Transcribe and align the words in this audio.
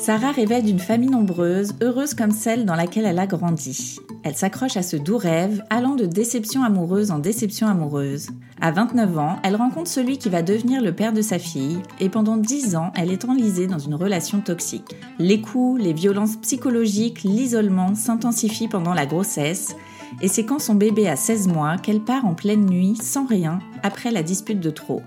Sarah 0.00 0.32
rêvait 0.32 0.62
d'une 0.62 0.78
famille 0.78 1.10
nombreuse, 1.10 1.74
heureuse 1.82 2.14
comme 2.14 2.30
celle 2.30 2.64
dans 2.64 2.74
laquelle 2.74 3.04
elle 3.04 3.18
a 3.18 3.26
grandi. 3.26 3.98
Elle 4.22 4.34
s'accroche 4.34 4.78
à 4.78 4.82
ce 4.82 4.96
doux 4.96 5.18
rêve, 5.18 5.62
allant 5.68 5.94
de 5.94 6.06
déception 6.06 6.62
amoureuse 6.62 7.10
en 7.10 7.18
déception 7.18 7.66
amoureuse. 7.66 8.28
À 8.62 8.70
29 8.70 9.18
ans, 9.18 9.36
elle 9.42 9.56
rencontre 9.56 9.90
celui 9.90 10.16
qui 10.16 10.30
va 10.30 10.40
devenir 10.40 10.80
le 10.80 10.94
père 10.94 11.12
de 11.12 11.20
sa 11.20 11.38
fille, 11.38 11.80
et 12.00 12.08
pendant 12.08 12.38
10 12.38 12.76
ans, 12.76 12.94
elle 12.96 13.12
est 13.12 13.26
enlisée 13.26 13.66
dans 13.66 13.78
une 13.78 13.94
relation 13.94 14.40
toxique. 14.40 14.96
Les 15.18 15.42
coups, 15.42 15.82
les 15.82 15.92
violences 15.92 16.36
psychologiques, 16.36 17.22
l'isolement 17.22 17.94
s'intensifient 17.94 18.68
pendant 18.68 18.94
la 18.94 19.04
grossesse, 19.04 19.76
et 20.22 20.28
c'est 20.28 20.46
quand 20.46 20.60
son 20.60 20.76
bébé 20.76 21.08
a 21.08 21.16
16 21.16 21.46
mois 21.48 21.76
qu'elle 21.76 22.00
part 22.00 22.24
en 22.24 22.32
pleine 22.32 22.64
nuit, 22.64 22.96
sans 22.96 23.26
rien, 23.26 23.58
après 23.82 24.10
la 24.10 24.22
dispute 24.22 24.60
de 24.60 24.70
trop. 24.70 25.02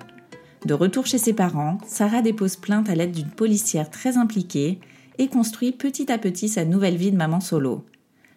De 0.66 0.74
retour 0.74 1.06
chez 1.06 1.18
ses 1.18 1.34
parents, 1.34 1.78
Sarah 1.86 2.22
dépose 2.22 2.56
plainte 2.56 2.90
à 2.90 2.96
l'aide 2.96 3.12
d'une 3.12 3.30
policière 3.30 3.90
très 3.90 4.18
impliquée 4.18 4.80
et 5.18 5.28
construit 5.28 5.74
petit 5.74 6.10
à 6.12 6.18
petit 6.18 6.48
sa 6.48 6.64
nouvelle 6.64 6.96
vie 6.96 7.12
de 7.12 7.18
maman 7.18 7.42
solo. 7.42 7.84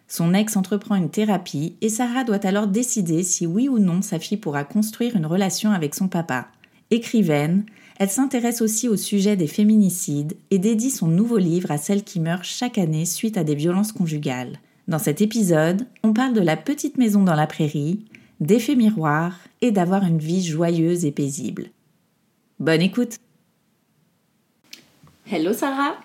Son 0.09 0.33
ex 0.33 0.57
entreprend 0.57 0.95
une 0.95 1.09
thérapie 1.09 1.75
et 1.81 1.89
Sarah 1.89 2.25
doit 2.25 2.45
alors 2.45 2.67
décider 2.67 3.23
si 3.23 3.45
oui 3.45 3.69
ou 3.69 3.79
non 3.79 4.01
sa 4.01 4.19
fille 4.19 4.37
pourra 4.37 4.65
construire 4.65 5.15
une 5.15 5.25
relation 5.25 5.71
avec 5.71 5.95
son 5.95 6.09
papa. 6.09 6.47
Écrivaine, 6.91 7.65
elle 7.97 8.09
s'intéresse 8.09 8.61
aussi 8.61 8.89
au 8.89 8.97
sujet 8.97 9.35
des 9.35 9.47
féminicides 9.47 10.35
et 10.51 10.59
dédie 10.59 10.91
son 10.91 11.07
nouveau 11.07 11.37
livre 11.37 11.71
à 11.71 11.77
celles 11.77 12.03
qui 12.03 12.19
meurent 12.19 12.43
chaque 12.43 12.77
année 12.77 13.05
suite 13.05 13.37
à 13.37 13.43
des 13.43 13.55
violences 13.55 13.91
conjugales. 13.91 14.59
Dans 14.87 14.99
cet 14.99 15.21
épisode, 15.21 15.87
on 16.03 16.13
parle 16.13 16.33
de 16.33 16.41
la 16.41 16.55
petite 16.55 16.97
maison 16.97 17.23
dans 17.23 17.35
la 17.35 17.47
prairie, 17.47 18.05
d'effets 18.39 18.75
miroirs 18.75 19.37
et 19.61 19.71
d'avoir 19.71 20.03
une 20.03 20.19
vie 20.19 20.45
joyeuse 20.45 21.03
et 21.03 21.11
paisible. 21.11 21.69
Bonne 22.59 22.81
écoute 22.81 23.17
Hello 25.31 25.53
Sarah 25.53 25.95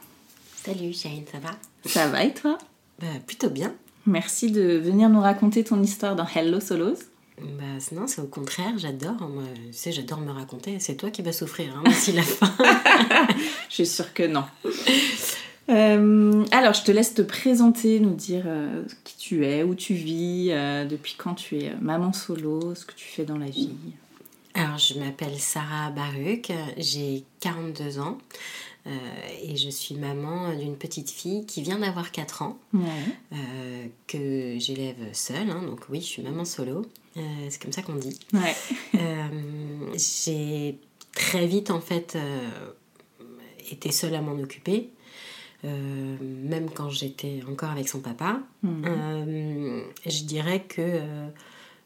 Salut 0.54 0.92
Shane, 0.92 1.24
ça 1.32 1.38
va? 1.38 1.52
Ça 1.86 2.08
va 2.08 2.24
et 2.24 2.34
toi? 2.34 2.58
Bah 3.00 3.06
plutôt 3.26 3.48
bien. 3.48 3.74
Merci 4.04 4.50
de 4.50 4.76
venir 4.76 5.08
nous 5.08 5.22
raconter 5.22 5.64
ton 5.64 5.82
histoire 5.82 6.14
dans 6.14 6.26
Hello 6.26 6.60
Solos. 6.60 6.98
Bah 7.40 7.78
non, 7.92 8.06
c'est 8.06 8.20
au 8.20 8.26
contraire, 8.26 8.74
j'adore. 8.76 9.16
Tu 9.54 9.72
sais, 9.72 9.92
j'adore 9.92 10.20
me 10.20 10.30
raconter. 10.30 10.78
C'est 10.78 10.96
toi 10.96 11.10
qui 11.10 11.22
vas 11.22 11.32
souffrir 11.32 11.74
hein, 11.74 11.84
d'ici 11.86 12.12
la 12.12 12.22
fin. 12.22 12.52
je 13.70 13.74
suis 13.74 13.86
sûre 13.86 14.12
que 14.12 14.24
non. 14.24 14.44
Euh, 15.70 16.44
alors, 16.50 16.74
je 16.74 16.82
te 16.82 16.92
laisse 16.92 17.14
te 17.14 17.22
présenter, 17.22 17.98
nous 17.98 18.14
dire 18.14 18.44
euh, 18.46 18.84
qui 19.04 19.16
tu 19.16 19.46
es, 19.46 19.62
où 19.62 19.74
tu 19.74 19.94
vis, 19.94 20.48
euh, 20.50 20.84
depuis 20.84 21.14
quand 21.16 21.34
tu 21.34 21.60
es 21.60 21.72
maman 21.80 22.12
solo, 22.12 22.74
ce 22.74 22.84
que 22.84 22.94
tu 22.94 23.06
fais 23.06 23.24
dans 23.24 23.38
la 23.38 23.48
vie. 23.48 23.70
Alors, 24.54 24.78
je 24.78 24.98
m'appelle 24.98 25.38
Sarah 25.38 25.90
Baruch, 25.90 26.52
j'ai 26.76 27.24
42 27.40 27.98
ans. 27.98 28.18
Euh, 28.86 28.90
et 29.44 29.56
je 29.56 29.68
suis 29.68 29.94
maman 29.94 30.52
d'une 30.56 30.76
petite 30.76 31.10
fille 31.10 31.46
qui 31.46 31.62
vient 31.62 31.78
d'avoir 31.78 32.10
4 32.10 32.42
ans, 32.42 32.58
euh, 32.74 33.86
que 34.08 34.56
j'élève 34.58 34.96
seule. 35.12 35.50
Hein, 35.50 35.62
donc 35.62 35.82
oui, 35.88 36.00
je 36.00 36.06
suis 36.06 36.22
maman 36.22 36.44
solo. 36.44 36.84
Euh, 37.16 37.20
c'est 37.48 37.62
comme 37.62 37.72
ça 37.72 37.82
qu'on 37.82 37.94
dit. 37.94 38.18
j'ai 39.94 40.78
très 41.14 41.46
vite 41.46 41.70
en 41.70 41.80
fait 41.80 42.18
été 43.70 43.92
seule 43.92 44.14
à 44.14 44.20
m'en 44.20 44.32
occuper. 44.32 44.90
même 45.62 46.68
quand 46.74 46.90
j'étais 46.90 47.40
encore 47.48 47.70
avec 47.70 47.88
son 47.88 48.00
papa. 48.00 48.40
Mhm. 48.62 49.84
je 50.06 50.24
dirais 50.24 50.64
que 50.64 51.00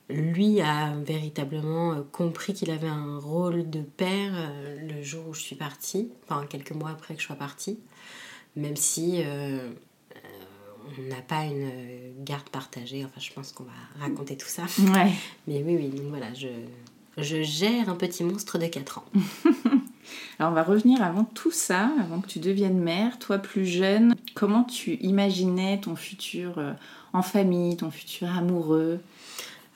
lui 0.09 0.61
a 0.61 0.95
véritablement 1.05 1.93
euh, 1.93 2.03
compris 2.13 2.55
qu'il 2.55 2.71
avait 2.71 2.89
un 2.89 3.19
rôle 3.19 3.69
de 3.69 3.81
père 3.81 4.33
euh, 4.35 4.77
le 4.89 5.03
jour 5.03 5.29
où 5.29 5.35
je 5.35 5.41
suis 5.41 5.57
partie, 5.57 6.11
enfin 6.25 6.47
quelques 6.47 6.73
mois 6.73 6.91
après 6.91 7.15
que 7.15 7.21
je 7.21 7.27
sois 7.27 7.37
partie, 7.37 7.79
même 8.55 8.77
si 8.77 9.23
euh, 9.25 9.73
on 10.99 11.09
n'a 11.09 11.23
pas 11.23 11.45
une 11.45 12.25
garde 12.25 12.49
partagée, 12.51 13.05
enfin 13.05 13.21
je 13.21 13.33
pense 13.33 13.53
qu'on 13.53 13.65
va 13.65 13.73
raconter 14.01 14.37
tout 14.37 14.49
ça. 14.49 14.63
Ouais. 14.79 15.13
Mais 15.49 15.63
oui, 15.63 15.77
oui, 15.77 15.89
donc 15.89 16.07
voilà, 16.09 16.33
je, 16.35 16.49
je 17.19 17.43
gère 17.43 17.89
un 17.89 17.97
petit 17.97 18.23
monstre 18.23 18.59
de 18.59 18.67
4 18.67 18.99
ans. 18.99 19.05
Alors 20.39 20.53
on 20.53 20.55
va 20.55 20.63
revenir 20.63 21.03
avant 21.03 21.25
tout 21.25 21.51
ça, 21.51 21.91
avant 22.01 22.21
que 22.21 22.29
tu 22.29 22.39
deviennes 22.39 22.79
mère, 22.79 23.19
toi 23.19 23.39
plus 23.39 23.67
jeune, 23.67 24.15
comment 24.35 24.63
tu 24.63 24.95
imaginais 25.01 25.81
ton 25.81 25.97
futur 25.97 26.63
en 27.13 27.23
famille, 27.23 27.77
ton 27.77 27.91
futur 27.91 28.31
amoureux? 28.31 29.01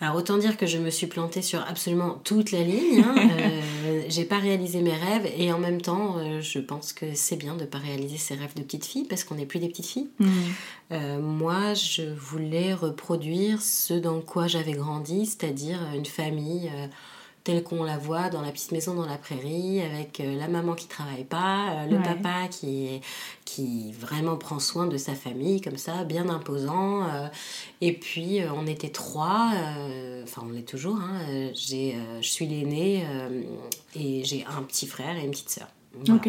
Alors 0.00 0.16
autant 0.16 0.38
dire 0.38 0.56
que 0.56 0.66
je 0.66 0.78
me 0.78 0.88
suis 0.88 1.06
plantée 1.06 1.42
sur 1.42 1.60
absolument 1.60 2.20
toute 2.24 2.52
la 2.52 2.62
ligne. 2.62 3.04
Hein. 3.04 3.14
Euh, 3.86 4.02
j'ai 4.08 4.24
pas 4.24 4.38
réalisé 4.38 4.82
mes 4.82 4.92
rêves 4.92 5.26
et 5.36 5.52
en 5.52 5.58
même 5.58 5.80
temps, 5.80 6.16
euh, 6.18 6.40
je 6.42 6.58
pense 6.58 6.92
que 6.92 7.06
c'est 7.14 7.36
bien 7.36 7.56
de 7.56 7.64
pas 7.64 7.78
réaliser 7.78 8.18
ses 8.18 8.34
rêves 8.34 8.54
de 8.54 8.62
petite 8.62 8.84
fille 8.84 9.04
parce 9.04 9.24
qu'on 9.24 9.36
n'est 9.36 9.46
plus 9.46 9.58
des 9.58 9.68
petites 9.68 9.86
filles. 9.86 10.10
Mmh. 10.18 10.28
Euh, 10.92 11.18
moi, 11.18 11.72
je 11.72 12.02
voulais 12.02 12.74
reproduire 12.74 13.62
ce 13.62 13.94
dans 13.94 14.20
quoi 14.20 14.48
j'avais 14.48 14.72
grandi, 14.72 15.24
c'est-à-dire 15.24 15.78
une 15.94 16.04
famille 16.04 16.70
telle 17.44 17.62
qu'on 17.62 17.82
la 17.82 17.96
voit 17.96 18.28
dans 18.28 18.42
la 18.42 18.50
petite 18.50 18.72
maison 18.72 18.94
dans 18.94 19.06
la 19.06 19.16
prairie, 19.16 19.80
avec 19.80 20.20
euh, 20.20 20.36
la 20.38 20.48
maman 20.48 20.74
qui 20.74 20.86
travaille 20.86 21.24
pas, 21.24 21.70
euh, 21.70 21.86
le 21.86 22.02
papa 22.02 22.48
qui, 22.50 23.00
qui 23.44 23.92
vraiment 23.92 24.36
prend 24.36 24.58
soin 24.58 24.86
de 24.86 24.96
sa 24.96 25.14
famille, 25.14 25.60
comme 25.60 25.76
ça, 25.78 26.04
bien 26.04 26.28
imposant. 26.28 27.04
Euh. 27.04 27.28
et 27.80 27.92
puis, 27.92 28.40
on 28.54 28.66
était 28.66 28.90
trois, 28.90 29.52
enfin, 30.22 30.42
on 30.46 30.50
l'est 30.50 30.68
toujours. 30.68 30.96
Hein, 30.96 31.50
je 31.54 32.20
suis 32.20 32.46
l'aînée 32.46 33.04
et 33.94 34.24
j'ai 34.24 34.44
un 34.44 34.62
petit 34.62 34.86
frère 34.86 35.16
et 35.16 35.24
une 35.24 35.30
petite 35.30 35.50
sœur. 35.50 35.68
Ok. 36.08 36.28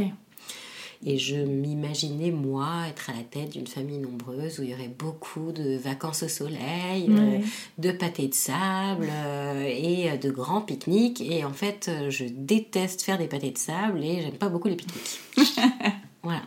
Et 1.03 1.18
je 1.18 1.36
m'imaginais, 1.36 2.30
moi, 2.30 2.83
être 2.88 3.09
à 3.09 3.13
la 3.13 3.24
tête 3.24 3.51
d'une 3.51 3.65
famille 3.65 3.98
nombreuse 3.98 4.59
où 4.59 4.63
il 4.63 4.69
y 4.69 4.74
aurait 4.74 4.94
beaucoup 5.00 5.51
de 5.51 5.75
vacances 5.77 6.21
au 6.21 6.27
soleil, 6.27 7.07
euh, 7.09 7.39
de 7.80 7.92
pâtés 7.92 8.27
de 8.27 8.33
sable 8.36 9.07
euh, 9.12 9.63
et 9.68 10.15
de 10.18 10.30
grands 10.30 10.62
pique-niques. 10.62 11.21
Et 11.21 11.44
en 11.44 11.53
fait, 11.53 11.89
je 12.09 12.25
déteste 12.30 13.01
faire 13.01 13.18
des 13.18 13.27
pâtés 13.27 13.50
de 13.50 13.57
sable 13.57 14.03
et 14.03 14.21
j'aime 14.21 14.38
pas 14.38 14.50
beaucoup 14.50 14.68
les 14.68 14.75
pique-niques. 14.75 15.19
voilà. 16.24 16.44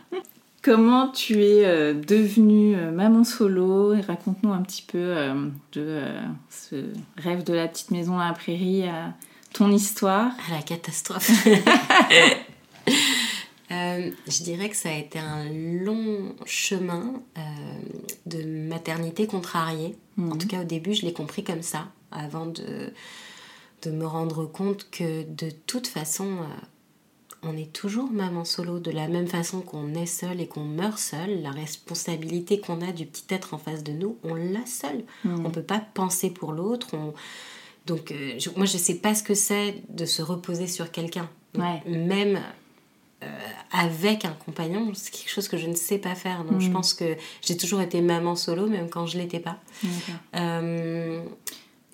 Comment 0.61 1.09
tu 1.09 1.43
es 1.43 1.65
euh, 1.65 1.93
devenue 1.93 2.77
maman 2.77 3.25
solo? 3.25 3.93
Et 3.93 4.01
raconte-nous 4.01 4.53
un 4.53 4.61
petit 4.61 4.83
peu 4.83 5.15
de 5.73 6.01
ce 6.49 6.85
rêve 7.17 7.43
de 7.43 7.53
la 7.53 7.67
petite 7.67 7.91
maison 7.91 8.17
à 8.19 8.29
la 8.29 8.33
prairie 8.33 8.87
à 8.87 9.13
ton 9.53 9.69
histoire. 9.69 10.31
À 10.49 10.55
la 10.55 10.61
catastrophe. 10.61 11.29
Euh, 13.71 14.11
je 14.27 14.43
dirais 14.43 14.69
que 14.69 14.75
ça 14.75 14.89
a 14.89 14.93
été 14.93 15.17
un 15.17 15.49
long 15.49 16.35
chemin 16.45 17.13
euh, 17.37 17.41
de 18.25 18.43
maternité 18.43 19.25
contrariée. 19.27 19.95
En 20.17 20.21
mhm. 20.23 20.37
tout 20.37 20.47
cas, 20.47 20.61
au 20.61 20.65
début, 20.65 20.93
je 20.93 21.03
l'ai 21.05 21.13
compris 21.13 21.43
comme 21.43 21.63
ça, 21.63 21.87
avant 22.11 22.45
de, 22.45 22.93
de 23.81 23.91
me 23.91 24.05
rendre 24.05 24.45
compte 24.45 24.89
que 24.91 25.23
de 25.23 25.49
toute 25.65 25.87
façon, 25.87 26.25
euh, 26.25 26.65
on 27.41 27.57
est 27.57 27.71
toujours 27.73 28.09
maman 28.11 28.45
solo, 28.45 28.79
de 28.79 28.91
la 28.91 29.07
même 29.07 29.27
façon 29.27 29.61
qu'on 29.61 29.93
est 29.95 30.05
seul 30.05 30.41
et 30.41 30.47
qu'on 30.47 30.63
meurt 30.63 30.99
seul. 30.99 31.41
La 31.41 31.51
responsabilité 31.51 32.59
qu'on 32.59 32.81
a 32.81 32.91
du 32.91 33.05
petit 33.05 33.25
être 33.29 33.53
en 33.53 33.57
face 33.57 33.83
de 33.83 33.91
nous, 33.93 34.17
on 34.23 34.35
l'a 34.35 34.65
seul. 34.65 35.03
Mm. 35.23 35.45
On 35.45 35.49
peut 35.49 35.63
pas 35.63 35.79
penser 35.79 36.29
pour 36.29 36.51
l'autre. 36.53 36.89
on- 36.93 37.13
Donc, 37.87 38.11
je- 38.39 38.49
moi, 38.55 38.65
je 38.65 38.77
sais 38.77 38.95
pas 38.95 39.13
ce 39.13 39.21
que 39.21 39.35
c'est 39.35 39.75
de 39.89 40.05
se 40.05 40.23
reposer 40.23 40.65
sur 40.67 40.91
quelqu'un. 40.91 41.29
Ouais. 41.55 41.83
Même 41.87 42.39
avec 43.71 44.25
un 44.25 44.31
compagnon, 44.45 44.91
c'est 44.93 45.11
quelque 45.11 45.29
chose 45.29 45.47
que 45.47 45.57
je 45.57 45.67
ne 45.67 45.75
sais 45.75 45.97
pas 45.97 46.15
faire. 46.15 46.43
Donc, 46.43 46.61
je 46.61 46.69
Mm. 46.69 46.73
pense 46.73 46.93
que 46.93 47.15
j'ai 47.41 47.57
toujours 47.57 47.81
été 47.81 48.01
maman 48.01 48.35
solo, 48.35 48.67
même 48.67 48.89
quand 48.89 49.05
je 49.05 49.17
l'étais 49.17 49.39
pas. 49.39 49.59
Euh, 50.35 51.23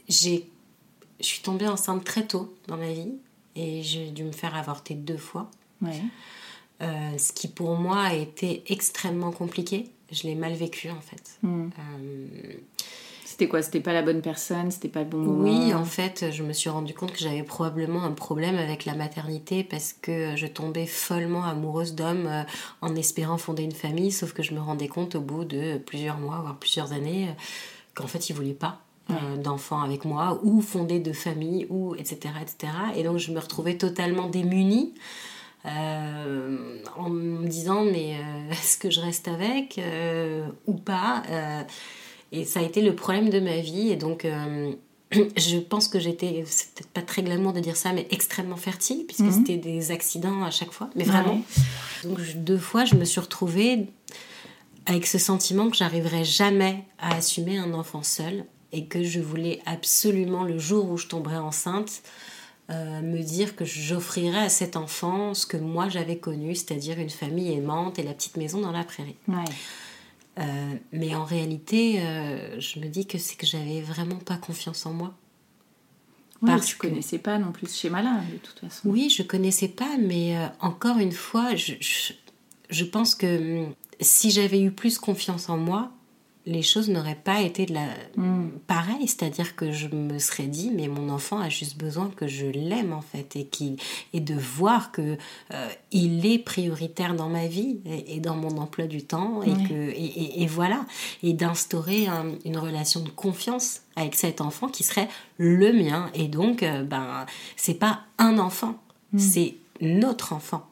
j'ai, 0.08 0.48
je 1.20 1.26
suis 1.26 1.42
tombée 1.42 1.68
enceinte 1.68 2.04
très 2.04 2.26
tôt 2.26 2.56
dans 2.68 2.78
ma 2.78 2.92
vie 2.92 3.14
et 3.56 3.84
j'ai 3.84 4.12
dû 4.12 4.24
me 4.24 4.32
faire 4.32 4.56
avorter 4.56 4.94
deux 4.94 5.18
fois. 5.18 5.50
Ouais. 5.82 6.02
Euh, 6.82 7.18
ce 7.18 7.32
qui 7.34 7.48
pour 7.48 7.76
moi 7.78 8.02
a 8.02 8.14
été 8.14 8.64
extrêmement 8.68 9.32
compliqué. 9.32 9.90
Je 10.12 10.24
l'ai 10.24 10.36
mal 10.36 10.54
vécu 10.54 10.90
en 10.90 11.00
fait. 11.00 11.38
Mm. 11.44 11.70
Euh, 11.80 12.54
C'était 13.32 13.48
quoi 13.48 13.62
C'était 13.62 13.80
pas 13.80 13.94
la 13.94 14.02
bonne 14.02 14.22
personne 14.22 14.72
C'était 14.72 14.90
pas 14.90 15.00
le 15.00 15.06
bon 15.06 15.20
moment 15.20 15.44
oui, 15.44 15.74
en 15.74 15.86
fait, 15.86 16.26
je 16.34 16.44
me 16.44 16.52
suis 16.52 16.70
rendu 16.70 16.94
compte 16.94 17.14
que 17.14 17.20
j'avais 17.20 17.44
probablement 17.44 18.04
un 18.04 18.12
problème 18.12 18.58
avec 18.58 18.84
la 18.84 18.94
maternité 18.94 19.64
parce 19.64 19.94
que 19.94 20.36
je 20.36 20.48
tombais 20.48 20.86
follement 20.86 21.46
amoureuse 21.46 21.96
d'hommes 21.96 22.28
euh, 22.28 22.44
en 22.82 22.94
espérant 22.98 23.38
fonder 23.38 23.64
une 23.64 23.72
famille, 23.72 24.12
sauf 24.12 24.34
que 24.34 24.44
je 24.44 24.54
me 24.54 24.60
rendais 24.60 24.90
compte 24.90 25.16
au 25.16 25.22
bout 25.22 25.46
de 25.46 25.78
plusieurs 25.78 26.18
mois, 26.18 26.40
voire 26.42 26.58
plusieurs 26.58 26.92
années, 26.92 27.30
euh, 27.30 27.34
qu'en 27.96 28.08
fait, 28.08 28.30
ils 28.30 28.34
voulaient 28.34 28.52
pas. 28.54 28.82
euh, 29.10 29.38
d'enfants 29.38 29.82
avec 29.82 30.04
moi 30.04 30.40
ou 30.44 30.62
fonder 30.62 31.00
de 31.00 31.14
famille 31.14 31.66
ou 31.70 31.96
etc 31.96 32.34
etc 32.42 32.74
et 32.96 33.04
donc 33.04 33.18
je 33.18 33.32
me 33.32 33.40
retrouvais 33.40 33.78
totalement 33.78 34.28
démunie 34.28 34.94
euh, 35.66 36.78
en 36.98 37.10
me 37.10 37.48
disant 37.48 37.84
mais 37.84 38.18
euh, 38.20 38.52
est-ce 38.52 38.78
que 38.78 38.90
je 38.90 39.00
reste 39.02 39.28
avec 39.28 39.80
ou 40.68 40.74
pas 40.74 41.24
et 42.32 42.46
ça 42.46 42.60
a 42.60 42.64
été 42.64 42.82
le 42.82 42.96
problème 42.96 43.30
de 43.30 43.40
ma 43.40 43.58
vie 43.60 43.90
et 43.90 43.96
donc 43.96 44.26
euh, 44.26 44.74
je 45.12 45.58
pense 45.58 45.88
que 45.88 46.00
j'étais 46.00 46.44
c'est 46.48 46.74
peut-être 46.74 46.90
pas 46.90 47.02
très 47.02 47.22
glamour 47.24 47.54
de 47.54 47.60
dire 47.60 47.76
ça 47.76 47.92
mais 47.94 48.08
extrêmement 48.12 48.56
fertile 48.58 49.06
puisque 49.06 49.22
Mhm. 49.22 49.32
c'était 49.34 49.58
des 49.58 49.92
accidents 49.92 50.44
à 50.44 50.52
chaque 50.52 50.72
fois 50.72 50.90
mais 50.96 51.04
vraiment 51.04 51.42
donc 52.04 52.20
deux 52.36 52.58
fois 52.58 52.86
je 52.86 52.96
me 52.96 53.06
suis 53.06 53.20
retrouvée 53.20 53.88
avec 54.86 55.06
ce 55.08 55.18
sentiment 55.18 55.70
que 55.70 55.78
j'arriverais 55.78 56.24
jamais 56.24 56.84
à 57.00 57.16
assumer 57.16 57.58
un 57.58 57.74
enfant 57.74 58.04
seul 58.04 58.46
et 58.72 58.86
que 58.86 59.04
je 59.04 59.20
voulais 59.20 59.62
absolument 59.66 60.44
le 60.44 60.58
jour 60.58 60.90
où 60.90 60.98
je 60.98 61.08
tomberais 61.08 61.38
enceinte 61.38 62.02
euh, 62.70 63.02
me 63.02 63.22
dire 63.22 63.58
que 63.58 63.66
j'offrirais 63.66 64.46
à 64.46 64.50
cet 64.50 64.78
enfant 64.78 65.34
ce 65.34 65.46
que 65.46 65.58
moi 65.58 65.90
j'avais 65.90 66.18
connu, 66.18 66.56
c'est-à-dire 66.56 66.98
une 67.00 67.10
famille 67.10 67.52
aimante 67.52 68.00
et 68.00 68.04
la 68.04 68.14
petite 68.14 68.38
maison 68.38 68.62
dans 68.62 68.72
la 68.72 68.86
prairie. 68.86 69.18
Ouais. 69.28 69.44
Euh, 70.40 70.74
mais 70.94 71.14
en 71.14 71.26
réalité, 71.26 72.02
euh, 72.02 72.60
je 72.60 72.80
me 72.80 72.88
dis 72.88 73.06
que 73.06 73.18
c'est 73.18 73.36
que 73.36 73.46
j'avais 73.46 73.82
vraiment 73.82 74.16
pas 74.18 74.38
confiance 74.38 74.86
en 74.86 74.94
moi. 74.94 75.14
Ouais, 76.42 76.48
Parce 76.52 76.66
tu 76.68 76.78
que- 76.78 76.88
connaissais 76.88 77.20
pas 77.20 77.38
non 77.38 77.52
plus 77.52 77.68
ce 77.68 77.78
schéma-là, 77.78 78.22
de 78.32 78.38
toute 78.38 78.60
façon. 78.60 78.90
Oui, 78.90 79.10
je 79.10 79.24
connaissais 79.24 79.68
pas, 79.68 79.98
mais 80.00 80.38
euh, 80.38 80.48
encore 80.60 80.98
une 80.98 81.12
fois, 81.12 81.56
je, 81.56 81.74
je, 81.80 82.14
je 82.70 82.84
pense 82.86 83.14
que 83.14 83.66
hum, 83.66 83.74
si 84.00 84.32
j'avais 84.32 84.60
eu 84.62 84.72
plus 84.72 84.98
confiance 84.98 85.50
en 85.50 85.58
moi, 85.58 85.92
les 86.46 86.64
choses 86.64 86.90
n'auraient 86.90 87.20
pas 87.24 87.42
été 87.42 87.66
de 87.66 87.74
la 87.74 87.86
Mm. 88.18 88.50
pareil, 88.68 89.08
c'est-à-dire 89.08 89.56
que 89.56 89.72
je 89.72 89.88
me 89.88 90.18
serais 90.20 90.48
dit 90.48 90.72
mais 90.74 90.88
mon 90.88 91.10
enfant 91.10 91.40
a 91.40 91.50
juste 91.50 91.78
besoin 91.78 92.10
que 92.16 92.28
je 92.28 92.46
l'aime 92.48 92.94
en 92.94 93.02
fait 93.02 93.36
et 93.36 93.46
qu'il 93.46 93.78
et 94.14 94.20
de 94.20 94.34
voir 94.34 94.92
que 94.92 95.18
euh, 95.54 95.70
il 95.92 96.26
est 96.26 96.40
prioritaire 96.40 97.14
dans 97.16 97.30
ma 97.30 97.48
vie 97.48 97.80
et, 97.86 98.16
et 98.16 98.20
dans 98.20 98.36
mon 98.36 98.58
emploi 98.58 98.88
du 98.88 99.04
temps 99.04 99.44
et 99.44 99.54
que 99.68 99.74
et, 99.74 99.94
et- 100.06 100.44
et 100.44 100.48
voilà. 100.48 100.86
Et 101.24 101.34
d'instaurer 101.34 102.08
un- 102.08 102.34
une 102.46 102.58
relation 102.58 103.02
de 103.02 103.10
confiance 103.10 103.82
avec 103.96 104.16
cet 104.16 104.42
enfant 104.42 104.68
qui 104.68 104.84
serait 104.84 105.10
le 105.38 105.72
mien. 105.74 106.10
Et 106.16 106.28
donc 106.28 106.64
euh, 106.64 106.84
ben 106.84 107.26
c'est 107.56 107.76
pas 107.76 108.02
un 108.18 108.40
enfant 108.40 108.76
c'est 109.18 109.56
notre 109.82 110.34
enfant 110.34 110.66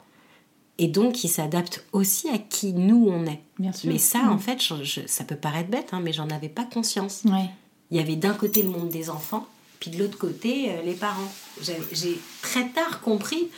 et 0.79 0.87
donc 0.87 1.23
il 1.23 1.27
s'adapte 1.29 1.85
aussi 1.91 2.27
à 2.29 2.37
qui 2.39 2.73
nous 2.73 3.07
on 3.09 3.25
est 3.27 3.39
Bien 3.59 3.71
sûr. 3.71 3.91
mais 3.91 3.99
ça, 3.99 4.23
Mm. 4.23 4.29
en 4.31 4.37
fait, 4.39 4.61
je- 4.63 4.83
je- 4.83 5.07
ça 5.07 5.23
peut 5.23 5.35
paraître 5.35 5.69
bête, 5.69 5.89
hein, 5.91 5.99
mais 6.03 6.13
j'en 6.13 6.29
avais 6.29 6.49
pas 6.49 6.63
conscience. 6.65 7.21
Ouais. 7.25 7.49
Il 7.91 7.97
y 7.97 7.99
avait 7.99 8.15
d'un 8.15 8.33
côté 8.33 8.63
le 8.63 8.69
monde 8.69 8.89
des 8.89 9.09
enfants, 9.09 9.47
puis 9.79 9.91
de 9.91 9.97
l'autre 9.99 10.17
côté 10.17 10.71
euh, 10.71 10.81
les 10.83 10.93
parents. 10.93 11.31
J'ai 11.61 12.19
très 12.41 12.67
tard 12.69 13.01
compris 13.01 13.49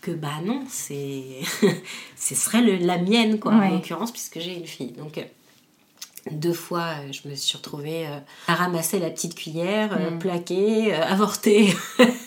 que 0.00 0.10
bah 0.12 0.40
non, 0.44 0.62
c'est 0.68 1.24
ce 2.16 2.34
serait 2.34 2.62
le- 2.62 2.76
la 2.76 2.98
mienne 2.98 3.38
quoi, 3.40 3.52
Ouais. 3.56 3.66
en 3.68 3.74
l'occurrence 3.74 4.12
puisque 4.12 4.38
j'ai 4.38 4.54
une 4.56 4.66
fille. 4.66 4.92
Donc 4.92 5.18
euh, 5.18 5.24
deux 6.30 6.52
fois, 6.52 6.84
euh, 7.00 7.12
je 7.12 7.28
me 7.28 7.34
suis 7.34 7.56
retrouvée 7.56 8.06
euh, 8.06 8.18
à 8.46 8.54
ramasser 8.54 8.98
la 8.98 9.10
petite 9.10 9.34
cuillère, 9.34 9.92
euh, 9.98 10.10
Mm. 10.10 10.18
plaquer, 10.18 10.94
euh, 10.94 11.02
avorter, 11.04 11.74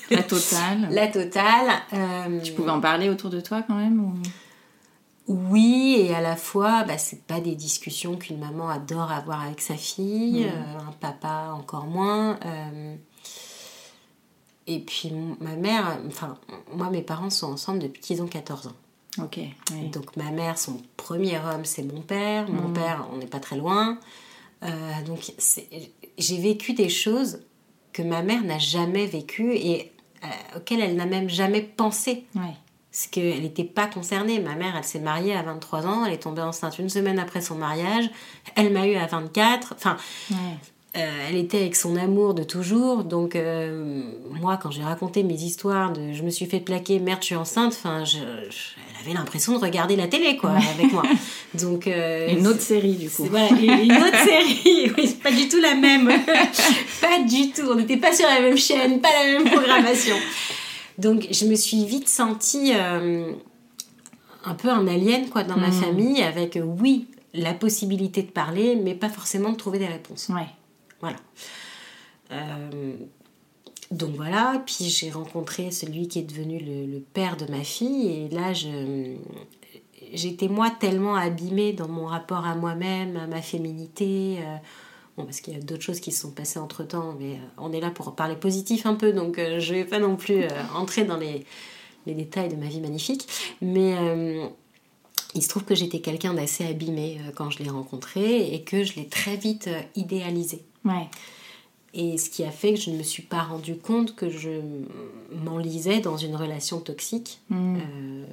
La 0.09 0.23
totale. 0.23 0.87
la 0.91 1.07
totale. 1.07 1.69
Euh, 1.93 2.39
Tu 2.41 2.53
pouvais 2.53 2.71
en 2.71 2.81
parler 2.81 3.09
autour 3.09 3.29
de 3.29 3.39
toi 3.41 3.63
quand 3.67 3.75
même 3.75 3.99
ou... 3.99 4.13
Oui, 5.27 5.95
et 5.99 6.13
à 6.15 6.19
la 6.19 6.35
fois, 6.35 6.83
bah, 6.83 6.97
c'est 6.97 7.21
pas 7.25 7.39
des 7.39 7.55
discussions 7.55 8.17
qu'une 8.17 8.39
maman 8.39 8.69
adore 8.69 9.11
avoir 9.11 9.43
avec 9.43 9.61
sa 9.61 9.75
fille, 9.75 10.45
euh, 10.45 10.79
un 10.89 10.91
papa 10.99 11.51
encore 11.53 11.85
moins. 11.85 12.37
Et 14.67 14.79
puis 14.79 15.11
ma 15.39 15.55
mère, 15.55 15.97
enfin, 16.07 16.37
moi 16.73 16.89
mes 16.89 17.01
parents 17.01 17.29
sont 17.29 17.51
ensemble 17.53 17.79
depuis 17.79 18.01
qu'ils 18.01 18.21
ont 18.21 18.27
14 18.27 18.67
ans. 18.67 18.75
Ok. 19.17 19.39
Donc 19.91 20.15
ma 20.15 20.31
mère, 20.31 20.57
son 20.57 20.81
premier 20.97 21.37
homme, 21.37 21.65
c'est 21.65 21.83
mon 21.83 22.01
père. 22.01 22.49
Mon 22.49 22.69
Mhm. 22.69 22.73
père, 22.73 23.07
on 23.13 23.17
n'est 23.17 23.27
pas 23.27 23.39
très 23.39 23.57
loin. 23.57 23.97
Euh, 24.63 24.69
donc 25.05 25.33
j'ai 26.17 26.37
vécu 26.37 26.73
des 26.73 26.89
choses 26.89 27.41
que 27.93 28.01
ma 28.03 28.21
mère 28.23 28.43
n'a 28.43 28.57
jamais 28.59 29.05
vécues 29.07 29.53
et 29.55 29.91
euh, 30.23 30.57
auxquelles 30.57 30.79
elle 30.81 30.95
n'a 30.95 31.05
même 31.05 31.29
jamais 31.29 31.61
pensé. 31.61 32.25
Parce 32.91 33.07
qu'elle 33.07 33.41
n'était 33.41 33.63
pas 33.63 33.87
concernée. 33.87 34.39
Ma 34.39 34.55
mère, 34.55 34.75
elle 34.77 34.83
s'est 34.83 34.99
mariée 34.99 35.33
à 35.35 35.41
23 35.43 35.87
ans, 35.87 36.05
elle 36.05 36.13
est 36.13 36.17
tombée 36.23 36.41
enceinte 36.41 36.77
une 36.79 36.89
semaine 36.89 37.19
après 37.19 37.41
son 37.41 37.55
mariage. 37.55 38.09
Elle 38.55 38.71
m'a 38.71 38.85
eu 38.87 38.95
à 38.95 39.07
24. 39.07 39.73
Enfin. 39.77 39.97
Euh, 40.97 40.99
elle 41.29 41.37
était 41.37 41.57
avec 41.57 41.75
son 41.75 41.95
amour 41.95 42.33
de 42.33 42.43
toujours. 42.43 43.03
Donc, 43.05 43.35
euh, 43.35 44.03
moi, 44.41 44.57
quand 44.61 44.71
j'ai 44.71 44.83
raconté 44.83 45.23
mes 45.23 45.35
histoires 45.41 45.93
de 45.93 46.11
je 46.13 46.21
me 46.23 46.29
suis 46.29 46.45
fait 46.45 46.59
plaquer, 46.59 46.99
merde, 46.99 47.19
je 47.21 47.27
suis 47.27 47.35
enceinte, 47.35 47.73
enfin, 47.73 48.03
je, 48.03 48.17
je- 48.17 48.75
elle 48.99 49.07
avait 49.07 49.17
l'impression 49.17 49.53
de 49.53 49.59
regarder 49.59 49.95
la 49.95 50.07
télé, 50.07 50.35
quoi, 50.37 50.51
avec 50.51 50.91
moi. 50.91 51.03
Donc, 51.53 51.87
euh, 51.87 52.27
Une 52.37 52.45
autre 52.45 52.59
série 52.61 52.95
du 52.95 53.09
coup. 53.09 53.23
Voilà, 53.23 53.49
une 53.49 53.91
autre 53.93 54.23
série. 54.23 54.91
Oui, 54.97 55.07
c'est 55.07 55.19
pas 55.23 55.31
du 55.31 55.47
tout 55.47 55.59
la 55.61 55.75
même. 55.75 56.07
pas 57.01 57.19
du 57.27 57.51
tout. 57.51 57.63
On 57.71 57.75
n'était 57.75 57.97
pas 57.97 58.13
sur 58.13 58.27
la 58.27 58.41
même 58.41 58.57
chaîne, 58.57 58.99
pas 58.99 59.09
la 59.23 59.31
même 59.39 59.49
programmation. 59.49 60.15
Donc, 60.97 61.27
je 61.31 61.45
me 61.45 61.55
suis 61.55 61.85
vite 61.85 62.09
sentie 62.09 62.73
un 62.73 64.53
peu 64.55 64.69
un 64.69 64.87
alien 64.87 65.29
quoi, 65.29 65.43
dans 65.43 65.57
ma 65.57 65.67
Mhm. 65.67 65.73
famille, 65.81 66.21
avec, 66.21 66.59
oui, 66.63 67.05
la 67.33 67.53
possibilité 67.53 68.23
de 68.23 68.29
parler, 68.31 68.75
mais 68.75 68.93
pas 68.93 69.09
forcément 69.09 69.51
de 69.51 69.55
trouver 69.57 69.79
des 69.79 69.87
réponses. 69.87 70.27
Ouais. 70.29 70.47
Voilà. 71.01 71.17
Euh, 72.31 72.95
donc 73.91 74.15
voilà, 74.15 74.63
puis 74.65 74.85
j'ai 74.85 75.11
rencontré 75.11 75.69
celui 75.69 76.07
qui 76.07 76.19
est 76.19 76.23
devenu 76.23 76.59
le, 76.59 76.99
père 76.99 77.35
de 77.35 77.45
ma 77.51 77.63
fille, 77.63 78.07
et 78.07 78.29
là, 78.29 78.53
j'étais 80.13 80.47
moi 80.47 80.69
tellement 80.69 81.15
abîmée 81.15 81.73
dans 81.73 81.89
mon 81.89 82.05
rapport 82.05 82.45
à 82.45 82.55
moi-même, 82.55 83.17
à 83.17 83.27
ma 83.27 83.41
féminité. 83.41 84.37
euh, 84.39 84.55
bon, 85.17 85.25
parce 85.25 85.41
qu'il 85.41 85.53
y 85.53 85.57
a 85.57 85.59
d'autres 85.59 85.83
choses 85.83 85.99
qui 85.99 86.13
se 86.13 86.21
sont 86.21 86.31
passées 86.31 86.59
entre 86.59 86.83
temps, 86.83 87.15
mais 87.19 87.33
euh, 87.33 87.47
on 87.57 87.73
est 87.73 87.81
là 87.81 87.91
pour 87.91 88.15
parler 88.15 88.37
positif 88.37 88.85
un 88.85 88.95
peu, 88.95 89.11
donc 89.11 89.37
euh, 89.37 89.59
je 89.59 89.73
vais 89.73 89.85
pas 89.85 89.99
non 89.99 90.15
plus 90.15 90.45
entrer 90.73 91.03
dans 91.03 91.17
les, 91.17 91.45
détails 92.05 92.47
de 92.47 92.55
ma 92.55 92.67
vie 92.67 92.79
magnifique. 92.79 93.27
Mais 93.61 93.93
il 95.35 95.43
se 95.43 95.49
trouve 95.49 95.65
que 95.65 95.75
j'étais 95.75 95.99
quelqu'un 95.99 96.33
d'assez 96.33 96.65
abîmé 96.65 97.19
quand 97.35 97.49
je 97.49 97.61
l'ai 97.61 97.69
rencontré 97.69 98.53
et 98.53 98.63
que 98.63 98.83
je 98.83 98.95
l'ai 98.95 99.07
très 99.07 99.35
vite 99.35 99.69
idéalisé. 99.95 100.65
Ouais. 100.85 101.07
Et 101.93 102.17
ce 102.17 102.29
qui 102.29 102.43
a 102.45 102.51
fait 102.51 102.73
que 102.73 102.79
je 102.79 102.89
ne 102.89 102.97
me 102.97 103.03
suis 103.03 103.23
pas 103.23 103.43
rendu 103.43 103.75
compte 103.75 104.15
que 104.15 104.29
je 104.29 104.61
m'enlisais 105.43 105.99
dans 105.99 106.15
une 106.17 106.35
relation 106.35 106.79
toxique. 106.79 107.39
Mm. 107.49 107.77
Euh, 107.77 108.25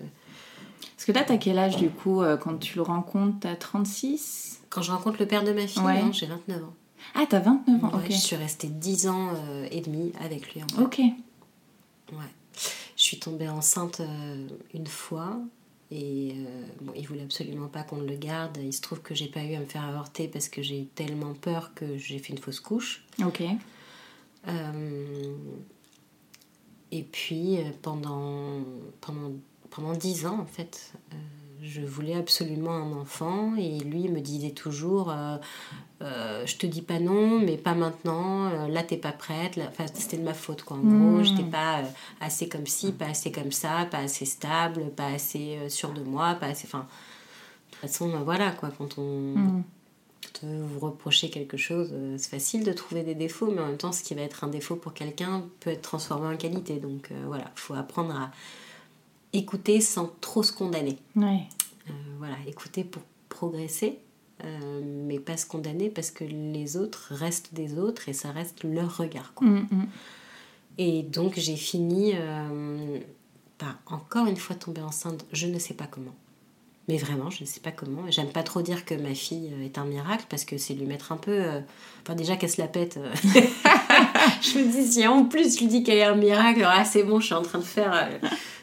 Parce 0.97 1.05
que 1.05 1.13
là, 1.13 1.25
t'as 1.25 1.39
quel 1.39 1.59
âge 1.59 1.77
du 1.77 1.91
coup 1.91 2.23
euh, 2.23 2.37
quand 2.37 2.57
tu 2.59 2.77
le 2.77 2.83
rencontres? 2.83 3.39
T'as 3.41 3.57
36 3.57 4.61
quand 4.71 4.83
je 4.83 4.93
rencontre 4.93 5.17
le 5.19 5.27
père 5.27 5.45
de 5.45 5.53
ma 5.53 5.67
fille, 5.67 5.83
Ouais. 5.83 6.03
non, 6.03 6.13
j'ai 6.13 6.27
29 6.27 6.63
ans. 6.63 6.75
Ah, 7.15 7.25
t'as 7.29 7.41
29 7.41 7.85
ans, 7.85 7.97
Ouais. 7.97 8.05
Je 8.11 8.17
suis 8.17 8.37
restée 8.37 8.69
10 8.69 9.09
ans 9.09 9.31
euh, 9.35 9.67
et 9.71 9.81
demi 9.81 10.13
avec 10.21 10.53
lui. 10.55 10.63
En 10.63 10.69
fait. 10.69 10.83
Ok. 10.83 10.99
Ouais. 12.13 12.19
Je 12.97 13.03
suis 13.03 13.19
tombée 13.19 13.49
enceinte 13.49 14.01
euh, 14.01 14.47
une 14.75 14.87
fois 14.87 15.39
et 15.91 16.35
euh, 16.37 16.67
bon, 16.81 16.93
il 16.97 17.07
voulait 17.07 17.23
absolument 17.23 17.69
pas 17.69 17.83
qu'on 17.83 18.01
le 18.01 18.17
garde. 18.17 18.59
Il 18.63 18.73
se 18.73 18.81
trouve 18.81 19.01
que 19.01 19.15
j'ai 19.15 19.29
pas 19.29 19.43
eu 19.45 19.55
à 19.55 19.61
me 19.61 19.67
faire 19.67 19.85
avorter 19.85 20.29
parce 20.29 20.49
que 20.49 20.63
j'ai 20.63 20.83
eu 20.83 20.87
tellement 20.87 21.35
peur 21.35 21.73
que 21.75 21.97
j'ai 21.97 22.19
fait 22.19 22.33
une 22.33 22.39
fausse 22.39 22.61
couche. 22.61 23.05
Ok. 23.25 23.43
Euh, 24.47 25.35
et 26.93 27.03
puis 27.03 27.59
pendant, 27.83 28.61
pendant, 29.01 29.33
pendant 29.71 29.93
10 29.93 30.27
ans, 30.27 30.41
en 30.41 30.47
fait, 30.47 30.93
je 31.63 31.81
voulais 31.81 32.15
absolument 32.15 32.73
un 32.73 32.93
enfant 32.93 33.57
et 33.57 33.79
lui 33.81 34.09
me 34.09 34.21
disait 34.21 34.53
toujours 34.53 35.13
euh, 36.01 36.05
euh, 36.05 36.47
je 36.47 36.57
te 36.57 36.67
dis 36.67 36.83
pas 36.83 37.01
non 37.01 37.41
mais 37.41 37.57
pas 37.57 37.75
maintenant 37.75 38.47
euh, 38.47 38.69
là 38.69 38.83
t'es 38.83 38.97
pas 38.97 39.13
prête 39.13 39.59
enfin 39.69 39.87
c'était 39.93 40.17
de 40.17 40.23
ma 40.23 40.35
faute 40.35 40.63
quoi 40.63 40.77
en 40.77 40.81
gros 40.81 41.19
hmm. 41.19 41.25
j'étais 41.25 41.51
pas 41.51 41.83
assez 42.21 42.49
comme 42.49 42.67
ci 42.67 42.93
pas 42.93 43.07
assez 43.07 43.33
comme 43.33 43.53
ça 43.53 43.87
pas 43.91 43.99
assez 43.99 44.25
stable 44.25 44.91
pas 44.91 45.09
assez 45.09 45.59
sûre 45.69 45.93
de 45.93 46.03
moi 46.03 46.35
pas 46.35 46.47
assez 46.47 46.67
enfin 46.67 46.87
de 46.87 47.73
toute 47.73 47.81
façon 47.81 48.09
voilà 48.25 48.53
quoi 48.53 48.71
quand 48.77 48.99
on 48.99 49.35
hmm. 49.37 49.63
vous 50.43 50.79
reprocher 50.79 51.31
quelque 51.31 51.57
chose 51.57 51.93
c'est 52.17 52.31
facile 52.31 52.65
de 52.65 52.73
trouver 52.73 53.03
des 53.03 53.15
défauts 53.15 53.51
mais 53.51 53.61
en 53.61 53.67
même 53.67 53.77
temps 53.77 53.93
ce 53.93 54.03
qui 54.03 54.15
va 54.15 54.23
être 54.23 54.45
un 54.45 54.49
défaut 54.49 54.77
pour 54.77 54.95
quelqu'un 54.95 55.45
peut 55.61 55.71
être 55.71 55.83
transformé 55.83 56.33
en 56.33 56.37
qualité 56.37 56.75
donc 56.75 57.11
voilà 57.27 57.51
faut 57.57 57.75
apprendre 57.75 58.15
à 58.15 58.31
écouter 59.33 59.81
sans 59.81 60.11
trop 60.21 60.43
se 60.43 60.53
condamner. 60.53 60.99
Ouais. 61.17 61.43
Euh, 61.89 61.93
voilà, 62.19 62.37
écouter 62.47 62.85
pour 62.85 63.03
progresser, 63.29 63.99
euh, 64.45 64.81
mais 64.85 65.19
pas 65.19 65.37
se 65.37 65.47
condamner 65.47 65.91
parce 65.91 66.11
que 66.11 66.25
les 66.25 66.77
autres 66.77 67.09
restent 67.11 67.55
des 67.55 67.79
autres 67.79 68.09
et 68.09 68.13
ça 68.13 68.31
reste 68.31 68.65
leur 68.65 68.97
regard. 68.97 69.35
Quoi. 69.35 69.49
Mm, 69.49 69.67
mm. 69.71 69.87
Et 70.79 71.03
donc 71.03 71.35
j'ai 71.37 71.57
fini 71.57 72.13
euh, 72.15 72.99
par 73.59 73.79
encore 73.87 74.27
une 74.27 74.37
fois 74.37 74.55
tomber 74.55 74.81
enceinte, 74.81 75.25
je 75.33 75.47
ne 75.47 75.59
sais 75.59 75.75
pas 75.75 75.87
comment. 75.87 76.15
Mais 76.87 76.97
vraiment, 76.97 77.29
je 77.29 77.43
ne 77.43 77.47
sais 77.47 77.61
pas 77.61 77.73
comment. 77.73 78.11
J'aime 78.11 78.31
pas 78.31 78.43
trop 78.43 78.63
dire 78.63 78.87
que 78.87 78.95
ma 78.95 79.15
fille 79.15 79.53
est 79.63 79.77
un 79.77 79.85
miracle 79.85 80.25
parce 80.31 80.47
que 80.47 80.57
c'est 80.57 80.73
lui 80.73 80.87
mettre 80.87 81.13
un 81.13 81.19
peu. 81.19 81.45
Enfin, 82.03 82.15
déjà 82.15 82.37
qu'elle 82.37 82.49
se 82.49 82.63
la 82.63 82.69
pète. 82.69 82.99
je 84.43 84.59
me 84.59 84.71
dis, 84.71 84.93
si 84.93 85.07
en 85.07 85.25
plus 85.25 85.55
je 85.55 85.61
lui 85.61 85.67
dis 85.67 85.83
qu'elle 85.83 85.99
est 85.99 86.05
un 86.05 86.17
miracle, 86.17 86.67
c'est 86.85 87.03
bon, 87.03 87.21
je 87.21 87.27
suis 87.27 87.35
en 87.35 87.43
train 87.43 87.59
de 87.59 87.65
faire 87.65 88.09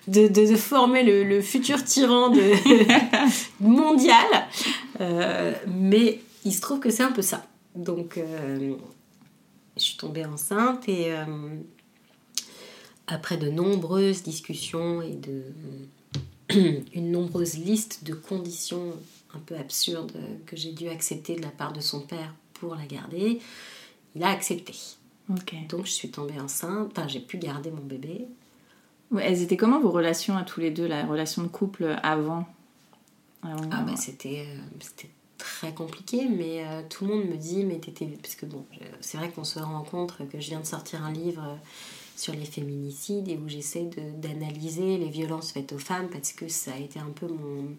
de, 0.08 0.28
de, 0.28 0.56
former 0.56 1.04
le, 1.04 1.24
le, 1.24 1.42
futur 1.42 1.84
tyran 1.84 2.30
de 2.30 2.42
mondial. 3.60 4.26
Euh, 5.02 5.54
mais 5.68 6.20
il 6.44 6.54
se 6.54 6.62
trouve 6.62 6.80
que 6.80 6.90
c'est 6.90 7.04
un 7.04 7.12
peu 7.12 7.22
ça. 7.22 7.46
Donc, 7.76 8.18
euh, 8.18 8.76
je 9.78 9.82
suis 9.82 9.98
tombée 9.98 10.26
enceinte 10.26 10.88
et 10.88 11.12
euh, 11.12 11.26
après 13.08 13.38
de 13.38 13.50
nombreuses 13.50 14.24
discussions 14.24 15.02
et 15.02 15.14
de 15.14 15.44
une 16.94 17.12
nombreuse 17.12 17.58
liste 17.58 18.04
de 18.04 18.14
conditions 18.14 18.94
un 19.34 19.40
peu 19.40 19.56
absurdes 19.56 20.18
que 20.46 20.56
j'ai 20.56 20.72
dû 20.72 20.88
accepter 20.88 21.36
de 21.36 21.42
la 21.42 21.50
part 21.50 21.74
de 21.74 21.82
son 21.82 22.02
père 22.02 22.34
pour 22.54 22.76
la 22.76 22.86
garder, 22.86 23.40
il 24.16 24.24
a 24.24 24.30
accepté. 24.30 24.74
Donc 25.70 25.86
je 25.86 25.92
suis 25.92 26.12
tombée 26.12 26.40
enceinte, 26.40 26.92
enfin 26.92 27.08
j'ai 27.08 27.20
pu 27.20 27.38
garder 27.38 27.72
mon 27.72 27.82
bébé. 27.82 28.28
Elles 29.20 29.42
étaient 29.42 29.58
comment 29.58 29.80
vos 29.80 29.92
relations 29.92 30.38
à 30.38 30.44
tous 30.44 30.60
les 30.60 30.72
deux, 30.72 30.88
la 30.88 31.06
relation 31.06 31.44
de 31.44 31.48
couple 31.48 31.98
avant, 32.04 32.46
Ah 33.44 33.82
bah 33.82 33.96
c'était 33.96 34.48
très 35.38 35.74
compliqué, 35.74 36.28
mais 36.28 36.66
euh, 36.66 36.82
tout 36.90 37.06
le 37.06 37.16
monde 37.16 37.26
me 37.26 37.36
dit, 37.36 37.64
mais 37.64 37.78
t'étais... 37.78 38.06
Parce 38.06 38.36
que 38.36 38.46
bon, 38.46 38.66
c'est 39.02 39.18
vrai 39.18 39.30
qu'on 39.30 39.44
se 39.44 39.60
rencontre, 39.60 40.24
que 40.28 40.40
je 40.40 40.50
viens 40.50 40.60
de 40.60 40.66
sortir 40.66 41.04
un 41.04 41.12
livre 41.12 41.44
euh, 41.44 41.56
sur 42.16 42.34
les 42.34 42.46
féminicides 42.46 43.28
et 43.28 43.38
où 43.38 43.48
j'essaie 43.48 43.90
d'analyser 44.18 44.98
les 44.98 45.10
violences 45.10 45.52
faites 45.52 45.74
aux 45.74 45.80
femmes 45.80 46.10
parce 46.10 46.32
que 46.32 46.48
ça 46.48 46.74
a 46.74 46.78
été 46.78 47.00
un 47.00 47.12
peu 47.14 47.28
mon, 47.28 47.76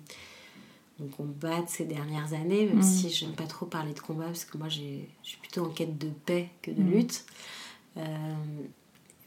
mon 0.99 1.09
combat 1.09 1.63
de 1.63 1.69
ces 1.69 1.85
dernières 1.85 2.33
années, 2.33 2.67
même 2.67 2.79
mm. 2.79 2.83
si 2.83 3.11
je 3.11 3.25
n'aime 3.25 3.35
pas 3.35 3.47
trop 3.47 3.67
parler 3.67 3.93
de 3.93 4.01
combat 4.01 4.27
parce 4.27 4.45
que 4.45 4.57
moi 4.57 4.69
je 4.69 4.81
suis 5.23 5.37
plutôt 5.41 5.65
en 5.65 5.69
quête 5.69 5.99
de 5.99 6.09
paix 6.09 6.49
que 6.63 6.71
de 6.71 6.83
mm. 6.83 6.91
lutte. 6.91 7.25
Euh, 7.97 8.03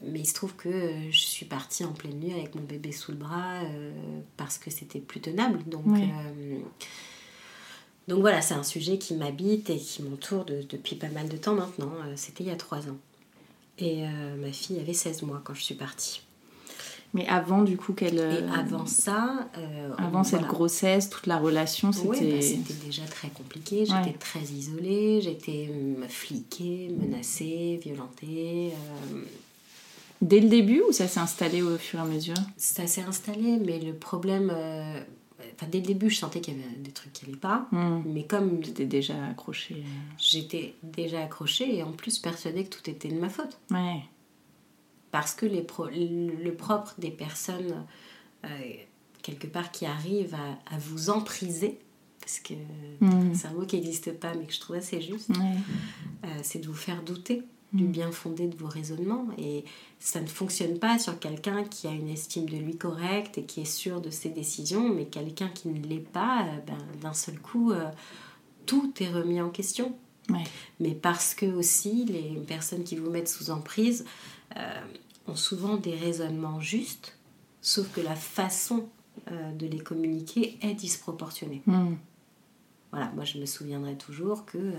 mais 0.02 0.20
il 0.20 0.26
se 0.26 0.34
trouve 0.34 0.54
que 0.56 0.92
je 1.10 1.18
suis 1.18 1.44
partie 1.44 1.84
en 1.84 1.92
pleine 1.92 2.18
nuit 2.18 2.32
avec 2.32 2.54
mon 2.54 2.62
bébé 2.62 2.90
sous 2.90 3.12
le 3.12 3.18
bras 3.18 3.62
euh, 3.64 4.20
parce 4.36 4.58
que 4.58 4.70
c'était 4.70 5.00
plus 5.00 5.20
tenable. 5.20 5.62
Donc, 5.66 5.86
euh, 5.86 6.58
donc 8.08 8.20
voilà, 8.20 8.40
c'est 8.40 8.54
un 8.54 8.62
sujet 8.62 8.96
qui 8.96 9.14
m'habite 9.14 9.68
et 9.68 9.76
qui 9.76 10.02
m'entoure 10.02 10.46
depuis 10.46 10.96
pas 10.96 11.10
mal 11.10 11.28
de 11.28 11.36
temps 11.36 11.54
maintenant. 11.54 11.92
C'était 12.16 12.44
il 12.44 12.48
y 12.48 12.52
a 12.52 12.56
trois 12.56 12.88
ans. 12.88 12.96
Et 13.78 14.04
ma 14.38 14.52
fille 14.52 14.78
avait 14.78 14.92
16 14.92 15.22
mois 15.22 15.40
quand 15.42 15.54
je 15.54 15.62
suis 15.62 15.74
partie. 15.74 16.22
Mais 17.12 17.26
avant, 17.26 17.62
du 17.62 17.76
coup, 17.76 17.92
qu'elle. 17.92 18.18
Et 18.18 18.58
avant 18.58 18.86
ça. 18.86 19.48
avant 19.98 20.24
cette 20.24 20.46
grossesse, 20.46 21.10
toute 21.10 21.26
la 21.26 21.38
relation, 21.38 21.92
c'était. 21.92 22.32
Bah, 22.32 22.40
c'était 22.40 22.86
déjà 22.86 23.02
très 23.04 23.28
compliqué. 23.28 23.84
J'étais 23.84 24.16
très 24.18 24.40
isolée, 24.40 25.20
j'étais 25.20 25.70
fliquée, 26.08 26.90
menacée, 27.00 27.80
violentée. 27.82 28.72
Dès 30.22 30.40
le 30.40 30.48
début 30.48 30.82
ou 30.86 30.92
ça 30.92 31.08
s'est 31.08 31.20
installé 31.20 31.62
au 31.62 31.78
fur 31.78 31.98
et 31.98 32.02
à 32.02 32.04
mesure? 32.04 32.34
Ça 32.56 32.86
s'est 32.86 33.02
installé, 33.02 33.58
mais 33.58 33.78
le 33.78 33.94
problème. 33.94 34.52
Euh, 34.54 35.00
enfin, 35.54 35.66
dès 35.70 35.80
le 35.80 35.86
début, 35.86 36.10
je 36.10 36.18
sentais 36.18 36.40
qu'il 36.40 36.58
y 36.58 36.62
avait 36.62 36.76
des 36.76 36.90
trucs 36.90 37.12
qui 37.14 37.24
n'allaient 37.24 37.38
pas. 37.38 37.66
Hmm. 37.72 38.02
Mais 38.04 38.24
comme. 38.24 38.62
J'étais 38.62 38.84
déjà 38.84 39.14
accrochée. 39.30 39.82
J'étais 40.18 40.74
déjà 40.82 41.22
accrochée 41.22 41.74
et 41.74 41.82
en 41.82 41.92
plus 41.92 42.18
persuadée 42.18 42.64
que 42.64 42.76
tout 42.76 42.90
était 42.90 43.08
de 43.08 43.18
ma 43.18 43.30
faute. 43.30 43.58
Ouais. 43.70 44.02
Parce 45.10 45.34
que 45.34 45.46
les 45.46 45.66
le 45.66 46.50
propre 46.52 46.94
des 46.98 47.10
personnes, 47.10 47.84
euh, 48.44 48.48
quelque 49.22 49.46
part, 49.46 49.70
qui 49.72 49.86
arrivent 49.86 50.34
à, 50.34 50.78
vous 50.78 51.10
empriser, 51.10 51.78
parce 52.20 52.38
que 52.40 52.54
hmm. 53.00 53.34
c'est 53.34 53.48
un 53.48 53.52
mot 53.52 53.66
qui 53.66 53.76
n'existe 53.76 54.12
pas 54.12 54.34
mais 54.34 54.44
que 54.46 54.52
je 54.52 54.60
trouve 54.60 54.76
assez 54.76 55.00
juste, 55.00 55.30
euh, 55.30 56.28
c'est 56.42 56.60
de 56.60 56.66
vous 56.66 56.74
faire 56.74 57.02
douter 57.02 57.42
du 57.72 57.84
mm. 57.84 57.92
bien 57.92 58.12
fondé 58.12 58.46
de 58.48 58.56
vos 58.56 58.66
raisonnements. 58.66 59.28
Et 59.38 59.64
ça 59.98 60.20
ne 60.20 60.26
fonctionne 60.26 60.78
pas 60.78 60.98
sur 60.98 61.18
quelqu'un 61.18 61.64
qui 61.64 61.86
a 61.86 61.90
une 61.90 62.08
estime 62.08 62.48
de 62.48 62.56
lui 62.56 62.76
correcte 62.76 63.38
et 63.38 63.44
qui 63.44 63.60
est 63.60 63.72
sûr 63.72 64.00
de 64.00 64.10
ses 64.10 64.30
décisions, 64.30 64.92
mais 64.92 65.06
quelqu'un 65.06 65.48
qui 65.48 65.68
ne 65.68 65.86
l'est 65.86 65.98
pas, 65.98 66.42
euh, 66.42 66.58
ben, 66.66 66.78
d'un 67.00 67.12
seul 67.12 67.38
coup, 67.38 67.72
euh, 67.72 67.88
tout 68.66 68.92
est 69.00 69.08
remis 69.08 69.40
en 69.40 69.50
question. 69.50 69.94
Mais 70.78 70.94
parce 70.94 71.34
que 71.34 71.46
aussi, 71.46 72.04
les 72.04 72.40
personnes 72.46 72.84
qui 72.84 72.94
vous 72.94 73.10
mettent 73.10 73.28
sous 73.28 73.50
emprise 73.50 74.04
ont 75.26 75.36
souvent 75.36 75.76
des 75.76 75.94
raisonnements 75.94 76.60
justes, 76.60 77.16
sauf 77.60 77.90
que 77.92 78.00
la 78.00 78.16
façon 78.16 78.88
de 79.30 79.66
les 79.66 79.78
communiquer 79.78 80.58
est 80.62 80.74
disproportionnée. 80.74 81.62
Mm. 81.66 81.94
Voilà, 82.90 83.12
moi 83.14 83.24
je 83.24 83.38
me 83.38 83.46
souviendrai 83.46 83.96
toujours 83.96 84.44
que 84.46 84.72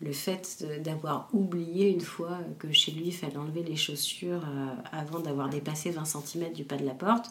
le 0.00 0.12
fait 0.12 0.64
d'avoir 0.82 1.28
oublié 1.32 1.90
une 1.90 2.00
fois 2.00 2.38
que 2.58 2.72
chez 2.72 2.92
lui 2.92 3.06
il 3.06 3.12
fallait 3.12 3.36
enlever 3.36 3.62
les 3.62 3.76
chaussures 3.76 4.42
euh, 4.48 4.74
avant 4.92 5.20
d'avoir 5.20 5.48
dépassé 5.50 5.90
20 5.90 6.04
cm 6.04 6.52
du 6.52 6.64
pas 6.64 6.76
de 6.76 6.86
la 6.86 6.94
porte. 6.94 7.30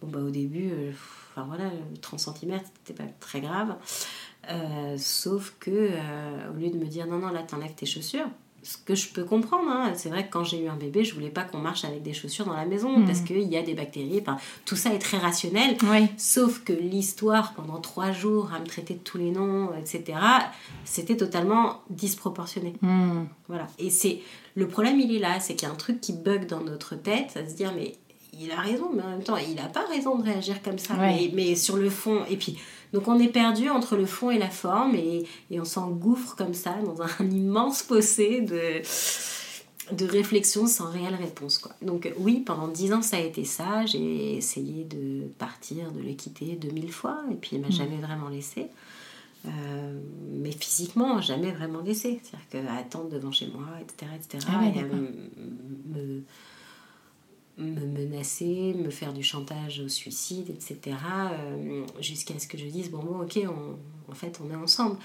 Bon 0.00 0.08
bah 0.08 0.20
au 0.20 0.30
début, 0.30 0.70
euh, 0.70 0.92
enfin 1.30 1.46
voilà, 1.46 1.70
30 2.00 2.18
cm 2.18 2.60
c'était 2.84 3.02
pas 3.02 3.08
très 3.20 3.40
grave. 3.40 3.76
Euh, 4.50 4.96
sauf 4.96 5.54
que 5.60 5.90
au 6.50 6.54
lieu 6.54 6.70
de 6.70 6.78
me 6.78 6.86
dire 6.86 7.06
non 7.06 7.18
non 7.18 7.28
là 7.28 7.42
t'enlèves 7.42 7.74
tes 7.74 7.86
chaussures, 7.86 8.28
ce 8.62 8.76
que 8.76 8.94
je 8.94 9.08
peux 9.08 9.24
comprendre. 9.24 9.68
Hein. 9.68 9.92
C'est 9.96 10.08
vrai 10.08 10.26
que 10.26 10.32
quand 10.32 10.44
j'ai 10.44 10.62
eu 10.62 10.68
un 10.68 10.76
bébé, 10.76 11.04
je 11.04 11.14
voulais 11.14 11.30
pas 11.30 11.42
qu'on 11.42 11.58
marche 11.58 11.84
avec 11.84 12.02
des 12.02 12.12
chaussures 12.12 12.46
dans 12.46 12.56
la 12.56 12.64
maison 12.64 12.98
mm. 12.98 13.06
parce 13.06 13.20
qu'il 13.20 13.42
y 13.42 13.56
a 13.56 13.62
des 13.62 13.74
bactéries. 13.74 14.20
Enfin, 14.20 14.38
tout 14.64 14.76
ça 14.76 14.94
est 14.94 14.98
très 14.98 15.18
rationnel. 15.18 15.76
Sauf 16.16 16.62
que 16.64 16.72
l'histoire, 16.72 17.54
pendant 17.54 17.80
trois 17.80 18.12
jours, 18.12 18.52
à 18.54 18.60
me 18.60 18.66
traiter 18.66 18.94
de 18.94 19.00
tous 19.00 19.18
les 19.18 19.30
noms, 19.30 19.70
etc., 19.76 20.18
c'était 20.84 21.16
totalement 21.16 21.82
disproportionné. 21.90 22.74
Mm. 22.80 23.24
Voilà. 23.48 23.66
Et 23.78 23.90
c'est 23.90 24.20
le 24.54 24.68
problème, 24.68 25.00
il 25.00 25.14
est 25.14 25.18
là, 25.18 25.40
c'est 25.40 25.54
qu'il 25.54 25.66
y 25.66 25.70
a 25.70 25.74
un 25.74 25.76
truc 25.76 26.00
qui 26.00 26.12
bug 26.12 26.46
dans 26.46 26.60
notre 26.60 26.94
tête, 26.94 27.36
à 27.36 27.48
se 27.48 27.54
dire 27.54 27.72
mais 27.74 27.96
il 28.38 28.50
a 28.50 28.60
raison, 28.60 28.90
mais 28.94 29.02
en 29.02 29.10
même 29.10 29.22
temps, 29.22 29.36
il 29.36 29.56
n'a 29.56 29.68
pas 29.68 29.84
raison 29.86 30.16
de 30.16 30.24
réagir 30.24 30.62
comme 30.62 30.78
ça. 30.78 30.94
Mais, 30.94 31.30
mais 31.34 31.54
sur 31.54 31.76
le 31.76 31.90
fond, 31.90 32.24
et 32.30 32.36
puis 32.36 32.58
donc 32.92 33.08
on 33.08 33.18
est 33.18 33.28
perdu 33.28 33.68
entre 33.70 33.96
le 33.96 34.06
fond 34.06 34.30
et 34.30 34.38
la 34.38 34.50
forme 34.50 34.94
et, 34.94 35.24
et 35.50 35.60
on 35.60 35.64
s'engouffre 35.64 36.36
comme 36.36 36.54
ça 36.54 36.74
dans 36.84 37.02
un, 37.02 37.08
immense 37.30 37.82
fossé 37.82 38.40
de, 38.42 38.82
de 39.94 40.06
réflexion 40.06 40.66
sans 40.66 40.90
réelle 40.90 41.14
réponse. 41.14 41.58
Quoi. 41.58 41.72
Donc 41.82 42.12
oui, 42.18 42.40
pendant 42.40 42.68
dix 42.68 42.92
ans 42.92 43.02
ça 43.02 43.16
a 43.16 43.20
été 43.20 43.44
ça. 43.44 43.86
J'ai 43.86 44.36
essayé 44.36 44.84
de 44.84 45.28
partir, 45.38 45.90
de 45.92 46.00
le 46.00 46.12
quitter 46.12 46.56
2000 46.56 46.92
fois 46.92 47.22
et 47.30 47.34
puis 47.34 47.50
il 47.54 47.60
m'a 47.60 47.68
mm. 47.68 47.72
jamais 47.72 47.98
vraiment 47.98 48.28
laissé. 48.28 48.68
Euh, 49.44 49.98
mais 50.30 50.52
physiquement, 50.52 51.20
jamais 51.20 51.50
vraiment 51.50 51.80
laissé. 51.80 52.20
C'est-à-dire 52.22 52.70
qu'attendre 52.70 53.08
devant 53.08 53.32
chez 53.32 53.48
moi, 53.48 53.66
etc. 53.80 54.12
etc. 54.16 54.46
Ah 54.48 54.60
me, 55.90 56.22
me 57.58 57.86
menacer, 57.86 58.74
me 58.74 58.90
faire 58.90 59.12
du 59.12 59.22
chantage 59.22 59.80
au 59.80 59.88
suicide, 59.88 60.50
etc. 60.50 60.96
Euh, 61.32 61.84
jusqu'à 62.00 62.38
ce 62.38 62.46
que 62.46 62.56
je 62.56 62.66
dise, 62.66 62.90
bon, 62.90 63.02
bon 63.02 63.22
ok, 63.22 63.38
en 64.08 64.14
fait, 64.14 64.40
on 64.44 64.50
est 64.50 64.56
ensemble. 64.56 64.96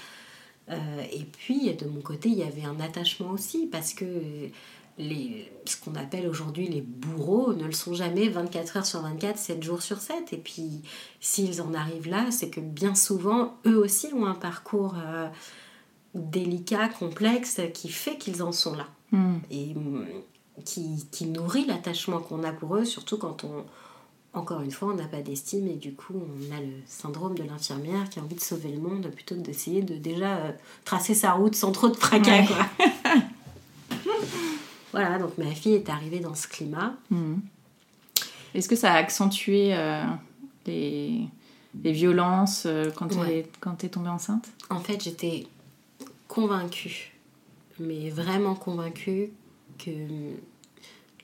Euh, 0.70 1.02
et 1.12 1.24
puis, 1.24 1.72
de 1.74 1.86
mon 1.86 2.00
côté, 2.00 2.28
il 2.28 2.38
y 2.38 2.42
avait 2.42 2.64
un 2.64 2.80
attachement 2.80 3.30
aussi, 3.30 3.66
parce 3.66 3.94
que 3.94 4.50
les, 4.98 5.50
ce 5.64 5.76
qu'on 5.76 5.94
appelle 5.94 6.26
aujourd'hui 6.26 6.66
les 6.66 6.80
bourreaux 6.80 7.54
ne 7.54 7.64
le 7.64 7.72
sont 7.72 7.94
jamais 7.94 8.28
24 8.28 8.78
heures 8.78 8.86
sur 8.86 9.00
24, 9.00 9.38
7 9.38 9.62
jours 9.62 9.82
sur 9.82 9.98
7. 9.98 10.32
Et 10.32 10.38
puis, 10.38 10.82
s'ils 11.20 11.62
en 11.62 11.72
arrivent 11.74 12.08
là, 12.08 12.30
c'est 12.30 12.50
que 12.50 12.60
bien 12.60 12.94
souvent, 12.94 13.58
eux 13.66 13.78
aussi 13.78 14.08
ont 14.12 14.26
un 14.26 14.34
parcours 14.34 14.96
euh, 14.98 15.28
délicat, 16.14 16.88
complexe, 16.88 17.60
qui 17.74 17.88
fait 17.88 18.16
qu'ils 18.16 18.42
en 18.42 18.52
sont 18.52 18.74
là. 18.74 18.88
Hmm. 19.12 19.38
Et 19.50 19.74
qui, 20.64 21.06
qui 21.10 21.26
nourrit 21.26 21.66
l'attachement 21.66 22.20
qu'on 22.20 22.44
a 22.44 22.52
pour 22.52 22.76
eux, 22.76 22.84
surtout 22.84 23.18
quand 23.18 23.44
on, 23.44 23.64
encore 24.34 24.60
une 24.60 24.70
fois, 24.70 24.88
on 24.92 24.94
n'a 24.94 25.06
pas 25.06 25.22
d'estime 25.22 25.66
et 25.68 25.74
du 25.74 25.94
coup, 25.94 26.14
on 26.14 26.56
a 26.56 26.60
le 26.60 26.72
syndrome 26.86 27.34
de 27.36 27.42
l'infirmière 27.42 28.08
qui 28.08 28.18
a 28.18 28.22
envie 28.22 28.34
de 28.34 28.40
sauver 28.40 28.70
le 28.70 28.78
monde 28.78 29.08
plutôt 29.08 29.34
que 29.34 29.40
d'essayer 29.40 29.82
de 29.82 29.96
déjà 29.96 30.36
euh, 30.36 30.52
tracer 30.84 31.14
sa 31.14 31.32
route 31.32 31.54
sans 31.54 31.72
trop 31.72 31.88
de 31.88 31.96
fracas. 31.96 32.46
Quoi. 32.46 32.86
voilà, 34.92 35.18
donc 35.18 35.36
ma 35.38 35.50
fille 35.50 35.74
est 35.74 35.88
arrivée 35.88 36.20
dans 36.20 36.34
ce 36.34 36.46
climat. 36.46 36.94
Hmm. 37.10 37.36
Est-ce 38.54 38.68
que 38.68 38.76
ça 38.76 38.92
a 38.92 38.96
accentué 38.96 39.74
euh, 39.74 40.04
les, 40.66 41.26
les, 41.82 41.92
violences 41.92 42.64
euh, 42.66 42.90
quand 42.94 43.08
tu 43.08 43.86
es, 43.86 43.88
tombée 43.88 44.08
enceinte? 44.08 44.48
En 44.70 44.80
fait, 44.80 45.02
j'étais 45.02 45.46
convaincue, 46.28 47.14
mais 47.78 48.10
vraiment 48.10 48.54
convaincue 48.54 49.30
que 49.78 49.90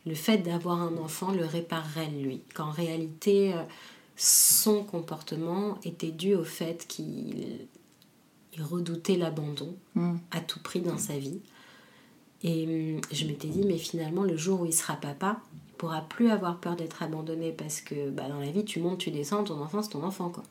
le 0.06 0.14
fait 0.14 0.38
d'avoir 0.38 0.80
un 0.80 0.96
enfant 0.96 1.32
le 1.32 1.44
réparerait 1.44 2.10
lui. 2.10 2.42
Qu'en 2.54 2.70
réalité, 2.70 3.54
euh, 3.54 3.62
son 4.16 4.84
comportement 4.84 5.78
était 5.84 6.10
dû 6.10 6.34
au 6.34 6.44
fait 6.44 6.86
qu'il 6.86 7.66
redoutait 8.58 9.16
l'abandon 9.16 9.74
hmm. 9.94 10.16
à 10.30 10.40
tout 10.40 10.60
prix 10.60 10.80
dans 10.80 10.98
sa 10.98 11.18
vie. 11.18 11.40
Et 12.42 12.94
hum, 12.94 13.00
je 13.10 13.26
m'étais 13.26 13.48
dit, 13.48 13.62
mais 13.66 13.78
finalement, 13.78 14.22
le 14.22 14.36
jour 14.36 14.60
où 14.60 14.66
il 14.66 14.74
sera 14.74 14.94
papa, 14.96 15.40
il 15.68 15.74
pourra 15.76 16.02
plus 16.02 16.30
avoir 16.30 16.60
peur 16.60 16.76
d'être 16.76 17.02
abandonné 17.02 17.52
parce 17.52 17.80
que 17.80 18.10
bah, 18.10 18.28
dans 18.28 18.40
la 18.40 18.50
vie, 18.50 18.64
tu 18.64 18.80
montes, 18.80 18.98
tu 18.98 19.10
descends, 19.10 19.44
ton 19.44 19.60
enfant, 19.60 19.82
c'est 19.82 19.90
ton 19.90 20.04
enfant. 20.04 20.30
Quoi. 20.30 20.44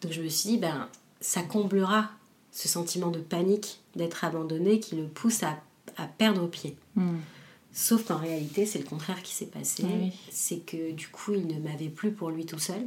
Donc 0.00 0.12
je 0.12 0.22
me 0.22 0.28
suis 0.28 0.50
dit, 0.50 0.58
ben, 0.58 0.88
ça 1.20 1.42
comblera 1.42 2.10
ce 2.52 2.68
sentiment 2.68 3.10
de 3.10 3.20
panique 3.20 3.80
d'être 3.96 4.24
abandonné 4.24 4.80
qui 4.80 4.96
le 4.96 5.06
pousse 5.06 5.42
à 5.42 5.60
à 5.96 6.06
perdre 6.06 6.46
pied. 6.46 6.76
Hmm. 6.96 7.18
Sauf 7.72 8.04
qu'en 8.04 8.16
réalité, 8.16 8.66
c'est 8.66 8.78
le 8.78 8.84
contraire 8.84 9.22
qui 9.22 9.34
s'est 9.34 9.46
passé. 9.46 9.84
C'est 10.30 10.58
que 10.58 10.90
du 10.92 11.08
coup, 11.08 11.34
il 11.34 11.46
ne 11.46 11.60
m'avait 11.60 11.88
plus 11.88 12.10
pour 12.10 12.30
lui 12.30 12.44
tout 12.44 12.58
seul. 12.58 12.82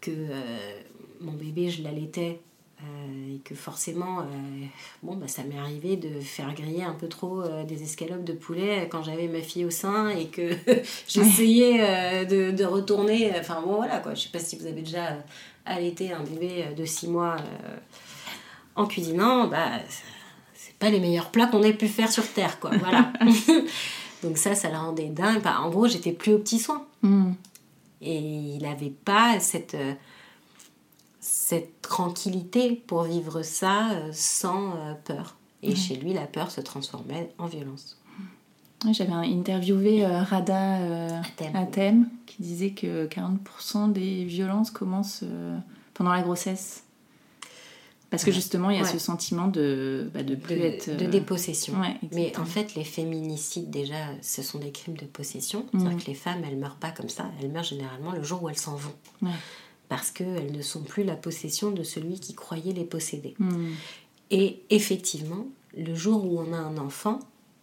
Que 0.00 0.10
euh, 0.10 0.80
mon 1.20 1.32
bébé, 1.32 1.68
je 1.68 1.82
l'allaitais. 1.82 2.40
Euh, 2.80 3.36
et 3.36 3.38
que 3.38 3.54
forcément, 3.54 4.20
euh, 4.20 4.24
bon, 5.02 5.14
bah, 5.16 5.28
ça 5.28 5.44
m'est 5.44 5.58
arrivé 5.58 5.96
de 5.96 6.20
faire 6.20 6.52
griller 6.54 6.82
un 6.82 6.94
peu 6.94 7.08
trop 7.08 7.42
des 7.66 7.82
escalopes 7.82 8.24
de 8.24 8.32
poulet 8.32 8.88
quand 8.90 9.04
j'avais 9.04 9.28
ma 9.28 9.40
fille 9.40 9.64
au 9.64 9.70
sein 9.70 10.08
et 10.08 10.26
que 10.26 10.50
j'essayais 11.08 12.24
de, 12.26 12.50
de, 12.52 12.64
retourner. 12.64 13.32
Enfin, 13.38 13.60
bon, 13.64 13.76
voilà 13.76 13.98
quoi. 13.98 14.14
Je 14.14 14.22
sais 14.22 14.30
pas 14.30 14.40
si 14.40 14.56
vous 14.56 14.66
avez 14.66 14.82
déjà 14.82 15.16
allaité 15.64 16.12
un 16.12 16.22
bébé 16.22 16.74
de 16.76 16.84
6 16.84 17.08
mois 17.08 17.36
en 18.76 18.86
cuisinant. 18.86 19.48
Bah, 19.48 19.80
pas 20.82 20.90
les 20.90 20.98
meilleurs 20.98 21.30
plats 21.30 21.46
qu'on 21.46 21.62
ait 21.62 21.72
pu 21.72 21.86
faire 21.86 22.10
sur 22.10 22.26
Terre, 22.26 22.58
quoi. 22.58 22.70
Voilà. 22.76 23.12
Donc 24.24 24.36
ça, 24.36 24.56
ça 24.56 24.68
le 24.68 24.76
rendait 24.76 25.10
dingue. 25.10 25.40
en 25.46 25.70
gros, 25.70 25.86
j'étais 25.86 26.10
plus 26.10 26.32
au 26.32 26.38
petit 26.38 26.58
soin. 26.58 26.84
Hmm. 27.02 27.32
Et 28.00 28.18
il 28.18 28.62
n'avait 28.62 28.90
pas 28.90 29.38
cette, 29.38 29.74
euh, 29.74 29.94
cette 31.20 31.80
tranquillité 31.82 32.82
pour 32.86 33.04
vivre 33.04 33.42
ça 33.42 33.90
euh, 33.92 34.10
sans 34.12 34.72
euh, 34.72 34.94
peur. 35.04 35.36
Et 35.62 35.76
chez 35.76 35.94
lui, 35.94 36.12
la 36.12 36.26
peur 36.26 36.50
se 36.50 36.60
transformait 36.60 37.30
en 37.38 37.46
violence. 37.46 37.96
J'avais 38.90 39.12
interviewé 39.12 40.04
Rada 40.04 41.22
Atem. 41.54 42.08
qui 42.26 42.42
disait 42.42 42.70
que 42.70 43.06
40% 43.06 43.92
des 43.92 44.24
violences 44.24 44.72
commencent 44.72 45.22
pendant 45.94 46.10
la 46.10 46.22
grossesse. 46.22 46.82
Parce 48.12 48.24
que 48.24 48.30
justement, 48.30 48.68
il 48.68 48.76
y 48.76 48.80
a 48.80 48.84
ce 48.84 48.98
sentiment 48.98 49.48
de, 49.48 50.10
bah, 50.12 50.22
de 50.22 50.34
plus 50.34 50.60
être. 50.60 50.94
De 50.94 51.06
euh, 51.06 51.08
dépossession. 51.08 51.72
Mais 52.12 52.36
en 52.38 52.44
fait, 52.44 52.74
les 52.74 52.84
féminicides, 52.84 53.70
déjà, 53.70 53.96
ce 54.20 54.42
sont 54.42 54.58
des 54.58 54.70
crimes 54.70 54.98
de 54.98 55.06
possession. 55.06 55.64
C'est-à-dire 55.72 55.96
que 55.96 56.06
les 56.08 56.14
femmes, 56.14 56.42
elles 56.46 56.58
meurent 56.58 56.76
pas 56.76 56.90
comme 56.90 57.08
ça. 57.08 57.30
Elles 57.40 57.50
meurent 57.50 57.64
généralement 57.64 58.12
le 58.12 58.22
jour 58.22 58.42
où 58.42 58.50
elles 58.50 58.58
s'en 58.58 58.76
vont. 58.76 58.94
Parce 59.88 60.10
qu'elles 60.10 60.52
ne 60.52 60.62
sont 60.62 60.82
plus 60.82 61.04
la 61.04 61.16
possession 61.16 61.70
de 61.70 61.82
celui 61.82 62.20
qui 62.20 62.34
croyait 62.34 62.74
les 62.74 62.84
posséder. 62.84 63.34
Mm. 63.38 63.72
Et 64.30 64.62
effectivement, 64.68 65.46
le 65.76 65.94
jour 65.94 66.24
où 66.24 66.38
on 66.38 66.52
a 66.52 66.56
un 66.58 66.76
enfant, 66.76 67.18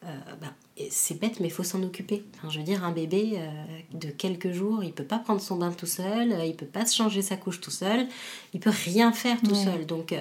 euh, 0.06 0.08
bah, 0.40 0.54
c'est 0.90 1.20
bête, 1.20 1.42
mais 1.42 1.48
il 1.48 1.52
faut 1.52 1.64
s'en 1.64 1.84
occuper. 1.84 2.24
Enfin, 2.38 2.50
je 2.50 2.60
veux 2.60 2.64
dire, 2.64 2.86
un 2.86 2.92
bébé 2.92 3.34
euh, 3.36 3.50
de 3.94 4.10
quelques 4.10 4.52
jours, 4.52 4.82
il 4.82 4.94
peut 4.94 5.04
pas 5.04 5.20
prendre 5.20 5.42
son 5.42 5.58
bain 5.58 5.74
tout 5.74 5.86
seul, 5.86 6.32
euh, 6.32 6.46
il 6.46 6.56
peut 6.56 6.66
pas 6.66 6.86
se 6.86 6.96
changer 6.96 7.22
sa 7.22 7.36
couche 7.36 7.60
tout 7.60 7.72
seul, 7.72 8.08
il 8.54 8.62
peut 8.62 8.72
rien 8.86 9.12
faire 9.12 9.42
tout 9.42 9.56
seul. 9.56 9.86
Donc, 9.86 10.16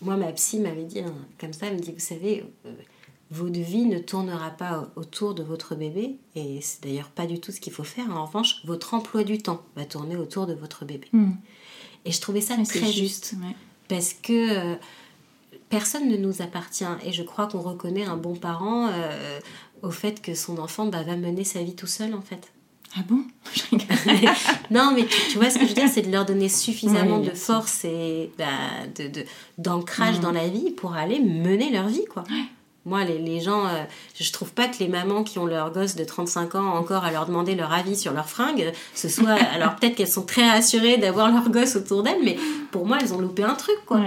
moi, 0.00 0.16
ma 0.16 0.30
psy 0.32 0.60
m'avait 0.60 0.84
dit 0.84 1.00
hein, 1.00 1.14
comme 1.38 1.52
ça, 1.52 1.66
elle 1.66 1.74
me 1.74 1.80
dit, 1.80 1.92
vous 1.92 1.98
savez, 1.98 2.44
votre 3.32 3.58
vie 3.58 3.86
ne 3.86 3.98
tournera 3.98 4.50
pas 4.50 4.92
autour 4.94 5.34
de 5.34 5.42
votre 5.42 5.74
bébé, 5.74 6.16
et 6.36 6.60
c'est 6.60 6.84
d'ailleurs 6.84 7.10
pas 7.10 7.26
du 7.26 7.40
tout 7.40 7.50
ce 7.50 7.60
qu'il 7.60 7.72
faut 7.72 7.84
faire. 7.84 8.08
En 8.10 8.26
revanche, 8.26 8.64
votre 8.64 8.94
emploi 8.94 9.24
du 9.24 9.38
temps 9.38 9.62
va 9.74 9.84
tourner 9.84 10.16
autour 10.16 10.46
de 10.46 10.54
votre 10.54 10.84
bébé. 10.84 11.08
Hmm. 11.12 11.32
Et 12.04 12.12
je 12.12 12.20
trouvais 12.20 12.40
ça 12.40 12.56
très 12.64 12.92
juste, 12.92 13.34
parce 13.88 14.14
que 14.14 14.76
personne 15.70 16.08
ne 16.08 16.16
nous 16.16 16.42
appartient. 16.42 16.84
Et 17.04 17.12
je 17.12 17.22
crois 17.22 17.46
qu'on 17.46 17.60
reconnaît 17.60 18.04
un 18.04 18.16
bon 18.16 18.34
parent 18.34 18.88
euh, 18.88 19.40
au 19.82 19.90
fait 19.90 20.20
que 20.20 20.34
son 20.34 20.58
enfant 20.58 20.86
bah, 20.86 21.02
va 21.02 21.16
mener 21.16 21.44
sa 21.44 21.62
vie 21.62 21.74
tout 21.74 21.86
seul, 21.86 22.14
en 22.14 22.20
fait. 22.20 22.52
Ah 22.96 23.00
bon? 23.08 23.22
Non, 24.70 24.92
mais 24.94 25.06
tu, 25.30 25.38
vois 25.38 25.48
ce 25.48 25.58
que 25.58 25.64
je 25.64 25.68
veux 25.68 25.74
dire, 25.74 25.88
c'est 25.88 26.02
de 26.02 26.12
leur 26.12 26.26
donner 26.26 26.48
suffisamment 26.48 27.20
de 27.20 27.30
force 27.30 27.84
et 27.84 28.30
bah, 28.36 28.46
de, 28.96 29.24
d'ancrage 29.58 30.18
mm. 30.18 30.22
dans 30.22 30.32
la 30.32 30.48
vie 30.48 30.70
pour 30.70 30.94
aller 30.94 31.20
mener 31.20 31.70
leur 31.70 31.86
vie, 31.86 32.04
quoi. 32.04 32.24
Moi, 32.86 33.04
les, 33.04 33.18
les 33.18 33.40
gens, 33.40 33.66
euh, 33.66 33.84
je 34.18 34.32
trouve 34.32 34.52
pas 34.52 34.66
que 34.66 34.78
les 34.78 34.88
mamans 34.88 35.22
qui 35.22 35.38
ont 35.38 35.44
leur 35.44 35.70
gosse 35.70 35.96
de 35.96 36.04
35 36.04 36.54
ans 36.54 36.74
encore 36.74 37.04
à 37.04 37.12
leur 37.12 37.26
demander 37.26 37.54
leur 37.54 37.72
avis 37.72 37.94
sur 37.94 38.12
leurs 38.12 38.28
fringues, 38.28 38.72
ce 38.94 39.08
soit. 39.08 39.34
alors 39.54 39.76
peut-être 39.76 39.94
qu'elles 39.94 40.08
sont 40.08 40.24
très 40.24 40.48
rassurées 40.48 40.96
d'avoir 40.96 41.30
leur 41.30 41.48
gosse 41.50 41.76
autour 41.76 42.02
d'elles, 42.02 42.24
mais 42.24 42.38
pour 42.72 42.86
moi, 42.86 42.98
elles 43.00 43.12
ont 43.12 43.20
loupé 43.20 43.44
un 43.44 43.54
truc, 43.54 43.76
quoi. 43.86 44.00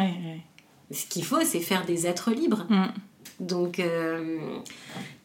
Ce 0.94 1.06
qu'il 1.08 1.26
faut, 1.26 1.44
c'est 1.44 1.60
faire 1.60 1.86
des 1.86 2.08
êtres 2.08 2.32
libres. 2.32 2.66
Mm. 2.70 2.86
Donc, 3.40 3.80
euh, 3.80 4.60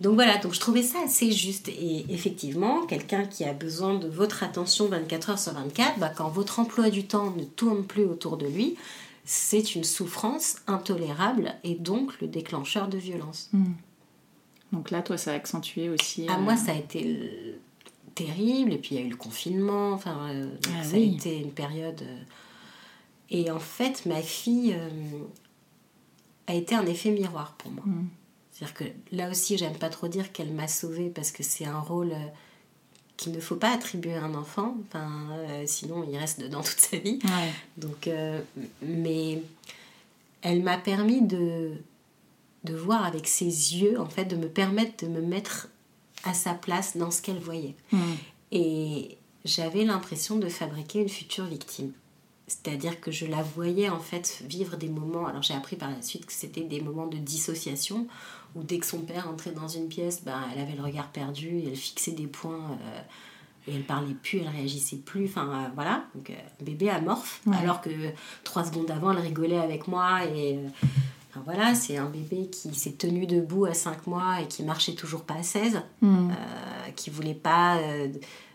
donc 0.00 0.14
voilà, 0.14 0.38
donc 0.38 0.54
je 0.54 0.60
trouvais 0.60 0.82
ça 0.82 0.98
assez 1.04 1.30
juste. 1.30 1.68
Et 1.68 2.06
effectivement, 2.08 2.86
quelqu'un 2.86 3.24
qui 3.24 3.44
a 3.44 3.52
besoin 3.52 3.94
de 3.94 4.08
votre 4.08 4.42
attention 4.42 4.86
24 4.86 5.30
heures 5.30 5.38
sur 5.38 5.52
24, 5.52 5.98
bah, 5.98 6.10
quand 6.14 6.28
votre 6.28 6.58
emploi 6.58 6.90
du 6.90 7.04
temps 7.04 7.30
ne 7.30 7.44
tourne 7.44 7.84
plus 7.84 8.04
autour 8.04 8.36
de 8.36 8.46
lui, 8.46 8.76
c'est 9.24 9.74
une 9.74 9.84
souffrance 9.84 10.56
intolérable 10.66 11.54
et 11.62 11.74
donc 11.74 12.20
le 12.20 12.28
déclencheur 12.28 12.88
de 12.88 12.96
violence. 12.96 13.50
Mm. 13.52 13.72
Donc 14.72 14.90
là, 14.90 15.02
toi, 15.02 15.16
ça 15.16 15.32
a 15.32 15.34
accentué 15.34 15.88
aussi. 15.88 16.28
À 16.28 16.34
ah, 16.34 16.38
moi, 16.38 16.56
ça 16.56 16.72
a 16.72 16.74
été 16.74 17.58
terrible. 18.14 18.72
Et 18.72 18.78
puis 18.78 18.94
il 18.94 19.00
y 19.00 19.04
a 19.04 19.06
eu 19.06 19.10
le 19.10 19.16
confinement. 19.16 19.92
Enfin, 19.92 20.28
euh, 20.30 20.50
ah 20.66 20.82
ça 20.82 20.96
a 20.96 20.98
été 20.98 21.38
une 21.38 21.52
période. 21.52 22.02
Euh, 22.02 22.22
et 23.30 23.50
en 23.50 23.60
fait, 23.60 24.06
ma 24.06 24.22
fille 24.22 24.74
a 26.48 26.54
été 26.54 26.74
un 26.74 26.86
effet 26.86 27.10
miroir 27.10 27.54
pour 27.58 27.70
moi. 27.70 27.84
Mm. 27.86 28.08
C'est-à-dire 28.50 28.74
que 28.74 28.84
là 29.12 29.30
aussi, 29.30 29.56
j'aime 29.56 29.76
pas 29.76 29.90
trop 29.90 30.08
dire 30.08 30.32
qu'elle 30.32 30.52
m'a 30.52 30.66
sauvée 30.66 31.10
parce 31.10 31.30
que 31.30 31.42
c'est 31.42 31.66
un 31.66 31.78
rôle 31.78 32.12
euh, 32.12 32.26
qu'il 33.16 33.32
ne 33.32 33.40
faut 33.40 33.56
pas 33.56 33.72
attribuer 33.72 34.14
à 34.14 34.24
un 34.24 34.34
enfant, 34.34 34.76
enfin, 34.86 35.28
euh, 35.32 35.64
sinon 35.66 36.04
il 36.10 36.16
reste 36.16 36.40
dedans 36.40 36.62
toute 36.64 36.80
sa 36.80 36.96
vie. 36.96 37.20
Donc, 37.76 38.08
euh, 38.08 38.40
mais 38.82 39.42
elle 40.42 40.62
m'a 40.62 40.78
permis 40.78 41.22
de, 41.22 41.72
de 42.64 42.74
voir 42.74 43.04
avec 43.04 43.28
ses 43.28 43.44
yeux, 43.44 44.00
en 44.00 44.08
fait, 44.08 44.24
de 44.24 44.36
me 44.36 44.48
permettre 44.48 45.04
de 45.04 45.10
me 45.10 45.20
mettre 45.20 45.68
à 46.24 46.34
sa 46.34 46.54
place 46.54 46.96
dans 46.96 47.10
ce 47.10 47.22
qu'elle 47.22 47.38
voyait. 47.38 47.76
Mm. 47.92 47.98
Et 48.50 49.18
j'avais 49.44 49.84
l'impression 49.84 50.36
de 50.36 50.48
fabriquer 50.48 51.00
une 51.00 51.08
future 51.08 51.44
victime. 51.44 51.92
C'est-à-dire 52.48 53.00
que 53.00 53.10
je 53.10 53.26
la 53.26 53.42
voyais 53.42 53.90
en 53.90 54.00
fait 54.00 54.42
vivre 54.48 54.76
des 54.76 54.88
moments. 54.88 55.26
Alors 55.26 55.42
j'ai 55.42 55.54
appris 55.54 55.76
par 55.76 55.90
la 55.90 56.00
suite 56.02 56.26
que 56.26 56.32
c'était 56.32 56.62
des 56.62 56.80
moments 56.80 57.06
de 57.06 57.18
dissociation 57.18 58.06
où 58.54 58.62
dès 58.62 58.78
que 58.78 58.86
son 58.86 59.00
père 59.00 59.28
entrait 59.28 59.52
dans 59.52 59.68
une 59.68 59.88
pièce, 59.88 60.22
ben, 60.24 60.40
elle 60.52 60.62
avait 60.62 60.74
le 60.74 60.82
regard 60.82 61.08
perdu, 61.08 61.58
et 61.58 61.68
elle 61.68 61.76
fixait 61.76 62.12
des 62.12 62.26
points 62.26 62.78
euh, 62.82 63.00
et 63.66 63.74
elle 63.74 63.84
parlait 63.84 64.14
plus, 64.14 64.38
elle 64.38 64.48
réagissait 64.48 64.96
plus. 64.96 65.26
Enfin 65.26 65.48
euh, 65.48 65.68
voilà, 65.74 66.04
donc 66.14 66.30
euh, 66.30 66.34
bébé 66.60 66.88
amorphe. 66.88 67.42
Alors 67.52 67.80
que 67.80 67.90
trois 68.44 68.64
secondes 68.64 68.90
avant, 68.90 69.12
elle 69.12 69.18
rigolait 69.18 69.58
avec 69.58 69.88
moi 69.88 70.24
et 70.24 70.58
enfin, 71.30 71.42
voilà, 71.44 71.74
c'est 71.74 71.98
un 71.98 72.08
bébé 72.08 72.48
qui 72.48 72.74
s'est 72.74 72.92
tenu 72.92 73.26
debout 73.26 73.66
à 73.66 73.74
5 73.74 74.06
mois 74.06 74.40
et 74.40 74.48
qui 74.48 74.62
marchait 74.62 74.94
toujours 74.94 75.24
pas 75.24 75.34
à 75.34 75.42
16, 75.42 75.82
mm. 76.00 76.30
qui 76.96 77.10
voulait 77.10 77.34
pas 77.34 77.78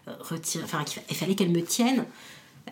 retirer. 0.08 0.64
Enfin, 0.64 0.84
il 1.10 1.16
fallait 1.16 1.36
qu'elle 1.36 1.52
me 1.52 1.64
tienne. 1.64 2.06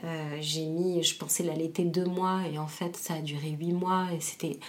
Euh, 0.04 0.38
j'ai 0.40 0.66
mis, 0.66 1.04
je 1.04 1.16
pensais 1.18 1.44
l'allaiter 1.44 1.84
deux 1.84 2.06
mois 2.06 2.42
et 2.52 2.58
en 2.58 2.68
fait 2.68 2.96
ça 2.98 3.16
a 3.16 3.22
duré 3.22 3.50
huit 3.50 3.74
mois 3.74 4.08
et 4.14 4.20
c'était. 4.20 4.60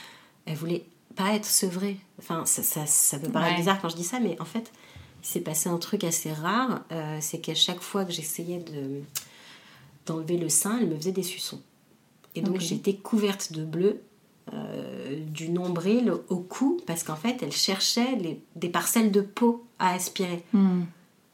Elle 0.45 0.57
voulait 0.57 0.85
pas 1.15 1.35
être 1.35 1.47
sevrée. 1.47 1.97
Enfin, 2.19 2.45
ça, 2.47 2.63
ça, 2.63 2.87
ça 2.87 3.19
peut 3.19 3.31
paraître 3.31 3.57
bizarre 3.57 3.81
quand 3.81 3.89
je 3.89 3.97
dis 3.97 4.05
ça, 4.05 4.19
mais 4.19 4.41
en 4.41 4.45
fait, 4.45 4.73
il 5.23 5.27
s'est 5.27 5.41
passé 5.41 5.69
un 5.69 5.79
truc 5.79 6.03
assez 6.05 6.33
rare. 6.33 6.83
Euh, 6.91 7.19
c'est 7.21 7.39
qu'à 7.39 7.55
chaque 7.55 7.81
fois 7.81 8.05
que 8.05 8.13
j'essayais 8.13 8.59
de, 8.59 9.03
d'enlever 10.07 10.37
le 10.37 10.49
sein, 10.49 10.79
elle 10.81 10.89
me 10.89 10.97
faisait 10.97 11.13
des 11.13 11.23
suçons. 11.23 11.61
Et 12.35 12.41
donc 12.41 12.61
j'étais 12.61 12.95
couverte 12.95 13.53
de 13.53 13.65
bleu 13.65 14.03
du 15.29 15.51
nombril 15.51 16.13
au 16.29 16.39
cou 16.39 16.81
parce 16.87 17.05
qu'en 17.05 17.15
fait 17.15 17.43
elle 17.43 17.53
cherchait 17.53 18.41
des 18.57 18.69
parcelles 18.69 19.13
de 19.13 19.21
peau 19.21 19.67
à 19.79 19.93
aspirer. 19.93 20.43
Hmm. 20.53 20.83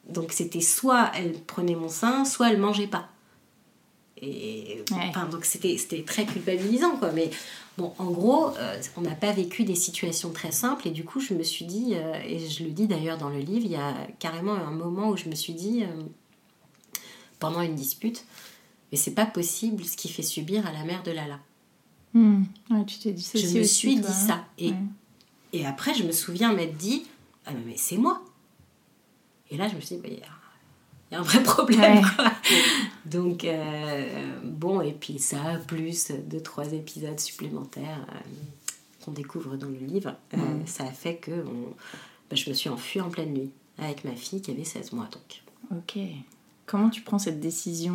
Donc 0.08 0.32
c'était 0.32 0.60
soit 0.60 1.10
elle 1.14 1.32
prenait 1.32 1.76
mon 1.76 1.88
sein, 1.88 2.24
soit 2.24 2.50
elle 2.50 2.58
mangeait 2.58 2.88
pas. 2.88 3.08
Et 4.20 4.84
donc 5.30 5.44
c'était 5.44 6.02
très 6.06 6.26
culpabilisant 6.26 6.96
quoi. 6.96 7.12
Mais 7.12 7.30
bon, 7.76 7.92
en 7.98 8.10
gros, 8.10 8.48
euh, 8.56 8.80
on 8.96 9.02
n'a 9.02 9.14
pas 9.14 9.32
vécu 9.32 9.64
des 9.64 9.74
situations 9.74 10.30
très 10.30 10.50
simples 10.50 10.88
et 10.88 10.90
du 10.90 11.04
coup 11.04 11.20
je 11.20 11.34
me 11.34 11.42
suis 11.42 11.64
dit, 11.64 11.94
euh, 11.94 12.14
et 12.24 12.38
je 12.48 12.64
le 12.64 12.70
dis 12.70 12.86
d'ailleurs 12.86 13.18
dans 13.18 13.28
le 13.28 13.38
livre, 13.38 13.64
il 13.64 13.72
y 13.72 13.76
a 13.76 13.94
carrément 14.18 14.54
un 14.54 14.70
moment 14.70 15.08
où 15.10 15.16
je 15.16 15.28
me 15.28 15.34
suis 15.34 15.54
dit, 15.54 15.84
euh, 15.84 16.02
pendant 17.38 17.60
une 17.60 17.74
dispute, 17.74 18.24
mais 18.90 18.98
c'est 18.98 19.14
pas 19.14 19.26
possible 19.26 19.84
ce 19.84 19.96
qui 19.96 20.08
fait 20.08 20.22
subir 20.22 20.66
à 20.66 20.72
la 20.72 20.84
mère 20.84 21.02
de 21.02 21.12
Lala. 21.12 21.38
Hmm. 22.14 22.44
tu 22.86 22.98
t'es 22.98 23.12
dit 23.12 23.30
Je 23.34 23.58
me 23.58 23.62
suis 23.62 23.96
dit 23.96 24.02
ça. 24.02 24.34
Hein. 24.34 24.44
Et, 24.58 24.72
et 25.52 25.66
après, 25.66 25.94
je 25.94 26.04
me 26.04 26.12
souviens 26.12 26.52
m'être 26.54 26.76
dit, 26.76 27.06
ah, 27.46 27.52
mais 27.66 27.76
c'est 27.76 27.98
moi. 27.98 28.22
Et 29.50 29.56
là, 29.56 29.68
je 29.68 29.76
me 29.76 29.80
suis 29.80 29.96
dit, 29.96 30.20
il 31.10 31.14
y, 31.14 31.16
a 31.16 31.20
un 31.20 31.22
vrai 31.22 31.42
problème. 31.42 32.04
Donc, 33.06 33.44
euh, 33.44 34.40
bon, 34.44 34.80
et 34.80 34.92
puis 34.92 35.18
ça, 35.18 35.38
plus 35.66 36.10
deux, 36.10 36.40
trois 36.40 36.72
épisodes 36.72 37.18
supplémentaires 37.18 38.06
euh, 38.10 38.18
qu'on 39.04 39.12
découvre 39.12 39.56
dans 39.56 39.68
le 39.68 39.78
livre, 39.78 40.14
euh, 40.34 40.38
ça 40.66 40.84
a 40.84 40.90
fait 40.90 41.16
que 41.16 41.30
bah, 42.30 42.36
je 42.36 42.48
me 42.50 42.54
suis 42.54 42.68
enfuie 42.68 43.00
en 43.00 43.08
pleine 43.08 43.32
nuit 43.32 43.50
avec 43.78 44.04
ma 44.04 44.12
fille 44.12 44.42
qui 44.42 44.50
avait 44.50 44.64
16 44.64 44.92
mois. 44.92 45.08
Donc. 45.10 45.42
Ok. 45.78 46.02
Comment 46.66 46.90
tu 46.90 47.00
prends 47.00 47.18
cette 47.18 47.40
décision 47.40 47.94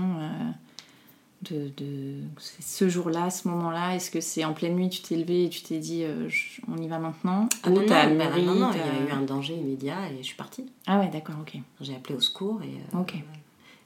de, 1.43 2.21
ce 2.59 2.89
jour-là, 2.89 3.29
ce 3.29 3.47
moment-là 3.47 3.95
Est-ce 3.95 4.11
que 4.11 4.21
c'est 4.21 4.43
en 4.43 4.53
pleine 4.53 4.75
nuit, 4.75 4.89
tu 4.89 5.01
t'es 5.01 5.15
levé 5.15 5.45
et 5.45 5.49
tu 5.49 5.61
t'es 5.61 5.79
dit 5.79 6.03
euh, 6.03 6.29
on 6.67 6.81
y 6.81 6.87
va 6.87 6.99
maintenant? 6.99 7.47
Ah 7.63 7.69
non, 7.69 7.81
non, 7.81 7.87
bah, 7.87 8.07
non, 8.07 8.71
il 8.71 8.77
y 8.77 8.81
a 8.81 9.09
eu 9.09 9.11
un 9.11 9.21
danger 9.21 9.55
immédiat 9.55 10.11
et 10.11 10.17
je 10.17 10.23
suis 10.23 10.35
partie. 10.35 10.65
Ah 10.87 10.99
ouais, 10.99 11.09
d'accord, 11.09 11.35
ok. 11.41 11.59
J'ai 11.81 11.95
appelé 11.95 12.15
au 12.15 12.21
secours 12.21 12.61
et 12.63 12.95
euh, 12.95 13.03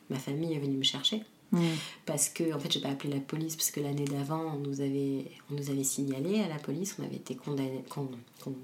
ma 0.09 0.19
famille 0.19 0.53
est 0.53 0.59
venue 0.59 0.77
me 0.77 0.83
chercher. 0.83 1.23
Hmm. 1.51 1.61
Parce 2.05 2.27
que, 2.27 2.53
en 2.53 2.59
fait, 2.59 2.71
j'ai 2.71 2.81
pas 2.81 2.89
appelé 2.89 3.13
la 3.13 3.21
police 3.21 3.55
parce 3.55 3.71
que 3.71 3.79
l'année 3.79 4.05
d'avant, 4.05 4.53
on, 4.55 4.57
nous 4.57 4.81
avait, 4.81 5.25
on 5.49 5.55
nous 5.55 5.69
avait 5.69 5.83
signalé 5.83 6.41
à 6.41 6.49
la 6.49 6.57
police, 6.57 6.97
on 6.99 7.05
avait 7.05 7.15
été 7.15 7.35
condamné, 7.35 7.83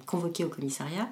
convoqué 0.05 0.43
au 0.43 0.49
commissariat. 0.49 1.09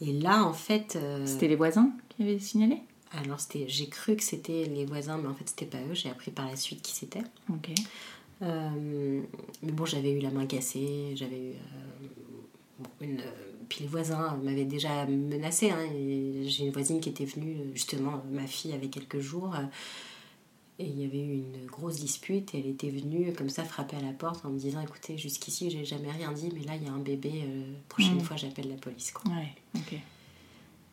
Et 0.00 0.12
là, 0.12 0.44
en 0.44 0.52
fait. 0.52 0.96
Euh, 0.96 1.26
C'était 1.26 1.48
les 1.48 1.56
voisins 1.56 1.90
qui 2.10 2.22
avaient 2.22 2.38
signalé? 2.38 2.82
Alors, 3.12 3.38
j'ai 3.66 3.88
cru 3.88 4.16
que 4.16 4.22
c'était 4.22 4.64
les 4.64 4.84
voisins, 4.84 5.18
mais 5.18 5.28
en 5.28 5.34
fait, 5.34 5.48
c'était 5.48 5.66
pas 5.66 5.78
eux. 5.78 5.94
J'ai 5.94 6.10
appris 6.10 6.30
par 6.30 6.46
la 6.46 6.56
suite 6.56 6.82
qui 6.82 6.92
c'était. 6.92 7.22
Euh, 8.42 9.22
mais 9.62 9.72
bon, 9.72 9.86
j'avais 9.86 10.12
eu 10.12 10.20
la 10.20 10.30
main 10.30 10.46
cassée, 10.46 11.12
j'avais 11.14 11.38
eu. 11.38 11.52
Euh, 11.52 12.84
une, 13.00 13.20
puis 13.68 13.80
les 13.80 13.86
voisins 13.86 14.38
m'avaient 14.42 14.64
déjà 14.64 15.06
menacé. 15.06 15.70
Hein, 15.70 15.88
j'ai 16.44 16.64
une 16.64 16.72
voisine 16.72 17.00
qui 17.00 17.08
était 17.08 17.24
venue, 17.24 17.56
justement, 17.74 18.22
ma 18.30 18.46
fille 18.46 18.72
avait 18.72 18.88
quelques 18.88 19.20
jours. 19.20 19.56
et 20.78 20.84
il 20.84 21.00
y 21.00 21.04
avait 21.04 21.18
eu 21.18 21.32
une 21.32 21.66
grosse 21.66 21.96
dispute 21.96 22.54
et 22.54 22.60
elle 22.60 22.68
était 22.68 22.90
venue 22.90 23.32
comme 23.32 23.48
ça 23.48 23.64
frapper 23.64 23.96
à 23.96 24.00
la 24.00 24.12
porte 24.12 24.44
en 24.44 24.50
me 24.50 24.58
disant 24.58 24.80
écoutez 24.80 25.18
jusqu'ici 25.18 25.70
j'ai 25.70 25.84
jamais 25.84 26.12
rien 26.12 26.30
dit 26.30 26.52
mais 26.54 26.62
là 26.62 26.76
il 26.76 26.84
y 26.84 26.86
a 26.86 26.92
un 26.92 27.00
bébé 27.00 27.42
euh, 27.42 27.72
prochaine 27.88 28.18
mm. 28.18 28.20
fois 28.20 28.36
j'appelle 28.36 28.68
la 28.68 28.76
police 28.76 29.10
quoi. 29.10 29.28
Ouais, 29.32 29.56
ok 29.74 29.98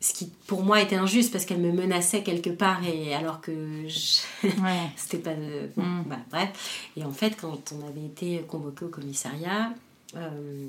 ce 0.05 0.13
qui 0.13 0.31
pour 0.45 0.63
moi 0.63 0.81
était 0.81 0.97
injuste 0.97 1.31
parce 1.31 1.45
qu'elle 1.45 1.61
me 1.61 1.71
menaçait 1.71 2.21
quelque 2.21 2.51
part 2.51 2.85
et 2.85 3.15
alors 3.15 3.41
que 3.41 3.87
c'était 4.95 5.17
pas 5.17 5.33
mm. 5.33 6.03
bah, 6.05 6.19
bref. 6.29 6.89
Et 6.95 7.03
en 7.03 7.11
fait 7.11 7.35
quand 7.35 7.73
on 7.73 7.87
avait 7.87 8.05
été 8.05 8.45
convoqué 8.47 8.85
au 8.85 8.89
commissariat 8.89 9.73
euh, 10.15 10.67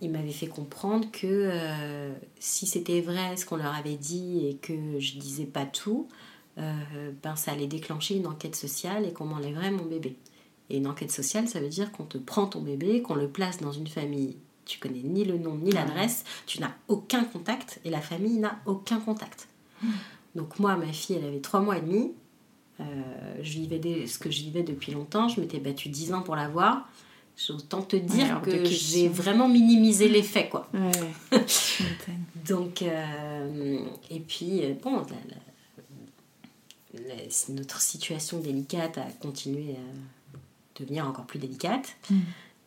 il 0.00 0.10
m'avait 0.12 0.30
fait 0.30 0.46
comprendre 0.46 1.10
que 1.10 1.26
euh, 1.26 2.12
si 2.38 2.66
c'était 2.66 3.00
vrai 3.00 3.36
ce 3.36 3.44
qu'on 3.44 3.56
leur 3.56 3.74
avait 3.74 3.96
dit 3.96 4.46
et 4.46 4.54
que 4.54 5.00
je 5.00 5.18
disais 5.18 5.46
pas 5.46 5.66
tout 5.66 6.06
euh, 6.58 7.10
ben 7.24 7.34
ça 7.34 7.50
allait 7.50 7.66
déclencher 7.66 8.14
une 8.14 8.28
enquête 8.28 8.54
sociale 8.54 9.06
et 9.06 9.12
qu'on 9.12 9.26
m'enlèverait 9.26 9.72
mon 9.72 9.84
bébé. 9.84 10.16
Et 10.70 10.76
une 10.76 10.86
enquête 10.86 11.10
sociale 11.10 11.48
ça 11.48 11.58
veut 11.58 11.68
dire 11.68 11.90
qu'on 11.90 12.04
te 12.04 12.18
prend 12.18 12.46
ton 12.46 12.60
bébé 12.60 13.02
qu'on 13.02 13.16
le 13.16 13.28
place 13.28 13.58
dans 13.58 13.72
une 13.72 13.88
famille 13.88 14.36
tu 14.66 14.78
connais 14.78 15.02
ni 15.02 15.24
le 15.24 15.38
nom 15.38 15.54
ni 15.54 15.70
l'adresse, 15.70 16.24
tu 16.46 16.60
n'as 16.60 16.72
aucun 16.88 17.24
contact 17.24 17.80
et 17.84 17.90
la 17.90 18.00
famille 18.00 18.38
n'a 18.38 18.58
aucun 18.66 19.00
contact. 19.00 19.48
Donc 20.34 20.58
moi, 20.58 20.76
ma 20.76 20.92
fille, 20.92 21.16
elle 21.16 21.24
avait 21.24 21.40
trois 21.40 21.60
mois 21.60 21.78
et 21.78 21.80
demi. 21.80 22.12
Euh, 22.80 22.84
je 23.42 23.58
vivais 23.58 24.06
ce 24.06 24.18
que 24.18 24.30
je 24.30 24.42
vivais 24.42 24.62
depuis 24.62 24.92
longtemps. 24.92 25.28
Je 25.28 25.40
m'étais 25.40 25.58
battue 25.58 25.88
dix 25.88 26.12
ans 26.12 26.22
pour 26.22 26.36
l'avoir. 26.36 26.88
Autant 27.50 27.82
te 27.82 27.96
dire 27.96 28.40
que 28.42 28.64
j'ai 28.64 29.08
vraiment 29.08 29.48
minimisé 29.48 30.08
les 30.08 30.22
faits, 30.22 30.48
quoi. 30.48 30.70
Donc, 32.46 32.80
euh, 32.80 33.78
et 34.10 34.20
puis, 34.20 34.64
euh, 34.64 34.74
bon, 34.82 35.02
notre 37.50 37.80
situation 37.80 38.40
délicate 38.40 38.96
a 38.96 39.04
continué 39.20 39.72
à 39.74 40.80
devenir 40.80 41.06
encore 41.06 41.26
plus 41.26 41.38
délicate. 41.38 41.96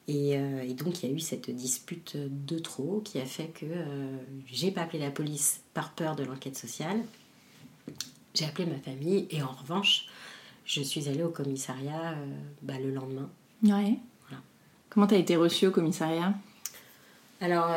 Euh, 0.10 0.62
et, 0.62 0.74
donc 0.74 1.04
il 1.04 1.10
y 1.10 1.12
a 1.12 1.16
eu 1.16 1.20
cette 1.20 1.50
dispute 1.50 2.18
de 2.18 2.60
trop 2.60 3.02
qui 3.04 3.20
a 3.20 3.26
fait 3.26 3.48
que 3.48 3.66
euh, 3.66 4.18
j'ai 4.48 4.72
pas 4.72 4.82
appelé 4.82 5.00
la 5.00 5.12
police 5.12 5.62
par 5.74 5.92
peur 5.92 6.16
de 6.16 6.24
l'enquête 6.24 6.58
sociale. 6.58 7.00
J'ai 8.34 8.46
appelé 8.46 8.66
ma 8.66 8.80
famille 8.80 9.28
et 9.30 9.42
en 9.44 9.52
revanche, 9.52 10.08
je 10.66 10.82
suis 10.82 11.10
allée 11.10 11.24
au 11.24 11.30
commissariat 11.30 12.12
euh, 12.12 12.26
bah, 12.62 12.80
le 12.80 12.92
lendemain. 12.92 13.30
Ouais. 13.64 13.98
Voilà. 14.28 14.44
Comment 14.90 15.08
tu 15.08 15.16
as 15.16 15.18
été 15.18 15.36
reçue 15.36 15.68
au 15.68 15.72
commissariat? 15.72 16.34
Alors, 17.42 17.74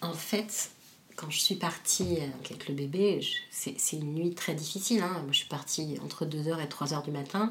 en 0.00 0.12
fait, 0.12 0.70
quand 1.16 1.28
je 1.28 1.40
suis 1.40 1.56
partie 1.56 2.18
avec 2.44 2.68
le 2.68 2.74
bébé, 2.74 3.20
c'est 3.50 3.96
une 3.96 4.14
nuit 4.14 4.32
très 4.32 4.54
difficile. 4.54 5.02
Hein. 5.02 5.22
Moi, 5.22 5.32
je 5.32 5.38
suis 5.38 5.48
partie 5.48 5.98
entre 6.04 6.24
2h 6.24 6.60
et 6.60 6.66
3h 6.66 7.04
du 7.04 7.10
matin 7.10 7.50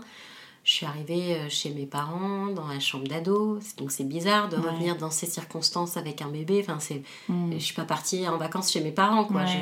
je 0.70 0.76
suis 0.76 0.86
arrivée 0.86 1.34
euh, 1.34 1.50
chez 1.50 1.72
mes 1.72 1.88
parents 1.88 2.46
dans 2.46 2.68
la 2.68 2.80
chambre 2.80 3.08
d'ado. 3.08 3.58
Donc 3.78 3.92
c'est 3.92 4.04
bizarre 4.04 4.50
de 4.50 4.56
revenir 4.56 4.98
dans 4.98 5.10
ces 5.10 5.26
circonstances 5.26 5.98
avec 5.98 6.22
un 6.22 6.28
bébé. 6.28 6.60
Enfin 6.62 6.78
c'est 6.80 7.02
mm. 7.28 7.54
je 7.54 7.58
suis 7.58 7.74
pas 7.74 7.86
partie 7.86 8.28
en 8.28 8.38
vacances 8.38 8.72
chez 8.72 8.80
mes 8.80 8.92
parents 8.92 9.26
quoi. 9.26 9.48
Je, 9.48 9.58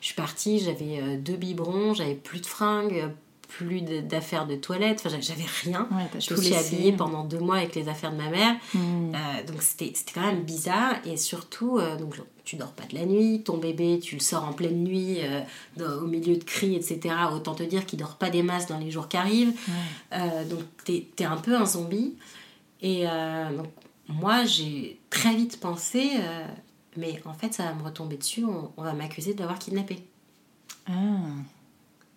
je, 0.00 0.06
suis 0.06 0.14
partie 0.14 0.60
j'avais 0.60 1.00
euh, 1.00 1.16
deux 1.18 1.34
biberons 1.34 1.94
j'avais 1.94 2.14
plus 2.14 2.40
de 2.40 2.46
fringues 2.46 3.10
plus 3.52 3.82
d'affaires 3.82 4.46
de 4.46 4.56
toilette, 4.56 5.02
enfin 5.04 5.14
j'avais 5.20 5.44
rien. 5.62 5.86
je 6.18 6.34
me 6.34 6.40
suis 6.40 6.54
habillée 6.54 6.92
pendant 6.92 7.24
deux 7.24 7.38
mois 7.38 7.56
avec 7.56 7.74
les 7.74 7.88
affaires 7.88 8.10
de 8.10 8.16
ma 8.16 8.30
mère. 8.30 8.56
Hmm. 8.72 9.14
Euh, 9.14 9.46
donc 9.46 9.62
c'était 9.62 9.92
quand 10.14 10.22
même 10.22 10.42
bizarre 10.42 10.94
et 11.04 11.16
surtout, 11.16 11.78
euh, 11.78 11.96
donc, 11.96 12.16
tu 12.44 12.56
dors 12.56 12.72
pas 12.72 12.84
de 12.84 12.94
la 12.94 13.04
nuit, 13.04 13.42
ton 13.44 13.58
bébé 13.58 14.00
tu 14.02 14.16
le 14.16 14.20
sors 14.20 14.44
en 14.44 14.52
pleine 14.52 14.82
nuit 14.82 15.18
euh, 15.20 16.00
au 16.00 16.06
milieu 16.06 16.36
de 16.36 16.44
cris, 16.44 16.74
etc. 16.74 17.14
Autant 17.32 17.54
te 17.54 17.62
dire 17.62 17.84
qu'il 17.84 17.98
dort 17.98 18.16
pas 18.16 18.30
des 18.30 18.42
masses 18.42 18.66
dans 18.66 18.78
les 18.78 18.90
jours 18.90 19.08
qui 19.08 19.18
arrivent. 19.18 19.52
donc 20.48 20.60
tu 20.84 21.04
es, 21.18 21.24
un 21.24 21.36
peu 21.36 21.54
un 21.54 21.66
zombie. 21.66 22.16
Et 22.80 23.04
donc 23.56 23.68
moi 24.08 24.44
j'ai 24.44 24.98
très 25.10 25.34
vite 25.34 25.60
pensé, 25.60 26.10
mais 26.96 27.20
en 27.26 27.34
fait 27.34 27.52
ça 27.52 27.64
va 27.64 27.74
me 27.74 27.82
retomber 27.82 28.16
dessus, 28.16 28.44
on, 28.44 28.72
on 28.76 28.82
va 28.82 28.94
m'accuser 28.94 29.34
d'avoir 29.34 29.58
kidnappé. 29.58 29.98
Ah 30.88 30.92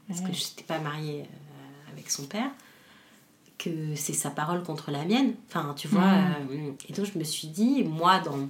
parce 0.07 0.21
que 0.21 0.33
je 0.33 0.43
n'étais 0.43 0.63
pas 0.63 0.79
mariée 0.79 1.21
euh, 1.21 1.91
avec 1.91 2.09
son 2.09 2.23
père, 2.23 2.51
que 3.57 3.95
c'est 3.95 4.13
sa 4.13 4.29
parole 4.29 4.63
contre 4.63 4.91
la 4.91 5.05
mienne. 5.05 5.33
Enfin, 5.47 5.73
tu 5.77 5.87
vois. 5.87 6.03
Euh, 6.03 6.71
et 6.87 6.93
donc, 6.93 7.05
je 7.05 7.17
me 7.17 7.23
suis 7.23 7.47
dit, 7.47 7.83
moi, 7.83 8.19
dans 8.19 8.49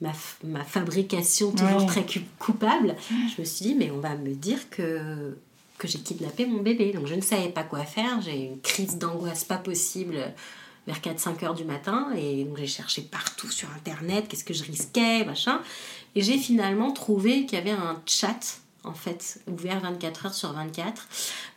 ma, 0.00 0.12
ma 0.44 0.64
fabrication 0.64 1.52
toujours 1.52 1.86
très 1.86 2.04
coupable, 2.38 2.96
je 3.10 3.40
me 3.40 3.44
suis 3.44 3.64
dit, 3.66 3.74
mais 3.74 3.90
on 3.90 4.00
va 4.00 4.16
me 4.16 4.34
dire 4.34 4.70
que, 4.70 5.36
que 5.78 5.86
j'ai 5.86 5.98
kidnappé 5.98 6.46
mon 6.46 6.62
bébé. 6.62 6.92
Donc, 6.92 7.06
je 7.06 7.14
ne 7.14 7.20
savais 7.20 7.50
pas 7.50 7.62
quoi 7.62 7.84
faire. 7.84 8.20
J'ai 8.22 8.44
eu 8.44 8.46
une 8.46 8.60
crise 8.60 8.98
d'angoisse 8.98 9.44
pas 9.44 9.58
possible 9.58 10.16
vers 10.86 10.98
4-5 10.98 11.44
heures 11.44 11.54
du 11.54 11.64
matin. 11.64 12.08
Et 12.16 12.44
donc, 12.44 12.56
j'ai 12.56 12.66
cherché 12.66 13.02
partout 13.02 13.50
sur 13.50 13.68
Internet, 13.70 14.26
qu'est-ce 14.28 14.44
que 14.44 14.54
je 14.54 14.64
risquais, 14.64 15.24
machin. 15.24 15.60
Et 16.14 16.22
j'ai 16.22 16.38
finalement 16.38 16.90
trouvé 16.92 17.46
qu'il 17.46 17.58
y 17.58 17.60
avait 17.60 17.70
un 17.70 18.02
chat 18.06 18.61
en 18.84 18.94
fait, 18.94 19.40
ouvert 19.50 19.80
24 19.80 20.26
heures 20.26 20.34
sur 20.34 20.52
24 20.52 21.08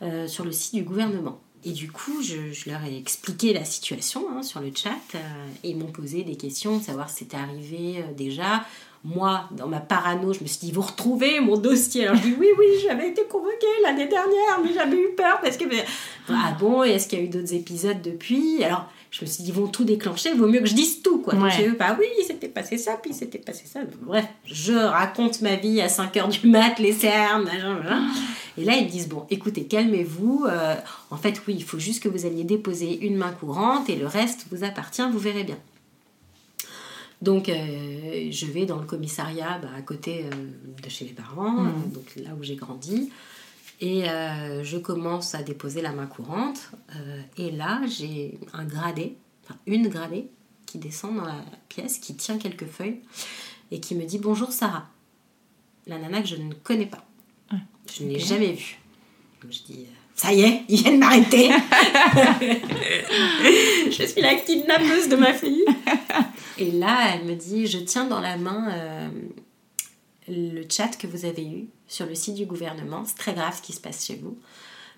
euh, 0.02 0.28
sur 0.28 0.44
le 0.44 0.52
site 0.52 0.74
du 0.74 0.82
gouvernement. 0.82 1.40
Et 1.64 1.72
du 1.72 1.90
coup, 1.90 2.22
je, 2.22 2.70
leur 2.70 2.84
ai 2.84 2.96
expliqué 2.96 3.52
la 3.52 3.64
situation 3.64 4.26
hein, 4.30 4.42
sur 4.42 4.60
le 4.60 4.70
chat 4.74 4.90
euh, 5.14 5.18
et 5.64 5.70
ils 5.70 5.76
m'ont 5.76 5.90
posé 5.90 6.22
des 6.22 6.36
questions, 6.36 6.80
savoir 6.80 7.10
si 7.10 7.24
c'était 7.24 7.36
arrivé 7.36 7.98
euh, 7.98 8.12
déjà. 8.16 8.64
Moi, 9.04 9.48
dans 9.52 9.66
ma 9.66 9.80
parano, 9.80 10.32
je 10.32 10.40
me 10.40 10.46
suis 10.46 10.58
dit, 10.58 10.72
vous 10.72 10.82
retrouvez 10.82 11.40
mon 11.40 11.56
dossier 11.56 12.06
Alors 12.06 12.16
je 12.16 12.22
dis, 12.22 12.36
oui, 12.38 12.48
oui, 12.58 12.66
j'avais 12.84 13.08
été 13.08 13.24
convoquée 13.24 13.66
l'année 13.82 14.06
dernière, 14.06 14.60
mais 14.62 14.72
j'avais 14.74 14.96
eu 14.96 15.14
peur 15.16 15.40
parce 15.40 15.56
que. 15.56 15.64
Ah 16.28 16.56
bon, 16.58 16.82
est-ce 16.82 17.08
qu'il 17.08 17.18
y 17.18 17.22
a 17.22 17.24
eu 17.24 17.28
d'autres 17.28 17.54
épisodes 17.54 18.02
depuis? 18.02 18.62
Alors, 18.64 18.86
je 19.18 19.24
me 19.24 19.30
suis 19.30 19.44
dit, 19.44 19.48
ils 19.48 19.54
vont 19.54 19.66
tout 19.66 19.84
déclencher, 19.84 20.28
il 20.34 20.36
vaut 20.36 20.46
mieux 20.46 20.60
que 20.60 20.66
je 20.66 20.74
dise 20.74 21.00
tout, 21.00 21.22
quoi. 21.22 21.32
Donc 21.32 21.50
j'ai 21.50 21.64
eu, 21.64 21.72
bah 21.72 21.96
oui, 21.98 22.06
c'était 22.26 22.48
passé 22.48 22.76
ça, 22.76 22.98
puis 23.02 23.14
c'était 23.14 23.38
passé 23.38 23.64
ça. 23.64 23.80
Bref, 24.02 24.26
je 24.44 24.74
raconte 24.74 25.40
ma 25.40 25.56
vie 25.56 25.80
à 25.80 25.86
5h 25.86 26.28
du 26.38 26.48
mat, 26.48 26.78
les 26.78 26.92
cernes, 26.92 27.48
Et 28.58 28.64
là, 28.64 28.76
ils 28.76 28.84
me 28.84 28.90
disent, 28.90 29.08
bon, 29.08 29.24
écoutez, 29.30 29.64
calmez-vous. 29.64 30.44
Euh, 30.46 30.74
en 31.10 31.16
fait, 31.16 31.40
oui, 31.48 31.54
il 31.56 31.64
faut 31.64 31.78
juste 31.78 32.02
que 32.02 32.10
vous 32.10 32.26
alliez 32.26 32.44
déposer 32.44 33.06
une 33.06 33.16
main 33.16 33.32
courante 33.32 33.88
et 33.88 33.96
le 33.96 34.06
reste 34.06 34.48
vous 34.50 34.64
appartient, 34.64 35.08
vous 35.10 35.18
verrez 35.18 35.44
bien. 35.44 35.58
Donc, 37.22 37.48
euh, 37.48 38.28
je 38.30 38.46
vais 38.46 38.66
dans 38.66 38.76
le 38.76 38.84
commissariat 38.84 39.58
bah, 39.62 39.70
à 39.78 39.80
côté 39.80 40.26
euh, 40.26 40.82
de 40.82 40.90
chez 40.90 41.06
mes 41.06 41.12
parents, 41.12 41.64
donc 41.94 42.04
là 42.16 42.32
où 42.38 42.42
j'ai 42.42 42.56
grandi. 42.56 43.10
Et 43.80 44.08
euh, 44.08 44.64
je 44.64 44.78
commence 44.78 45.34
à 45.34 45.42
déposer 45.42 45.82
la 45.82 45.92
main 45.92 46.06
courante. 46.06 46.70
euh, 46.94 47.20
et 47.36 47.50
là, 47.50 47.80
j'ai 47.86 48.38
un 48.52 48.64
gradé, 48.64 49.16
enfin 49.44 49.58
une 49.66 49.88
gradée, 49.88 50.30
qui 50.64 50.78
descend 50.78 51.16
dans 51.16 51.24
la 51.24 51.44
pièce, 51.68 51.98
qui 51.98 52.14
tient 52.16 52.38
quelques 52.38 52.66
feuilles 52.66 53.00
et 53.70 53.80
qui 53.80 53.94
me 53.94 54.04
dit 54.04 54.18
Bonjour 54.18 54.50
Sarah. 54.52 54.88
La 55.86 55.98
nana 55.98 56.20
que 56.22 56.28
je 56.28 56.36
ne 56.36 56.52
connais 56.54 56.86
pas. 56.86 57.04
Je 57.94 58.02
ne 58.02 58.10
l'ai 58.10 58.18
jamais 58.18 58.52
vue. 58.52 58.78
Donc 59.42 59.52
je 59.52 59.62
dis 59.62 59.82
euh, 59.82 59.94
Ça 60.14 60.32
y 60.32 60.42
est, 60.42 60.62
ils 60.68 60.80
viennent 60.82 60.98
m'arrêter. 60.98 61.50
je 63.90 64.04
suis 64.06 64.20
la 64.20 64.34
kidnappeuse 64.34 65.08
de 65.08 65.16
ma 65.16 65.32
fille. 65.32 65.64
Et 66.58 66.72
là, 66.72 67.14
elle 67.14 67.26
me 67.26 67.34
dit 67.34 67.66
Je 67.66 67.78
tiens 67.78 68.06
dans 68.06 68.20
la 68.20 68.36
main 68.36 68.68
euh, 68.72 69.08
le 70.28 70.64
chat 70.68 70.96
que 70.98 71.06
vous 71.06 71.24
avez 71.24 71.46
eu 71.46 71.68
sur 71.88 72.06
le 72.06 72.14
site 72.14 72.34
du 72.34 72.46
gouvernement. 72.46 73.04
C'est 73.04 73.16
très 73.18 73.34
grave 73.34 73.56
ce 73.56 73.62
qui 73.62 73.72
se 73.72 73.80
passe 73.80 74.04
chez 74.06 74.16
vous. 74.16 74.38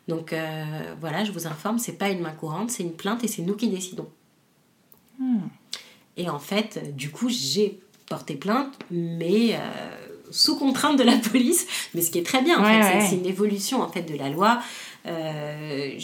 Donc 0.09 0.33
euh, 0.33 0.94
voilà, 1.01 1.24
je 1.24 1.33
vous 1.33 1.46
informe, 1.46 1.79
c'est 1.79 1.92
pas 1.98 2.09
une 2.09 2.20
main 2.20 2.33
courante, 2.33 2.70
c'est 2.70 2.83
une 2.83 2.94
plainte 2.94 3.24
et 3.24 3.29
c'est 3.29 3.42
nous 3.42 3.55
qui 3.57 3.68
décidons. 3.68 4.09
Et 6.16 6.29
en 6.29 6.38
fait, 6.38 6.94
du 6.96 7.11
coup, 7.11 7.29
j'ai 7.29 7.79
porté 8.09 8.35
plainte, 8.35 8.72
mais 8.90 9.55
euh, 9.55 9.59
sous 10.31 10.57
contrainte 10.59 10.98
de 10.98 11.03
la 11.05 11.16
police. 11.33 11.66
Mais 11.94 12.01
ce 12.03 12.11
qui 12.11 12.18
est 12.18 12.27
très 12.27 12.42
bien, 12.42 12.59
en 12.59 12.62
Ouais, 12.62 12.83
fait, 12.83 12.88
c'est- 12.90 12.98
ouais. 12.98 13.07
c'est 13.11 13.16
une 13.16 13.27
évolution 13.27 13.83
en 13.83 13.88
fait 13.88 14.03
de 14.03 14.16
la 14.16 14.31
loi. 14.31 14.61
Euh, 15.07 15.98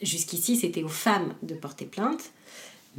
Jusqu'ici, 0.00 0.56
c'était 0.56 0.84
aux 0.84 0.88
femmes 0.88 1.34
de 1.42 1.54
porter 1.54 1.84
plainte. 1.84 2.30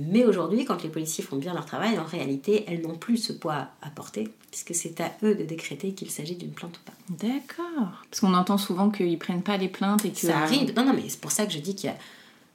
Mais 0.01 0.23
aujourd'hui, 0.23 0.63
quand 0.63 0.81
les 0.81 0.89
policiers 0.89 1.23
font 1.25 1.35
bien 1.35 1.53
leur 1.53 1.65
travail, 1.65 1.99
en 1.99 2.05
réalité, 2.05 2.63
elles 2.67 2.81
n'ont 2.81 2.95
plus 2.95 3.17
ce 3.17 3.33
poids 3.33 3.67
à 3.81 3.89
porter, 3.89 4.29
puisque 4.49 4.73
c'est 4.73 5.01
à 5.01 5.11
eux 5.23 5.35
de 5.35 5.43
décréter 5.43 5.91
qu'il 5.91 6.09
s'agit 6.09 6.35
d'une 6.35 6.51
plainte 6.51 6.77
ou 6.77 6.81
pas. 6.85 7.27
D'accord. 7.27 8.01
Parce 8.09 8.21
qu'on 8.21 8.33
entend 8.33 8.57
souvent 8.57 8.91
qu'ils 8.91 9.19
prennent 9.19 9.43
pas 9.43 9.57
les 9.57 9.67
plaintes 9.67 10.05
et 10.05 10.11
que. 10.11 10.19
Ça 10.19 10.39
arrive. 10.39 10.73
Non, 10.73 10.85
non, 10.85 10.93
mais 10.93 11.03
c'est 11.09 11.19
pour 11.19 11.31
ça 11.31 11.45
que 11.45 11.51
je 11.51 11.59
dis 11.59 11.75
qu'il 11.75 11.89
y 11.89 11.93
a. 11.93 11.97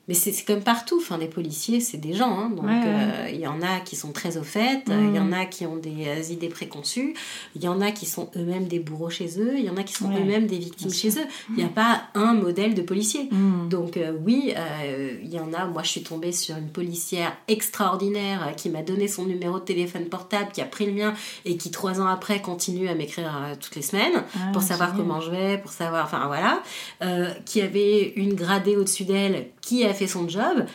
Mais 0.06 0.14
c'est 0.14 0.32
comme 0.44 0.60
partout. 0.62 0.98
Enfin, 1.00 1.16
les 1.16 1.28
policiers, 1.28 1.80
c'est 1.80 1.96
des 1.96 2.12
gens. 2.12 2.38
hein. 2.38 2.50
donc, 2.50 2.64
Ouais, 2.66 2.70
ouais. 2.72 2.82
euh, 2.86 3.28
il 3.32 3.40
y 3.40 3.46
en 3.46 3.62
a 3.62 3.80
qui 3.80 3.96
sont 3.96 4.12
très 4.12 4.36
au 4.36 4.42
fait. 4.42 4.82
Il 4.88 4.94
Mm. 4.94 5.14
y 5.14 5.18
en 5.18 5.32
a 5.32 5.44
qui 5.46 5.64
ont 5.66 5.76
des 5.76 6.06
euh, 6.08 6.22
idées 6.30 6.48
préconçues. 6.50 7.14
Il 7.56 7.62
y 7.64 7.68
en 7.68 7.80
a 7.80 7.90
qui 7.90 8.04
sont 8.06 8.30
eux-mêmes 8.36 8.66
des 8.66 8.80
bourreaux 8.80 9.08
chez 9.10 9.40
eux. 9.40 9.54
Il 9.56 9.64
y 9.64 9.70
en 9.70 9.76
a 9.78 9.82
qui 9.82 9.94
sont 9.94 10.08
Ouais, 10.10 10.20
eux-mêmes 10.20 10.46
des 10.46 10.58
victimes 10.58 10.92
chez 10.92 11.08
eux. 11.18 11.26
Il 11.50 11.56
n'y 11.56 11.64
a 11.64 11.68
pas 11.68 12.02
un 12.14 12.34
modèle 12.34 12.74
de 12.74 12.82
policier. 12.82 13.28
Hmm. 13.30 13.68
Donc 13.70 13.96
euh, 13.96 14.12
oui, 14.24 14.52
euh, 14.56 15.16
il 15.22 15.32
y 15.32 15.40
en 15.40 15.52
a. 15.54 15.64
Moi, 15.66 15.82
je 15.82 15.88
suis 15.88 16.02
tombée 16.02 16.32
sur 16.32 16.56
une 16.56 16.68
policière 16.68 17.32
extraordinaire 17.48 18.46
euh, 18.48 18.52
qui 18.52 18.68
m'a 18.68 18.82
donné 18.82 19.08
son 19.08 19.24
numéro 19.24 19.58
de 19.58 19.64
téléphone 19.64 20.04
portable, 20.06 20.50
qui 20.52 20.60
a 20.60 20.64
pris 20.66 20.86
le 20.86 20.92
mien 20.92 21.14
et 21.46 21.56
qui 21.56 21.70
trois 21.70 22.00
ans 22.00 22.06
après 22.06 22.42
continue 22.42 22.88
à 22.88 22.94
m'écrire 22.94 23.32
euh, 23.34 23.54
toutes 23.60 23.76
les 23.76 23.82
semaines 23.82 24.22
Ah, 24.36 24.50
pour 24.52 24.60
savoir 24.62 24.90
génial. 24.90 25.06
comment 25.06 25.20
je 25.20 25.30
vais, 25.30 25.58
pour 25.58 25.70
savoir, 25.72 26.04
enfin 26.04 26.26
voilà, 26.26 26.62
Euh, 27.02 27.30
qui 27.46 27.60
avait 27.62 28.12
une 28.16 28.34
gradée 28.34 28.76
au-dessus 28.76 29.04
d'elle, 29.04 29.48
qui 29.60 29.84
a 29.84 29.93
fait 29.94 30.06
son 30.06 30.28
job, 30.28 30.66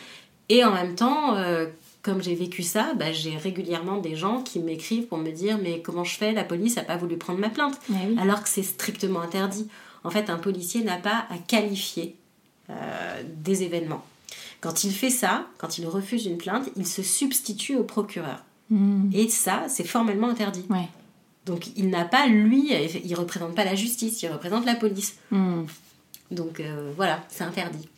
et 0.48 0.64
en 0.64 0.72
même 0.72 0.94
temps, 0.94 1.36
euh, 1.36 1.66
comme 2.02 2.22
j'ai 2.22 2.34
vécu 2.34 2.62
ça, 2.62 2.94
bah, 2.94 3.12
j'ai 3.12 3.36
régulièrement 3.36 3.98
des 3.98 4.16
gens 4.16 4.42
qui 4.42 4.58
m'écrivent 4.58 5.06
pour 5.06 5.18
me 5.18 5.30
dire 5.30 5.58
mais 5.62 5.80
comment 5.80 6.04
je 6.04 6.16
fais, 6.16 6.32
la 6.32 6.44
police 6.44 6.76
n'a 6.76 6.82
pas 6.82 6.96
voulu 6.96 7.16
prendre 7.16 7.38
ma 7.38 7.50
plainte, 7.50 7.78
oui. 7.90 8.16
alors 8.20 8.42
que 8.42 8.48
c'est 8.48 8.62
strictement 8.62 9.20
interdit. 9.20 9.68
En 10.02 10.10
fait, 10.10 10.30
un 10.30 10.38
policier 10.38 10.82
n'a 10.82 10.96
pas 10.96 11.26
à 11.30 11.36
qualifier 11.46 12.16
euh, 12.70 13.22
des 13.36 13.62
événements. 13.62 14.04
Quand 14.60 14.84
il 14.84 14.92
fait 14.92 15.10
ça, 15.10 15.46
quand 15.58 15.78
il 15.78 15.86
refuse 15.86 16.26
une 16.26 16.36
plainte, 16.36 16.68
il 16.76 16.86
se 16.86 17.02
substitue 17.02 17.76
au 17.76 17.84
procureur. 17.84 18.44
Hmm. 18.70 19.10
Et 19.12 19.28
ça, 19.28 19.64
c'est 19.68 19.84
formellement 19.84 20.28
interdit. 20.28 20.64
Ouais. 20.70 20.88
Donc 21.46 21.68
il 21.76 21.90
n'a 21.90 22.04
pas, 22.04 22.26
lui, 22.26 22.72
il 23.04 23.14
représente 23.14 23.54
pas 23.54 23.64
la 23.64 23.74
justice, 23.74 24.22
il 24.22 24.28
représente 24.28 24.66
la 24.66 24.74
police. 24.74 25.16
Hmm. 25.30 25.64
Donc 26.30 26.60
euh, 26.60 26.92
voilà, 26.96 27.24
c'est 27.28 27.44
interdit. 27.44 27.88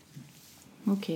Ok. 0.87 1.11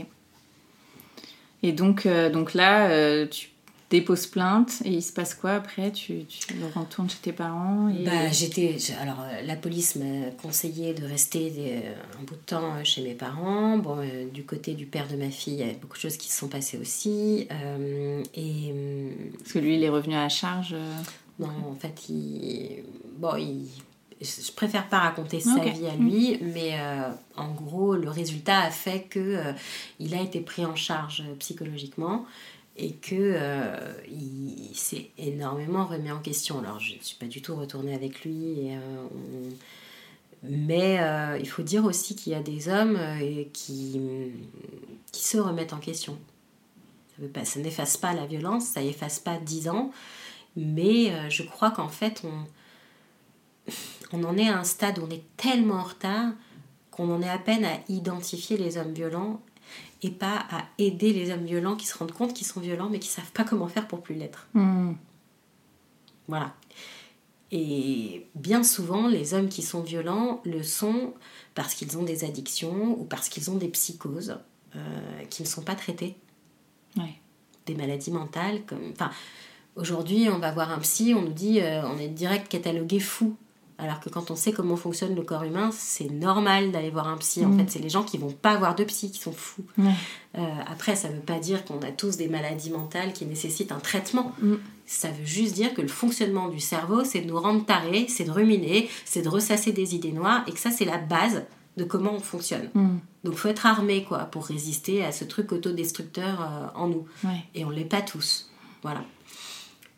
Et 1.63 1.73
donc, 1.73 2.07
euh, 2.07 2.31
donc 2.31 2.55
là, 2.55 2.89
euh, 2.91 3.27
tu 3.27 3.51
déposes 3.89 4.27
plainte 4.27 4.83
et 4.85 4.91
il 4.91 5.03
se 5.03 5.13
passe 5.13 5.35
quoi 5.35 5.53
après? 5.53 5.91
Tu, 5.93 6.25
tu 6.25 6.41
retournes 6.75 7.09
chez 7.09 7.19
tes 7.23 7.33
parents 7.33 7.89
et... 7.89 8.05
Bah, 8.05 8.31
j'étais. 8.31 8.77
Alors, 9.01 9.21
euh, 9.21 9.43
la 9.43 9.57
police 9.57 9.97
m'a 9.97 10.31
conseillé 10.43 10.93
de 10.93 11.05
rester 11.07 11.51
des- 11.51 11.83
un 12.19 12.25
bout 12.25 12.35
de 12.35 12.41
temps 12.47 12.83
chez 12.85 13.03
mes 13.03 13.15
parents. 13.15 13.79
Bon, 13.79 13.99
euh, 13.99 14.27
du 14.33 14.45
côté 14.45 14.75
du 14.75 14.87
père 14.87 15.09
de 15.09 15.17
ma 15.17 15.31
fille, 15.31 15.55
il 15.55 15.67
y 15.67 15.71
a 15.71 15.73
beaucoup 15.75 15.97
de 15.97 16.01
choses 16.03 16.17
qui 16.17 16.29
se 16.31 16.39
sont 16.39 16.49
passées 16.49 16.79
aussi. 16.79 17.49
Et. 18.35 18.75
Parce 19.39 19.53
que 19.53 19.59
lui, 19.59 19.77
il 19.77 19.83
est 19.85 19.89
revenu 19.89 20.15
à 20.15 20.23
la 20.23 20.29
charge. 20.29 20.75
Non, 21.39 21.49
en 21.71 21.75
fait, 21.75 22.09
il. 22.09 22.83
Bon, 23.19 23.37
il. 23.37 23.67
Je 24.21 24.51
préfère 24.53 24.89
pas 24.89 25.01
raconter 25.01 25.41
sa 25.41 25.61
vie 25.63 25.87
à 25.87 25.95
lui, 25.95 26.39
mais 26.41 26.79
euh, 26.81 27.11
en 27.37 27.53
gros, 27.53 27.95
le 27.95 28.09
résultat 28.09 28.61
a 28.61 28.71
fait 28.71 29.03
que 29.03 29.19
euh, 29.19 29.53
il 30.01 30.15
a 30.15 30.23
été 30.23 30.41
pris 30.41 30.65
en 30.65 30.75
charge 30.75 31.23
psychologiquement 31.39 32.25
et 32.79 32.93
que 32.93 33.15
euh, 33.15 33.93
il, 34.09 34.75
s'est 34.75 35.11
énormément 35.19 35.85
remis 35.85 36.11
en 36.11 36.21
question. 36.21 36.59
Alors, 36.61 36.81
je 36.81 36.95
ne 36.97 37.03
suis 37.03 37.17
pas 37.17 37.27
du 37.27 37.43
tout 37.43 37.55
retournée 37.57 37.95
avec 37.95 38.25
lui, 38.25 38.69
et, 38.69 38.77
on- 38.79 39.53
mais 40.43 40.99
il 41.41 41.49
faut 41.49 41.63
dire 41.63 41.85
aussi 41.85 42.15
qu'il 42.15 42.33
y 42.33 42.37
a 42.37 42.43
des 42.43 42.69
hommes 42.69 42.99
qui, 43.53 44.01
qui 45.11 45.25
se 45.25 45.39
remettent 45.39 45.73
en 45.73 45.79
question. 45.79 46.17
Ça, 47.45 47.59
n'efface 47.61 47.97
pas 47.97 48.13
la 48.13 48.27
violence, 48.27 48.67
ça 48.67 48.83
efface 48.83 49.19
pas 49.19 49.39
10 49.39 49.69
ans, 49.71 49.91
mais 50.55 51.11
je 51.31 51.43
crois 51.43 51.71
qu'en 51.71 51.89
fait, 51.89 52.23
on, 52.25 53.71
on 54.13 54.25
en 54.25 54.37
est 54.37 54.49
à 54.49 54.59
un 54.59 54.65
stade 54.65 54.99
où 54.99 55.03
on 55.03 55.11
est 55.11 55.25
tellement 55.37 55.77
en 55.77 55.85
retard 55.85 56.33
qu'on 56.91 57.15
en 57.15 57.23
est 57.23 57.29
à 57.29 57.39
peine 57.39 57.65
à 57.65 57.79
identifier 57.89 58.57
les 58.57 58.79
hommes 58.79 58.93
violents 58.93 59.41
et 60.03 60.11
pas 60.11 60.47
à 60.51 60.65
aider 60.79 61.13
les 61.13 61.31
hommes 61.31 61.45
violents 61.45 61.77
qui 61.77 61.87
se 61.87 61.97
rendent 61.97 62.13
compte 62.13 62.33
qu'ils 62.33 62.47
sont 62.47 62.61
violents 62.61 62.89
mais 62.89 62.99
qui 62.99 63.09
savent 63.09 63.33
pas 63.33 63.45
comment 63.45 63.69
faire 63.69 63.87
pour 63.87 64.03
plus 64.03 64.15
l'être. 64.15 64.47
hmm. 64.55 64.95
Voilà. 66.29 66.55
Et 67.53 68.27
bien 68.35 68.65
souvent, 68.65 69.07
les 69.07 69.35
hommes 69.35 69.49
qui 69.49 69.63
sont 69.63 69.81
violents 69.81 70.41
le 70.45 70.63
sont 70.63 71.15
parce 71.55 71.75
qu'ils 71.75 71.97
ont 71.97 72.03
des 72.03 72.25
addictions 72.25 72.99
ou 72.99 73.05
parce 73.05 73.29
qu'ils 73.29 73.51
ont 73.51 73.57
des 73.57 73.69
psychoses 73.69 74.39
euh, 74.75 75.25
qui 75.31 75.43
ne 75.43 75.47
sont 75.47 75.63
pas 75.63 75.77
traitées. 75.77 76.17
Ouais. 76.97 77.15
Des 77.67 77.75
maladies 77.75 78.11
mentales. 78.11 78.63
Comme... 78.67 78.91
Enfin, 78.93 79.11
aujourd'hui, 79.77 80.29
on 80.29 80.39
va 80.39 80.51
voir 80.51 80.73
un 80.73 80.79
psy, 80.81 81.15
on 81.17 81.23
nous 81.23 81.33
dit 81.33 81.61
euh, 81.61 81.87
on 81.87 81.99
est 81.99 82.09
direct 82.09 82.49
catalogué 82.49 82.99
fou. 82.99 83.37
Alors 83.79 84.01
que 84.01 84.09
quand 84.09 84.31
on 84.31 84.37
sait 84.37 84.53
comment 84.53 84.77
fonctionne 84.77 85.15
le 85.15 85.21
corps 85.23 85.43
humain, 85.45 85.71
c'est 85.71 86.09
normal 86.11 86.73
d'aller 86.73 86.89
voir 86.89 87.09
un 87.09 87.19
psy. 87.19 87.45
En 87.45 87.49
Mm. 87.51 87.59
fait, 87.59 87.71
c'est 87.73 87.79
les 87.79 87.91
gens 87.91 88.05
qui 88.05 88.17
vont 88.17 88.33
pas 88.33 88.57
voir 88.57 88.75
de 88.75 88.85
psy 88.85 89.11
qui 89.11 89.19
sont 89.21 89.33
fous. 89.33 89.65
Euh, 89.79 90.41
après, 90.67 90.97
ça 90.97 91.09
veut 91.09 91.21
pas 91.21 91.39
dire 91.39 91.65
qu'on 91.67 91.81
a 91.83 91.91
tous 91.93 92.17
des 92.17 92.29
maladies 92.29 92.71
mentales 92.71 93.13
qui 93.13 93.27
nécessitent 93.27 93.73
un 93.73 93.79
traitement. 93.79 94.33
Mm. 94.41 94.55
Ça 94.87 95.09
veut 95.09 95.25
juste 95.27 95.55
dire 95.55 95.75
que 95.75 95.83
le 95.83 95.89
fonctionnement 95.89 96.49
du 96.49 96.59
cerveau, 96.61 97.05
c'est 97.05 97.21
de 97.21 97.27
nous 97.27 97.39
rendre 97.39 97.67
tarés, 97.67 98.07
c'est 98.09 98.25
de 98.25 98.31
ruminer, 98.31 98.89
c'est 99.05 99.21
de 99.23 99.29
ressasser 99.29 99.73
des 99.73 99.95
idées 99.95 100.13
noires, 100.13 100.43
et 100.47 100.53
que 100.53 100.59
ça, 100.61 100.71
c'est 100.71 100.85
la 100.87 100.99
base 100.99 101.45
de 101.77 101.85
comment 101.85 102.13
on 102.15 102.21
fonctionne. 102.21 102.71
Hmm. 102.73 102.97
Donc, 103.25 103.35
faut 103.35 103.49
être 103.49 103.67
armé, 103.67 104.05
quoi, 104.05 104.21
pour 104.21 104.47
résister 104.47 105.05
à 105.05 105.13
ce 105.13 105.25
truc 105.25 105.53
autodestructeur 105.53 106.41
euh, 106.41 106.67
en 106.81 106.89
nous. 106.89 107.05
Ouais. 107.25 107.45
Et 107.55 107.65
on 107.67 107.71
l'est 107.71 107.85
pas 107.85 108.01
tous. 108.01 108.51
Voilà. 108.83 109.05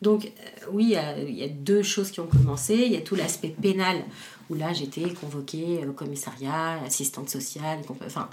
Donc, 0.01 0.25
euh, 0.25 0.65
oui, 0.71 0.95
euh, 0.95 1.25
il 1.27 1.35
y 1.35 1.43
a 1.43 1.49
deux 1.49 1.83
choses 1.83 2.11
qui 2.11 2.19
ont 2.19 2.27
commencé. 2.27 2.75
Il 2.75 2.91
y 2.91 2.97
a 2.97 3.01
tout 3.01 3.15
l'aspect 3.15 3.49
pénal, 3.49 4.03
où 4.49 4.55
là, 4.55 4.71
j'étais 4.73 5.09
convoquée 5.13 5.85
au 5.85 5.91
commissariat, 5.91 6.81
assistante 6.85 7.29
sociale. 7.29 7.79
Enfin, 8.05 8.29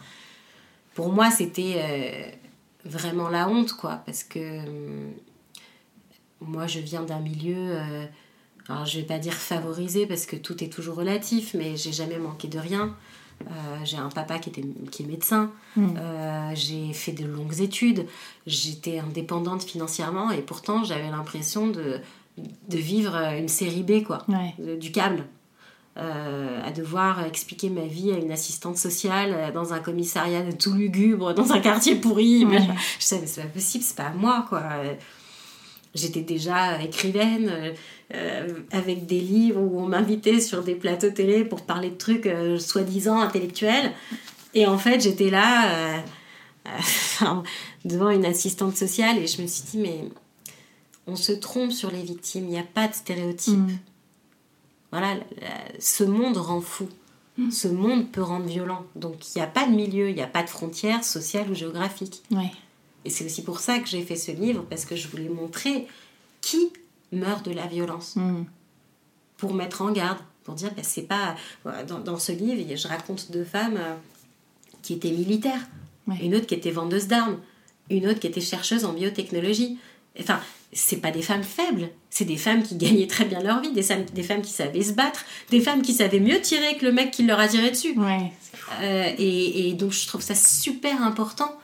pour 0.94 1.12
moi, 1.12 1.30
c'était 1.30 1.74
euh, 1.76 2.30
vraiment 2.84 3.28
la 3.28 3.48
honte, 3.48 3.72
quoi, 3.72 4.02
parce 4.06 4.22
que 4.22 4.60
hum, 4.66 5.12
moi, 6.40 6.66
je 6.66 6.78
viens 6.78 7.02
d'un 7.02 7.20
milieu. 7.20 7.56
euh, 7.56 8.06
alors, 8.68 8.84
je 8.84 8.98
vais 8.98 9.06
pas 9.06 9.18
dire 9.18 9.34
favorisé, 9.34 10.06
parce 10.06 10.26
que 10.26 10.36
tout 10.36 10.62
est 10.62 10.68
toujours 10.68 10.96
relatif, 10.96 11.54
mais 11.54 11.76
j'ai 11.76 11.92
jamais 11.92 12.18
manqué 12.18 12.48
de 12.48 12.58
rien. 12.58 12.96
Euh, 13.42 13.50
j'ai 13.84 13.98
un 13.98 14.08
papa 14.08 14.38
qui, 14.38 14.48
était, 14.50 14.64
qui 14.90 15.02
est 15.02 15.06
médecin. 15.06 15.50
Euh, 15.78 16.50
j'ai 16.54 16.92
fait 16.92 17.12
de 17.12 17.26
longues 17.26 17.60
études. 17.60 18.06
J'étais 18.46 18.98
indépendante 18.98 19.62
financièrement 19.62 20.30
et 20.30 20.40
pourtant 20.40 20.84
j'avais 20.84 21.10
l'impression 21.10 21.66
de, 21.68 22.00
de 22.68 22.78
vivre 22.78 23.14
une 23.38 23.48
série 23.48 23.82
B, 23.82 24.02
quoi, 24.02 24.24
Ouais. 24.28 24.54
de- 24.58 24.76
du 24.76 24.90
câble. 24.90 25.24
Euh, 25.98 26.60
à 26.62 26.72
devoir 26.72 27.24
expliquer 27.24 27.70
ma 27.70 27.86
vie 27.86 28.10
à 28.12 28.18
une 28.18 28.30
assistante 28.30 28.76
sociale 28.76 29.50
dans 29.54 29.72
un 29.72 29.78
commissariat 29.78 30.42
de 30.42 30.50
tout 30.52 30.74
lugubre, 30.74 31.32
dans 31.32 31.52
un 31.52 31.60
quartier 31.60 31.94
pourri. 31.96 32.44
Ouais. 32.44 32.58
Mais 32.60 32.68
Je 32.98 33.04
savais, 33.04 33.26
c'est 33.26 33.40
pas 33.42 33.48
possible, 33.48 33.82
c'est 33.82 33.96
pas 33.96 34.08
à 34.08 34.12
moi, 34.12 34.44
quoi. 34.48 34.62
J'étais 35.96 36.20
déjà 36.20 36.82
écrivaine 36.82 37.74
euh, 38.14 38.60
avec 38.70 39.06
des 39.06 39.20
livres 39.20 39.60
où 39.60 39.80
on 39.80 39.86
m'invitait 39.86 40.40
sur 40.40 40.62
des 40.62 40.76
plateaux 40.76 41.10
télé 41.10 41.44
pour 41.44 41.62
parler 41.62 41.90
de 41.90 41.96
trucs 41.96 42.26
euh, 42.26 42.58
soi-disant 42.58 43.18
intellectuels. 43.18 43.92
Et 44.54 44.66
en 44.66 44.78
fait, 44.78 45.00
j'étais 45.00 45.30
là 45.30 45.96
euh, 46.66 46.70
devant 47.84 48.10
une 48.10 48.24
assistante 48.24 48.76
sociale 48.76 49.18
et 49.18 49.26
je 49.26 49.42
me 49.42 49.46
suis 49.46 49.64
dit, 49.64 49.78
mais 49.78 50.04
on 51.06 51.16
se 51.16 51.32
trompe 51.32 51.72
sur 51.72 51.90
les 51.90 52.02
victimes, 52.02 52.44
il 52.44 52.50
n'y 52.50 52.58
a 52.58 52.64
pas 52.64 52.86
de 52.86 52.94
stéréotype. 52.94 53.70
Voilà, 54.92 55.16
ce 55.78 56.04
monde 56.04 56.36
rend 56.36 56.60
fou. 56.60 56.88
Ce 57.50 57.68
monde 57.68 58.10
peut 58.10 58.22
rendre 58.22 58.46
violent. 58.46 58.86
Donc 58.94 59.34
il 59.34 59.38
n'y 59.38 59.42
a 59.42 59.48
pas 59.48 59.66
de 59.66 59.72
milieu, 59.72 60.08
il 60.08 60.14
n'y 60.14 60.22
a 60.22 60.26
pas 60.26 60.42
de 60.42 60.48
frontières 60.48 61.04
sociales 61.04 61.50
ou 61.50 61.54
géographiques. 61.54 62.22
Et 63.06 63.10
c'est 63.10 63.24
aussi 63.24 63.42
pour 63.42 63.60
ça 63.60 63.78
que 63.78 63.86
j'ai 63.86 64.02
fait 64.02 64.16
ce 64.16 64.32
livre, 64.32 64.66
parce 64.68 64.84
que 64.84 64.96
je 64.96 65.06
voulais 65.06 65.28
montrer 65.28 65.86
qui 66.40 66.72
meurt 67.12 67.46
de 67.46 67.52
la 67.52 67.66
violence. 67.66 68.16
Pour 69.36 69.54
mettre 69.54 69.82
en 69.82 69.92
garde, 69.92 70.18
pour 70.42 70.54
dire, 70.54 70.72
ben, 70.74 70.84
c'est 70.84 71.02
pas. 71.02 71.36
Dans, 71.86 72.00
dans, 72.00 72.18
ce 72.18 72.32
livre, 72.32 72.76
je 72.76 72.88
raconte 72.88 73.30
deux 73.30 73.44
femmes 73.44 73.76
euh, 73.76 73.94
qui 74.82 74.94
étaient 74.94 75.12
militaires, 75.12 75.60
une 76.20 76.34
autre 76.34 76.46
qui 76.46 76.54
était 76.54 76.72
vendeuse 76.72 77.06
d'armes, 77.06 77.38
une 77.90 78.08
autre 78.08 78.18
qui 78.18 78.26
était 78.26 78.40
chercheuse 78.40 78.84
en 78.84 78.92
biotechnologie. 78.92 79.78
Enfin, 80.18 80.40
c'est 80.72 80.96
pas 80.96 81.12
des 81.12 81.22
femmes 81.22 81.44
faibles, 81.44 81.90
c'est 82.10 82.24
des 82.24 82.36
femmes 82.36 82.64
qui 82.64 82.74
gagnaient 82.84 83.06
très 83.06 83.24
bien 83.24 83.40
leur 83.40 83.60
vie, 83.60 83.70
des, 83.70 83.86
des 84.14 84.22
femmes 84.24 84.42
qui 84.42 84.52
savaient 84.52 84.82
se 84.82 84.94
battre, 84.94 85.24
des 85.50 85.60
femmes 85.60 85.82
qui 85.82 85.92
savaient 85.92 86.18
mieux 86.18 86.40
tirer 86.40 86.76
que 86.76 86.86
le 86.86 86.92
mec 86.92 87.12
qui 87.12 87.22
leur 87.22 87.38
a 87.38 87.46
tiré 87.46 87.70
dessus. 87.70 87.94
Euh, 88.80 89.12
et, 89.16 89.68
et, 89.68 89.74
donc 89.74 89.92
je 89.92 90.08
trouve 90.08 90.22
ça 90.22 90.34
super 90.34 91.02
important 91.02 91.56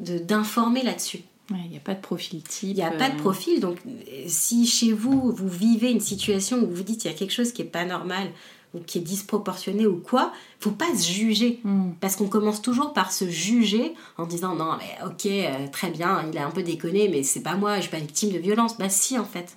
d'informer 0.00 0.82
là-dessus. 0.82 1.20
Il 1.50 1.70
n'y 1.70 1.76
a 1.76 1.80
pas 1.80 1.94
de 1.94 2.00
profil 2.00 2.42
type. 2.42 2.70
Il 2.70 2.76
n'y 2.76 2.82
a 2.82 2.90
pas 2.90 3.10
de 3.10 3.16
euh. 3.16 3.18
profil. 3.18 3.60
Donc, 3.60 3.78
si 4.26 4.66
chez 4.66 4.92
vous, 4.92 5.30
vous 5.30 5.48
vivez 5.48 5.90
une 5.90 6.00
situation 6.00 6.58
où 6.62 6.70
vous 6.70 6.82
dites 6.82 7.04
il 7.04 7.08
y 7.08 7.10
a 7.10 7.14
quelque 7.14 7.32
chose 7.32 7.52
qui 7.52 7.62
n'est 7.62 7.68
pas 7.68 7.84
normal, 7.84 8.30
ou 8.74 8.80
qui 8.80 8.98
est 8.98 9.02
disproportionné 9.02 9.86
ou 9.86 9.96
quoi, 9.96 10.32
faut 10.58 10.72
pas 10.72 10.94
se 10.94 11.10
juger. 11.10 11.60
Hmm. 11.64 11.92
Parce 12.00 12.16
qu'on 12.16 12.28
commence 12.28 12.60
toujours 12.60 12.92
par 12.92 13.12
se 13.12 13.28
juger 13.28 13.94
en 14.18 14.26
disant 14.26 14.54
non, 14.54 14.76
mais 14.78 15.06
ok, 15.06 15.26
euh, 15.26 15.68
très 15.70 15.90
bien, 15.90 16.28
il 16.30 16.36
a 16.38 16.46
un 16.46 16.50
peu 16.50 16.62
déconné, 16.62 17.08
mais 17.08 17.22
c'est 17.22 17.42
pas 17.42 17.56
moi, 17.56 17.76
je 17.76 17.82
suis 17.82 17.90
pas 17.90 17.98
victime 17.98 18.32
de 18.32 18.38
violence. 18.38 18.76
Bah 18.76 18.88
si, 18.88 19.18
en 19.18 19.24
fait. 19.24 19.56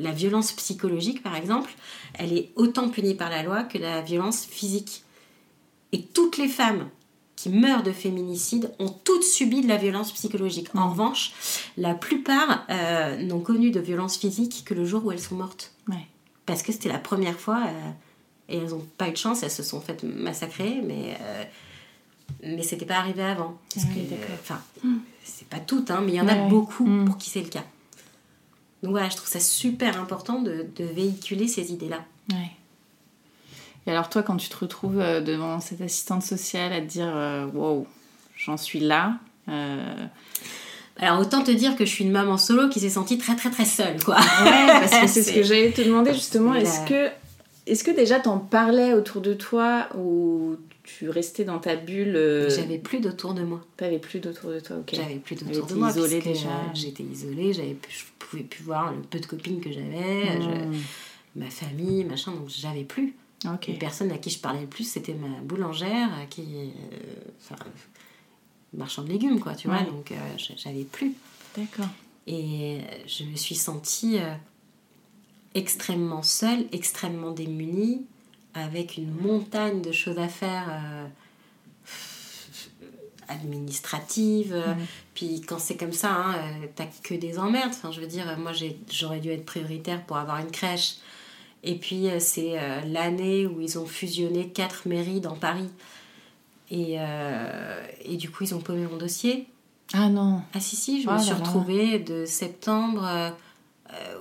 La 0.00 0.12
violence 0.12 0.52
psychologique, 0.52 1.24
par 1.24 1.34
exemple, 1.34 1.72
elle 2.14 2.32
est 2.32 2.52
autant 2.54 2.88
punie 2.88 3.16
par 3.16 3.30
la 3.30 3.42
loi 3.42 3.64
que 3.64 3.78
la 3.78 4.00
violence 4.00 4.44
physique. 4.44 5.02
Et 5.90 6.02
toutes 6.02 6.36
les 6.36 6.46
femmes 6.46 6.88
qui 7.38 7.50
meurent 7.50 7.84
de 7.84 7.92
féminicide 7.92 8.72
ont 8.80 8.88
toutes 8.88 9.22
subi 9.22 9.60
de 9.60 9.68
la 9.68 9.76
violence 9.76 10.10
psychologique. 10.10 10.74
En 10.74 10.88
mm. 10.88 10.90
revanche, 10.90 11.32
la 11.76 11.94
plupart 11.94 12.66
euh, 12.68 13.22
n'ont 13.22 13.38
connu 13.38 13.70
de 13.70 13.78
violence 13.78 14.16
physique 14.16 14.64
que 14.66 14.74
le 14.74 14.84
jour 14.84 15.04
où 15.04 15.12
elles 15.12 15.20
sont 15.20 15.36
mortes. 15.36 15.72
Parce 16.46 16.62
que 16.62 16.72
c'était 16.72 16.88
la 16.88 16.98
première 16.98 17.38
fois 17.38 17.62
euh, 17.64 17.90
et 18.48 18.56
elles 18.56 18.70
n'ont 18.70 18.84
pas 18.96 19.08
eu 19.08 19.12
de 19.12 19.16
chance, 19.16 19.44
elles 19.44 19.52
se 19.52 19.62
sont 19.62 19.80
faites 19.80 20.02
massacrer, 20.02 20.82
mais, 20.84 21.16
euh, 21.20 21.44
mais 22.42 22.64
c'était 22.64 22.86
pas 22.86 22.96
arrivé 22.96 23.22
avant. 23.22 23.56
Enfin, 23.76 24.60
mm. 24.82 24.96
c'est 25.22 25.46
pas 25.46 25.60
toutes, 25.60 25.92
hein, 25.92 26.00
mais 26.04 26.14
il 26.14 26.16
y 26.16 26.20
en 26.20 26.26
a 26.26 26.48
beaucoup 26.48 26.86
mm. 26.86 27.04
pour 27.04 27.18
qui 27.18 27.30
c'est 27.30 27.42
le 27.42 27.50
cas. 27.50 27.64
Donc 28.82 28.90
voilà, 28.90 29.10
je 29.10 29.16
trouve 29.16 29.28
ça 29.28 29.38
super 29.38 30.00
important 30.00 30.42
de, 30.42 30.66
de 30.74 30.84
véhiculer 30.84 31.46
ces 31.46 31.70
idées-là. 31.72 32.04
Ouais. 32.32 32.50
Et 33.88 33.90
alors 33.90 34.10
toi, 34.10 34.22
quand 34.22 34.36
tu 34.36 34.50
te 34.50 34.56
retrouves 34.56 35.00
euh, 35.00 35.22
devant 35.22 35.60
cette 35.60 35.80
assistante 35.80 36.22
sociale 36.22 36.74
à 36.74 36.80
te 36.82 36.86
dire 36.86 37.10
euh, 37.10 37.46
wow, 37.46 37.86
j'en 38.36 38.58
suis 38.58 38.80
là. 38.80 39.14
Euh, 39.48 40.06
alors 40.98 41.20
autant 41.20 41.42
te 41.42 41.50
dire 41.50 41.74
que 41.74 41.86
je 41.86 41.90
suis 41.90 42.04
une 42.04 42.10
maman 42.10 42.36
solo 42.36 42.68
qui 42.68 42.80
s'est 42.80 42.90
sentie 42.90 43.16
très 43.16 43.34
très 43.34 43.50
très 43.50 43.64
seule 43.64 44.02
quoi. 44.04 44.16
Ouais, 44.16 44.66
parce 44.66 44.90
que 44.90 45.06
c'est 45.06 45.22
ce 45.22 45.32
que 45.32 45.42
j'allais 45.42 45.70
te 45.70 45.80
demander 45.80 46.12
justement. 46.12 46.54
Est-ce 46.54 46.86
que 46.86 47.08
est-ce 47.66 47.82
que 47.82 47.90
déjà 47.90 48.20
t'en 48.20 48.36
parlais 48.36 48.92
autour 48.92 49.22
de 49.22 49.32
toi 49.32 49.88
ou 49.96 50.56
tu 50.82 51.08
restais 51.08 51.44
dans 51.44 51.58
ta 51.58 51.74
bulle 51.74 52.46
J'avais 52.50 52.78
plus 52.78 53.00
d'autour 53.00 53.32
de 53.32 53.42
moi. 53.42 53.62
T'avais 53.78 53.98
plus 53.98 54.20
d'autour 54.20 54.50
de 54.50 54.60
toi, 54.60 54.76
ok. 54.76 54.90
J'avais 54.92 55.16
plus 55.16 55.36
d'autour 55.36 55.66
de 55.66 55.74
moi. 55.74 55.90
isolée 55.90 56.20
déjà. 56.20 56.50
J'étais 56.74 57.04
isolée, 57.04 57.54
j'avais, 57.54 57.76
je 57.88 58.04
pouvais 58.18 58.42
plus 58.42 58.64
voir 58.64 58.92
le 58.92 59.00
peu 59.00 59.18
de 59.18 59.26
copines 59.26 59.60
que 59.60 59.72
j'avais, 59.72 60.38
hmm. 60.38 60.74
ma 61.36 61.48
famille, 61.48 62.04
machin, 62.04 62.32
donc 62.32 62.48
j'avais 62.48 62.84
plus. 62.84 63.14
Okay. 63.46 63.72
Les 63.72 63.78
personnes 63.78 64.10
à 64.10 64.18
qui 64.18 64.30
je 64.30 64.38
parlais 64.40 64.62
le 64.62 64.66
plus, 64.66 64.84
c'était 64.84 65.14
ma 65.14 65.40
boulangère, 65.40 66.10
qui. 66.28 66.42
Euh, 66.42 66.96
enfin, 67.40 67.56
marchand 68.72 69.02
de 69.02 69.08
légumes, 69.08 69.40
quoi, 69.40 69.54
tu 69.54 69.68
vois, 69.68 69.82
donc 69.82 70.12
euh, 70.12 70.16
j'avais 70.56 70.84
plus. 70.84 71.14
D'accord. 71.56 71.88
Et 72.26 72.80
je 73.06 73.24
me 73.24 73.36
suis 73.36 73.54
sentie 73.54 74.18
euh, 74.18 74.34
extrêmement 75.54 76.22
seule, 76.22 76.66
extrêmement 76.72 77.30
démunie, 77.30 78.04
avec 78.54 78.96
une 78.96 79.10
montagne 79.10 79.80
de 79.82 79.92
choses 79.92 80.18
à 80.18 80.28
faire 80.28 80.68
administratives. 83.28 84.56
Puis 85.14 85.42
quand 85.42 85.58
c'est 85.58 85.76
comme 85.76 85.92
ça, 85.92 86.12
hein, 86.12 86.34
t'as 86.74 86.86
que 87.02 87.14
des 87.14 87.38
emmerdes. 87.38 87.70
Enfin, 87.70 87.92
je 87.92 88.00
veux 88.00 88.06
dire, 88.06 88.36
moi 88.38 88.52
j'aurais 88.90 89.20
dû 89.20 89.30
être 89.30 89.46
prioritaire 89.46 90.04
pour 90.04 90.16
avoir 90.16 90.38
une 90.40 90.50
crèche. 90.50 90.96
Et 91.62 91.74
puis, 91.74 92.08
euh, 92.08 92.18
c'est 92.20 92.58
euh, 92.58 92.80
l'année 92.86 93.46
où 93.46 93.60
ils 93.60 93.78
ont 93.78 93.86
fusionné 93.86 94.48
quatre 94.48 94.86
mairies 94.86 95.20
dans 95.20 95.36
Paris. 95.36 95.70
Et, 96.70 96.96
euh, 96.98 97.82
et 98.04 98.16
du 98.16 98.30
coup, 98.30 98.44
ils 98.44 98.54
ont 98.54 98.60
paumé 98.60 98.86
mon 98.90 98.96
dossier. 98.96 99.46
Ah 99.94 100.08
non. 100.08 100.42
Ah 100.54 100.60
si, 100.60 100.76
si, 100.76 101.02
je 101.02 101.08
me 101.08 101.16
oh 101.16 101.18
suis 101.18 101.32
retrouvée 101.32 101.98
de 101.98 102.26
septembre 102.26 103.32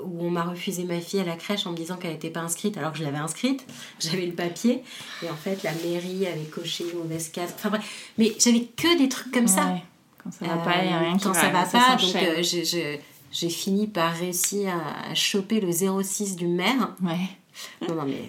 où 0.01 0.25
on 0.25 0.29
m'a 0.29 0.43
refusé 0.43 0.85
ma 0.85 1.01
fille 1.01 1.19
à 1.19 1.25
la 1.25 1.35
crèche 1.35 1.67
en 1.67 1.71
me 1.71 1.75
disant 1.75 1.97
qu'elle 1.97 2.13
n'était 2.13 2.29
pas 2.29 2.39
inscrite 2.39 2.77
alors 2.77 2.93
que 2.93 2.99
je 2.99 3.03
l'avais 3.03 3.17
inscrite. 3.17 3.65
J'avais 3.99 4.25
le 4.25 4.31
papier. 4.31 4.81
Et 5.21 5.29
en 5.29 5.35
fait, 5.35 5.61
la 5.63 5.73
mairie 5.73 6.25
avait 6.25 6.45
coché 6.45 6.85
mauvaise 6.93 7.27
case. 7.27 7.53
Enfin 7.53 7.69
bref. 7.69 8.13
Mais 8.17 8.33
j'avais 8.39 8.61
que 8.61 8.97
des 8.97 9.09
trucs 9.09 9.33
comme 9.33 9.47
ça. 9.47 9.75
Quand 10.23 10.31
ça 10.31 10.45
va 10.45 10.57
pas, 10.63 10.83
il 10.83 10.87
n'y 10.87 10.93
a 10.93 10.99
rien 10.99 11.17
qui 11.17 11.25
Quand 11.25 11.33
ça 11.33 11.49
va, 11.49 11.65
va 11.65 11.69
pas, 11.69 11.97
donc 11.97 12.09
je 12.43 12.97
j'ai 13.31 13.49
fini 13.49 13.87
par 13.87 14.13
réussir 14.13 14.73
à, 14.73 15.13
choper 15.13 15.59
le 15.59 15.71
06 15.71 16.35
du 16.35 16.47
maire. 16.47 16.95
Ouais. 17.01 17.29
Non, 17.87 17.95
non, 17.95 18.03
mais 18.05 18.21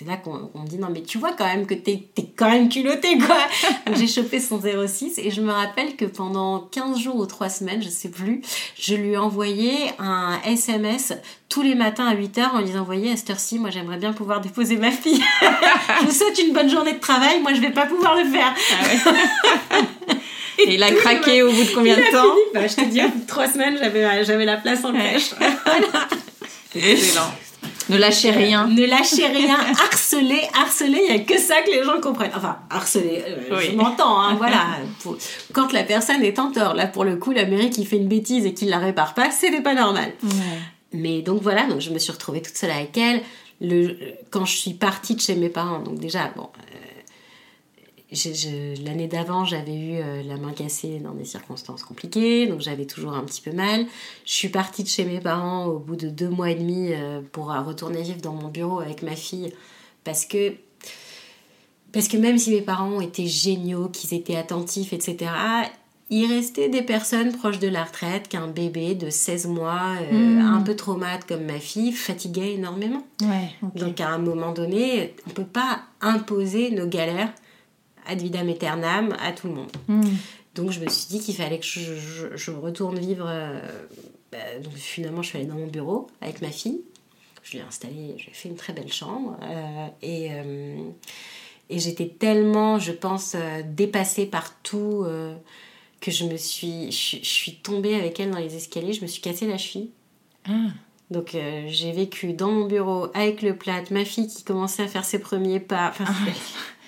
c'est 0.00 0.06
là 0.06 0.16
qu'on 0.16 0.50
me 0.54 0.66
dit 0.66 0.78
non, 0.78 0.88
mais 0.90 1.02
tu 1.02 1.18
vois 1.18 1.32
quand 1.34 1.44
même 1.44 1.66
que 1.66 1.74
t'es 1.74 2.08
es 2.16 2.24
quand 2.34 2.50
même 2.50 2.70
culotté, 2.70 3.18
quoi. 3.18 3.36
j'ai 3.96 4.06
chopé 4.06 4.40
son 4.40 4.58
06 4.58 5.18
et 5.18 5.30
je 5.30 5.42
me 5.42 5.52
rappelle 5.52 5.94
que 5.94 6.06
pendant 6.06 6.60
15 6.60 6.98
jours 6.98 7.16
ou 7.16 7.26
3 7.26 7.50
semaines, 7.50 7.82
je 7.82 7.90
sais 7.90 8.08
plus, 8.08 8.40
je 8.78 8.94
lui 8.94 9.10
ai 9.10 9.16
envoyé 9.18 9.90
un 9.98 10.40
SMS 10.46 11.12
tous 11.50 11.60
les 11.60 11.74
matins 11.74 12.06
à 12.06 12.14
8h 12.14 12.52
en 12.52 12.58
lui 12.60 12.64
disant 12.64 12.84
Voyez, 12.84 13.12
à 13.12 13.16
cette 13.18 13.28
heure-ci, 13.28 13.58
moi 13.58 13.68
j'aimerais 13.68 13.98
bien 13.98 14.14
pouvoir 14.14 14.40
déposer 14.40 14.78
ma 14.78 14.90
fille. 14.90 15.22
je 16.00 16.06
vous 16.06 16.12
souhaite 16.12 16.38
une 16.38 16.54
bonne 16.54 16.70
journée 16.70 16.94
de 16.94 17.00
travail, 17.00 17.42
moi 17.42 17.52
je 17.52 17.60
vais 17.60 17.72
pas 17.72 17.84
pouvoir 17.84 18.16
le 18.16 18.24
faire. 18.24 18.54
Ah 18.72 19.76
ouais. 19.76 20.16
Et 20.66 20.74
il 20.74 20.82
a 20.82 20.90
craqué 20.92 21.42
au 21.42 21.50
bout 21.50 21.64
de 21.64 21.74
combien 21.74 21.96
de 21.96 22.10
temps 22.12 22.34
bah, 22.54 22.66
Je 22.66 22.74
te 22.74 22.84
dis, 22.88 23.02
au 23.02 23.08
bout 23.08 23.20
de 23.20 23.26
trois 23.26 23.48
semaines, 23.48 23.76
j'avais, 23.78 24.24
j'avais 24.24 24.44
la 24.44 24.56
place 24.56 24.84
en 24.84 24.92
crèche. 24.92 25.30
Excellent. 26.74 27.32
Ne 27.90 27.96
lâchez 27.96 28.30
rien. 28.30 28.68
Ne 28.68 28.86
lâchez 28.86 29.26
rien. 29.26 29.58
Harceler, 29.58 30.42
harceler, 30.54 31.02
il 31.08 31.14
n'y 31.14 31.20
a 31.20 31.24
que 31.24 31.38
ça 31.38 31.60
que 31.62 31.70
les 31.70 31.82
gens 31.82 32.00
comprennent. 32.00 32.30
Enfin, 32.36 32.58
harceler, 32.70 33.24
euh, 33.26 33.60
je 33.60 33.72
m'entends, 33.72 34.20
hein, 34.20 34.36
voilà. 34.36 34.66
Quand 35.52 35.72
la 35.72 35.82
personne 35.82 36.22
est 36.22 36.38
en 36.38 36.52
tort, 36.52 36.74
là, 36.74 36.86
pour 36.86 37.04
le 37.04 37.16
coup, 37.16 37.32
la 37.32 37.46
mairie 37.46 37.70
qui 37.70 37.84
fait 37.84 37.96
une 37.96 38.06
bêtise 38.06 38.46
et 38.46 38.54
qui 38.54 38.66
la 38.66 38.78
répare 38.78 39.14
pas, 39.14 39.30
c'était 39.32 39.60
pas 39.60 39.74
normal. 39.74 40.12
Mais 40.92 41.22
donc 41.22 41.42
voilà, 41.42 41.66
donc 41.66 41.80
je 41.80 41.90
me 41.90 41.98
suis 41.98 42.12
retrouvée 42.12 42.42
toute 42.42 42.56
seule 42.56 42.70
avec 42.70 42.96
elle. 42.96 43.22
Le, 43.60 43.96
quand 44.30 44.44
je 44.44 44.56
suis 44.56 44.72
partie 44.72 45.16
de 45.16 45.20
chez 45.20 45.34
mes 45.34 45.50
parents, 45.50 45.80
donc 45.80 45.98
déjà, 45.98 46.30
bon, 46.36 46.48
l'année 48.84 49.06
d'avant, 49.06 49.44
j'avais 49.44 49.74
eu 49.74 49.94
euh, 49.98 50.22
la 50.24 50.36
main 50.36 50.52
cassée 50.52 50.98
dans 50.98 51.12
des 51.12 51.24
circonstances 51.24 51.84
compliquées, 51.84 52.46
donc 52.46 52.60
j'avais 52.60 52.86
toujours 52.86 53.12
un 53.12 53.22
petit 53.22 53.40
peu 53.40 53.52
mal. 53.52 53.86
Je 54.24 54.32
suis 54.32 54.48
partie 54.48 54.82
de 54.82 54.88
chez 54.88 55.04
mes 55.04 55.20
parents 55.20 55.66
au 55.66 55.78
bout 55.78 55.96
de 55.96 56.08
deux 56.08 56.28
mois 56.28 56.50
et 56.50 56.56
demi 56.56 56.92
euh, 56.92 57.20
pour 57.32 57.52
euh, 57.52 57.60
retourner 57.60 58.02
vivre 58.02 58.20
dans 58.20 58.32
mon 58.32 58.48
bureau 58.48 58.80
avec 58.80 59.02
ma 59.02 59.14
fille, 59.14 59.52
parce 60.02 60.24
que, 60.24 60.54
parce 61.92 62.08
que 62.08 62.16
même 62.16 62.36
si 62.36 62.50
mes 62.50 62.62
parents 62.62 63.00
étaient 63.00 63.26
géniaux, 63.26 63.88
qu'ils 63.88 64.14
étaient 64.14 64.36
attentifs, 64.36 64.92
etc., 64.92 65.30
il 66.12 66.26
restait 66.26 66.68
des 66.68 66.82
personnes 66.82 67.30
proches 67.30 67.60
de 67.60 67.68
la 67.68 67.84
retraite 67.84 68.26
qu'un 68.26 68.48
bébé 68.48 68.96
de 68.96 69.10
16 69.10 69.46
mois, 69.46 69.94
hmm. 70.10 70.40
un 70.40 70.60
peu 70.60 70.74
traumate 70.74 71.24
comme 71.24 71.44
ma 71.44 71.60
fille, 71.60 71.92
fatiguait 71.92 72.54
énormément. 72.54 73.06
Donc 73.76 74.00
à 74.00 74.08
un 74.08 74.18
moment 74.18 74.50
donné, 74.50 75.14
on 75.26 75.30
ne 75.30 75.34
peut 75.34 75.44
pas 75.44 75.82
imposer 76.00 76.72
nos 76.72 76.88
galères 76.88 77.32
ad 78.10 78.20
vitam 78.20 78.48
aeternam 78.48 79.16
à 79.20 79.32
tout 79.32 79.46
le 79.46 79.54
monde. 79.54 79.72
Hmm. 79.88 80.02
Donc 80.54 80.72
je 80.72 80.80
me 80.80 80.88
suis 80.88 81.06
dit 81.08 81.20
qu'il 81.20 81.34
fallait 81.34 81.58
que 81.58 81.64
je, 81.64 82.50
retourne 82.50 82.98
vivre. 82.98 83.26
Euh, 83.28 83.60
bah, 84.32 84.38
donc 84.62 84.74
finalement, 84.74 85.22
je 85.22 85.28
suis 85.28 85.38
allée 85.38 85.46
dans 85.46 85.54
mon 85.54 85.68
bureau 85.68 86.08
avec 86.20 86.42
ma 86.42 86.50
fille. 86.50 86.82
Je 87.42 87.56
l'ai 87.56 87.62
installée, 87.62 88.16
j'ai 88.18 88.32
fait 88.32 88.48
une 88.48 88.56
très 88.56 88.72
belle 88.72 88.92
chambre. 88.92 89.38
Euh, 89.42 89.86
et, 90.02 90.28
euh, 90.32 90.76
et 91.70 91.78
j'étais 91.78 92.08
tellement, 92.08 92.78
je 92.78 92.92
pense, 92.92 93.36
dépassée 93.64 94.26
par 94.26 94.60
tout 94.62 95.06
que 96.00 96.10
je 96.10 96.24
me 96.24 96.36
suis. 96.36 96.90
Je, 96.90 97.18
suis 97.22 97.56
tombée 97.56 97.94
avec 97.94 98.18
elle 98.20 98.30
dans 98.30 98.38
les 98.38 98.56
escaliers, 98.56 98.92
je 98.92 99.02
me 99.02 99.06
suis 99.06 99.22
cassée 99.22 99.46
la 99.46 99.56
cheville. 99.56 99.90
Ah. 100.46 100.68
Donc 101.10 101.36
j'ai 101.66 101.92
vécu 101.92 102.34
dans 102.34 102.50
mon 102.50 102.66
bureau 102.66 103.08
avec 103.14 103.42
le 103.42 103.56
plat, 103.56 103.82
ma 103.90 104.04
fille 104.04 104.28
qui 104.28 104.44
commençait 104.44 104.82
à 104.82 104.88
faire 104.88 105.04
ses 105.04 105.20
premiers 105.20 105.60
pas. 105.60 105.88
Enfin. 105.88 106.04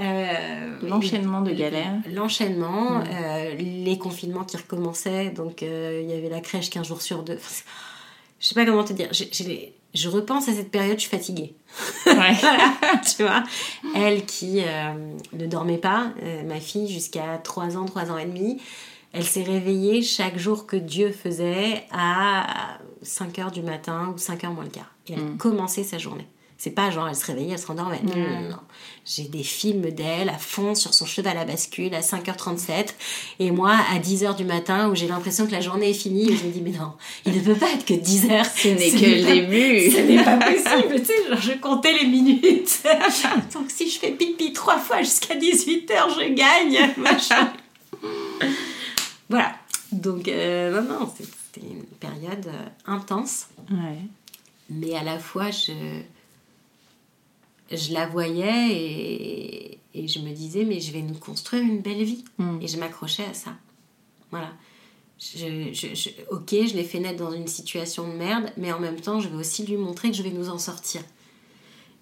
Euh, 0.00 0.76
L'enchaînement 0.82 1.40
de 1.40 1.52
galères. 1.52 1.94
L'enchaînement, 2.12 2.98
mm. 2.98 3.04
euh, 3.12 3.54
les 3.54 3.98
confinements 3.98 4.44
qui 4.44 4.56
recommençaient, 4.56 5.30
donc 5.30 5.62
euh, 5.62 6.00
il 6.02 6.10
y 6.10 6.14
avait 6.14 6.28
la 6.28 6.40
crèche 6.40 6.70
15 6.70 6.86
jours 6.86 7.02
sur 7.02 7.22
deux. 7.22 7.38
je 8.40 8.46
sais 8.46 8.54
pas 8.54 8.64
comment 8.64 8.82
te 8.82 8.92
dire, 8.92 9.08
je 9.12 10.08
repense 10.08 10.48
à 10.48 10.52
cette 10.52 10.72
période, 10.72 10.96
je 10.96 11.02
suis 11.02 11.10
fatiguée. 11.10 11.54
Ouais. 12.06 12.34
tu 13.16 13.22
vois, 13.22 13.44
elle 13.94 14.24
qui 14.26 14.62
ne 15.32 15.46
dormait 15.46 15.78
pas, 15.78 16.12
ma 16.44 16.58
fille, 16.58 16.88
jusqu'à 16.88 17.38
3 17.38 17.76
ans, 17.76 17.84
3 17.84 18.10
ans 18.10 18.18
et 18.18 18.26
demi, 18.26 18.60
elle 19.12 19.24
s'est 19.24 19.44
réveillée 19.44 20.02
chaque 20.02 20.36
jour 20.36 20.66
que 20.66 20.76
Dieu 20.76 21.12
faisait 21.12 21.84
à 21.92 22.78
5 23.02 23.38
heures 23.38 23.52
du 23.52 23.62
matin 23.62 24.12
ou 24.12 24.18
5 24.18 24.42
heures 24.42 24.52
moins 24.52 24.64
le 24.64 24.70
quart. 24.70 24.92
Et 25.06 25.12
elle 25.12 25.20
mm. 25.20 25.36
commençait 25.36 25.84
sa 25.84 25.98
journée. 25.98 26.26
C'est 26.64 26.70
pas 26.70 26.90
genre 26.90 27.06
elle 27.06 27.14
se 27.14 27.26
réveillait, 27.26 27.52
elle 27.52 27.58
se 27.58 27.66
rendormait. 27.66 28.00
Non, 28.02 28.16
non, 28.16 28.48
non. 28.48 28.56
J'ai 29.04 29.24
des 29.24 29.42
films 29.42 29.90
d'elle 29.90 30.30
à 30.30 30.38
fond 30.38 30.74
sur 30.74 30.94
son 30.94 31.04
cheval 31.04 31.36
à 31.36 31.44
bascule 31.44 31.94
à 31.94 32.00
5h37 32.00 32.94
et 33.38 33.50
moi 33.50 33.76
à 33.92 33.98
10h 33.98 34.34
du 34.34 34.46
matin 34.46 34.88
où 34.88 34.94
j'ai 34.94 35.06
l'impression 35.06 35.46
que 35.46 35.52
la 35.52 35.60
journée 35.60 35.90
est 35.90 35.92
finie 35.92 36.30
et 36.32 36.34
je 36.34 36.46
me 36.46 36.50
dis 36.50 36.62
mais 36.62 36.70
non, 36.70 36.94
il 37.26 37.34
ne 37.36 37.40
peut 37.42 37.54
pas 37.54 37.70
être 37.70 37.84
que 37.84 37.92
10h. 37.92 38.46
Ce 38.56 38.68
n'est 38.68 38.90
que 38.90 38.96
le 38.96 39.26
début. 39.26 39.90
Ce 39.90 40.00
n'est 40.00 40.24
pas 40.24 40.38
possible, 40.38 41.00
tu 41.00 41.04
sais, 41.04 41.28
genre 41.28 41.38
je 41.38 41.52
comptais 41.60 41.92
les 42.00 42.06
minutes. 42.06 42.82
Donc 43.52 43.66
si 43.68 43.90
je 43.90 43.98
fais 43.98 44.12
pipi 44.12 44.54
trois 44.54 44.78
fois 44.78 45.02
jusqu'à 45.02 45.34
18h, 45.34 46.14
je 46.18 46.32
gagne, 46.32 46.94
machin. 46.96 47.52
voilà. 49.28 49.52
Donc 49.92 50.28
euh, 50.28 50.80
non, 50.80 51.00
non, 51.00 51.12
c'était 51.14 51.66
une 51.66 51.84
période 52.00 52.46
euh, 52.46 52.68
intense. 52.86 53.48
Ouais. 53.70 53.98
Mais 54.70 54.94
à 54.94 55.02
la 55.02 55.18
fois, 55.18 55.50
je 55.50 56.00
je 57.70 57.92
la 57.92 58.06
voyais 58.06 58.72
et, 58.72 59.78
et, 59.94 60.08
je 60.08 60.18
me 60.18 60.32
disais, 60.32 60.64
mais 60.64 60.80
je 60.80 60.92
vais 60.92 61.02
nous 61.02 61.14
construire 61.14 61.62
une 61.62 61.80
belle 61.80 62.02
vie. 62.02 62.24
Mm. 62.38 62.58
Et 62.60 62.68
je 62.68 62.78
m'accrochais 62.78 63.24
à 63.24 63.34
ça. 63.34 63.52
Voilà. 64.30 64.52
Je, 65.18 65.72
je, 65.72 66.10
ok, 66.30 66.50
je 66.50 66.74
l'ai 66.74 66.84
fait 66.84 66.98
naître 66.98 67.18
dans 67.18 67.32
une 67.32 67.46
situation 67.46 68.08
de 68.08 68.14
merde, 68.14 68.50
mais 68.56 68.72
en 68.72 68.80
même 68.80 69.00
temps, 69.00 69.20
je 69.20 69.28
vais 69.28 69.36
aussi 69.36 69.64
lui 69.64 69.76
montrer 69.76 70.10
que 70.10 70.16
je 70.16 70.22
vais 70.22 70.30
nous 70.30 70.50
en 70.50 70.58
sortir. 70.58 71.02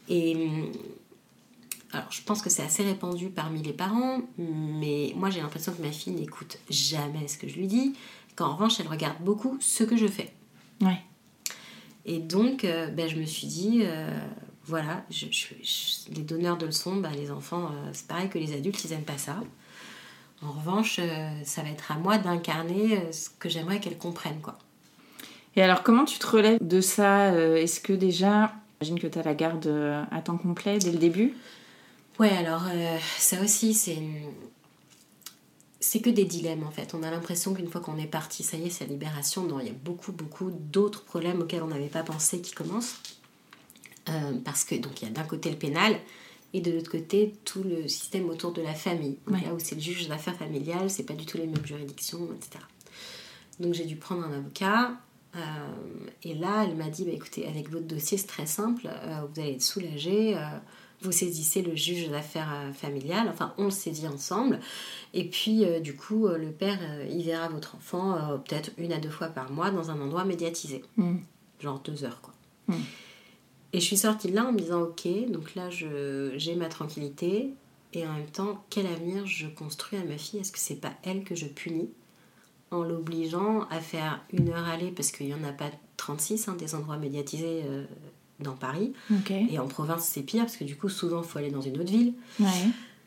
Et 0.09 0.37
alors, 1.93 2.11
je 2.11 2.23
pense 2.23 2.41
que 2.41 2.49
c'est 2.49 2.63
assez 2.63 2.83
répandu 2.83 3.29
parmi 3.29 3.63
les 3.63 3.75
parents, 3.75 4.23
mais 4.39 5.13
moi, 5.15 5.29
j'ai 5.29 5.41
l'impression 5.41 5.73
que 5.73 5.83
ma 5.83 5.93
fille 5.93 6.15
n'écoute 6.15 6.59
jamais 6.71 7.29
ce 7.29 7.37
que 7.37 7.47
je 7.47 7.57
lui 7.57 7.67
dis, 7.67 7.95
qu'en 8.35 8.55
revanche, 8.55 8.81
elle 8.81 8.89
regarde 8.89 9.23
beaucoup 9.23 9.59
ce 9.61 9.85
que 9.85 9.97
je 9.97 10.07
fais. 10.07 10.33
Ouais. 10.81 11.01
Et 12.07 12.19
donc, 12.19 12.65
euh, 12.65 12.89
ben, 12.89 13.09
je 13.09 13.17
me 13.17 13.27
suis 13.27 13.47
dit, 13.47 13.81
euh, 13.83 14.19
voilà, 14.67 15.03
je, 15.11 15.27
les 16.15 16.23
donneurs 16.23 16.57
de 16.57 16.67
leçons, 16.67 16.97
bah, 16.97 17.11
les 17.15 17.31
enfants, 17.31 17.71
euh, 17.73 17.91
c'est 17.93 18.07
pareil 18.07 18.29
que 18.29 18.39
les 18.39 18.55
adultes, 18.55 18.85
ils 18.85 18.91
n'aiment 18.91 19.03
pas 19.03 19.19
ça. 19.19 19.37
En 20.43 20.53
revanche, 20.53 20.99
euh, 21.01 21.31
ça 21.45 21.63
va 21.63 21.69
être 21.69 21.91
à 21.91 21.97
moi 21.97 22.19
d'incarner 22.19 22.99
euh, 22.99 23.13
ce 23.13 23.29
que 23.31 23.49
j'aimerais 23.49 23.81
qu'elles 23.81 23.99
comprennent. 23.99 24.41
Quoi. 24.41 24.59
Et 25.57 25.63
alors, 25.63 25.83
comment 25.83 26.05
tu 26.05 26.19
te 26.19 26.27
relèves 26.27 26.59
de 26.61 26.81
ça 26.81 27.33
Est-ce 27.59 27.81
que 27.81 27.93
déjà, 27.93 28.53
j'imagine 28.81 29.01
que 29.01 29.13
tu 29.13 29.19
as 29.19 29.23
la 29.23 29.35
garde 29.35 29.67
à 30.11 30.23
temps 30.23 30.39
complet 30.39 30.79
dès 30.79 30.93
le 30.93 30.99
début? 30.99 31.35
Ouais, 32.19 32.31
alors 32.31 32.63
ça 33.19 33.43
aussi, 33.43 33.75
c'est 33.75 33.99
c'est 35.79 36.01
que 36.01 36.09
des 36.09 36.25
dilemmes 36.25 36.63
en 36.63 36.71
fait. 36.71 36.95
On 36.95 37.03
a 37.03 37.11
l'impression 37.11 37.53
qu'une 37.53 37.69
fois 37.69 37.83
qu'on 37.83 37.99
est 37.99 38.07
parti, 38.07 38.43
ça 38.43 38.57
y 38.57 38.67
est, 38.67 38.71
c'est 38.71 38.85
la 38.85 38.93
libération. 38.93 39.43
Non, 39.43 39.61
il 39.61 39.67
y 39.67 39.71
a 39.71 39.75
beaucoup, 39.75 40.13
beaucoup 40.13 40.51
d'autres 40.51 41.05
problèmes 41.05 41.43
auxquels 41.43 41.63
on 41.63 41.67
n'avait 41.67 41.89
pas 41.89 42.03
pensé 42.03 42.41
qui 42.41 42.55
commencent. 42.55 42.97
Euh, 44.09 44.33
parce 44.45 44.65
que 44.65 44.75
donc 44.75 45.01
il 45.01 45.09
y 45.09 45.11
a 45.11 45.15
d'un 45.15 45.23
côté 45.23 45.49
le 45.51 45.57
pénal 45.57 45.97
et 46.55 46.61
de 46.61 46.73
l'autre 46.73 46.91
côté 46.91 47.35
tout 47.45 47.63
le 47.63 47.87
système 47.87 48.29
autour 48.29 48.53
de 48.53 48.61
la 48.61 48.75
famille. 48.75 49.17
Là 49.29 49.55
où 49.55 49.59
c'est 49.59 49.77
le 49.77 49.81
juge 49.81 50.09
d'affaires 50.09 50.37
familiales, 50.37 50.91
c'est 50.91 51.05
pas 51.05 51.15
du 51.15 51.25
tout 51.25 51.39
les 51.39 51.47
mêmes 51.47 51.65
juridictions, 51.65 52.29
etc. 52.35 52.65
Donc 53.61 53.75
j'ai 53.75 53.85
dû 53.85 53.97
prendre 53.97 54.25
un 54.25 54.33
avocat. 54.33 54.93
Euh, 55.35 55.39
et 56.25 56.35
là, 56.35 56.67
elle 56.69 56.77
m'a 56.77 56.91
dit 56.91 57.05
bah, 57.05 57.13
écoutez, 57.15 57.47
avec 57.47 57.71
votre 57.71 57.87
dossier, 57.87 58.19
c'est 58.19 58.27
très 58.27 58.45
simple, 58.45 58.87
euh, 58.87 59.21
vous 59.33 59.41
allez 59.41 59.53
être 59.53 59.63
soulagé. 59.63 60.37
vous 61.01 61.13
saisissez 61.13 61.63
le 61.63 61.75
juge 61.75 62.11
d'affaires 62.11 62.71
familiales, 62.75 63.29
enfin 63.29 63.55
on 63.57 63.65
le 63.65 63.71
saisit 63.71 64.07
ensemble, 64.07 64.61
et 65.15 65.25
puis 65.25 65.65
du 65.81 65.97
coup 65.97 66.29
le 66.29 66.53
père 66.53 66.79
il 67.11 67.25
verra 67.25 67.49
votre 67.49 67.75
enfant 67.75 68.39
peut-être 68.45 68.71
une 68.79 68.93
à 68.93 68.99
deux 68.99 69.11
fois 69.11 69.27
par 69.27 69.51
mois 69.51 69.73
dans 69.73 69.91
un 69.91 70.01
endroit 70.01 70.25
médiatisé, 70.25 70.85
mm. 70.97 71.17
genre 71.59 71.81
deux 71.81 72.05
heures 72.05 72.21
quoi. 72.21 72.35
Mm. 72.69 72.83
Et 73.73 73.81
je 73.81 73.85
suis 73.85 73.97
sortie 73.97 74.29
de 74.29 74.35
là 74.35 74.47
en 74.47 74.53
me 74.53 74.59
disant 74.59 74.83
ok, 74.83 75.09
donc 75.31 75.55
là 75.55 75.71
j'ai 75.71 76.55
ma 76.57 76.69
tranquillité 76.69 77.51
et 77.95 78.07
en 78.07 78.13
même 78.13 78.27
temps 78.27 78.65
quel 78.71 78.87
avenir 78.87 79.27
je 79.27 79.47
construis 79.47 79.99
à 79.99 80.05
ma 80.05 80.19
fille? 80.19 80.41
Est-ce 80.41 80.53
que 80.53 80.59
c'est 80.59 80.81
pas 80.81 80.93
elle 81.03 81.25
que 81.25 81.35
je 81.35 81.47
punis? 81.47 81.91
En 82.71 82.83
l'obligeant 82.83 83.67
à 83.71 83.81
faire 83.81 84.23
une 84.33 84.49
heure 84.51 84.67
aller 84.67 84.91
parce 84.91 85.11
qu'il 85.11 85.27
n'y 85.27 85.35
en 85.35 85.45
a 85.45 85.53
pas 85.53 85.71
36 85.97 86.49
hein, 86.49 86.57
des 86.59 86.75
endroits 86.75 86.97
médiatisés 86.97 87.63
euh, 87.65 87.85
dans 88.41 88.55
Paris 88.55 88.93
et 89.51 89.59
en 89.59 89.69
province 89.69 90.05
c'est 90.05 90.23
pire 90.23 90.45
parce 90.45 90.57
que 90.57 90.65
du 90.65 90.77
coup 90.77 90.89
souvent 90.89 91.23
il 91.23 91.29
faut 91.29 91.39
aller 91.39 91.51
dans 91.51 91.61
une 91.61 91.79
autre 91.81 91.91
ville. 91.91 92.15
Ouais. 92.41 92.47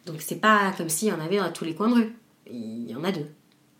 Donc 0.05 0.21
c'est 0.21 0.39
pas 0.39 0.71
comme 0.77 0.89
s'il 0.89 1.09
y 1.09 1.11
en 1.11 1.19
avait 1.19 1.39
à 1.39 1.49
tous 1.49 1.65
les 1.65 1.75
coins 1.75 1.89
de 1.89 1.95
rue. 1.95 2.15
Il 2.49 2.89
y 2.89 2.95
en 2.95 3.03
a 3.03 3.11
deux. 3.11 3.27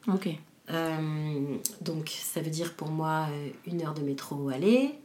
Ok. 0.08 0.30
Euh, 0.72 1.58
donc 1.82 2.10
ça 2.10 2.42
veut 2.42 2.50
dire 2.50 2.74
pour 2.74 2.90
moi 2.90 3.28
euh, 3.30 3.50
une 3.68 3.84
heure 3.84 3.94
de 3.94 4.02
métro 4.02 4.50
aller, 4.50 4.96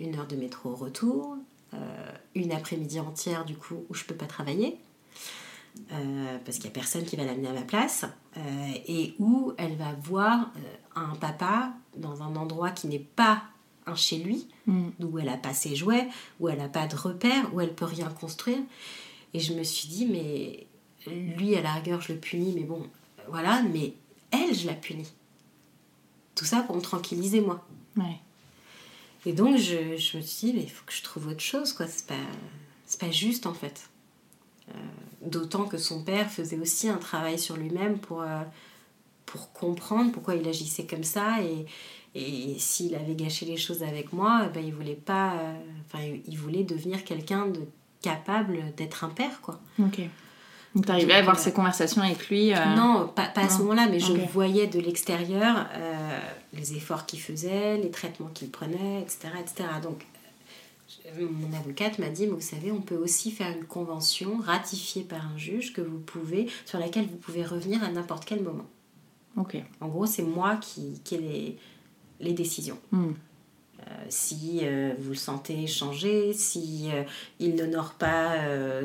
une 0.00 0.16
heure 0.16 0.26
de 0.26 0.36
métro 0.36 0.70
au 0.70 0.74
retour, 0.74 1.36
euh, 1.74 2.12
une 2.34 2.52
après-midi 2.52 3.00
entière 3.00 3.44
du 3.44 3.56
coup 3.56 3.84
où 3.88 3.94
je 3.94 4.04
peux 4.04 4.14
pas 4.14 4.26
travailler. 4.26 4.78
Euh, 5.92 6.38
parce 6.44 6.58
qu'il 6.58 6.66
n'y 6.66 6.70
a 6.70 6.74
personne 6.74 7.04
qui 7.04 7.16
va 7.16 7.24
l'amener 7.24 7.48
à 7.48 7.52
ma 7.52 7.62
place, 7.62 8.04
euh, 8.36 8.72
et 8.86 9.14
où 9.18 9.52
elle 9.58 9.74
va 9.74 9.92
voir 10.04 10.52
un 10.94 11.16
papa 11.16 11.72
dans 11.96 12.22
un 12.22 12.36
endroit 12.36 12.70
qui 12.70 12.86
n'est 12.86 13.00
pas 13.00 13.42
un 13.86 13.96
chez 13.96 14.18
lui, 14.18 14.46
mm. 14.66 14.90
où 15.00 15.18
elle 15.18 15.26
n'a 15.26 15.36
pas 15.36 15.52
ses 15.52 15.74
jouets, 15.74 16.08
où 16.38 16.48
elle 16.48 16.58
n'a 16.58 16.68
pas 16.68 16.86
de 16.86 16.94
repères, 16.94 17.52
où 17.52 17.60
elle 17.60 17.74
peut 17.74 17.84
rien 17.84 18.08
construire. 18.08 18.60
Et 19.34 19.40
je 19.40 19.52
me 19.52 19.64
suis 19.64 19.88
dit, 19.88 20.06
mais 20.06 20.68
lui, 21.10 21.56
à 21.56 21.62
la 21.62 21.72
rigueur, 21.72 22.00
je 22.00 22.12
le 22.12 22.20
punis, 22.20 22.52
mais 22.54 22.62
bon, 22.62 22.86
voilà, 23.28 23.62
mais 23.62 23.94
elle, 24.30 24.54
je 24.54 24.68
la 24.68 24.74
punis. 24.74 25.12
Tout 26.36 26.44
ça 26.44 26.62
pour 26.62 26.76
me 26.76 26.80
tranquilliser, 26.80 27.40
moi. 27.40 27.66
Ouais. 27.96 28.20
Et 29.26 29.32
donc, 29.32 29.56
je, 29.56 29.96
je 29.96 30.16
me 30.16 30.22
suis 30.22 30.48
dit, 30.48 30.52
mais 30.54 30.62
il 30.62 30.70
faut 30.70 30.84
que 30.84 30.92
je 30.92 31.02
trouve 31.02 31.28
autre 31.28 31.40
chose, 31.40 31.72
quoi. 31.72 31.86
C'est 31.86 32.06
pas, 32.06 32.14
pas 33.00 33.10
juste, 33.10 33.46
en 33.46 33.54
fait. 33.54 33.88
Euh, 34.68 34.72
d'autant 35.22 35.64
que 35.66 35.78
son 35.78 36.02
père 36.04 36.30
faisait 36.30 36.58
aussi 36.58 36.88
un 36.88 36.96
travail 36.96 37.38
sur 37.38 37.56
lui-même 37.56 37.98
pour, 37.98 38.22
euh, 38.22 38.42
pour 39.26 39.52
comprendre 39.52 40.12
pourquoi 40.12 40.34
il 40.34 40.46
agissait 40.48 40.86
comme 40.86 41.04
ça. 41.04 41.42
Et, 41.42 41.66
et 42.14 42.58
s'il 42.58 42.94
avait 42.94 43.14
gâché 43.14 43.46
les 43.46 43.56
choses 43.56 43.82
avec 43.82 44.12
moi, 44.12 44.48
ben, 44.52 44.64
il 44.64 44.74
voulait 44.74 44.94
pas... 44.94 45.34
Euh, 45.34 46.16
il 46.26 46.38
voulait 46.38 46.64
devenir 46.64 47.04
quelqu'un 47.04 47.46
de 47.46 47.60
capable 48.02 48.74
d'être 48.76 49.04
un 49.04 49.08
père, 49.08 49.40
quoi. 49.40 49.60
Donc, 50.74 50.86
tu 50.86 50.92
arrivais 50.92 51.12
à 51.12 51.18
avoir 51.18 51.38
ces 51.38 51.52
conversations 51.52 52.02
avec 52.02 52.28
lui 52.28 52.52
euh, 52.52 52.74
Non, 52.76 53.10
pas, 53.14 53.26
pas 53.26 53.42
à 53.42 53.48
ce 53.48 53.58
moment-là, 53.58 53.86
mais 53.88 54.00
je 54.00 54.12
voyais 54.32 54.66
de 54.66 54.80
l'extérieur 54.80 55.66
euh, 55.74 56.18
les 56.52 56.74
efforts 56.74 57.06
qu'il 57.06 57.20
faisait, 57.20 57.76
les 57.76 57.90
traitements 57.90 58.30
qu'il 58.34 58.50
prenait, 58.50 59.00
etc., 59.02 59.28
etc. 59.40 59.68
Donc, 59.82 60.04
mon 61.18 61.56
avocate 61.56 61.98
m'a 61.98 62.08
dit, 62.08 62.26
mais 62.26 62.32
vous 62.32 62.40
savez, 62.40 62.72
on 62.72 62.80
peut 62.80 62.96
aussi 62.96 63.30
faire 63.30 63.50
une 63.56 63.64
convention 63.64 64.38
ratifiée 64.38 65.02
par 65.02 65.24
un 65.24 65.38
juge 65.38 65.72
que 65.72 65.80
vous 65.80 65.98
pouvez, 65.98 66.48
sur 66.64 66.78
laquelle 66.78 67.06
vous 67.06 67.16
pouvez 67.16 67.44
revenir 67.44 67.82
à 67.84 67.88
n'importe 67.88 68.24
quel 68.24 68.42
moment. 68.42 68.66
Ok. 69.36 69.56
En 69.80 69.88
gros, 69.88 70.06
c'est 70.06 70.22
moi 70.22 70.56
qui, 70.56 71.00
qui 71.04 71.16
ai 71.16 71.18
les, 71.18 71.58
les 72.20 72.32
décisions. 72.32 72.78
Hmm. 72.90 73.12
Euh, 73.86 74.04
si 74.08 74.60
euh, 74.62 74.94
vous 74.98 75.10
le 75.10 75.16
sentez 75.16 75.66
changer, 75.66 76.32
si 76.32 76.88
euh, 76.90 77.02
il 77.38 77.54
n'honore 77.54 77.92
pas 77.92 78.36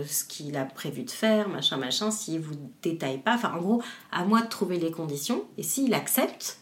ce 0.05 0.25
qu'il 0.25 0.57
a 0.57 0.65
prévu 0.65 1.03
de 1.03 1.11
faire, 1.11 1.47
machin, 1.47 1.77
machin, 1.77 2.11
s'il 2.11 2.39
vous 2.39 2.55
détaille 2.81 3.19
pas, 3.19 3.35
enfin 3.35 3.53
en 3.53 3.61
gros, 3.61 3.83
à 4.11 4.25
moi 4.25 4.41
de 4.41 4.47
trouver 4.47 4.77
les 4.77 4.91
conditions, 4.91 5.45
et 5.57 5.63
s'il 5.63 5.93
accepte, 5.93 6.59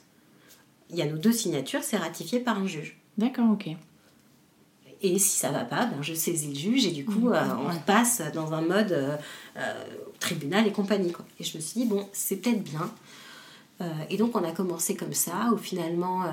il 0.90 0.98
y 0.98 1.02
a 1.02 1.06
nos 1.06 1.18
deux 1.18 1.32
signatures, 1.32 1.84
c'est 1.84 1.98
ratifié 1.98 2.40
par 2.40 2.60
un 2.60 2.68
juge. 2.68 3.00
D'accord, 3.18 3.50
ok. 3.52 3.70
Et 5.02 5.20
si 5.20 5.38
ça 5.38 5.52
va 5.52 5.64
pas, 5.64 5.86
ben 5.86 6.02
je 6.02 6.14
saisis 6.14 6.48
le 6.48 6.56
juge 6.56 6.88
et 6.88 6.92
du 6.92 7.06
coup, 7.06 7.30
mmh. 7.30 7.60
on 7.70 7.80
passe 7.86 8.22
dans 8.34 8.54
un 8.54 8.62
mode 8.62 9.20
tribunal 10.20 10.66
et 10.66 10.72
compagnie. 10.72 11.12
Quoi. 11.12 11.24
Et 11.40 11.44
je 11.44 11.56
me 11.56 11.62
suis 11.62 11.82
dit, 11.82 11.86
bon, 11.86 12.08
c'est 12.14 12.38
peut-être 12.38 12.64
bien 12.64 12.92
euh, 13.80 13.86
et 14.10 14.18
donc 14.18 14.36
on 14.36 14.44
a 14.44 14.52
commencé 14.52 14.96
comme 14.96 15.14
ça, 15.14 15.52
où 15.54 15.58
finalement 15.58 16.24
euh, 16.24 16.30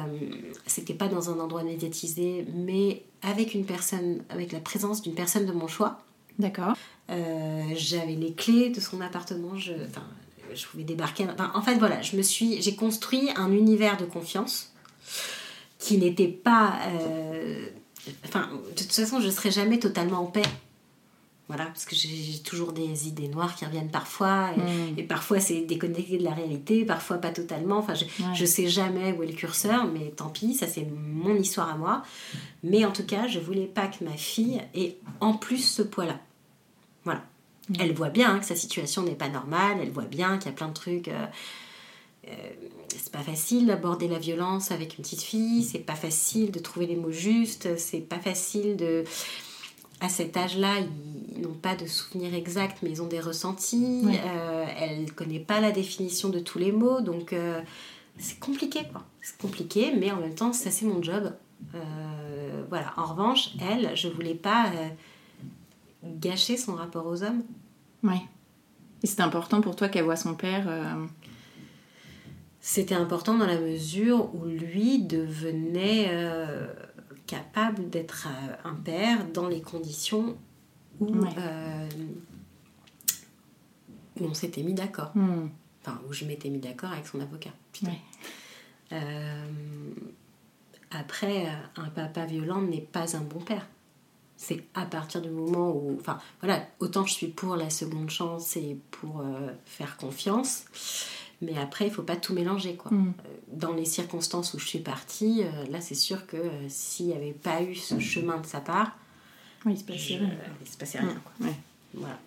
c'était 0.67 0.95
pas 0.95 1.09
dans 1.09 1.31
un 1.31 1.39
endroit 1.41 1.63
médiatisé, 1.63 2.47
mais 2.55 3.03
avec 3.23 3.55
une 3.55 3.67
personne, 3.67 4.23
avec 4.31 4.53
la 4.53 4.61
présence 4.61 5.03
d'une 5.03 5.15
personne 5.15 5.45
de 5.47 5.53
mon 5.53 5.69
choix. 5.69 6.01
D'accord. 6.39 6.75
Euh, 7.11 7.63
j'avais 7.77 8.15
les 8.15 8.33
clés 8.33 8.71
de 8.71 8.81
son 8.81 9.01
appartement, 9.03 9.57
je, 9.57 9.73
enfin, 9.73 10.05
je 10.55 10.67
pouvais 10.67 10.85
débarquer. 10.85 11.27
en 11.55 11.63
fait 11.63 11.75
voilà, 11.75 12.01
je 12.01 12.17
me 12.17 12.23
suis, 12.23 12.63
j'ai 12.63 12.75
construit 12.77 13.29
un 13.37 13.53
univers 13.53 13.99
de 13.99 14.07
confiance 14.07 14.73
qui 15.79 15.99
n'était 15.99 16.29
pas, 16.29 16.79
enfin 18.25 18.49
de 18.75 18.83
toute 18.83 18.91
façon 18.91 19.21
je 19.21 19.29
serais 19.29 19.51
jamais 19.51 19.79
totalement 19.79 20.21
en 20.21 20.27
paix 20.27 20.43
voilà, 21.49 21.67
parce 21.67 21.85
que 21.85 21.95
j'ai 21.95 22.39
toujours 22.43 22.73
des 22.73 23.07
idées 23.07 23.29
noires 23.29 23.55
qui 23.55 23.67
reviennent 23.67 23.91
parfois, 23.91 24.51
et, 24.97 25.03
mm. 25.03 25.07
parfois 25.07 25.41
c'est 25.41 25.61
déconnecté 25.61 26.17
de 26.17 26.25
la 26.25 26.33
réalité, 26.33 26.87
parfois 26.87 27.19
pas 27.19 27.31
totalement. 27.31 27.79
Enfin, 27.79 27.93
je, 27.95 28.07
je 28.35 28.45
sais 28.47 28.67
jamais 28.67 29.13
où 29.13 29.23
est 29.23 29.27
le 29.27 29.35
curseur, 29.35 29.85
mais 29.87 30.11
tant 30.11 30.31
pis, 30.31 30.55
ça 30.55 30.67
c'est 30.67 30.87
mon 30.91 31.35
histoire 31.35 31.69
à 31.69 31.77
moi. 31.77 32.03
Mais 32.63 32.87
en 32.87 32.93
tout 32.93 33.05
cas, 33.05 33.27
je 33.29 33.39
voulais 33.39 33.67
pas 33.67 33.89
que 33.89 34.05
ma 34.05 34.17
fille 34.17 34.63
ait 34.75 34.97
en 35.21 35.35
plus 35.35 35.59
ce 35.59 35.83
poids-là. 35.83 36.19
Voilà. 37.05 37.23
Mm. 37.69 37.75
Elle 37.79 37.93
voit 37.93 38.09
bien 38.09 38.39
que 38.39 38.47
sa 38.47 38.57
situation 38.57 39.03
n'est 39.03 39.15
pas 39.15 39.29
normale, 39.29 39.79
elle 39.83 39.91
voit 39.91 40.05
bien 40.05 40.39
qu'il 40.39 40.47
y 40.47 40.55
a 40.55 40.57
plein 40.57 40.69
de 40.69 40.75
trucs. 40.75 41.09
Euh, 41.09 41.27
euh, 42.29 42.33
c'est 42.89 43.13
pas 43.13 43.23
facile 43.23 43.67
d'aborder 43.67 44.09
la 44.09 44.19
violence 44.19 44.71
avec 44.71 44.97
une 44.97 45.03
petite 45.03 45.23
fille, 45.23 45.63
c'est 45.63 45.81
pas 45.81 45.95
facile 45.95 46.53
de 46.53 46.59
trouver 46.59 46.87
les 46.87 46.97
mots 46.97 47.11
justes, 47.11 47.77
c'est 47.77 48.01
pas 48.01 48.19
facile 48.19 48.77
de 48.77 49.05
à 50.01 50.09
cet 50.09 50.37
âge-là, 50.37 50.75
ils 51.35 51.43
n'ont 51.43 51.55
pas 51.55 51.75
de 51.75 51.87
souvenirs 51.87 52.35
exacts, 52.35 52.79
mais 52.83 52.91
ils 52.91 53.03
ont 53.03 53.07
des 53.07 53.21
ressentis. 53.21 54.05
Euh, 54.07 54.67
elle 54.79 55.05
ne 55.05 55.11
connaît 55.11 55.41
pas 55.41 55.61
la 55.61 55.71
définition 55.71 56.29
de 56.29 56.39
tous 56.39 56.59
les 56.59 56.73
mots, 56.73 57.01
donc 57.01 57.33
euh, 57.33 57.61
c'est 58.19 58.39
compliqué, 58.39 58.81
quoi. 58.91 59.05
C'est 59.21 59.39
compliqué, 59.39 59.93
mais 59.99 60.11
en 60.11 60.17
même 60.17 60.35
temps, 60.35 60.53
ça 60.53 60.71
c'est 60.71 60.87
mon 60.87 61.03
job. 61.03 61.33
Euh, 61.75 62.63
voilà. 62.69 62.93
En 62.97 63.07
revanche, 63.07 63.51
elle, 63.61 63.97
je 63.97 64.09
voulais 64.09 64.35
pas 64.35 64.67
gâcher 66.05 66.57
son 66.57 66.75
rapport 66.75 67.07
aux 67.07 67.23
hommes. 67.23 67.43
Ouais. 68.03 68.23
Et 69.03 69.07
c'est 69.07 69.23
important 69.23 69.61
pour 69.61 69.77
toi 69.77 69.89
qu'elle 69.89 70.05
voit 70.05 70.17
son 70.17 70.35
père. 70.35 70.67
C'était 72.61 72.95
important 72.95 73.37
dans 73.37 73.47
la 73.47 73.59
mesure 73.59 74.35
où 74.35 74.45
lui 74.45 74.99
devenait 74.99 76.11
capable 77.27 77.91
d'être 77.91 78.29
euh, 78.29 78.69
un 78.69 78.75
père 78.75 79.27
dans 79.33 79.49
les 79.49 79.61
conditions 79.61 80.37
où, 81.01 81.25
euh, 81.25 81.89
où 84.21 84.25
on 84.25 84.35
s'était 84.35 84.63
mis 84.63 84.75
d'accord. 84.75 85.11
Hmm. 85.15 85.49
Enfin, 85.81 86.01
où 86.09 86.13
je 86.13 86.25
m'étais 86.25 86.49
mis 86.49 86.59
d'accord 86.59 86.93
avec 86.93 87.07
son 87.07 87.21
avocat. 87.21 87.51
Euh, 88.93 89.47
après, 90.91 91.47
un 91.77 91.89
papa 91.91 92.25
violent 92.25 92.63
n'est 92.63 92.81
pas 92.81 93.17
un 93.17 93.21
bon 93.21 93.41
père. 93.41 93.67
C'est 94.37 94.65
à 94.75 94.87
partir 94.87 95.21
du 95.21 95.31
moment 95.31 95.73
où. 95.73 95.97
Enfin, 96.01 96.19
voilà, 96.41 96.67
autant 96.79 97.05
je 97.05 97.13
suis 97.13 97.27
pour 97.29 97.57
la 97.57 97.71
seconde 97.71 98.11
chance 98.11 98.57
et 98.57 98.79
pour 98.91 99.25
faire 99.67 99.97
confiance. 99.97 100.65
Mais 101.45 101.59
après, 101.59 101.87
il 101.87 101.91
faut 101.91 102.03
pas 102.03 102.17
tout 102.17 102.35
mélanger. 102.35 102.75
Quoi. 102.75 102.93
Mm. 102.93 103.13
Euh, 103.27 103.29
dans 103.53 103.73
les 103.73 103.85
circonstances 103.85 104.55
où 104.55 104.59
je 104.59 104.67
suis 104.67 104.79
partie, 104.79 105.43
euh, 105.43 105.71
là, 105.71 105.81
c'est 105.81 105.95
sûr 105.95 106.27
que 106.27 106.37
euh, 106.37 106.69
s'il 106.69 107.07
n'y 107.07 107.15
avait 107.15 107.33
pas 107.33 107.63
eu 107.63 107.75
ce 107.75 107.99
chemin 107.99 108.39
de 108.39 108.47
sa 108.47 108.61
part, 108.61 108.97
il 109.67 109.79
se 109.79 109.85
passait 109.85 110.17
rien. 110.17 110.31
Il 110.61 110.71
se 110.71 110.77
passait 110.77 110.99
rien. 110.99 111.17
Quoi. 111.39 111.51
Voilà. 111.95 112.19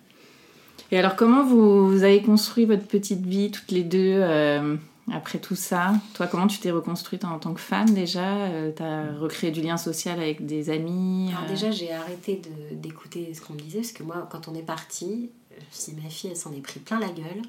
Et 0.92 0.98
alors, 0.98 1.16
comment 1.16 1.44
vous, 1.44 2.04
avez 2.04 2.22
construit 2.22 2.66
votre 2.66 2.86
petite 2.86 3.26
vie 3.26 3.52
toutes 3.52 3.72
les 3.72 3.84
deux 3.84 4.24
après 5.12 5.38
tout 5.38 5.56
ça? 5.56 5.94
Toi, 6.16 6.26
comment 6.26 6.48
tu 6.48 6.58
t'es 6.58 6.72
reconstruite 6.72 7.26
en, 7.26 7.38
tant 7.38 7.54
que 7.54 7.60
femme 7.60 7.92
déjà? 7.92 8.50
Tu 8.76 8.82
as 8.82 9.14
recréé 9.20 9.52
du 9.52 9.62
lien 9.62 9.78
social 9.78 10.20
avec 10.20 10.48
des 10.48 10.72
amis 10.72 11.30
Alors, 11.36 11.48
déjà, 11.48 11.70
j'ai 11.70 11.92
arrêté 11.92 12.42
d'écouter 12.72 13.34
ce 13.36 13.42
qu'on 13.42 13.54
me 13.54 13.60
disait 13.60 13.82
parce 13.82 13.92
que 13.92 14.02
moi, 14.02 14.28
quand 14.32 14.48
on 14.48 14.56
est 14.56 14.66
parti, 14.66 15.30
si 15.70 15.94
ma 15.94 16.10
fille, 16.10 16.32
elle 16.32 16.38
s'en 16.38 16.54
est 16.54 16.62
pris 16.62 16.80
plein 16.80 17.00
la 17.00 17.10
gueule. 17.10 17.44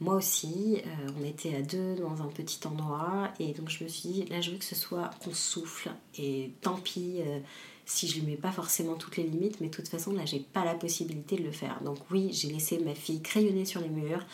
Moi 0.00 0.14
aussi, 0.14 0.78
euh, 0.78 1.10
on 1.20 1.24
était 1.24 1.54
à 1.54 1.60
deux 1.60 1.94
dans 1.96 2.22
un 2.22 2.28
petit 2.28 2.58
endroit 2.66 3.30
et 3.38 3.52
donc 3.52 3.68
je 3.68 3.84
me 3.84 3.88
suis 3.88 4.08
dit, 4.08 4.24
là 4.24 4.40
je 4.40 4.50
veux 4.50 4.56
que 4.56 4.64
ce 4.64 4.74
soit 4.74 5.10
qu'on 5.22 5.34
souffle 5.34 5.90
et 6.18 6.52
tant 6.62 6.76
pis 6.76 7.16
euh, 7.20 7.38
si 7.84 8.08
je 8.08 8.20
lui 8.20 8.26
mets 8.26 8.36
pas 8.36 8.50
forcément 8.50 8.94
toutes 8.94 9.18
les 9.18 9.24
limites, 9.24 9.60
mais 9.60 9.68
de 9.68 9.74
toute 9.74 9.88
façon 9.88 10.14
là 10.14 10.24
j'ai 10.24 10.40
pas 10.40 10.64
la 10.64 10.74
possibilité 10.74 11.36
de 11.36 11.42
le 11.42 11.52
faire. 11.52 11.82
Donc 11.82 11.98
oui, 12.10 12.30
j'ai 12.32 12.48
laissé 12.48 12.78
ma 12.78 12.94
fille 12.94 13.20
crayonner 13.20 13.66
sur 13.66 13.82
les 13.82 13.90
murs, 13.90 14.24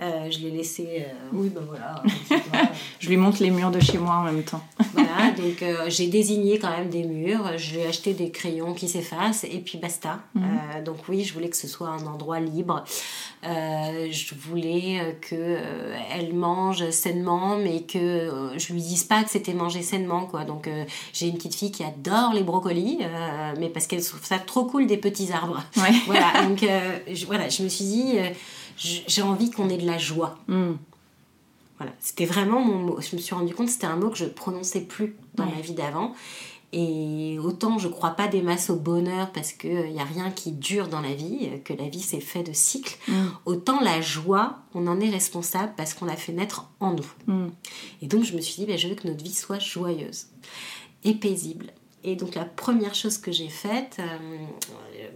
je 0.00 0.38
l'ai 0.38 0.50
laissé, 0.50 1.06
oui 1.32 1.50
ben 1.50 1.62
voilà. 1.66 2.02
je 2.98 3.08
lui 3.08 3.16
montre 3.16 3.42
les 3.42 3.50
murs 3.50 3.70
de 3.70 3.80
chez 3.80 3.98
moi 3.98 4.14
en 4.16 4.22
même 4.22 4.42
temps. 4.42 4.62
voilà, 4.92 5.30
donc 5.36 5.64
j'ai 5.88 6.08
désigné 6.08 6.58
quand 6.58 6.70
même 6.70 6.88
des 6.88 7.04
murs, 7.04 7.52
j'ai 7.56 7.86
acheté 7.86 8.14
des 8.14 8.30
crayons 8.30 8.74
qui 8.74 8.88
s'effacent 8.88 9.44
et 9.44 9.58
puis 9.58 9.78
basta. 9.78 10.20
Mhm. 10.34 10.84
donc 10.84 10.96
oui, 11.08 11.24
je 11.24 11.34
voulais 11.34 11.48
que 11.48 11.56
ce 11.56 11.68
soit 11.68 11.88
un 11.88 12.06
endroit 12.06 12.40
libre. 12.40 12.84
Euh, 13.42 14.08
je 14.10 14.34
voulais 14.34 15.00
euh, 15.00 15.12
qu'elle 15.18 16.30
euh, 16.30 16.34
mange 16.34 16.90
sainement, 16.90 17.56
mais 17.56 17.82
que 17.82 18.52
je 18.56 18.72
lui 18.72 18.82
dise 18.82 19.04
pas 19.04 19.22
que 19.22 19.30
c'était 19.30 19.54
manger 19.54 19.82
sainement, 19.82 20.26
quoi. 20.26 20.44
Donc 20.44 20.68
j'ai 21.12 21.28
une 21.28 21.36
petite 21.36 21.54
fille 21.54 21.72
qui 21.72 21.82
adore 21.82 22.34
les 22.34 22.42
brocolis, 22.42 22.98
mais 23.58 23.68
parce 23.68 23.86
qu'elle 23.86 24.04
trouve 24.04 24.24
ça 24.24 24.38
trop 24.38 24.64
cool 24.64 24.86
des 24.86 24.96
petits 24.96 25.32
arbres. 25.32 25.62
voilà, 26.06 26.46
donc 26.46 26.64
je, 27.12 27.26
voilà, 27.26 27.48
je 27.48 27.62
me 27.62 27.68
suis 27.68 27.84
dit, 27.84 28.18
j'ai 28.80 29.22
envie 29.22 29.50
qu'on 29.50 29.68
ait 29.68 29.76
de 29.76 29.86
la 29.86 29.98
joie. 29.98 30.38
Hmm. 30.48 30.72
Voilà, 31.78 31.92
c'était 32.00 32.26
vraiment 32.26 32.60
mon 32.60 32.78
mot. 32.78 33.00
Je 33.00 33.16
me 33.16 33.20
suis 33.20 33.34
rendu 33.34 33.54
compte 33.54 33.66
que 33.66 33.72
c'était 33.72 33.86
un 33.86 33.96
mot 33.96 34.10
que 34.10 34.18
je 34.18 34.26
prononçais 34.26 34.80
plus 34.80 35.16
dans 35.34 35.46
ma 35.46 35.60
vie 35.60 35.74
d'avant. 35.74 36.14
Et 36.72 37.38
autant 37.42 37.78
je 37.78 37.88
crois 37.88 38.10
pas 38.10 38.28
des 38.28 38.42
masses 38.42 38.70
au 38.70 38.76
bonheur 38.76 39.32
parce 39.32 39.52
qu'il 39.52 39.90
n'y 39.92 40.00
a 40.00 40.04
rien 40.04 40.30
qui 40.30 40.52
dure 40.52 40.86
dans 40.86 41.00
la 41.00 41.14
vie, 41.14 41.50
que 41.64 41.72
la 41.72 41.88
vie 41.88 42.00
c'est 42.00 42.20
fait 42.20 42.44
de 42.44 42.52
cycles, 42.52 42.96
mm. 43.08 43.26
autant 43.44 43.80
la 43.80 44.00
joie, 44.00 44.58
on 44.74 44.86
en 44.86 45.00
est 45.00 45.10
responsable 45.10 45.72
parce 45.76 45.94
qu'on 45.94 46.04
l'a 46.04 46.14
fait 46.14 46.32
naître 46.32 46.70
en 46.78 46.92
nous. 46.92 47.12
Mm. 47.26 47.48
Et 48.02 48.06
donc 48.06 48.22
je 48.22 48.36
me 48.36 48.40
suis 48.40 48.54
dit, 48.54 48.66
ben, 48.66 48.78
je 48.78 48.86
veux 48.86 48.94
que 48.94 49.08
notre 49.08 49.24
vie 49.24 49.34
soit 49.34 49.58
joyeuse 49.58 50.26
et 51.02 51.14
paisible. 51.14 51.72
Et 52.04 52.14
donc 52.14 52.36
la 52.36 52.44
première 52.44 52.94
chose 52.94 53.18
que 53.18 53.32
j'ai 53.32 53.48
faite, 53.48 53.96
euh, 53.98 54.38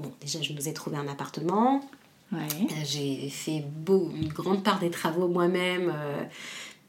bon 0.00 0.10
déjà 0.20 0.42
je 0.42 0.52
nous 0.52 0.68
ai 0.68 0.72
trouvé 0.72 0.96
un 0.96 1.06
appartement, 1.06 1.88
euh, 2.32 2.38
j'ai 2.84 3.28
fait 3.28 3.64
beau, 3.64 4.10
une 4.16 4.28
grande 4.28 4.62
part 4.62 4.80
des 4.80 4.90
travaux 4.90 5.28
moi-même. 5.28 5.92
Euh, 5.94 6.24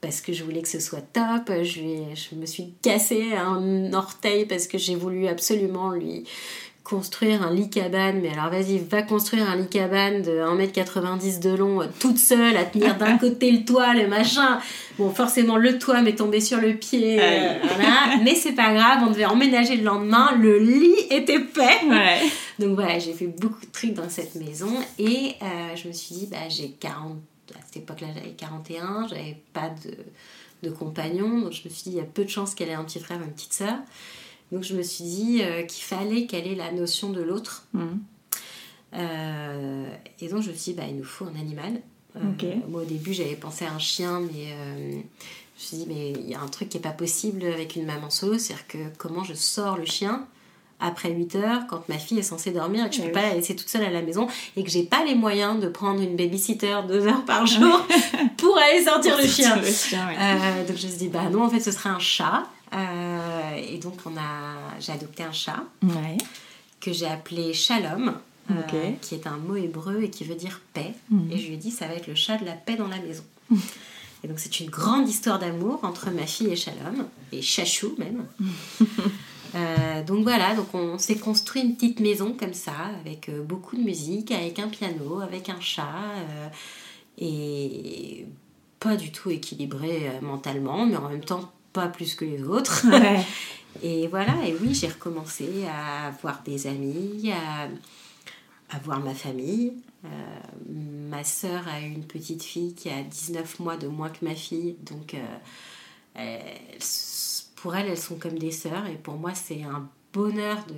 parce 0.02 0.22
que 0.22 0.34
je 0.34 0.44
voulais 0.44 0.62
que 0.62 0.68
ce 0.68 0.80
soit 0.80 1.02
top. 1.02 1.52
Je, 1.64 2.36
me 2.36 2.46
suis 2.46 2.74
cassé 2.84 3.34
un 3.34 3.92
orteil 3.94 4.46
parce 4.46 4.68
que 4.68 4.78
j'ai 4.78 4.96
voulu 4.96 5.28
absolument 5.28 5.90
lui 5.90 6.26
construire 6.86 7.42
un 7.42 7.52
lit 7.52 7.70
cabane. 7.70 8.22
Mais 8.22 8.30
alors 8.30 8.50
vas-y, 8.50 8.78
va 8.78 9.02
construire 9.02 9.50
un 9.50 9.58
lit 9.58 9.68
cabane 9.68 10.22
de 10.22 10.32
1m90 10.32 11.40
de 11.40 11.50
long, 11.50 11.82
euh, 11.82 11.88
toute 12.00 12.20
seule, 12.20 12.56
à 12.56 12.64
tenir 12.64 12.96
d'un 12.96 13.18
côté 13.18 13.52
le 13.52 13.66
toit, 13.66 13.94
le 13.94 14.08
machin. 14.08 14.60
Bon, 14.98 15.10
forcément, 15.10 15.58
le 15.58 15.78
toit 15.78 16.02
m'est 16.02 16.16
tombé 16.16 16.40
sur 16.40 16.62
le 16.62 16.76
pied. 16.76 17.18
Euh, 17.20 17.60
voilà. 17.64 18.18
Mais 18.24 18.36
c'est 18.36 18.54
pas 18.54 18.74
grave, 18.74 19.00
on 19.06 19.12
devait 19.12 19.26
emménager 19.26 19.76
le 19.76 19.84
lendemain. 19.84 20.32
Le 20.40 20.60
lit 20.60 20.96
était 21.10 21.40
fait. 21.40 21.82
Donc 22.60 22.76
voilà, 22.76 23.00
j'ai 23.00 23.14
fait 23.14 23.28
beaucoup 23.28 23.66
de 23.66 23.72
trucs 23.72 23.94
dans 23.94 24.10
cette 24.10 24.36
maison. 24.36 24.72
Et 25.00 25.34
euh, 25.42 25.76
je 25.76 25.88
me 25.88 25.94
suis 25.94 26.16
dit, 26.16 26.28
bah, 26.28 26.48
j'ai 26.48 26.70
40 26.70 27.18
à 27.54 27.60
cette 27.66 27.78
époque-là, 27.78 28.08
j'avais 28.16 28.32
41, 28.32 29.08
j'avais 29.08 29.38
pas 29.54 29.70
de, 29.70 30.68
de, 30.68 30.74
compagnon, 30.74 31.42
donc 31.42 31.52
je 31.52 31.62
me 31.64 31.70
suis 31.74 31.84
dit, 31.84 31.92
il 31.92 31.98
y 31.98 32.00
a 32.00 32.04
peu 32.04 32.24
de 32.24 32.30
chances 32.30 32.56
qu'elle 32.56 32.70
ait 32.70 32.74
un 32.74 32.84
petit 32.84 33.00
frère 33.00 33.20
ou 33.20 33.24
une 33.24 33.32
petite 33.32 33.54
sœur. 33.54 33.76
Donc 34.52 34.64
je 34.64 34.76
me 34.76 34.84
suis 34.84 35.04
dit 35.04 35.42
euh, 35.42 35.64
qu'il 35.64 35.84
fallait 35.84 36.26
qu'elle 36.26 36.48
ait 36.48 36.56
la 36.56 36.72
notion 36.72 37.10
de 37.10 37.22
l'autre. 37.22 37.66
Mhm. 37.74 38.00
Euh, 38.94 39.90
et 40.20 40.28
donc 40.30 40.42
je 40.42 40.52
me 40.52 40.56
suis 40.56 40.72
dit, 40.72 40.78
bah, 40.78 40.86
il 40.88 40.96
nous 40.98 41.04
faut 41.04 41.26
un 41.26 41.40
animal. 41.40 41.82
Euh, 42.16 42.56
moi 42.70 42.84
au 42.84 42.86
début 42.86 43.14
j'avais 43.14 43.36
pensé 43.36 43.66
à 43.66 43.74
un 43.74 43.80
chien, 43.80 44.22
mais 44.22 44.48
je 44.48 44.96
me 44.96 45.02
suis 45.58 45.78
dit, 45.78 45.86
mais 45.88 46.12
il 46.12 46.30
y 46.30 46.34
a 46.34 46.40
un 46.40 46.48
truc 46.48 46.70
qui 46.70 46.78
n'est 46.78 46.84
pas 46.84 46.92
possible 46.92 47.44
avec 47.44 47.76
une 47.76 47.86
maman 47.86 48.10
solo, 48.10 48.38
c'est-à-dire 48.38 48.68
que 48.68 48.78
comment 48.98 49.26
je 49.26 49.34
sors 49.34 49.78
le 49.78 49.86
chien 49.86 50.26
après 50.80 51.12
8 51.12 51.36
heures 51.36 51.62
quand 51.68 51.88
ma 51.90 51.98
fille 51.98 52.20
est 52.20 52.24
censée 52.24 52.52
dormir 52.52 52.86
et 52.86 52.90
que 52.90 52.96
je 52.96 53.02
ne 53.02 53.08
peux 53.08 53.14
pas 53.14 53.22
la 53.22 53.34
laisser 53.34 53.56
toute 53.56 53.70
seule 53.70 53.84
à 53.84 53.90
la 53.90 54.02
maison 54.02 54.28
et 54.56 54.64
que 54.64 54.70
j'ai 54.70 54.84
pas 54.84 55.04
les 55.06 55.16
moyens 55.16 55.60
de 55.60 55.68
prendre 55.68 56.02
une 56.02 56.16
babysitter 56.16 56.78
deux 56.88 57.08
heures 57.08 57.26
par 57.26 57.46
jour 57.46 57.86
pour 58.38 58.58
aller 58.58 58.84
sortir 58.84 59.18
le 59.18 59.28
chien. 59.28 59.58
Euh, 59.58 60.68
donc 60.68 60.78
je 60.78 60.86
me 60.86 60.92
suis 60.92 61.00
dit 61.00 61.08
bah 61.08 61.30
non 61.32 61.44
en 61.44 61.50
fait 61.50 61.60
ce 61.60 61.72
serait 61.72 61.90
un 61.90 62.00
chat 62.00 62.44
euh, 62.76 63.56
et 63.56 63.78
donc 63.78 63.94
on 64.06 64.18
a 64.18 64.80
j'ai 64.80 64.92
adopté 64.92 65.24
un 65.24 65.32
chat 65.32 65.64
que 66.82 66.92
j'ai 66.92 67.08
appelé 67.08 67.54
Shalom 67.54 68.16
euh, 68.52 68.92
qui 69.02 69.16
est 69.16 69.28
un 69.28 69.38
mot 69.38 69.56
hébreu 69.56 70.04
et 70.04 70.10
qui 70.10 70.24
veut 70.24 70.36
dire 70.36 70.62
paix 70.74 70.94
mhm. 71.10 71.32
et 71.32 71.38
je 71.38 71.48
lui 71.48 71.54
ai 71.54 71.58
dit 71.58 71.72
ça 71.72 71.88
va 71.88 71.94
être 71.94 72.08
le 72.08 72.16
chat 72.16 72.38
de 72.38 72.46
la 72.46 72.54
paix 72.54 72.76
dans 72.76 72.88
la 72.88 73.00
maison. 73.00 73.24
Et 74.24 74.28
donc 74.28 74.40
c'est 74.40 74.60
une 74.60 74.70
grande 74.70 75.08
histoire 75.08 75.40
d'amour 75.40 75.80
entre 75.84 76.10
ma 76.10 76.26
fille 76.26 76.48
et 76.48 76.56
Shalom, 76.56 77.08
et 77.32 77.42
Chachou 77.42 77.96
même. 77.98 78.26
Euh, 79.54 80.04
donc 80.04 80.24
voilà, 80.24 80.54
donc 80.54 80.74
on 80.74 80.98
s'est 80.98 81.16
construit 81.16 81.62
une 81.62 81.76
petite 81.76 82.02
maison 82.02 82.36
comme 82.38 82.54
ça, 82.54 82.74
avec 83.00 83.32
beaucoup 83.48 83.78
de 83.78 83.82
musique, 83.82 84.32
avec 84.32 84.60
un 84.60 84.68
piano, 84.68 85.22
avec 85.22 85.48
un 85.48 85.62
chat, 85.62 86.12
et 87.18 88.26
pas 88.82 88.98
du 88.98 89.14
tout 89.14 89.30
équilibré 89.30 90.12
mentalement, 90.22 90.86
mais 90.86 90.98
en 90.98 91.08
même 91.08 91.24
temps 91.24 91.54
pas 91.76 91.88
plus 91.88 92.16
que 92.16 92.26
les 92.26 92.44
autres. 92.44 92.86
et 93.84 94.08
voilà, 94.08 94.34
et 94.46 94.56
oui, 94.62 94.74
j'ai 94.74 94.88
recommencé 94.88 95.66
à 95.68 96.12
voir 96.22 96.42
des 96.44 96.68
amis, 96.68 97.32
à, 97.32 97.68
à 98.76 98.80
voir 98.80 99.00
ma 99.00 99.14
famille. 99.14 99.74
ma 100.68 101.24
sœur 101.24 101.68
a 101.68 101.80
une 101.80 102.04
petite 102.04 102.44
fille 102.44 102.74
qui 102.74 102.90
a 102.90 103.02
19 103.02 103.60
mois 103.60 103.78
de 103.78 103.88
moins 103.88 104.10
que 104.10 104.24
ma 104.26 104.36
fille, 104.36 104.76
donc 104.84 105.16
elle 106.16 106.42
pour 107.56 107.76
elles, 107.76 107.88
elles 107.88 107.98
sont 107.98 108.18
comme 108.18 108.38
des 108.38 108.52
sœurs. 108.52 108.86
Et 108.88 108.96
pour 108.96 109.16
moi, 109.16 109.34
c'est 109.34 109.64
un 109.64 109.90
bonheur 110.14 110.58
de, 110.68 110.76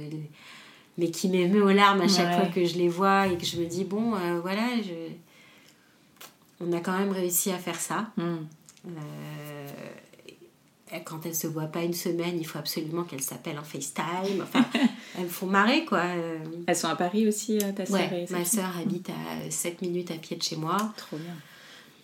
mais 0.97 1.11
qui 1.11 1.29
m'émeut 1.29 1.63
aux 1.63 1.71
larmes 1.71 2.01
à 2.01 2.07
chaque 2.07 2.35
fois 2.35 2.47
que 2.47 2.65
je 2.65 2.75
les 2.77 2.89
vois 2.89 3.27
et 3.27 3.37
que 3.37 3.45
je 3.45 3.57
me 3.57 3.65
dis, 3.65 3.83
bon, 3.83 4.15
euh, 4.15 4.39
voilà, 4.41 4.67
je... 4.81 5.13
on 6.59 6.71
a 6.73 6.79
quand 6.79 6.97
même 6.97 7.11
réussi 7.11 7.51
à 7.51 7.57
faire 7.57 7.79
ça. 7.79 8.11
Hmm. 8.17 8.37
Euh, 8.87 9.67
quand 11.05 11.25
elles 11.25 11.35
se 11.35 11.47
voient 11.47 11.63
pas 11.67 11.83
une 11.83 11.93
semaine, 11.93 12.37
il 12.37 12.45
faut 12.45 12.59
absolument 12.59 13.03
qu'elles 13.03 13.21
s'appellent 13.21 13.59
en 13.59 13.63
FaceTime. 13.63 14.41
Enfin, 14.41 14.65
elles 15.17 15.23
me 15.23 15.29
font 15.29 15.47
marrer, 15.47 15.85
quoi. 15.85 16.03
Elles 16.65 16.75
sont 16.75 16.87
à 16.87 16.95
Paris 16.95 17.27
aussi, 17.27 17.59
ta 17.75 17.85
soeur 17.85 17.99
Ma 18.29 18.45
soeur 18.45 18.77
habite 18.79 19.09
à 19.09 19.49
7 19.49 19.81
minutes 19.81 20.11
à 20.11 20.15
pied 20.15 20.37
de 20.37 20.43
chez 20.43 20.55
moi. 20.55 20.77
Trop 20.97 21.17
bien. 21.17 21.33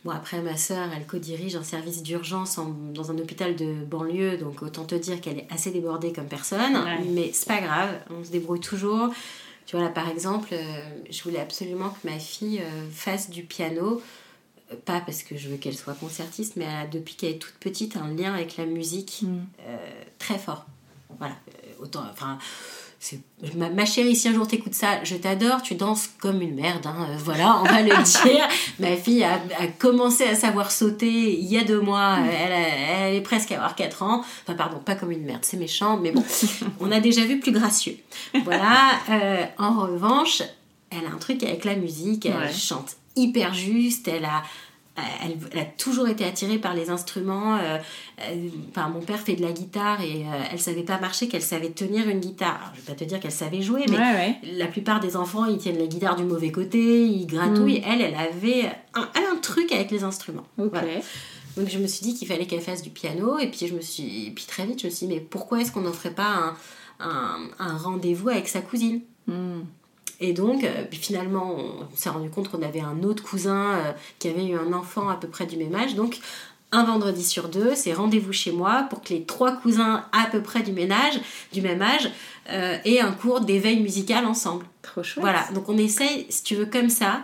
Bon, 0.04 0.12
après, 0.12 0.42
ma 0.42 0.58
soeur, 0.58 0.90
elle 0.94 1.06
co-dirige 1.06 1.56
un 1.56 1.64
service 1.64 2.04
d'urgence 2.04 2.60
dans 2.94 3.12
un 3.12 3.18
hôpital 3.18 3.56
de 3.56 3.86
banlieue, 3.86 4.38
donc 4.38 4.62
autant 4.62 4.84
te 4.84 4.96
dire 4.96 5.22
qu'elle 5.22 5.38
est 5.38 5.48
assez 5.50 5.72
débordée 5.72 6.12
comme 6.12 6.28
personne, 6.28 6.78
mais 7.14 7.32
c'est 7.32 7.48
pas 7.48 7.62
grave, 7.62 7.90
on 8.10 8.24
se 8.24 8.32
débrouille 8.32 8.60
toujours. 8.60 9.10
Tu 9.66 9.78
vois, 9.78 9.86
là, 9.86 9.92
par 9.92 10.10
exemple, 10.10 10.50
euh, 10.52 10.82
je 11.10 11.24
voulais 11.24 11.40
absolument 11.40 11.90
que 11.90 12.06
ma 12.08 12.20
fille 12.20 12.60
euh, 12.60 12.90
fasse 12.92 13.30
du 13.30 13.44
piano, 13.44 13.96
euh, 13.96 14.00
pas 14.86 15.02
parce 15.02 15.24
que 15.24 15.38
je 15.38 15.50
veux 15.50 15.58
qu'elle 15.58 15.76
soit 15.76 15.94
concertiste, 15.94 16.56
mais 16.56 16.66
elle 16.66 16.86
a, 16.86 16.88
depuis 16.88 17.16
qu'elle 17.16 17.32
est 17.32 17.40
toute 17.40 17.56
petite, 17.56 17.98
un 17.98 18.08
lien 18.14 18.34
avec 18.34 18.58
la 18.58 18.66
musique 18.66 19.22
mm. 19.24 19.42
très 20.20 20.38
fort. 20.38 20.66
Voilà, 21.20 21.36
autant, 21.80 22.04
enfin 22.12 22.40
Ma, 23.56 23.86
chérie, 23.86 24.16
si 24.16 24.30
un 24.30 24.34
jour 24.34 24.48
t'écoutes 24.48 24.74
ça, 24.74 25.04
je 25.04 25.16
t'adore, 25.16 25.62
tu 25.62 25.76
danses 25.76 26.10
comme 26.20 26.42
une 26.42 26.56
merde, 26.56 26.86
hein, 26.86 27.08
euh, 27.10 27.18
voilà, 27.18 27.60
on 27.60 27.64
va 27.64 27.82
le 27.82 27.90
dire. 28.26 28.48
Ma 28.80 28.96
fille 28.96 29.24
a, 29.24 29.40
commencé 29.78 30.24
à 30.24 30.36
savoir 30.36 30.72
sauter 30.72 31.38
il 31.38 31.46
y 31.46 31.58
a 31.58 31.64
deux 31.64 31.82
mois, 31.82 32.18
elle, 32.22 33.16
est 33.16 33.22
presque 33.22 33.52
à 33.52 33.56
avoir 33.56 33.76
4 33.76 34.04
ans. 34.04 34.24
Enfin, 34.44 34.56
pardon, 34.56 34.80
pas 34.80 34.96
comme 34.96 35.12
une 35.12 35.24
merde, 35.24 35.42
c'est 35.44 35.58
méchant, 35.58 35.98
mais 35.98 36.12
bon, 36.12 36.24
on 36.80 36.92
a 36.92 37.02
déjà 37.02 37.26
vu 37.26 37.40
plus 37.40 37.52
gracieux. 37.52 37.98
Voilà, 38.46 38.92
euh, 39.10 39.46
en 39.58 39.82
revanche, 39.82 40.42
elle 40.90 41.06
a 41.06 41.14
un 41.14 41.20
truc 41.20 41.44
avec 41.44 41.66
la 41.66 41.76
musique, 41.76 42.26
elle 42.26 42.54
chante 42.54 42.96
hyper 43.16 43.54
juste, 43.54 44.08
elle 44.08 44.26
a 44.26 44.44
elle, 44.96 45.60
a 45.60 45.66
toujours 45.66 46.08
été 46.08 46.24
attirée 46.24 46.60
par 46.60 46.76
les 46.76 46.90
instruments. 46.90 47.58
Euh, 47.58 47.80
mon 48.76 49.02
père 49.02 49.20
fait 49.20 49.36
de 49.36 49.42
la 49.42 49.52
guitare 49.52 50.02
et 50.02 50.24
euh, 50.24 50.44
elle 50.52 50.60
savait 50.60 50.84
pas 50.84 51.00
marcher 51.00 51.28
qu'elle 51.28 51.42
savait 51.42 51.72
tenir 51.72 52.08
une 52.08 52.20
guitare. 52.20 52.58
Alors, 52.62 52.74
je 52.76 52.82
vais 52.82 52.94
pas 52.94 53.00
te 53.00 53.04
dire 53.04 53.20
qu'elle 53.20 53.32
savait 53.32 53.62
jouer, 53.62 53.86
mais 53.90 54.40
la 54.56 54.68
plupart 54.68 55.00
des 55.00 55.16
enfants, 55.16 55.46
ils 55.46 55.58
tiennent 55.58 55.80
la 55.80 55.88
guitare 55.88 56.16
du 56.16 56.24
mauvais 56.24 56.52
côté, 56.52 57.06
ils 57.06 57.26
gratouillent. 57.26 57.80
Mm. 57.80 57.86
Elle, 57.88 58.02
elle 58.02 58.16
avait 58.16 58.72
un, 58.94 59.10
un, 59.16 59.36
truc 59.42 59.72
avec 59.72 59.90
les 59.92 60.04
instruments. 60.04 60.46
Donc 61.58 61.70
je 61.70 61.78
me 61.78 61.88
suis 61.88 62.04
dit 62.04 62.16
qu'il 62.16 62.28
fallait 62.28 62.46
qu'elle 62.46 62.62
fasse 62.62 62.82
du 62.82 62.90
piano 62.90 63.38
et 63.38 63.48
puis 63.48 63.68
je 63.68 63.76
me 63.76 63.82
suis, 63.82 64.32
puis 64.34 64.46
très 64.48 64.66
vite 64.66 64.82
je 64.82 64.88
me 64.88 64.92
suis 64.92 65.06
dit 65.06 65.14
mais 65.14 65.20
pourquoi 65.20 65.62
est-ce 65.62 65.72
qu'on 65.72 65.82
n'en 65.82 65.94
ferait 65.94 66.14
pas 66.14 66.56
un, 67.00 67.50
un, 67.60 67.78
rendez-vous 67.78 68.30
avec 68.30 68.48
sa 68.48 68.62
cousine? 68.62 69.02
Mm. 69.28 69.62
Et 70.24 70.32
donc, 70.32 70.64
euh, 70.64 70.86
finalement, 70.90 71.54
on, 71.58 71.96
s'est 71.98 72.10
rendu 72.10 72.30
compte 72.30 72.48
qu'on 72.48 72.62
avait 72.62 72.80
un 72.80 73.04
autre 73.04 73.22
cousin 73.22 73.74
euh, 73.74 73.92
qui 74.20 74.30
avait 74.30 74.46
eu 74.46 74.56
un 74.56 74.72
enfant 74.72 75.10
à 75.10 75.18
peu 75.18 75.28
près 75.28 75.46
du 75.46 75.58
même 75.58 75.76
âge. 75.76 75.96
Donc, 75.96 76.18
un 76.72 76.86
vendredi 76.86 77.26
sur 77.26 77.50
deux, 77.50 77.76
c'est 77.76 77.92
rendez-vous 77.92 78.32
chez 78.32 78.54
moi 78.54 78.88
pour 78.90 79.02
que 79.02 79.10
les 79.10 79.24
trois 79.24 79.52
cousins 79.52 80.06
à 80.14 80.28
peu 80.32 80.42
près 80.42 80.64
du 80.64 80.72
ménage, 80.72 81.20
du 81.52 81.62
même 81.62 81.82
âge, 81.82 82.10
euh, 82.50 82.78
aient 82.86 83.02
un 83.02 83.12
cours 83.12 83.42
d'éveil 83.42 83.82
musical 83.82 84.26
ensemble. 84.26 84.66
Trop 84.82 85.04
chouette. 85.04 85.22
Voilà, 85.22 85.44
donc 85.54 85.68
on 85.68 85.78
essaye, 85.78 86.26
si 86.30 86.42
tu 86.44 86.56
veux, 86.56 86.68
comme 86.68 86.90
ça, 86.90 87.24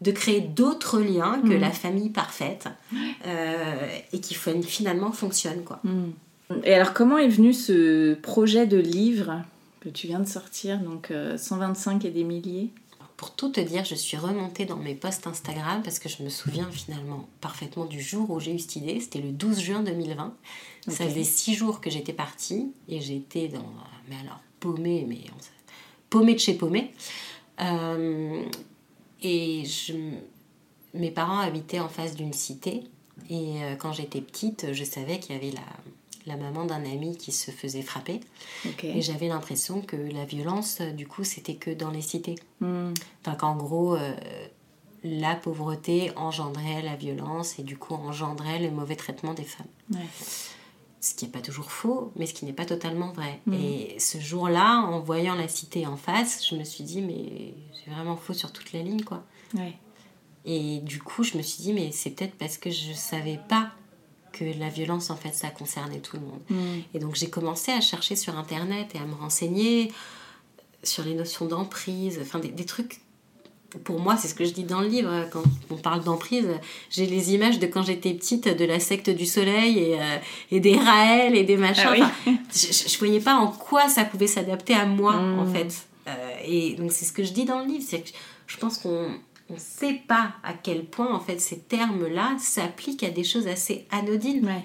de 0.00 0.10
créer 0.10 0.40
d'autres 0.40 1.00
liens 1.00 1.42
que 1.42 1.52
mmh. 1.52 1.60
la 1.60 1.70
famille 1.70 2.08
parfaite 2.08 2.68
et 4.12 4.20
qui 4.20 4.34
finalement 4.34 5.12
fonctionnent. 5.12 5.64
Quoi. 5.64 5.80
Mmh. 5.84 6.12
Et 6.64 6.72
alors, 6.72 6.94
comment 6.94 7.18
est 7.18 7.28
venu 7.28 7.52
ce 7.52 8.14
projet 8.14 8.66
de 8.66 8.78
livre? 8.78 9.42
Que 9.88 9.94
tu 9.94 10.06
viens 10.06 10.20
de 10.20 10.28
sortir, 10.28 10.78
donc 10.80 11.12
125 11.36 12.04
euh, 12.04 12.08
et 12.08 12.10
des 12.10 12.24
milliers. 12.24 12.70
Pour 13.16 13.34
tout 13.34 13.48
te 13.48 13.60
dire, 13.60 13.84
je 13.84 13.94
suis 13.94 14.16
remontée 14.16 14.64
dans 14.64 14.76
mes 14.76 14.94
posts 14.94 15.26
Instagram 15.26 15.82
parce 15.82 15.98
que 15.98 16.08
je 16.08 16.22
me 16.22 16.28
souviens 16.28 16.70
finalement 16.70 17.28
parfaitement 17.40 17.84
du 17.84 18.00
jour 18.00 18.30
où 18.30 18.38
j'ai 18.38 18.54
eu 18.54 18.58
cette 18.60 18.76
idée. 18.76 19.00
C'était 19.00 19.20
le 19.20 19.32
12 19.32 19.58
juin 19.58 19.82
2020. 19.82 20.34
Ça 20.86 21.04
faisait 21.04 21.24
six 21.24 21.54
jours 21.54 21.80
que 21.80 21.90
j'étais 21.90 22.12
partie 22.12 22.72
et 22.88 23.00
j'étais 23.00 23.48
dans. 23.48 23.72
Mais 24.08 24.16
alors, 24.22 24.40
paumée, 24.60 25.04
mais. 25.08 25.18
Paumée 26.10 26.34
de 26.34 26.38
chez 26.38 26.54
paumée. 26.54 26.92
Euh, 27.60 28.44
et 29.20 29.64
je, 29.64 29.94
mes 30.94 31.10
parents 31.10 31.38
habitaient 31.38 31.80
en 31.80 31.88
face 31.88 32.14
d'une 32.14 32.32
cité. 32.32 32.84
Et 33.28 33.64
euh, 33.64 33.74
quand 33.74 33.92
j'étais 33.92 34.20
petite, 34.20 34.72
je 34.72 34.84
savais 34.84 35.18
qu'il 35.18 35.34
y 35.34 35.38
avait 35.38 35.50
la, 35.50 35.66
la 36.28 36.36
maman 36.36 36.64
d'un 36.64 36.84
ami 36.84 37.16
qui 37.16 37.32
se 37.32 37.50
faisait 37.50 37.82
frapper. 37.82 38.20
Et 38.82 39.02
j'avais 39.02 39.28
l'impression 39.28 39.80
que 39.80 39.96
la 39.96 40.24
violence, 40.24 40.80
du 40.80 41.06
coup, 41.06 41.24
c'était 41.24 41.56
que 41.56 41.70
dans 41.70 41.90
les 41.90 42.02
cités. 42.02 42.36
Hmm. 42.60 42.92
Enfin, 43.22 43.34
qu'en 43.34 43.56
gros, 43.56 43.96
euh, 43.96 44.14
la 45.02 45.34
pauvreté 45.34 46.12
engendrait 46.16 46.82
la 46.82 46.96
violence 46.96 47.58
et 47.58 47.62
du 47.62 47.76
coup 47.76 47.94
engendrait 47.94 48.58
le 48.58 48.70
mauvais 48.70 48.96
traitement 48.96 49.34
des 49.34 49.44
femmes. 49.44 49.66
Ce 51.00 51.14
qui 51.14 51.24
n'est 51.24 51.30
pas 51.30 51.40
toujours 51.40 51.70
faux, 51.70 52.12
mais 52.16 52.26
ce 52.26 52.34
qui 52.34 52.44
n'est 52.44 52.52
pas 52.52 52.66
totalement 52.66 53.12
vrai. 53.12 53.40
Hmm. 53.46 53.54
Et 53.54 53.96
ce 53.98 54.18
jour-là, 54.18 54.80
en 54.80 55.00
voyant 55.00 55.34
la 55.34 55.48
cité 55.48 55.86
en 55.86 55.96
face, 55.96 56.46
je 56.48 56.56
me 56.56 56.64
suis 56.64 56.84
dit, 56.84 57.00
mais 57.00 57.54
c'est 57.72 57.90
vraiment 57.90 58.16
faux 58.16 58.34
sur 58.34 58.52
toute 58.52 58.72
la 58.72 58.82
ligne, 58.82 59.02
quoi. 59.02 59.22
Et 60.44 60.80
du 60.80 61.00
coup, 61.00 61.22
je 61.22 61.36
me 61.36 61.42
suis 61.42 61.62
dit, 61.62 61.72
mais 61.72 61.92
c'est 61.92 62.10
peut-être 62.10 62.34
parce 62.34 62.58
que 62.58 62.70
je 62.70 62.92
savais 62.92 63.38
pas 63.48 63.70
que 64.38 64.58
la 64.58 64.68
violence, 64.68 65.10
en 65.10 65.16
fait, 65.16 65.34
ça 65.34 65.48
concernait 65.48 65.98
tout 65.98 66.16
le 66.16 66.22
monde. 66.22 66.40
Mm. 66.50 66.80
Et 66.94 66.98
donc 66.98 67.14
j'ai 67.14 67.30
commencé 67.30 67.72
à 67.72 67.80
chercher 67.80 68.16
sur 68.16 68.36
Internet 68.38 68.88
et 68.94 68.98
à 68.98 69.04
me 69.04 69.14
renseigner 69.14 69.92
sur 70.82 71.04
les 71.04 71.14
notions 71.14 71.46
d'emprise, 71.46 72.18
enfin 72.22 72.38
des, 72.38 72.64
trucs 72.64 73.00
pour 73.84 74.00
moi, 74.00 74.16
c'est 74.16 74.28
ce 74.28 74.34
que 74.34 74.44
je 74.44 74.52
dis 74.52 74.64
dans 74.64 74.80
le 74.80 74.86
livre, 74.86 75.28
quand 75.30 75.42
on 75.70 75.76
parle 75.76 76.02
d'emprise, 76.02 76.48
j'ai 76.88 77.04
les 77.04 77.34
images 77.34 77.58
de 77.58 77.66
quand 77.66 77.82
j'étais 77.82 78.14
petite, 78.14 78.48
de 78.48 78.64
la 78.64 78.80
secte 78.80 79.10
du 79.10 79.26
soleil 79.26 79.78
et, 79.78 80.00
euh, 80.00 80.18
et 80.50 80.60
des 80.60 80.76
Raël 80.76 81.36
et 81.36 81.44
des 81.44 81.58
machins. 81.58 81.84
Ah 82.00 82.10
je, 82.26 82.84
ne 82.84 82.98
voyais 82.98 83.20
pas 83.20 83.34
en 83.34 83.48
quoi 83.48 83.88
ça 83.88 84.04
pouvait 84.04 84.26
s'adapter 84.26 84.72
à 84.72 84.86
moi, 84.86 85.14
en 85.14 85.44
mm. 85.44 85.52
fait. 85.52 85.86
Euh, 86.06 86.30
et 86.46 86.76
donc 86.76 86.92
c'est 86.92 87.04
ce 87.04 87.12
que 87.12 87.24
je 87.24 87.32
dis 87.32 87.44
dans 87.44 87.60
le 87.60 87.66
livre, 87.66 87.84
c'est 87.86 88.00
que 88.00 88.10
je 88.46 88.56
pense 88.56 88.78
qu'on 88.78 89.10
on 89.50 89.54
ne 89.54 89.58
sait 89.58 90.02
pas 90.06 90.34
à 90.42 90.52
quel 90.52 90.84
point 90.84 91.12
en 91.12 91.20
fait 91.20 91.40
ces 91.40 91.58
termes-là 91.58 92.36
s'appliquent 92.38 93.02
à 93.02 93.10
des 93.10 93.24
choses 93.24 93.46
assez 93.46 93.86
anodines. 93.90 94.62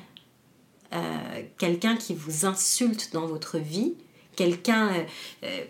Euh, 0.93 1.43
quelqu'un 1.57 1.95
qui 1.95 2.13
vous 2.13 2.45
insulte 2.45 3.13
dans 3.13 3.25
votre 3.25 3.57
vie, 3.57 3.95
quelqu'un... 4.35 4.93
Euh, 4.93 5.03
euh, 5.43 5.65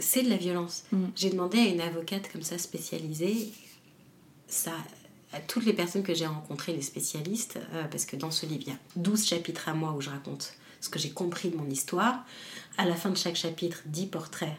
c'est 0.00 0.22
de 0.22 0.30
la 0.30 0.36
violence. 0.36 0.84
Mm. 0.92 1.04
J'ai 1.14 1.30
demandé 1.30 1.58
à 1.58 1.66
une 1.66 1.80
avocate 1.80 2.30
comme 2.32 2.42
ça 2.42 2.58
spécialisée, 2.58 3.52
ça, 4.48 4.72
à 5.32 5.40
toutes 5.40 5.66
les 5.66 5.74
personnes 5.74 6.02
que 6.02 6.14
j'ai 6.14 6.26
rencontrées, 6.26 6.72
les 6.72 6.82
spécialistes, 6.82 7.58
parce 7.90 8.06
que 8.06 8.16
dans 8.16 8.30
ce 8.30 8.46
livre, 8.46 8.62
il 8.66 8.68
y 8.70 8.72
a 8.72 8.78
12 8.96 9.26
chapitres 9.26 9.68
à 9.68 9.74
moi 9.74 9.92
où 9.92 10.00
je 10.00 10.08
raconte 10.08 10.54
ce 10.80 10.88
que 10.88 10.98
j'ai 10.98 11.10
compris 11.10 11.50
de 11.50 11.56
mon 11.56 11.68
histoire. 11.68 12.24
À 12.78 12.86
la 12.86 12.96
fin 12.96 13.10
de 13.10 13.16
chaque 13.16 13.36
chapitre, 13.36 13.82
10 13.86 14.06
portraits 14.06 14.56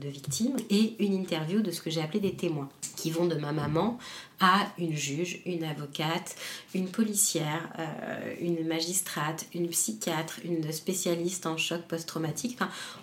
de 0.00 0.08
victimes 0.08 0.56
et 0.70 0.94
une 0.98 1.14
interview 1.14 1.60
de 1.60 1.70
ce 1.70 1.80
que 1.80 1.90
j'ai 1.90 2.00
appelé 2.00 2.20
des 2.20 2.34
témoins, 2.34 2.68
qui 2.96 3.10
vont 3.10 3.26
de 3.26 3.34
ma 3.34 3.52
maman 3.52 3.98
à 4.40 4.66
une 4.78 4.96
juge, 4.96 5.40
une 5.46 5.64
avocate, 5.64 6.36
une 6.74 6.88
policière, 6.88 7.70
euh, 7.78 8.34
une 8.40 8.66
magistrate, 8.66 9.46
une 9.54 9.68
psychiatre, 9.68 10.40
une 10.44 10.70
spécialiste 10.72 11.46
en 11.46 11.56
choc 11.56 11.82
post-traumatique. 11.82 12.58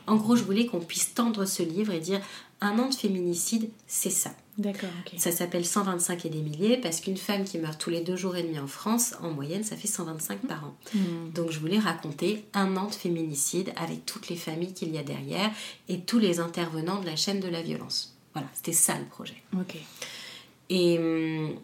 en 0.07 0.15
gros, 0.15 0.35
je 0.35 0.43
voulais 0.43 0.65
qu'on 0.65 0.79
puisse 0.79 1.13
tendre 1.13 1.45
ce 1.45 1.63
livre 1.63 1.93
et 1.93 1.99
dire 1.99 2.21
un 2.61 2.79
an 2.79 2.89
de 2.89 2.95
féminicide, 2.95 3.69
c'est 3.87 4.09
ça. 4.09 4.31
D'accord. 4.57 4.89
Ça 5.17 5.31
s'appelle 5.31 5.65
125 5.65 6.25
et 6.25 6.29
des 6.29 6.41
milliers 6.41 6.77
parce 6.77 7.01
qu'une 7.01 7.17
femme 7.17 7.43
qui 7.43 7.57
meurt 7.57 7.79
tous 7.79 7.89
les 7.89 8.01
deux 8.01 8.15
jours 8.15 8.35
et 8.35 8.43
demi 8.43 8.59
en 8.59 8.67
France, 8.67 9.15
en 9.21 9.31
moyenne, 9.31 9.63
ça 9.63 9.75
fait 9.75 9.87
125 9.87 10.41
par 10.47 10.63
an. 10.65 10.75
Hmm. 10.93 11.31
Donc 11.33 11.49
je 11.49 11.59
voulais 11.59 11.79
raconter 11.79 12.45
un 12.53 12.77
an 12.77 12.87
de 12.87 12.93
féminicide 12.93 13.73
avec 13.77 14.05
toutes 14.05 14.29
les 14.29 14.35
familles 14.35 14.73
qu'il 14.73 14.93
y 14.93 14.97
a 14.99 15.03
derrière 15.03 15.49
et 15.89 16.01
tous 16.01 16.19
les 16.19 16.39
intervenants 16.39 16.99
de 16.99 17.07
la 17.07 17.15
chaîne 17.15 17.39
de 17.39 17.47
la 17.47 17.63
violence. 17.63 18.15
Voilà, 18.33 18.47
c'était 18.53 18.73
ça 18.73 18.97
le 18.97 19.05
projet. 19.05 19.41
Ok. 19.57 19.75
Et 20.69 20.99
hum, 20.99 21.55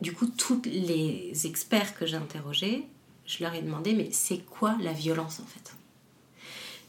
du 0.00 0.12
coup, 0.12 0.26
tous 0.26 0.62
les 0.64 1.32
experts 1.44 1.96
que 1.96 2.06
j'ai 2.06 2.16
interrogés, 2.16 2.86
je 3.26 3.44
leur 3.44 3.54
ai 3.54 3.62
demandé, 3.62 3.92
mais 3.94 4.08
c'est 4.10 4.38
quoi 4.38 4.76
la 4.80 4.92
violence 4.92 5.40
en 5.40 5.46
fait? 5.46 5.74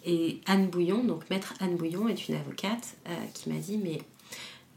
Et 0.03 0.41
Anne 0.47 0.67
Bouillon, 0.67 1.03
donc 1.03 1.29
maître 1.29 1.53
Anne 1.59 1.75
Bouillon, 1.75 2.07
est 2.07 2.27
une 2.27 2.35
avocate 2.35 2.95
euh, 3.07 3.13
qui 3.35 3.49
m'a 3.49 3.59
dit, 3.59 3.77
mais 3.77 4.01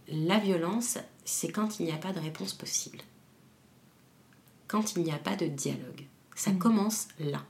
la 0.09 0.38
violence, 0.38 0.98
c'est 1.24 1.50
quand 1.50 1.80
il 1.80 1.86
n'y 1.86 1.92
a 1.92 1.96
pas 1.96 2.12
de 2.12 2.20
réponse 2.20 2.52
possible. 2.52 2.98
Quand 4.68 4.96
il 4.96 5.02
n'y 5.02 5.12
a 5.12 5.18
pas 5.18 5.36
de 5.36 5.46
dialogue. 5.46 6.07
Ça 6.34 6.52
mm. 6.52 6.59
commence 6.59 7.09
là. 7.18 7.42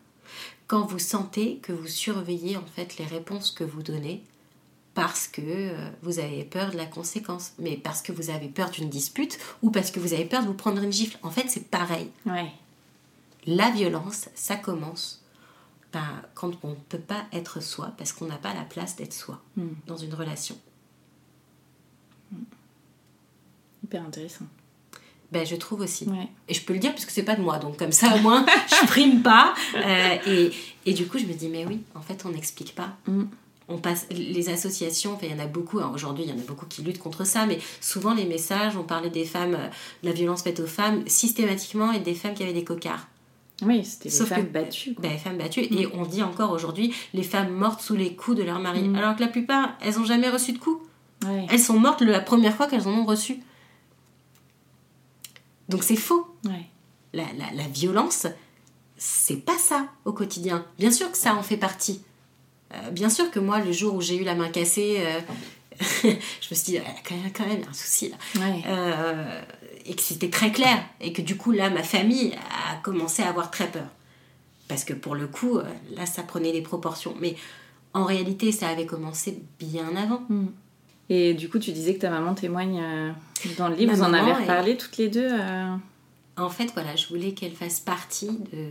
Quand 0.67 0.87
vous 0.87 0.99
sentez 0.99 1.59
que 1.59 1.73
vous 1.73 1.87
surveillez 1.87 2.57
en 2.57 2.65
fait 2.65 2.97
les 2.99 3.07
réponses 3.07 3.51
que 3.51 3.65
vous 3.65 3.83
donnez 3.83 4.23
parce 4.95 5.27
que 5.27 5.43
euh, 5.43 5.91
vous 6.03 6.21
avez 6.21 6.45
peur 6.45 6.71
de 6.71 6.77
la 6.77 6.87
conséquence, 6.87 7.53
mais 7.59 7.77
parce 7.77 8.01
que 8.01 8.13
vous 8.13 8.31
avez 8.31 8.49
peur 8.49 8.71
d'une 8.71 8.89
dispute 8.89 9.39
ou 9.63 9.71
parce 9.71 9.91
que 9.91 10.01
vous 10.01 10.15
avez 10.15 10.25
peur 10.25 10.43
de 10.43 10.47
vous 10.47 10.55
prendre 10.55 10.83
une 10.83 10.93
gifle. 10.93 11.19
En 11.23 11.31
fait, 11.31 11.49
c'est 11.49 11.69
pareil. 11.69 12.11
La 13.47 13.71
violence, 13.71 14.29
ça 14.35 14.57
commence 14.57 15.23
ben, 15.93 16.23
quand 16.35 16.53
on 16.63 16.71
ne 16.71 16.75
peut 16.75 16.99
pas 16.99 17.25
être 17.33 17.61
soi 17.61 17.93
parce 17.99 18.13
qu'on 18.13 18.27
n'a 18.27 18.39
pas 18.39 18.55
la 18.55 18.63
place 18.63 18.97
d'être 18.97 19.13
soi 19.13 19.41
Hmm. 19.57 19.75
dans 19.87 19.97
une 19.97 20.15
relation. 20.15 20.57
Hyper 23.85 24.03
intéressant. 24.03 24.47
Ben, 25.33 25.45
je 25.45 25.57
trouve 25.57 25.81
aussi. 25.81 26.05
Ouais. 26.09 26.29
Et 26.49 26.55
je 26.55 26.63
peux 26.63 26.73
le 26.75 26.79
dire 26.79 26.93
parce 26.93 27.05
que 27.07 27.13
c'est 27.13 27.25
pas 27.25 27.35
de 27.35 27.41
moi, 27.43 27.59
donc 27.59 27.77
comme 27.79 27.93
ça 27.93 28.15
au 28.15 28.21
moins 28.21 28.47
je 28.69 28.87
prime 28.87 29.23
pas. 29.23 29.55
Euh, 29.75 30.17
et, 30.27 30.51
et 30.87 30.93
du 30.95 31.07
coup 31.07 31.19
je 31.19 31.25
me 31.25 31.33
dis 31.35 31.49
mais 31.49 31.67
oui, 31.67 31.81
en 31.95 32.01
fait 32.03 32.25
on 32.25 32.31
n'explique 32.31 32.75
pas. 32.75 32.97
Mm. 33.09 33.25
On 33.67 33.79
passe 33.79 34.07
les 34.11 34.51
associations, 34.51 35.19
il 35.23 35.31
y 35.31 35.35
en 35.35 35.39
a 35.39 35.47
beaucoup. 35.47 35.79
Aujourd'hui 35.81 36.25
il 36.25 36.31
y 36.31 36.33
en 36.33 36.39
a 36.39 36.47
beaucoup 36.47 36.67
qui 36.67 36.83
luttent 36.83 36.99
contre 36.99 37.25
ça, 37.27 37.47
mais 37.47 37.59
souvent 37.81 38.15
les 38.15 38.27
messages, 38.27 38.77
on 38.77 38.85
parlait 38.85 39.11
des 39.11 39.25
femmes, 39.25 39.55
euh, 39.55 39.69
de 40.03 40.09
la 40.09 40.13
violence 40.13 40.43
faite 40.43 40.61
aux 40.61 40.67
femmes 40.67 41.03
systématiquement 41.09 41.91
et 41.93 41.99
des 42.01 42.15
femmes 42.15 42.35
qui 42.35 42.43
avaient 42.45 42.53
des 42.53 42.65
cocards. 42.65 43.09
Oui, 43.63 43.85
c'était 43.85 44.11
les 44.11 44.15
Sauf 44.15 44.29
femmes 44.29 44.47
que- 44.47 44.53
battues. 44.53 44.95
quoi. 44.95 45.03
Ben, 45.03 45.13
les 45.13 45.19
femmes 45.19 45.39
battues 45.39 45.63
et 45.63 45.89
on 45.95 46.05
dit 46.05 46.23
encore 46.23 46.53
aujourd'hui 46.53 46.93
les 47.15 47.23
femmes 47.23 47.53
mortes 47.53 47.81
sous 47.81 47.97
les 47.97 48.15
coups 48.15 48.37
de 48.37 48.43
leur 48.45 48.61
mari. 48.61 48.83
Mm. 48.89 48.95
Alors 48.97 49.17
que 49.17 49.21
la 49.23 49.29
plupart 49.29 49.71
elles 49.81 49.99
ont 49.99 50.05
jamais 50.05 50.29
reçu 50.31 50.53
de 50.53 50.59
coups. 50.59 50.81
Ouais. 51.25 51.47
Elles 51.51 51.61
sont 51.61 51.79
mortes 51.79 52.03
la 52.03 52.21
première 52.21 52.55
fois 52.55 52.67
qu'elles 52.67 52.87
en 52.89 52.93
ont 52.93 53.05
reçu. 53.05 53.41
Donc 55.69 55.83
c'est 55.83 55.97
faux. 55.97 56.27
Ouais. 56.45 56.67
la, 57.13 57.25
la, 57.39 57.51
la 57.55 57.69
violence, 57.69 58.27
c'est 58.97 59.45
pas 59.45 59.59
ça 59.59 59.87
au 60.05 60.13
quotidien. 60.13 60.67
Bien 60.79 60.91
sûr 60.91 61.11
que 61.11 61.19
ça 61.19 61.35
en 61.35 61.43
fait 61.43 61.57
partie. 61.57 62.03
Euh, 62.73 62.91
bien 62.91 63.09
sûr 63.09 63.31
que 63.31 63.39
moi, 63.39 63.61
le 63.61 63.73
jour 63.73 63.95
où 63.95 64.01
j'ai 64.01 64.17
eu 64.17 64.25
la 64.25 64.35
main 64.35 64.49
cassée, 64.49 64.97
euh, 64.99 65.21
je 66.03 66.49
me 66.51 66.55
suis 66.55 66.73
dit, 66.73 66.79
Ah, 66.79 66.91
quand 67.07 67.15
même, 67.15 67.33
quand 67.33 67.47
même, 67.47 67.63
un 67.69 67.73
souci 67.73 68.11
là. 68.11 68.17
Ouais. 68.37 68.63
Euh, 68.67 69.43
et 69.85 69.95
que 69.95 70.03
c'était 70.03 70.31
très 70.31 70.53
clair. 70.53 70.85
Et 71.01 71.13
que 71.13 71.23
du 71.23 71.37
coup, 71.37 71.53
là, 71.53 71.71
ma 71.71 71.83
famille 71.83 72.35
a 72.71 72.77
commencé 72.77 73.23
à 73.23 73.29
avoir 73.29 73.51
très 73.51 73.71
peur. 73.71 73.87
Parce 74.69 74.85
que 74.85 74.95
pour 74.95 75.15
le 75.15 75.27
coup, 75.27 75.59
là, 75.95 76.07
ça 76.07 76.23
prenait 76.23 76.53
des 76.53 76.63
proportions. 76.63 77.15
Mais 77.21 77.37
en 77.93 78.05
réalité, 78.05 78.51
ça 78.51 78.69
avait 78.69 78.87
commencé 78.87 79.43
bien 79.59 79.95
avant. 79.95 80.23
Hmm. 80.29 80.47
Et 81.11 81.35
du 81.35 81.49
coup, 81.51 81.59
tu 81.59 81.73
disais 81.73 81.95
que 81.95 82.01
ta 82.01 82.11
maman 82.11 82.35
témoigne 82.35 82.81
euh, 82.83 83.13
dans 83.59 83.69
le 83.69 83.75
livre. 83.77 83.93
Ma 83.93 83.99
Vous 83.99 84.05
en 84.05 84.13
avez 84.15 84.31
est- 84.31 84.35
reparlé 84.43 84.77
toutes 84.77 84.97
les 84.97 85.09
deux. 85.09 85.29
euh, 85.31 85.77
En 86.39 86.49
fait, 86.49 86.71
voilà, 86.75 86.97
je 86.97 87.07
voulais 87.09 87.33
qu'elle 87.33 87.53
fasse 87.55 87.81
partie 87.81 88.31
de, 88.53 88.71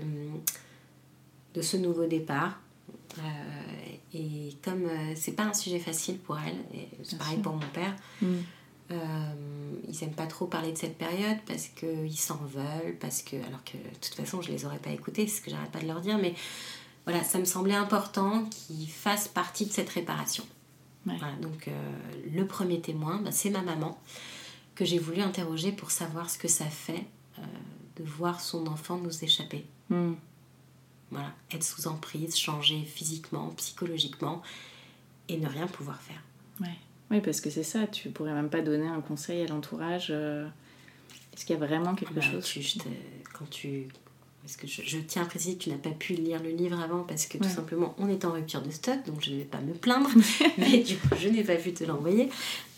de 1.53 1.61
ce 1.61 1.77
nouveau 1.77 2.05
départ. 2.07 2.59
Euh, 3.19 3.21
et 4.15 4.55
comme 4.63 4.85
euh, 4.85 5.13
c'est 5.15 5.33
pas 5.33 5.43
un 5.43 5.53
sujet 5.53 5.77
facile 5.79 6.17
pour 6.17 6.37
elle, 6.39 6.55
et 6.77 6.87
c'est 7.03 7.17
pareil 7.17 7.35
sûr. 7.35 7.43
pour 7.43 7.53
mon 7.53 7.67
père, 7.73 7.95
euh, 8.91 8.95
ils 9.87 10.03
aiment 10.03 10.13
pas 10.15 10.25
trop 10.25 10.45
parler 10.47 10.71
de 10.71 10.77
cette 10.77 10.97
période 10.97 11.37
parce 11.47 11.67
qu'ils 11.67 12.17
s'en 12.17 12.37
veulent, 12.43 12.95
parce 12.99 13.21
que, 13.21 13.35
alors 13.47 13.63
que 13.63 13.73
de 13.77 13.95
toute 14.01 14.15
façon 14.15 14.41
je 14.41 14.49
les 14.51 14.65
aurais 14.65 14.77
pas 14.79 14.89
écoutés, 14.89 15.27
c'est 15.27 15.37
ce 15.37 15.41
que 15.41 15.51
j'arrête 15.51 15.71
pas 15.71 15.79
de 15.79 15.85
leur 15.87 16.01
dire, 16.01 16.17
mais 16.17 16.33
voilà, 17.05 17.23
ça 17.23 17.37
me 17.37 17.45
semblait 17.45 17.75
important 17.75 18.45
qu'ils 18.45 18.89
fassent 18.89 19.27
partie 19.27 19.65
de 19.67 19.71
cette 19.71 19.89
réparation. 19.89 20.43
Ouais. 21.05 21.15
Voilà, 21.19 21.35
donc 21.35 21.67
euh, 21.67 21.71
le 22.33 22.45
premier 22.47 22.79
témoin, 22.81 23.17
bah, 23.21 23.31
c'est 23.31 23.49
ma 23.49 23.61
maman 23.61 24.01
que 24.75 24.85
j'ai 24.85 24.99
voulu 24.99 25.21
interroger 25.21 25.71
pour 25.71 25.91
savoir 25.91 26.29
ce 26.29 26.37
que 26.37 26.47
ça 26.47 26.65
fait 26.65 27.05
euh, 27.39 27.41
de 27.97 28.03
voir 28.03 28.39
son 28.39 28.65
enfant 28.67 28.97
nous 28.97 29.23
échapper. 29.23 29.65
Hmm. 29.89 30.13
Voilà, 31.11 31.31
être 31.51 31.63
sous 31.63 31.87
emprise, 31.87 32.35
changer 32.37 32.83
physiquement, 32.85 33.49
psychologiquement 33.57 34.41
et 35.29 35.37
ne 35.37 35.47
rien 35.47 35.67
pouvoir 35.67 36.01
faire. 36.01 36.21
Ouais. 36.61 36.75
Oui, 37.11 37.21
parce 37.21 37.39
que 37.41 37.49
c'est 37.51 37.63
ça. 37.63 37.85
Tu 37.85 38.09
pourrais 38.09 38.33
même 38.33 38.49
pas 38.49 38.61
donner 38.61 38.87
un 38.87 39.01
conseil 39.01 39.43
à 39.43 39.47
l'entourage. 39.47 40.07
euh, 40.09 40.47
Est-ce 41.33 41.45
qu'il 41.45 41.55
y 41.59 41.61
a 41.61 41.65
vraiment 41.65 41.93
quelque 41.95 42.15
Bah, 42.15 42.21
chose 42.21 42.45
tu- 42.45 42.61
je 42.63 42.79
te- 42.79 42.87
quand 43.33 43.47
tu 43.49 43.87
parce 44.43 44.57
que 44.57 44.67
je, 44.67 44.81
je 44.81 44.97
tiens 44.97 45.23
à 45.23 45.25
préciser 45.25 45.57
que 45.57 45.63
tu 45.63 45.69
n'as 45.69 45.77
pas 45.77 45.91
pu 45.91 46.13
lire 46.15 46.43
le 46.43 46.49
livre 46.49 46.77
avant 46.79 47.03
parce 47.03 47.27
que 47.27 47.37
tout 47.37 47.47
simplement 47.47 47.95
on 47.97 48.09
est 48.09 48.25
en 48.25 48.33
rupture 48.33 48.61
de 48.61 48.69
stock 48.71 48.97
donc 49.05 49.23
je 49.23 49.31
ne 49.31 49.37
vais 49.37 49.45
pas 49.45 49.61
me 49.61 49.73
plaindre. 49.73 50.09
Mais 50.57 50.83
du 50.83 50.97
coup 50.97 51.15
je 51.17 51.29
n'ai 51.29 51.43
pas 51.43 51.55
pu 51.55 51.73
te 51.73 51.85
l'envoyer. 51.85 52.29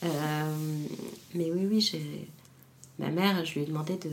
Euh, 0.03 0.85
mais 1.33 1.51
oui 1.51 1.65
oui 1.65 1.81
j'ai 1.81 2.29
ma 2.99 3.09
mère 3.09 3.43
je 3.43 3.55
lui 3.55 3.61
ai 3.61 3.65
demandé 3.65 3.97
de 3.97 4.11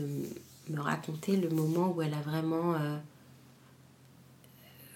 me 0.73 0.81
raconter 0.81 1.37
le 1.37 1.49
moment 1.49 1.93
où 1.95 2.01
elle 2.01 2.15
a 2.15 2.21
vraiment 2.21 2.73
euh, 2.73 2.97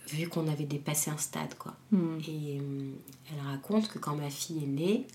vu 0.07 0.27
qu'on 0.27 0.47
avait 0.47 0.65
dépassé 0.65 1.11
un 1.11 1.17
stade 1.17 1.53
quoi. 1.59 1.75
Hmm. 1.91 2.17
et 2.27 2.59
euh, 2.59 2.91
elle 3.31 3.45
raconte 3.45 3.87
que 3.87 3.99
quand 3.99 4.15
ma 4.15 4.31
fille 4.31 4.63
est 4.63 4.67
née, 4.67 5.07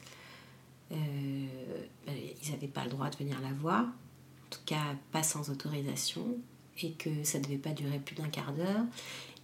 ben, 0.90 0.98
ils 2.06 2.50
n'avaient 2.52 2.68
pas 2.68 2.84
le 2.84 2.90
droit 2.90 3.10
de 3.10 3.16
venir 3.16 3.40
la 3.40 3.52
voir, 3.54 3.82
en 3.82 4.50
tout 4.50 4.60
cas 4.64 4.94
pas 5.10 5.24
sans 5.24 5.50
autorisation, 5.50 6.38
et 6.80 6.92
que 6.92 7.10
ça 7.24 7.38
ne 7.38 7.44
devait 7.44 7.56
pas 7.58 7.70
durer 7.72 7.98
plus 7.98 8.14
d'un 8.14 8.28
quart 8.28 8.52
d'heure, 8.52 8.84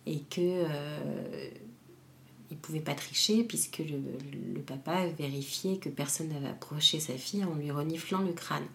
et 0.06 0.20
que 0.30 0.40
euh, 0.40 1.50
ils 2.50 2.54
ne 2.54 2.60
pouvaient 2.60 2.80
pas 2.80 2.94
tricher 2.94 3.44
puisque 3.44 3.78
le, 3.78 4.00
le 4.54 4.60
papa 4.62 5.06
vérifiait 5.08 5.76
que 5.76 5.88
personne 5.90 6.28
n'avait 6.28 6.48
approché 6.48 6.98
sa 7.00 7.14
fille 7.14 7.44
en 7.44 7.54
lui 7.54 7.70
reniflant 7.70 8.20
le 8.20 8.32
crâne 8.32 8.66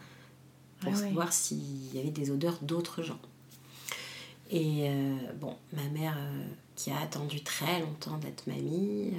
pour 0.79 0.91
Ah 0.93 0.99
ouais. 0.99 1.11
voir 1.11 1.33
s'il 1.33 1.93
y 1.95 1.99
avait 1.99 2.11
des 2.11 2.29
odeurs 2.29 2.59
d'autres 2.61 3.01
gens. 3.01 3.19
Et 4.51 4.89
euh, 4.89 5.15
bon, 5.41 5.55
ma 5.71 5.87
mère 5.89 6.15
euh, 6.17 6.45
qui 6.75 6.91
a 6.91 6.99
attendu 6.99 7.41
très 7.41 7.79
longtemps 7.79 8.17
d'être 8.17 8.45
mamie, 8.45 9.13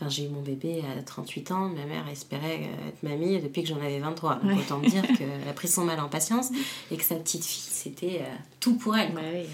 enfin 0.00 0.08
j'ai 0.08 0.24
eu 0.24 0.28
mon 0.28 0.42
bébé 0.42 0.82
à 0.98 1.02
38 1.02 1.50
ans, 1.52 1.68
ma 1.68 1.84
mère 1.86 2.06
espérait 2.08 2.60
euh, 2.62 2.88
être 2.88 3.02
mamie 3.02 3.40
depuis 3.40 3.62
que 3.62 3.68
j'en 3.68 3.76
avais 3.80 3.98
23. 3.98 4.36
Donc 4.36 4.44
Ouais. 4.44 4.58
autant 4.60 4.78
dire 4.80 5.02
qu'elle 5.16 5.28
a 5.48 5.52
pris 5.52 5.68
son 5.68 5.84
mal 5.84 5.98
en 6.00 6.08
patience 6.08 6.48
et 6.90 6.96
que 6.96 7.02
sa 7.04 7.16
petite 7.16 7.44
fille 7.44 7.72
c'était 7.72 8.20
euh, 8.22 8.34
tout 8.60 8.76
pour 8.76 8.96
elle. 8.96 9.12
Ouais, 9.14 9.22
ouais. 9.22 9.46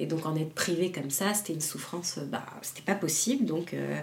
Et 0.00 0.06
donc 0.06 0.24
en 0.26 0.34
être 0.34 0.54
privée 0.54 0.90
comme 0.90 1.10
ça, 1.10 1.34
c'était 1.34 1.52
une 1.52 1.60
souffrance, 1.60 2.18
euh, 2.18 2.24
bah 2.24 2.44
c'était 2.62 2.82
pas 2.82 2.94
possible. 2.94 3.44
Donc 3.44 3.74
euh, 3.74 4.00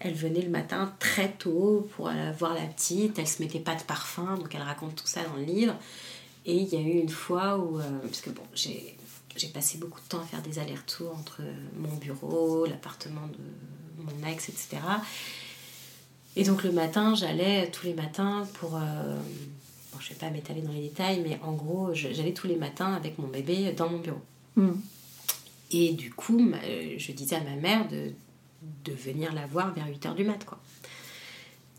elle 0.00 0.12
venait 0.14 0.42
le 0.42 0.50
matin 0.50 0.92
très 0.98 1.30
tôt 1.32 1.88
pour 1.96 2.08
aller 2.08 2.32
voir 2.38 2.52
la 2.52 2.66
petite, 2.66 3.18
elle 3.18 3.26
se 3.28 3.40
mettait 3.42 3.60
pas 3.60 3.74
de 3.74 3.82
parfum, 3.82 4.36
donc 4.36 4.54
elle 4.54 4.62
raconte 4.62 4.96
tout 4.96 5.06
ça 5.06 5.22
dans 5.24 5.36
le 5.36 5.44
livre. 5.44 5.74
Et 6.44 6.54
il 6.56 6.68
y 6.68 6.76
a 6.76 6.80
eu 6.80 6.98
une 7.00 7.08
fois 7.08 7.56
où, 7.58 7.78
euh, 7.80 7.82
parce 8.02 8.20
que 8.20 8.30
bon, 8.30 8.42
j'ai 8.54 8.96
passé 9.54 9.78
beaucoup 9.78 10.00
de 10.00 10.06
temps 10.08 10.20
à 10.20 10.24
faire 10.24 10.42
des 10.42 10.58
allers-retours 10.58 11.12
entre 11.18 11.40
mon 11.76 11.94
bureau, 11.96 12.66
l'appartement 12.66 13.26
de 13.28 13.38
mon 13.98 14.28
ex, 14.28 14.48
etc. 14.48 14.78
Et 16.36 16.44
donc 16.44 16.64
le 16.64 16.72
matin, 16.72 17.14
j'allais 17.14 17.70
tous 17.70 17.86
les 17.86 17.94
matins 17.94 18.46
pour... 18.54 18.76
euh, 18.76 19.18
bon, 19.92 19.98
je 20.00 20.10
vais 20.10 20.14
pas 20.16 20.30
m'étaler 20.30 20.60
dans 20.60 20.72
les 20.72 20.82
détails, 20.82 21.20
mais 21.20 21.38
en 21.42 21.52
gros, 21.52 21.94
j'allais 21.94 22.34
tous 22.34 22.46
les 22.46 22.56
matins 22.56 22.92
avec 22.92 23.18
mon 23.18 23.28
bébé 23.28 23.72
dans 23.72 23.88
mon 23.88 23.98
bureau. 23.98 24.22
Hmm. 24.56 24.72
Et 25.70 25.92
du 25.94 26.12
coup, 26.12 26.38
je 26.98 27.12
disais 27.12 27.36
à 27.36 27.40
ma 27.40 27.56
mère 27.56 27.88
de, 27.88 28.12
de 28.84 28.92
venir 28.92 29.32
la 29.34 29.46
voir 29.46 29.72
vers 29.74 29.86
8h 29.86 30.14
du 30.14 30.24
mat. 30.24 30.44
Quoi. 30.44 30.58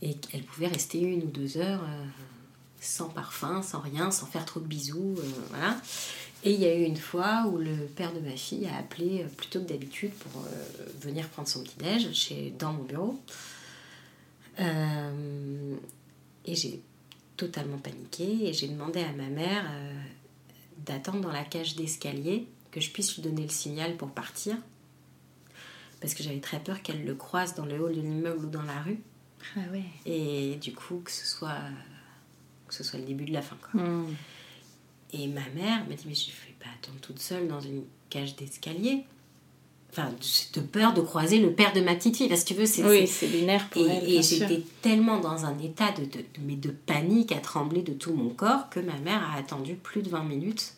Et 0.02 0.16
qu'elle 0.16 0.44
pouvait 0.44 0.68
rester 0.68 1.00
une 1.00 1.24
ou 1.24 1.28
deux 1.28 1.58
heures 1.58 1.84
euh, 1.84 2.06
sans 2.82 3.10
parfum, 3.10 3.62
sans 3.62 3.80
rien, 3.80 4.12
sans 4.12 4.26
faire 4.26 4.46
trop 4.46 4.60
de 4.60 4.68
bisous. 4.68 5.16
euh, 5.18 5.32
voilà. 5.50 5.78
Et 6.44 6.54
il 6.54 6.60
y 6.62 6.66
a 6.66 6.76
eu 6.76 6.84
une 6.84 6.98
fois 6.98 7.46
où 7.48 7.58
le 7.58 7.76
père 7.96 8.14
de 8.14 8.20
ma 8.20 8.36
fille 8.36 8.68
a 8.68 8.78
appelé 8.78 9.24
euh, 9.24 9.28
plutôt 9.36 9.60
que 9.60 9.68
d'habitude 9.68 10.12
pour 10.14 10.42
euh, 10.42 10.86
venir 11.02 11.28
prendre 11.30 11.48
son 11.48 11.64
petit-déj 11.64 12.14
chez- 12.14 12.54
dans 12.58 12.74
mon 12.74 12.84
bureau. 12.84 13.20
Euh, 14.60 15.76
et 16.46 16.56
j'ai 16.56 16.82
totalement 17.36 17.78
paniqué 17.78 18.48
et 18.48 18.54
j'ai 18.54 18.68
demandé 18.68 19.02
à 19.02 19.12
ma 19.14 19.28
mère 19.28 19.66
euh, 19.70 19.94
d'attendre 20.86 21.22
dans 21.22 21.32
la 21.32 21.44
cage 21.44 21.76
d'escalier 21.76 22.48
que 22.72 22.80
je 22.82 22.90
puisse 22.92 23.16
lui 23.16 23.22
donner 23.24 23.44
le 23.44 23.50
signal 23.50 23.96
pour 23.98 24.10
partir. 24.12 24.56
Parce 26.00 26.14
que 26.14 26.22
j'avais 26.24 26.40
très 26.40 26.60
peur 26.60 26.82
qu'elle 26.82 27.04
le 27.06 27.16
croise 27.16 27.56
dans 27.56 27.66
le 27.66 27.80
hall 27.80 27.96
de 27.96 28.02
l'immeuble 28.02 28.46
ou 28.46 28.50
dans 28.50 28.62
la 28.64 28.82
rue. 28.84 29.00
Ah 29.56 29.62
ouais. 29.72 29.84
Et 30.06 30.56
du 30.56 30.74
coup, 30.74 31.02
que 31.04 31.12
ce 31.12 31.26
soit, 31.26 31.58
que 32.68 32.74
ce 32.74 32.84
soit 32.84 33.00
le 33.00 33.06
début 33.06 33.26
de 33.26 33.34
la 33.34 33.42
fin. 33.42 33.58
Quoi. 33.72 33.82
Hmm. 33.82 34.14
Et 35.14 35.28
ma 35.28 35.48
mère 35.56 35.86
m'a 35.88 35.96
dit 35.96 36.06
Mais 36.08 36.16
je 36.16 36.28
ne 36.28 36.32
vais 36.32 36.56
pas 36.60 36.70
attendre 36.82 37.00
toute 37.02 37.20
seule 37.20 37.48
dans 37.48 37.62
une 37.62 37.84
cage 38.10 38.36
d'escalier. 38.36 39.04
Enfin, 39.90 40.14
de 40.54 40.60
peur 40.62 40.94
de 40.94 41.02
croiser 41.02 41.40
le 41.40 41.54
père 41.54 41.72
de 41.74 41.80
ma 41.82 41.96
petite 41.96 42.18
fille. 42.18 42.28
Parce 42.28 42.44
que 42.44 42.50
tu 42.50 42.54
veux, 42.56 42.66
c'est. 42.66 42.84
Oui, 42.84 43.08
c'est- 43.08 43.28
lunaire 43.28 43.70
pour 43.70 43.88
et, 43.88 43.90
elle. 43.90 44.10
et 44.10 44.22
j'étais 44.22 44.62
tellement 44.82 45.20
dans 45.20 45.46
un 45.46 45.58
état 45.60 45.92
de, 45.94 46.04
de, 46.06 46.24
mais 46.42 46.56
de 46.56 46.70
panique 46.70 47.32
à 47.32 47.40
trembler 47.40 47.82
de 47.82 47.94
tout 47.94 48.14
mon 48.14 48.30
corps 48.30 48.70
que 48.70 48.80
ma 48.80 48.98
mère 48.98 49.24
a 49.24 49.38
attendu 49.38 49.76
plus 49.76 50.02
de 50.02 50.10
20 50.10 50.24
minutes 50.24 50.74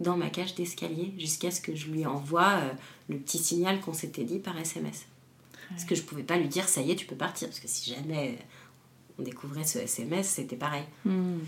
dans 0.00 0.16
ma 0.16 0.28
cage 0.28 0.54
d'escalier 0.56 1.12
jusqu'à 1.16 1.52
ce 1.52 1.60
que 1.60 1.74
je 1.76 1.86
lui 1.86 2.04
envoie 2.04 2.54
euh, 2.54 2.72
le 3.08 3.18
petit 3.18 3.38
signal 3.38 3.80
qu'on 3.80 3.92
s'était 3.92 4.24
dit 4.24 4.40
par 4.40 4.58
SMS. 4.58 5.06
Parce 5.70 5.84
que 5.84 5.94
je 5.94 6.02
pouvais 6.02 6.24
pas 6.24 6.36
lui 6.36 6.48
dire 6.48 6.68
ça 6.68 6.82
y 6.82 6.90
est, 6.90 6.96
tu 6.96 7.06
peux 7.06 7.14
partir. 7.16 7.48
Parce 7.48 7.60
que 7.60 7.68
si 7.68 7.94
jamais 7.94 8.36
on 9.18 9.22
découvrait 9.22 9.64
ce 9.64 9.78
SMS, 9.78 10.26
c'était 10.28 10.56
pareil. 10.56 10.84
Hmm. 11.04 11.38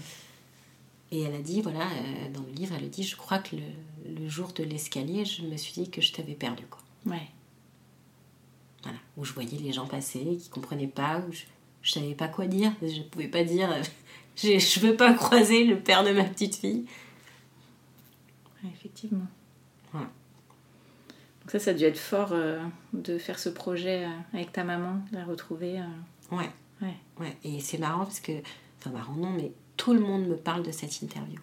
Et 1.15 1.23
elle 1.23 1.35
a 1.37 1.41
dit, 1.43 1.63
voilà, 1.63 1.83
euh, 1.83 2.29
dans 2.33 2.43
le 2.43 2.51
livre, 2.51 2.75
elle 2.77 2.87
a 2.87 2.89
dit, 2.89 3.05
je 3.05 3.15
crois 3.15 3.39
que 3.39 3.55
le, 3.55 4.19
le 4.21 4.29
jour 4.29 4.53
de 4.53 4.65
l'escalier, 4.65 5.25
je 5.25 5.43
me 5.43 5.57
suis 5.57 5.73
dit 5.73 5.89
que 5.89 6.01
je 6.01 6.13
t'avais 6.13 6.35
perdu, 6.35 6.65
quoi. 6.67 6.81
Ouais. 7.07 7.29
Voilà. 8.83 8.99
Où 9.17 9.25
je 9.25 9.33
voyais 9.33 9.57
les 9.59 9.73
gens 9.73 9.87
passer, 9.87 10.39
qui 10.41 10.49
comprenaient 10.49 10.89
pas, 10.89 11.21
où 11.21 11.33
je, 11.33 11.45
je 11.83 11.93
savais 11.93 12.17
pas 12.17 12.27
quoi 12.27 12.49
dire. 12.49 12.73
Je 12.83 13.03
pouvais 13.03 13.29
pas 13.29 13.45
dire, 13.45 13.71
je, 14.37 14.59
je 14.59 14.81
veux 14.81 14.97
pas 14.97 15.15
croiser 15.15 15.63
le 15.63 15.79
père 15.79 16.03
de 16.03 16.11
ma 16.11 16.25
petite 16.25 16.57
fille. 16.57 16.85
Ouais, 18.65 18.71
effectivement. 18.75 19.29
Voilà. 19.93 20.11
ça, 21.47 21.61
ça 21.61 21.71
a 21.71 21.75
dû 21.75 21.85
être 21.85 21.97
fort 21.97 22.31
euh, 22.33 22.61
de 22.93 23.19
faire 23.19 23.39
ce 23.39 23.51
projet 23.51 24.05
euh, 24.05 24.11
avec 24.33 24.51
ta 24.51 24.65
maman, 24.65 25.01
de 25.13 25.17
la 25.17 25.25
retrouver. 25.25 25.81
Ouais. 26.33 26.51
Ouais. 26.83 26.97
Ouais. 27.21 27.37
Et 27.45 27.61
c'est 27.61 27.79
marrant 27.79 28.05
parce 28.05 28.19
que. 28.19 28.33
Enfin, 28.81 28.91
marrant, 28.91 29.15
non, 29.15 29.31
mais 29.31 29.53
tout 29.77 29.93
le 29.95 30.01
monde 30.01 30.27
me 30.27 30.37
parle 30.37 30.63
de 30.63 30.71
cette 30.73 31.01
interview. 31.03 31.39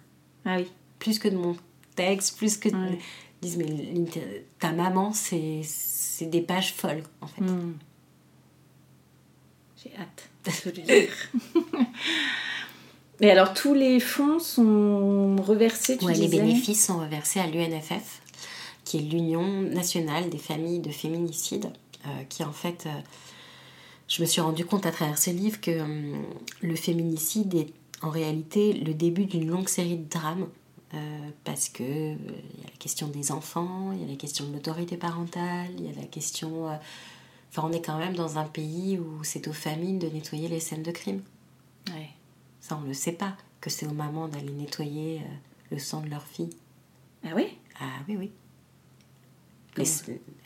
Ah 0.46 0.58
oui. 0.58 0.68
Plus 1.00 1.20
que 1.20 1.28
de 1.28 1.36
mon 1.38 1.56
texte, 1.96 2.38
plus 2.38 2.58
que. 2.58 2.70
de- 2.70 2.76
Ouais. 2.76 2.98
Ils 3.44 3.50
disent, 3.50 3.58
mais 3.58 4.06
ta 4.60 4.72
maman, 4.72 5.14
c'est 5.14 5.62
c'est 5.64 6.28
des 6.28 6.42
pages 6.42 6.74
folles, 6.74 7.02
en 7.22 7.28
fait. 7.28 7.42
Hmm. 7.42 7.74
J'ai 9.84 9.92
hâte 9.98 10.30
de 10.46 10.70
le 10.70 10.86
lire. 11.00 11.10
Et 13.20 13.30
alors, 13.30 13.54
tous 13.54 13.74
les 13.74 14.00
fonds 14.00 14.40
sont 14.40 15.36
reversés, 15.38 15.98
tu 15.98 16.06
Ouais, 16.06 16.14
les 16.14 16.22
disais 16.28 16.38
bénéfices 16.40 16.86
sont 16.88 17.00
reversés 17.00 17.40
à 17.40 17.48
l'UNFF, 17.48 18.22
qui 18.84 18.98
est 18.98 19.02
l'Union 19.02 19.62
nationale 19.62 20.30
des 20.30 20.40
familles 20.40 20.80
de 20.80 20.90
féminicides, 20.92 21.72
euh, 22.08 22.24
qui 22.30 22.44
en 22.44 22.52
fait, 22.52 22.86
euh, 22.88 22.90
je 24.08 24.22
me 24.22 24.28
suis 24.28 24.42
rendu 24.42 24.66
compte 24.66 24.86
à 24.88 24.92
travers 24.92 25.18
ce 25.20 25.30
livre 25.30 25.62
que 25.62 25.82
hum, 25.82 26.24
le 26.62 26.76
féminicide 26.76 27.54
est 27.56 27.74
en 28.02 28.10
réalité 28.10 28.74
le 28.74 28.94
début 28.94 29.26
d'une 29.26 29.48
longue 29.48 29.68
série 29.70 29.98
de 29.98 30.10
drames. 30.10 30.48
euh, 30.94 31.30
parce 31.46 31.70
que 31.70 31.84
euh, 31.84 32.16
il 32.54 32.60
y 32.60 32.64
a 32.64 32.70
la 32.70 32.78
question 32.78 33.08
des 33.08 33.32
enfants, 33.32 33.92
il 33.94 34.02
y 34.02 34.04
a 34.04 34.08
la 34.08 34.16
question 34.18 34.46
de 34.48 34.54
l'autorité 34.54 34.98
parentale, 34.98 35.70
il 35.78 35.86
y 35.86 35.90
a 35.90 35.94
la 35.94 36.08
question. 36.08 36.70
euh, 36.70 36.76
Enfin, 37.50 37.64
on 37.68 37.72
est 37.74 37.82
quand 37.82 37.98
même 37.98 38.16
dans 38.16 38.38
un 38.38 38.46
pays 38.46 38.98
où 38.98 39.24
c'est 39.26 39.48
aux 39.50 39.54
familles 39.54 39.98
de 39.98 40.08
nettoyer 40.08 40.48
les 40.48 40.62
scènes 40.62 40.84
de 40.84 40.92
crime. 40.92 41.22
Ouais. 41.90 42.10
Ça, 42.62 42.78
on 42.78 42.82
ne 42.82 42.88
le 42.88 42.94
sait 42.94 43.12
pas, 43.12 43.36
que 43.60 43.70
c'est 43.70 43.86
aux 43.86 43.92
mamans 43.94 44.30
d'aller 44.30 44.52
nettoyer 44.52 45.22
le 45.70 45.78
sang 45.78 46.00
de 46.02 46.08
leur 46.10 46.24
fille. 46.24 46.52
Ah 47.26 47.32
oui? 47.36 47.48
Ah 47.82 48.00
oui, 48.08 48.16
oui. 48.18 48.32
Les- 49.78 49.86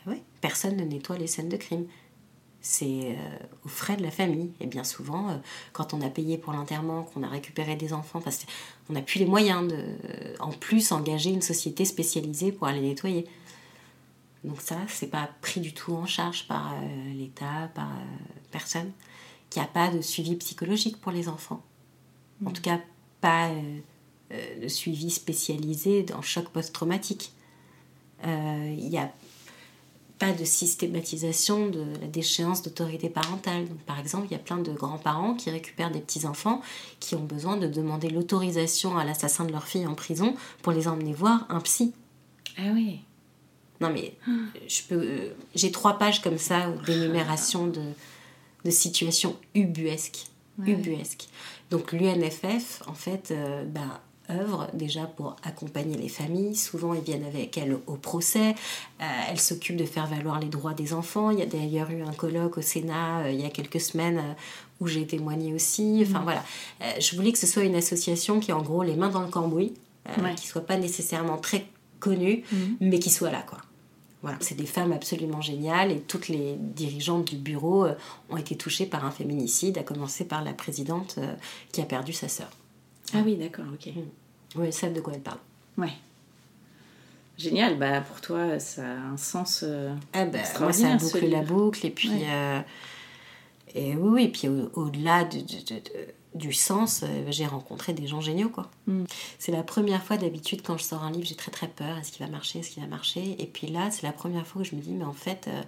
oui, 0.06 0.22
Personne 0.40 0.76
ne 0.76 0.84
nettoie 0.84 1.16
les 1.18 1.26
scènes 1.28 1.48
de 1.48 1.56
crime. 1.56 1.86
C'est 2.68 3.12
euh, 3.12 3.38
aux 3.64 3.68
frais 3.68 3.96
de 3.96 4.02
la 4.02 4.10
famille. 4.10 4.50
Et 4.58 4.66
bien 4.66 4.82
souvent, 4.82 5.28
euh, 5.28 5.36
quand 5.72 5.94
on 5.94 6.00
a 6.00 6.10
payé 6.10 6.36
pour 6.36 6.52
l'enterrement, 6.52 7.04
qu'on 7.04 7.22
a 7.22 7.28
récupéré 7.28 7.76
des 7.76 7.92
enfants, 7.92 8.20
parce 8.20 8.38
que 8.38 8.46
on 8.90 8.94
n'a 8.94 9.02
plus 9.02 9.20
les 9.20 9.24
moyens 9.24 9.68
de, 9.68 9.84
en 10.40 10.50
plus, 10.50 10.90
engager 10.90 11.30
une 11.30 11.42
société 11.42 11.84
spécialisée 11.84 12.50
pour 12.50 12.66
aller 12.66 12.80
nettoyer. 12.80 13.24
Donc 14.42 14.60
ça, 14.60 14.78
c'est 14.88 15.06
pas 15.06 15.30
pris 15.42 15.60
du 15.60 15.74
tout 15.74 15.92
en 15.92 16.06
charge 16.06 16.48
par 16.48 16.74
euh, 16.74 17.12
l'État, 17.14 17.70
par 17.72 17.92
personne. 18.50 18.90
Qu'il 19.48 19.62
n'y 19.62 19.68
a 19.68 19.70
pas 19.70 19.88
de 19.88 20.00
suivi 20.00 20.34
psychologique 20.34 21.00
pour 21.00 21.12
les 21.12 21.28
enfants. 21.28 21.62
En 22.44 22.50
tout 22.50 22.62
cas, 22.62 22.80
pas 23.20 23.48
de 24.30 24.66
suivi 24.66 25.08
spécialisé 25.08 26.04
en 26.12 26.20
choc 26.20 26.48
post-traumatique. 26.48 27.32
Il 28.24 28.88
n'y 28.88 28.98
a 28.98 29.12
pas 30.18 30.32
de 30.32 30.44
systématisation 30.44 31.68
de 31.68 31.84
la 32.00 32.06
déchéance 32.06 32.62
d'autorité 32.62 33.08
parentale. 33.10 33.68
Donc, 33.68 33.78
par 33.80 33.98
exemple, 33.98 34.26
il 34.30 34.32
y 34.32 34.36
a 34.36 34.38
plein 34.38 34.56
de 34.58 34.72
grands-parents 34.72 35.34
qui 35.34 35.50
récupèrent 35.50 35.90
des 35.90 36.00
petits-enfants 36.00 36.62
qui 37.00 37.14
ont 37.14 37.22
besoin 37.24 37.56
de 37.58 37.66
demander 37.66 38.08
l'autorisation 38.08 38.96
à 38.96 39.04
l'assassin 39.04 39.44
de 39.44 39.52
leur 39.52 39.66
fille 39.66 39.86
en 39.86 39.94
prison 39.94 40.34
pour 40.62 40.72
les 40.72 40.88
emmener 40.88 41.12
voir 41.12 41.46
un 41.50 41.60
psy. 41.60 41.92
Ah 42.58 42.70
oui. 42.72 43.00
Non 43.80 43.90
mais 43.92 44.14
je 44.68 44.80
peux, 44.88 44.94
euh, 45.02 45.34
j'ai 45.54 45.70
trois 45.70 45.98
pages 45.98 46.22
comme 46.22 46.38
ça 46.38 46.70
d'énumération 46.86 47.66
de, 47.66 47.82
de 48.64 48.70
situations 48.70 49.36
ubuesques, 49.54 50.28
Ouais. 50.58 50.70
ubuesques. 50.70 51.28
Donc 51.70 51.92
l'UNFF 51.92 52.82
en 52.86 52.94
fait 52.94 53.30
euh, 53.32 53.66
bah, 53.66 54.00
œuvre 54.30 54.68
déjà 54.74 55.02
pour 55.06 55.36
accompagner 55.42 55.96
les 55.96 56.08
familles. 56.08 56.54
Souvent 56.56 56.94
ils 56.94 57.02
viennent 57.02 57.24
avec 57.24 57.56
elles 57.58 57.76
au 57.86 57.94
procès. 57.96 58.54
Euh, 59.00 59.04
elle 59.28 59.40
s'occupe 59.40 59.76
de 59.76 59.84
faire 59.84 60.06
valoir 60.06 60.40
les 60.40 60.48
droits 60.48 60.74
des 60.74 60.92
enfants. 60.92 61.30
Il 61.30 61.38
y 61.38 61.42
a 61.42 61.46
d'ailleurs 61.46 61.90
eu 61.90 62.02
un 62.02 62.12
colloque 62.12 62.58
au 62.58 62.62
Sénat 62.62 63.20
euh, 63.24 63.30
il 63.30 63.40
y 63.40 63.44
a 63.44 63.50
quelques 63.50 63.80
semaines 63.80 64.18
euh, 64.18 64.32
où 64.80 64.86
j'ai 64.86 65.06
témoigné 65.06 65.52
aussi. 65.54 66.04
Enfin 66.06 66.20
voilà, 66.22 66.44
Euh, 66.82 66.92
je 67.00 67.16
voulais 67.16 67.32
que 67.32 67.38
ce 67.38 67.46
soit 67.46 67.64
une 67.64 67.76
association 67.76 68.40
qui 68.40 68.52
a 68.52 68.56
en 68.58 68.62
gros 68.62 68.82
les 68.82 68.96
mains 68.96 69.10
dans 69.10 69.22
le 69.22 69.28
cambouis, 69.28 69.74
Ouais. 70.22 70.34
qui 70.36 70.46
soit 70.46 70.64
pas 70.66 70.76
nécessairement 70.76 71.36
très 71.38 71.66
connue, 71.98 72.44
mais 72.80 72.98
qui 73.00 73.10
soit 73.10 73.30
là 73.32 73.42
quoi. 73.42 73.58
Voilà, 74.22 74.38
c'est 74.40 74.56
des 74.56 74.66
femmes 74.66 74.92
absolument 74.92 75.40
géniales 75.40 75.90
et 75.92 76.00
toutes 76.00 76.28
les 76.28 76.54
dirigeantes 76.58 77.24
du 77.30 77.36
bureau 77.36 77.86
ont 78.30 78.36
été 78.36 78.56
touchées 78.56 78.86
par 78.86 79.04
un 79.04 79.10
féminicide, 79.10 79.78
à 79.78 79.82
commencer 79.82 80.24
par 80.24 80.42
la 80.44 80.52
présidente 80.52 81.18
qui 81.72 81.80
a 81.80 81.84
perdu 81.84 82.12
sa 82.12 82.28
sœur. 82.28 82.48
Ah 83.14 83.22
oui, 83.24 83.36
d'accord, 83.36 83.64
ok. 83.72 83.92
Oui, 84.56 84.66
elle 84.66 84.72
sait 84.72 84.90
de 84.90 85.00
quoi 85.00 85.12
elle 85.14 85.20
parle. 85.22 85.38
Ouais. 85.78 85.92
Génial, 87.38 87.76
bah 87.78 88.00
pour 88.00 88.20
toi, 88.22 88.58
ça 88.58 88.82
a 88.82 88.94
un 89.12 89.16
sens. 89.18 89.60
euh, 89.62 89.94
Ah 90.14 90.24
ben, 90.24 90.42
moi, 90.60 90.72
ça 90.72 90.92
a 90.92 90.96
bouclé 90.96 91.28
la 91.28 91.42
boucle. 91.42 91.84
Et 91.86 91.90
puis, 91.90 92.08
Ouais. 92.08 92.24
euh, 92.30 92.60
et 93.74 93.94
oui, 93.94 94.08
oui, 94.10 94.28
puis 94.28 94.48
au- 94.48 94.70
au-delà 94.74 95.24
de- 95.24 95.40
de- 95.40 95.42
de- 95.42 95.80
de- 95.80 96.14
du 96.34 96.52
sens, 96.54 97.02
euh, 97.02 97.26
j'ai 97.28 97.44
rencontré 97.46 97.92
des 97.92 98.06
gens 98.06 98.22
géniaux. 98.22 98.48
quoi. 98.48 98.70
Mm. 98.86 99.04
C'est 99.38 99.52
la 99.52 99.62
première 99.62 100.02
fois 100.02 100.16
d'habitude 100.16 100.62
quand 100.62 100.78
je 100.78 100.84
sors 100.84 101.02
un 101.04 101.10
livre, 101.10 101.26
j'ai 101.26 101.34
très 101.34 101.50
très 101.50 101.68
peur. 101.68 101.98
Est-ce 101.98 102.10
qu'il 102.12 102.24
va 102.24 102.32
marcher 102.32 102.60
Est-ce 102.60 102.70
qu'il 102.70 102.82
va 102.82 102.88
marcher 102.88 103.36
Et 103.38 103.46
puis 103.46 103.66
là, 103.66 103.90
c'est 103.90 104.02
la 104.06 104.12
première 104.12 104.46
fois 104.46 104.62
que 104.62 104.68
je 104.68 104.74
me 104.74 104.80
dis, 104.80 104.92
mais 104.92 105.04
en 105.04 105.12
fait, 105.12 105.44
euh, 105.48 105.62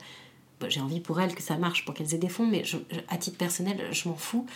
bon, 0.60 0.70
j'ai 0.70 0.80
envie 0.80 1.00
pour 1.00 1.20
elles 1.20 1.34
que 1.34 1.42
ça 1.42 1.56
marche, 1.58 1.84
pour 1.84 1.94
qu'elles 1.94 2.14
aient 2.14 2.18
des 2.18 2.28
fonds, 2.30 2.46
mais 2.46 2.64
je- 2.64 2.78
je- 2.90 3.00
à 3.08 3.18
titre 3.18 3.36
personnel, 3.36 3.78
je 3.92 4.08
m'en 4.08 4.16
fous. 4.16 4.46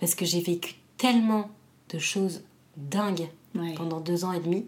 Parce 0.00 0.14
que 0.16 0.24
j'ai 0.24 0.40
vécu 0.40 0.74
tellement 0.96 1.50
de 1.90 1.98
choses 1.98 2.42
dingues 2.76 3.28
Ouais. 3.54 3.72
pendant 3.76 3.98
deux 4.00 4.24
ans 4.26 4.32
et 4.32 4.40
demi 4.40 4.66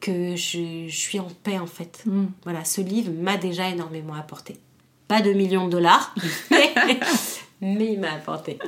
que 0.00 0.34
je, 0.34 0.86
je 0.88 0.96
suis 0.96 1.20
en 1.20 1.28
paix 1.44 1.58
en 1.58 1.66
fait. 1.66 2.02
Mm. 2.06 2.24
Voilà, 2.44 2.64
ce 2.64 2.80
livre 2.80 3.12
m'a 3.12 3.36
déjà 3.36 3.68
énormément 3.68 4.14
apporté. 4.14 4.56
Pas 5.08 5.20
de 5.20 5.32
millions 5.32 5.66
de 5.66 5.72
dollars, 5.72 6.14
mais, 6.50 6.72
mais 7.60 7.92
il 7.92 8.00
m'a 8.00 8.12
apporté. 8.14 8.58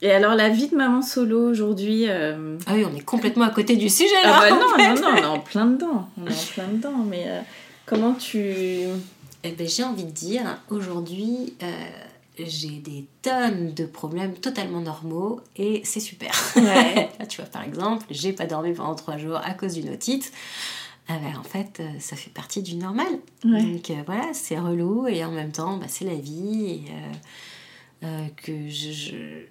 Et 0.00 0.10
alors, 0.12 0.34
la 0.36 0.48
vie 0.48 0.68
de 0.68 0.76
maman 0.76 1.02
solo 1.02 1.50
aujourd'hui. 1.50 2.04
euh, 2.08 2.56
Ah 2.66 2.74
oui, 2.74 2.84
on 2.90 2.94
est 2.96 3.00
complètement 3.04 3.44
à 3.44 3.50
côté 3.50 3.76
du 3.76 3.88
sujet 3.88 4.14
là. 4.22 4.40
Ah 4.42 4.48
bah 4.48 4.56
non, 4.56 4.74
fait. 4.76 4.94
non, 4.94 5.00
non, 5.02 5.08
on 5.12 5.16
est 5.16 5.24
en 5.26 5.40
plein 5.40 5.66
dedans. 5.66 6.08
On 6.16 6.26
est 6.26 6.32
en 6.32 6.52
plein 6.54 6.68
dedans, 6.68 7.04
mais 7.06 7.24
euh, 7.26 7.40
comment 7.84 8.14
tu. 8.14 8.38
Eh 9.44 9.52
ben, 9.52 9.68
j'ai 9.68 9.84
envie 9.84 10.04
de 10.04 10.10
dire, 10.10 10.42
aujourd'hui, 10.70 11.52
euh, 11.62 11.66
j'ai 12.38 12.78
des 12.78 13.06
tonnes 13.22 13.74
de 13.74 13.84
problèmes 13.86 14.34
totalement 14.34 14.80
normaux 14.80 15.40
et 15.56 15.82
c'est 15.84 16.00
super. 16.00 16.32
Ouais. 16.56 17.10
Là, 17.18 17.26
tu 17.26 17.40
vois, 17.40 17.50
par 17.50 17.62
exemple, 17.62 18.06
j'ai 18.10 18.32
pas 18.32 18.46
dormi 18.46 18.72
pendant 18.72 18.94
trois 18.94 19.16
jours 19.16 19.36
à 19.36 19.54
cause 19.54 19.74
d'une 19.74 19.90
otite. 19.90 20.32
Ah 21.08 21.18
ben, 21.18 21.36
en 21.38 21.42
fait, 21.42 21.80
euh, 21.80 21.88
ça 22.00 22.16
fait 22.16 22.30
partie 22.30 22.62
du 22.62 22.74
normal. 22.76 23.08
Ouais. 23.44 23.62
Donc 23.62 23.90
euh, 23.90 24.02
voilà, 24.06 24.34
c'est 24.34 24.58
relou 24.58 25.06
et 25.06 25.24
en 25.24 25.30
même 25.32 25.52
temps, 25.52 25.76
bah, 25.78 25.86
c'est 25.88 26.04
la 26.04 26.14
vie. 26.16 26.64
Et 26.66 26.82
euh, 26.90 27.12
euh, 28.04 28.26
que 28.36 28.68
je, 28.68 28.92
je- 28.92 29.44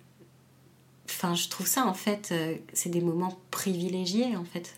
Enfin, 1.09 1.33
je 1.35 1.47
trouve 1.47 1.65
ça 1.65 1.87
en 1.87 1.93
fait, 1.93 2.33
c'est 2.73 2.89
des 2.89 3.01
moments 3.01 3.39
privilégiés 3.49 4.35
en 4.35 4.43
fait. 4.43 4.75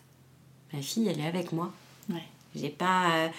Ma 0.71 0.81
fille, 0.81 1.07
elle 1.07 1.19
est 1.19 1.25
avec 1.27 1.51
moi. 1.51 1.73
Ouais. 2.09 2.23
J'ai 2.55 2.69
pas. 2.69 3.29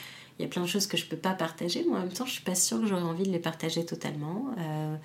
Il 0.41 0.45
y 0.45 0.47
a 0.47 0.49
plein 0.49 0.63
de 0.63 0.67
choses 0.67 0.87
que 0.87 0.97
je 0.97 1.05
peux 1.05 1.19
pas 1.19 1.35
partager, 1.35 1.85
mais 1.87 1.97
en 1.97 2.01
même 2.01 2.13
temps, 2.15 2.25
je 2.25 2.33
suis 2.33 2.43
pas 2.43 2.55
sûre 2.55 2.81
que 2.81 2.87
j'aurais 2.87 3.03
envie 3.03 3.25
de 3.25 3.31
les 3.31 3.39
partager 3.39 3.85
totalement. 3.85 4.47
Euh, 4.57 4.97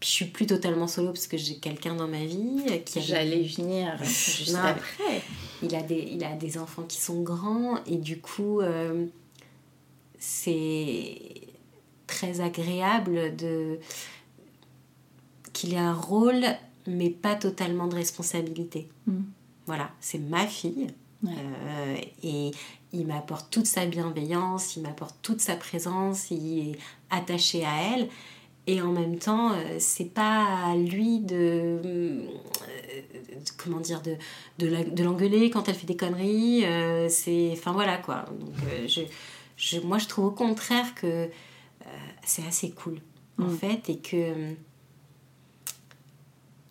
puis 0.00 0.08
je 0.08 0.14
suis 0.14 0.24
plus 0.24 0.46
totalement 0.46 0.86
solo 0.86 1.08
parce 1.08 1.26
que 1.26 1.36
j'ai 1.36 1.56
quelqu'un 1.56 1.94
dans 1.94 2.08
ma 2.08 2.24
vie 2.24 2.62
qui 2.86 2.98
a 2.98 3.02
J'allais 3.02 3.42
venir 3.42 4.02
juste 4.02 4.54
Non. 4.54 4.60
après. 4.60 5.20
il 5.62 5.74
a, 5.74 5.82
des, 5.82 6.08
il 6.12 6.24
a 6.24 6.34
des 6.34 6.56
enfants 6.56 6.84
qui 6.84 6.98
sont 6.98 7.20
grands 7.20 7.84
et 7.84 7.96
du 7.96 8.22
coup, 8.22 8.62
euh, 8.62 9.04
c'est 10.18 11.18
très 12.06 12.40
agréable 12.40 13.36
de 13.36 13.80
qu'il 15.52 15.74
ait 15.74 15.78
un 15.78 15.92
rôle, 15.92 16.46
mais 16.86 17.10
pas 17.10 17.34
totalement 17.34 17.86
de 17.86 17.96
responsabilité. 17.96 18.88
Mm. 19.06 19.20
Voilà, 19.66 19.90
c'est 20.00 20.20
ma 20.20 20.46
fille. 20.46 20.86
Ouais. 21.22 21.32
Euh, 21.36 21.96
et 22.22 22.52
il 22.92 23.06
m'apporte 23.06 23.50
toute 23.50 23.66
sa 23.66 23.86
bienveillance, 23.86 24.76
il 24.76 24.82
m'apporte 24.82 25.16
toute 25.22 25.40
sa 25.40 25.56
présence, 25.56 26.30
il 26.30 26.70
est 26.70 26.78
attaché 27.10 27.64
à 27.64 27.94
elle. 27.94 28.08
Et 28.66 28.82
en 28.82 28.92
même 28.92 29.18
temps, 29.18 29.52
euh, 29.52 29.76
c'est 29.78 30.12
pas 30.12 30.44
à 30.66 30.76
lui 30.76 31.18
de, 31.20 31.80
euh, 31.84 32.22
de- 32.22 33.50
comment 33.56 33.80
dire, 33.80 34.02
de, 34.02 34.16
de, 34.58 35.02
l'engueuler 35.02 35.50
quand 35.50 35.68
elle 35.68 35.74
fait 35.74 35.86
des 35.86 35.96
conneries. 35.96 36.64
euh, 36.66 37.08
c'est, 37.08 37.50
enfin 37.52 37.72
voilà 37.72 37.96
quoi. 37.96 38.26
Donc, 38.38 38.54
euh, 38.68 38.86
je, 38.86 39.00
je- 39.56 39.80
moi, 39.80 39.98
je 39.98 40.06
trouve 40.06 40.26
au 40.26 40.30
contraire 40.30 40.94
que 40.94 41.06
euh, 41.06 41.28
c'est 42.24 42.46
assez 42.46 42.70
cool 42.70 43.00
en 43.38 43.44
Mm. 43.46 43.56
fait 43.56 43.88
et 43.88 43.98
que 43.98 44.34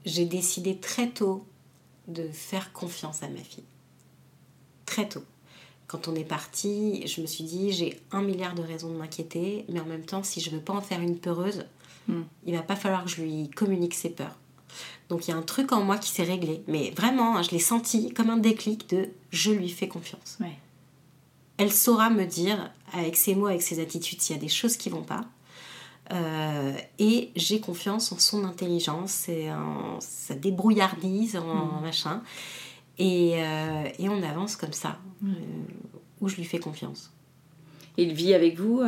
j'ai 0.05 0.25
décidé 0.25 0.77
très 0.77 1.09
tôt 1.09 1.45
de 2.07 2.27
faire 2.29 2.71
confiance 2.73 3.23
à 3.23 3.29
ma 3.29 3.39
fille. 3.39 3.63
Très 4.85 5.07
tôt. 5.09 5.23
Quand 5.89 6.07
on 6.07 6.15
est 6.15 6.23
parti, 6.23 7.05
je 7.05 7.19
me 7.19 7.27
suis 7.27 7.43
dit 7.43 7.73
j'ai 7.73 7.99
un 8.11 8.21
milliard 8.21 8.55
de 8.55 8.61
raisons 8.61 8.89
de 8.89 8.95
m'inquiéter, 8.95 9.65
mais 9.67 9.81
en 9.81 9.85
même 9.85 10.05
temps, 10.05 10.23
si 10.23 10.39
je 10.39 10.49
veux 10.49 10.61
pas 10.61 10.73
en 10.73 10.81
faire 10.81 11.01
une 11.01 11.17
peureuse, 11.17 11.65
Mm. 12.09 12.23
il 12.45 12.55
va 12.55 12.63
pas 12.63 12.75
falloir 12.75 13.03
que 13.03 13.09
je 13.09 13.21
lui 13.21 13.49
communique 13.49 13.93
ses 13.93 14.09
peurs. 14.09 14.35
Donc 15.09 15.27
il 15.27 15.31
y 15.31 15.33
a 15.33 15.37
un 15.37 15.43
truc 15.43 15.71
en 15.71 15.83
moi 15.83 15.97
qui 15.97 16.09
s'est 16.09 16.23
réglé, 16.23 16.63
mais 16.67 16.91
vraiment, 16.91 17.37
hein, 17.37 17.43
je 17.43 17.51
l'ai 17.51 17.59
senti 17.59 18.13
comme 18.13 18.29
un 18.29 18.37
déclic 18.37 18.89
de 18.89 19.09
je 19.31 19.51
lui 19.51 19.69
fais 19.69 19.87
confiance. 19.87 20.37
Ouais. 20.39 20.57
elle 21.57 21.71
saura 21.71 22.09
me 22.09 22.25
dire 22.25 22.71
avec 22.93 23.15
ses 23.15 23.35
mots, 23.35 23.47
avec 23.47 23.61
ses 23.61 23.79
attitudes, 23.79 24.21
s'il 24.21 24.35
y 24.35 24.39
a 24.39 24.41
des 24.41 24.49
choses 24.49 24.77
qui 24.77 24.89
vont 24.89 25.03
pas. 25.03 25.25
Euh, 26.11 26.73
et 26.97 27.29
j'ai 27.35 27.59
confiance 27.59 28.11
en 28.11 28.17
son 28.17 28.43
intelligence 28.43 29.29
et 29.29 29.51
en 29.51 29.99
sa 29.99 30.33
débrouillardise, 30.33 31.35
en, 31.35 31.43
mm. 31.43 31.81
machin. 31.81 32.23
Et, 32.99 33.33
euh, 33.35 33.83
et, 33.97 34.09
on 34.09 34.21
avance 34.23 34.55
comme 34.55 34.73
ça, 34.73 34.99
euh, 35.23 35.27
où 36.21 36.29
je 36.29 36.35
lui 36.35 36.43
fais 36.43 36.59
confiance. 36.59 37.11
Il 37.97 38.13
vit 38.13 38.33
avec 38.33 38.59
vous, 38.59 38.81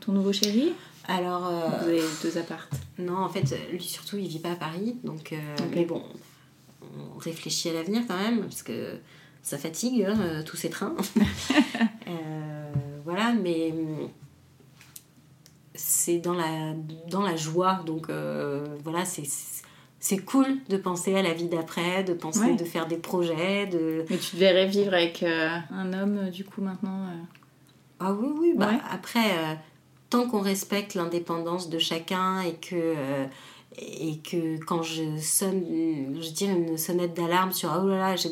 ton 0.00 0.12
nouveau 0.12 0.32
chéri? 0.32 0.72
Alors. 1.08 1.50
vous 1.50 1.88
avez 1.88 2.00
deux 2.22 2.38
appartes 2.38 2.74
Non, 2.98 3.18
en 3.18 3.28
fait, 3.28 3.54
lui 3.70 3.82
surtout, 3.82 4.16
il 4.16 4.28
vit 4.28 4.38
pas 4.38 4.52
à 4.52 4.56
Paris. 4.56 4.96
Donc, 5.04 5.34
Mais 5.74 5.84
bon, 5.84 6.02
on 6.82 7.18
réfléchit 7.18 7.68
à 7.68 7.74
l'avenir 7.74 8.02
quand 8.08 8.16
même, 8.16 8.40
parce 8.40 8.62
que 8.62 8.98
ça 9.42 9.58
fatigue, 9.58 10.04
hein, 10.04 10.42
tous 10.44 10.56
ces 10.56 10.70
trains. 10.70 10.96
voilà, 13.04 13.34
mais 13.34 13.74
c'est 15.76 16.18
dans 16.18 16.34
la, 16.34 16.74
dans 17.08 17.22
la 17.22 17.36
joie. 17.36 17.82
Donc 17.86 18.10
euh, 18.10 18.64
voilà, 18.82 19.04
c'est 19.04 19.24
c'est 19.98 20.18
cool 20.18 20.46
de 20.68 20.76
penser 20.76 21.14
à 21.14 21.22
la 21.22 21.32
vie 21.32 21.48
d'après, 21.48 22.04
de 22.04 22.12
penser 22.12 22.54
de 22.54 22.64
faire 22.64 22.86
des 22.86 22.96
projets. 22.96 23.66
De... 23.66 24.04
Mais 24.10 24.18
tu 24.18 24.32
te 24.32 24.36
verrais 24.36 24.66
vivre 24.66 24.94
avec 24.94 25.22
euh, 25.22 25.48
un 25.70 25.92
homme 25.92 26.18
euh, 26.18 26.30
du 26.30 26.44
coup 26.44 26.60
maintenant 26.60 27.06
Ah 27.98 28.12
oui, 28.12 28.28
oui. 28.38 28.52
Bah, 28.56 28.72
Après, 28.90 29.58
tant 30.10 30.28
qu'on 30.28 30.40
respecte 30.40 30.94
l'indépendance 30.94 31.68
de 31.70 31.78
chacun 31.78 32.40
et 32.42 32.54
que, 32.54 32.94
et 33.78 34.18
que 34.18 34.62
quand 34.64 34.82
je 34.82 35.16
sonne, 35.18 36.14
je 36.20 36.30
dis 36.30 36.46
une 36.46 36.78
sonnette 36.78 37.14
d'alarme 37.14 37.52
sur 37.52 37.70
oh 37.82 37.88
là 37.88 37.96
là, 37.96 38.16
j'ai 38.16 38.28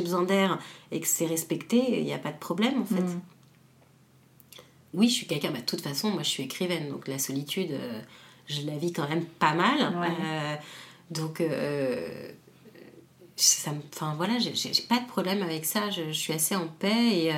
besoin 0.00 0.22
d'air 0.22 0.58
et 0.92 1.00
que 1.00 1.06
c'est 1.06 1.26
respecté, 1.26 2.00
il 2.00 2.04
n'y 2.04 2.14
a 2.14 2.18
pas 2.18 2.32
de 2.32 2.38
problème 2.38 2.82
en 2.82 2.84
fait. 2.84 3.02
Mm 3.02 3.20
oui, 4.96 5.08
je 5.08 5.14
suis 5.14 5.26
quelqu'un, 5.26 5.50
bah, 5.50 5.60
de 5.60 5.64
toute 5.64 5.82
façon, 5.82 6.10
moi 6.10 6.22
je 6.22 6.30
suis 6.30 6.42
écrivaine, 6.42 6.88
donc 6.88 7.06
la 7.06 7.18
solitude, 7.18 7.72
euh, 7.72 8.00
je 8.46 8.62
la 8.62 8.76
vis 8.76 8.92
quand 8.92 9.08
même 9.08 9.24
pas 9.24 9.54
mal. 9.54 9.78
Euh, 9.80 10.56
donc, 11.10 11.40
euh, 11.40 12.28
ça 13.36 13.70
enfin 13.94 14.14
voilà, 14.16 14.34
j'ai 14.38 14.82
pas 14.88 14.98
de 14.98 15.06
problème 15.06 15.42
avec 15.42 15.64
ça, 15.64 15.90
je, 15.90 16.12
suis 16.12 16.32
assez 16.32 16.56
en 16.56 16.66
paix 16.66 16.88
et. 16.88 17.32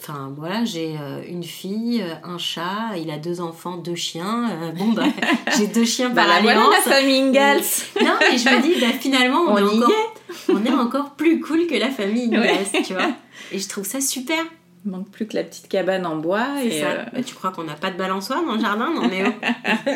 enfin 0.00 0.32
voilà, 0.36 0.64
j'ai 0.64 0.96
une 1.28 1.42
fille, 1.42 2.04
un 2.22 2.38
chat, 2.38 2.96
il 2.96 3.10
a 3.10 3.18
deux 3.18 3.40
enfants, 3.40 3.76
deux 3.76 3.96
chiens. 3.96 4.72
bon 4.78 4.92
bah, 4.92 5.06
j'ai 5.58 5.66
deux 5.66 5.84
chiens 5.84 6.10
par 6.10 6.26
bah, 6.26 6.34
alliance. 6.36 6.74
la 6.86 6.92
famille 6.92 7.20
Ingalls. 7.20 7.64
non, 8.00 8.14
mais 8.20 8.38
je 8.38 8.48
me 8.48 8.62
dis, 8.62 8.80
bah, 8.80 8.92
finalement, 9.00 9.42
on, 9.48 9.58
est 9.58 9.62
encore, 9.62 10.14
on 10.48 10.64
est 10.64 10.72
encore 10.72 11.10
plus 11.14 11.40
cool 11.40 11.66
que 11.66 11.74
la 11.74 11.90
famille 11.90 12.34
Ingalls, 12.34 12.82
tu 12.84 12.94
vois. 12.94 13.12
Et 13.52 13.58
je 13.58 13.68
trouve 13.68 13.84
ça 13.84 14.00
super. 14.00 14.44
Il 14.84 14.90
manque 14.90 15.10
plus 15.10 15.26
que 15.26 15.34
la 15.34 15.44
petite 15.44 15.68
cabane 15.68 16.06
en 16.06 16.16
bois. 16.16 16.62
Et 16.62 16.80
ça. 16.80 17.06
Euh, 17.14 17.22
tu 17.24 17.34
crois 17.34 17.50
qu'on 17.50 17.64
n'a 17.64 17.74
pas 17.74 17.90
de 17.90 17.96
balançoire 17.96 18.44
dans 18.44 18.54
le 18.54 18.60
jardin 18.60 18.92
Non 18.94 19.08
mais 19.08 19.24
oh. 19.26 19.90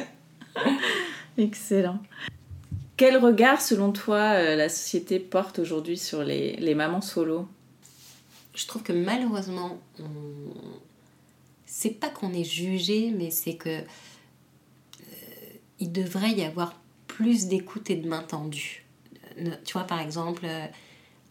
Excellent. 1.39 1.99
Quel 3.03 3.17
regard, 3.17 3.61
selon 3.61 3.91
toi, 3.91 4.35
euh, 4.35 4.55
la 4.55 4.69
société 4.69 5.19
porte 5.19 5.59
aujourd'hui 5.59 5.99
sur 5.99 6.23
les, 6.23 6.55
les, 6.59 6.77
mamans 6.77 7.01
solo? 7.01 7.49
Je 8.55 8.65
trouve 8.69 8.85
que 8.85 8.93
malheureusement, 8.93 9.81
on... 9.99 10.05
c'est 11.67 11.99
pas 11.99 12.09
qu'on 12.11 12.33
est 12.33 12.45
jugé, 12.45 13.11
mais 13.11 13.33
c'est 13.33 13.57
que 13.57 13.71
euh, 13.71 13.83
il 15.81 15.91
devrait 15.91 16.31
y 16.31 16.45
avoir 16.45 16.79
plus 17.09 17.47
d'écoute 17.47 17.91
et 17.91 17.97
de 17.97 18.09
main 18.09 18.23
tendue. 18.23 18.85
Tu 19.65 19.73
vois, 19.73 19.83
par 19.83 19.99
exemple, 19.99 20.47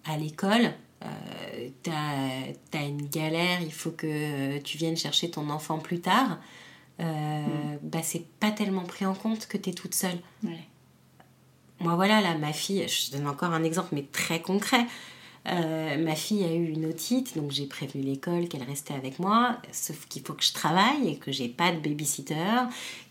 à 0.04 0.18
l'école, 0.18 0.74
euh, 1.06 1.70
t'as 1.84 2.80
as 2.80 2.84
une 2.84 3.08
galère, 3.08 3.62
il 3.62 3.72
faut 3.72 3.92
que 3.92 4.58
tu 4.58 4.78
viennes 4.78 4.98
chercher 4.98 5.32
ton 5.32 5.50
enfant 5.50 5.78
plus 5.78 6.02
tard, 6.02 6.38
euh, 7.00 7.04
mm. 7.06 7.80
bah 7.82 8.00
c'est 8.04 8.28
pas 8.42 8.52
tellement 8.52 8.84
pris 8.84 9.06
en 9.06 9.14
compte 9.14 9.48
que 9.48 9.56
t'es 9.56 9.72
toute 9.72 9.96
seule. 9.96 10.20
Moi 11.82 11.96
voilà, 11.96 12.22
là, 12.22 12.36
ma 12.38 12.54
fille, 12.54 12.88
je 12.88 13.12
donne 13.12 13.28
encore 13.28 13.52
un 13.54 13.64
exemple, 13.64 13.90
mais 13.92 14.06
très 14.12 14.42
concret. 14.42 14.86
Euh, 15.48 15.98
ma 15.98 16.16
fille 16.16 16.44
a 16.44 16.54
eu 16.54 16.68
une 16.68 16.86
otite, 16.86 17.36
donc 17.36 17.50
j'ai 17.50 17.66
prévenu 17.66 18.04
l'école 18.04 18.48
qu'elle 18.48 18.62
restait 18.62 18.94
avec 18.94 19.18
moi, 19.18 19.58
sauf 19.72 20.06
qu'il 20.08 20.22
faut 20.22 20.34
que 20.34 20.44
je 20.44 20.54
travaille 20.54 21.10
et 21.10 21.16
que 21.16 21.32
j'ai 21.32 21.50
pas 21.50 21.72
de 21.72 21.80
babysitter, 21.80 22.36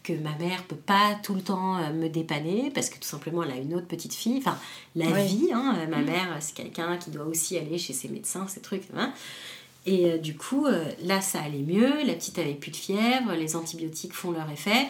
que 0.05 0.13
ma 0.13 0.37
mère 0.37 0.63
peut 0.65 0.77
pas 0.77 1.17
tout 1.25 1.35
le 1.35 1.43
temps 1.43 1.79
euh, 1.79 1.93
me 1.93 2.09
dépanner 2.09 2.71
parce 2.73 2.89
que 2.89 2.99
tout 2.99 3.09
simplement 3.09 3.43
elle 3.43 3.51
a 3.51 3.57
une 3.57 3.75
autre 3.75 3.89
petite 3.89 4.15
fille. 4.15 4.39
Enfin, 4.39 4.57
la 4.95 5.11
vie, 5.11 5.49
hein, 5.53 5.77
euh, 5.79 5.87
ma 5.89 5.99
mm. 5.99 6.05
mère 6.05 6.37
c'est 6.39 6.55
quelqu'un 6.55 6.97
qui 6.99 7.11
doit 7.11 7.25
aussi 7.25 7.59
aller 7.59 7.79
chez 7.79 7.95
ses 7.95 8.09
médecins, 8.09 8.47
ces 8.47 8.61
trucs. 8.61 8.85
Hein. 8.97 9.13
Et 9.87 10.19
du 10.19 10.37
coup, 10.37 10.67
là 11.03 11.23
ça 11.23 11.41
allait 11.41 11.65
mieux, 11.67 12.05
la 12.05 12.13
petite 12.13 12.39
avait 12.39 12.55
plus 12.55 12.71
de 12.71 12.77
fièvre, 12.77 13.33
les 13.33 13.57
antibiotiques 13.57 14.13
font 14.13 14.31
leur 14.31 14.49
effet. 14.51 14.87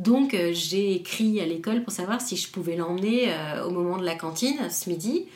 Donc 0.00 0.36
j'ai 0.52 0.94
écrit 0.94 1.40
à 1.40 1.46
l'école 1.46 1.82
pour 1.84 1.92
savoir 1.92 2.20
si 2.20 2.36
je 2.36 2.50
pouvais 2.50 2.74
l'emmener 2.74 3.32
au 3.66 3.70
moment 3.70 3.98
de 3.98 4.04
la 4.04 4.14
cantine 4.14 4.58
ce 4.70 4.90
midi. 4.90 5.26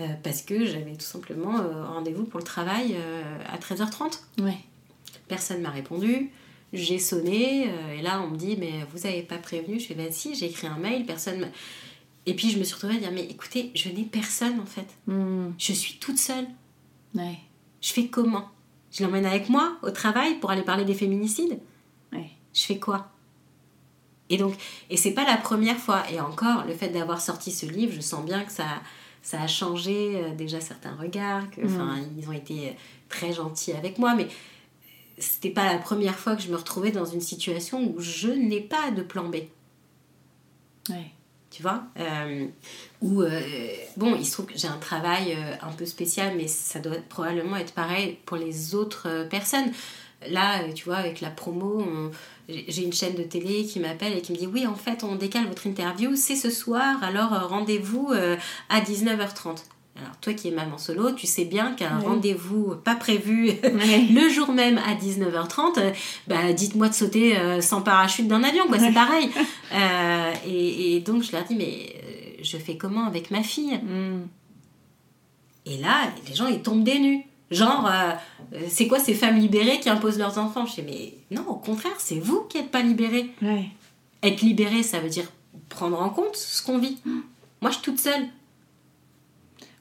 Euh, 0.00 0.06
parce 0.22 0.40
que 0.42 0.64
j'avais 0.64 0.94
tout 0.94 1.04
simplement 1.04 1.58
euh, 1.60 1.84
rendez-vous 1.84 2.24
pour 2.24 2.38
le 2.38 2.44
travail 2.44 2.94
euh, 2.94 3.38
à 3.46 3.58
13h30. 3.58 4.20
Ouais. 4.40 4.58
Personne 5.28 5.60
m'a 5.60 5.70
répondu. 5.70 6.30
J'ai 6.72 7.00
sonné 7.00 7.64
et 7.98 8.00
là 8.00 8.22
on 8.22 8.30
me 8.30 8.36
dit 8.36 8.56
mais 8.56 8.86
vous 8.92 9.04
avez 9.04 9.22
pas 9.22 9.38
prévenu? 9.38 9.80
Je 9.80 9.86
fais 9.86 9.94
bah 9.94 10.04
si 10.10 10.36
j'ai 10.36 10.46
écrit 10.46 10.68
un 10.68 10.78
mail, 10.78 11.04
personne. 11.04 11.48
Et 12.26 12.34
puis 12.34 12.50
je 12.50 12.60
me 12.60 12.64
suis 12.64 12.74
retrouvée 12.74 12.94
à 12.94 12.98
dire 12.98 13.10
mais 13.12 13.24
écoutez 13.24 13.72
je 13.74 13.88
n'ai 13.88 14.04
personne 14.04 14.60
en 14.60 14.66
fait. 14.66 14.86
Hmm. 15.08 15.50
Je 15.58 15.72
suis 15.72 15.98
toute 15.98 16.18
seule. 16.18 16.46
Ouais. 17.16 17.38
Je 17.80 17.92
fais 17.92 18.06
comment? 18.06 18.48
Je 18.92 19.02
l'emmène 19.02 19.26
avec 19.26 19.48
moi 19.48 19.78
au 19.82 19.90
travail 19.90 20.36
pour 20.38 20.52
aller 20.52 20.62
parler 20.62 20.84
des 20.84 20.94
féminicides? 20.94 21.58
Ouais. 22.12 22.30
Je 22.54 22.62
fais 22.62 22.78
quoi? 22.78 23.10
Et 24.30 24.38
donc, 24.38 24.54
et 24.88 24.96
c'est 24.96 25.10
pas 25.10 25.24
la 25.24 25.36
première 25.36 25.76
fois. 25.76 26.04
Et 26.10 26.20
encore, 26.20 26.64
le 26.64 26.72
fait 26.72 26.88
d'avoir 26.88 27.20
sorti 27.20 27.50
ce 27.50 27.66
livre, 27.66 27.92
je 27.94 28.00
sens 28.00 28.24
bien 28.24 28.44
que 28.44 28.52
ça, 28.52 28.64
ça 29.22 29.42
a 29.42 29.46
changé 29.48 30.22
euh, 30.22 30.34
déjà 30.34 30.60
certains 30.60 30.94
regards, 30.94 31.50
que, 31.50 31.60
mm. 31.60 32.08
ils 32.16 32.28
ont 32.28 32.32
été 32.32 32.76
très 33.08 33.32
gentils 33.32 33.72
avec 33.72 33.98
moi, 33.98 34.14
mais 34.14 34.28
c'était 35.18 35.50
pas 35.50 35.70
la 35.70 35.78
première 35.78 36.14
fois 36.14 36.36
que 36.36 36.42
je 36.42 36.48
me 36.48 36.56
retrouvais 36.56 36.92
dans 36.92 37.04
une 37.04 37.20
situation 37.20 37.92
où 37.94 38.00
je 38.00 38.28
n'ai 38.28 38.60
pas 38.60 38.92
de 38.92 39.02
plan 39.02 39.28
B. 39.28 39.36
Ouais. 40.88 41.10
Tu 41.50 41.62
vois 41.62 41.82
euh, 41.98 42.46
Ou, 43.02 43.22
euh, 43.22 43.40
bon, 43.96 44.14
il 44.14 44.24
se 44.24 44.32
trouve 44.32 44.46
que 44.46 44.56
j'ai 44.56 44.68
un 44.68 44.78
travail 44.78 45.36
un 45.60 45.72
peu 45.72 45.84
spécial, 45.84 46.34
mais 46.36 46.46
ça 46.46 46.78
doit 46.78 46.96
probablement 47.08 47.56
être 47.56 47.74
pareil 47.74 48.18
pour 48.24 48.36
les 48.36 48.76
autres 48.76 49.26
personnes. 49.28 49.72
Là, 50.28 50.62
tu 50.72 50.84
vois, 50.84 50.98
avec 50.98 51.20
la 51.20 51.30
promo, 51.30 51.84
j'ai 52.68 52.82
une 52.82 52.92
chaîne 52.92 53.14
de 53.14 53.22
télé 53.22 53.64
qui 53.64 53.80
m'appelle 53.80 54.16
et 54.16 54.20
qui 54.20 54.32
me 54.32 54.36
dit 54.36 54.46
oui 54.46 54.66
en 54.66 54.74
fait 54.74 55.04
on 55.04 55.16
décale 55.16 55.46
votre 55.46 55.66
interview 55.66 56.14
c'est 56.14 56.36
ce 56.36 56.50
soir 56.50 57.02
alors 57.02 57.32
euh, 57.32 57.46
rendez-vous 57.46 58.08
euh, 58.12 58.36
à 58.68 58.80
19h30 58.80 59.64
alors 59.96 60.16
toi 60.20 60.32
qui 60.32 60.48
es 60.48 60.50
maman 60.50 60.78
solo 60.78 61.12
tu 61.12 61.26
sais 61.26 61.44
bien 61.44 61.72
qu'un 61.72 61.98
rendez-vous 61.98 62.76
pas 62.84 62.94
prévu 62.94 63.52
le 63.62 64.28
jour 64.28 64.52
même 64.52 64.78
à 64.78 64.94
19h30 64.94 65.78
euh, 65.78 65.90
bah 66.26 66.52
dites-moi 66.52 66.88
de 66.88 66.94
sauter 66.94 67.60
sans 67.60 67.82
parachute 67.82 68.28
d'un 68.28 68.42
avion 68.42 68.66
quoi 68.66 68.78
c'est 68.78 68.92
pareil. 68.92 69.30
Et, 70.46 71.00
donc 71.00 71.22
je 71.22 71.32
leur 71.32 71.44
dis 71.44 71.54
mais 71.54 71.94
je 72.42 72.56
fais 72.56 72.76
comment 72.76 73.06
avec 73.06 73.30
ma 73.30 73.42
fille? 73.42 73.76
Hmm. 73.76 74.26
et 75.66 75.76
là 75.78 76.10
les 76.28 76.34
gens 76.34 76.46
ils 76.46 76.62
tombent 76.62 76.84
des 76.84 76.98
nues 76.98 77.24
Genre, 77.50 77.90
euh, 77.90 78.58
c'est 78.68 78.86
quoi 78.86 79.00
ces 79.00 79.14
femmes 79.14 79.38
libérées 79.38 79.80
qui 79.80 79.88
imposent 79.88 80.18
leurs 80.18 80.38
enfants? 80.38 80.66
Je 80.66 80.80
dis, 80.80 80.82
mais 81.30 81.36
non, 81.36 81.48
au 81.48 81.56
contraire, 81.56 81.98
c'est 81.98 82.20
vous 82.20 82.42
qui 82.42 82.58
n'êtes 82.58 82.70
pas 82.70 82.82
libérée. 82.82 83.30
Être 84.22 84.40
libérée, 84.42 84.82
ça 84.82 85.00
veut 85.00 85.08
dire 85.08 85.26
prendre 85.68 86.00
en 86.00 86.10
compte 86.10 86.36
ce 86.36 86.62
qu'on 86.62 86.78
vit. 86.78 86.98
Moi, 87.60 87.70
je 87.70 87.76
suis 87.76 87.82
toute 87.82 87.98
seule. 87.98 88.28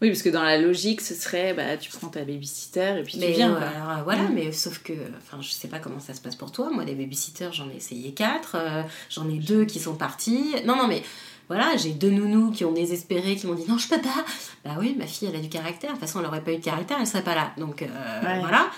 Oui, 0.01 0.09
parce 0.09 0.21
que 0.21 0.29
dans 0.29 0.43
la 0.43 0.57
logique, 0.57 1.01
ce 1.01 1.13
serait, 1.13 1.53
bah, 1.53 1.75
tu 1.75 1.91
prends 1.91 2.07
ta 2.07 2.23
babysitter 2.23 2.99
et 2.99 3.03
puis 3.03 3.19
tu 3.19 3.25
viens. 3.31 3.53
Euh, 3.55 4.01
voilà, 4.05 4.23
mm. 4.23 4.33
mais 4.33 4.51
sauf 4.53 4.79
que, 4.79 4.93
enfin, 5.17 5.41
je 5.41 5.49
sais 5.49 5.67
pas 5.67 5.79
comment 5.79 5.99
ça 5.99 6.13
se 6.13 6.21
passe 6.21 6.37
pour 6.37 6.53
toi. 6.53 6.69
Moi, 6.71 6.85
des 6.85 6.95
babysitters, 6.95 7.51
j'en 7.51 7.69
ai 7.69 7.75
essayé 7.75 8.13
quatre. 8.13 8.55
Euh, 8.55 8.83
j'en 9.09 9.27
ai 9.29 9.39
deux 9.39 9.65
qui 9.65 9.79
sont 9.79 9.95
partis. 9.95 10.55
Non, 10.65 10.77
non, 10.77 10.87
mais 10.87 11.03
voilà, 11.49 11.75
j'ai 11.75 11.89
deux 11.89 12.11
nounous 12.11 12.51
qui 12.51 12.63
ont 12.63 12.71
désespéré, 12.71 13.35
qui 13.35 13.47
m'ont 13.47 13.55
dit 13.55 13.65
non, 13.67 13.79
je 13.79 13.89
peux 13.89 13.99
pas. 13.99 14.23
Bah 14.63 14.75
oui, 14.79 14.95
ma 14.97 15.07
fille, 15.07 15.27
elle 15.27 15.35
a 15.35 15.41
du 15.41 15.49
caractère. 15.49 15.89
De 15.89 15.95
toute 15.95 16.05
façon, 16.05 16.19
elle 16.19 16.25
n'aurait 16.25 16.43
pas 16.43 16.53
eu 16.53 16.57
de 16.57 16.63
caractère, 16.63 16.97
elle 16.99 17.07
serait 17.07 17.23
pas 17.23 17.33
là. 17.33 17.53
Donc 17.57 17.81
euh, 17.81 17.87
voilà. 18.21 18.69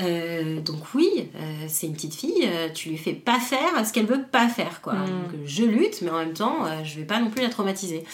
Euh, 0.00 0.60
donc 0.60 0.94
oui, 0.94 1.28
euh, 1.36 1.66
c'est 1.68 1.86
une 1.86 1.92
petite 1.92 2.14
fille, 2.14 2.48
tu 2.74 2.88
lui 2.88 2.96
fais 2.96 3.12
pas 3.12 3.38
faire 3.38 3.86
ce 3.86 3.92
qu'elle 3.92 4.06
veut 4.06 4.22
pas 4.22 4.48
faire, 4.48 4.80
quoi. 4.80 4.94
Mm. 4.94 5.06
Donc 5.06 5.44
je 5.44 5.64
lutte, 5.64 6.00
mais 6.00 6.10
en 6.10 6.18
même 6.18 6.32
temps, 6.32 6.64
je 6.82 6.96
vais 6.96 7.04
pas 7.04 7.20
non 7.20 7.28
plus 7.28 7.42
la 7.42 7.50
traumatiser. 7.50 8.04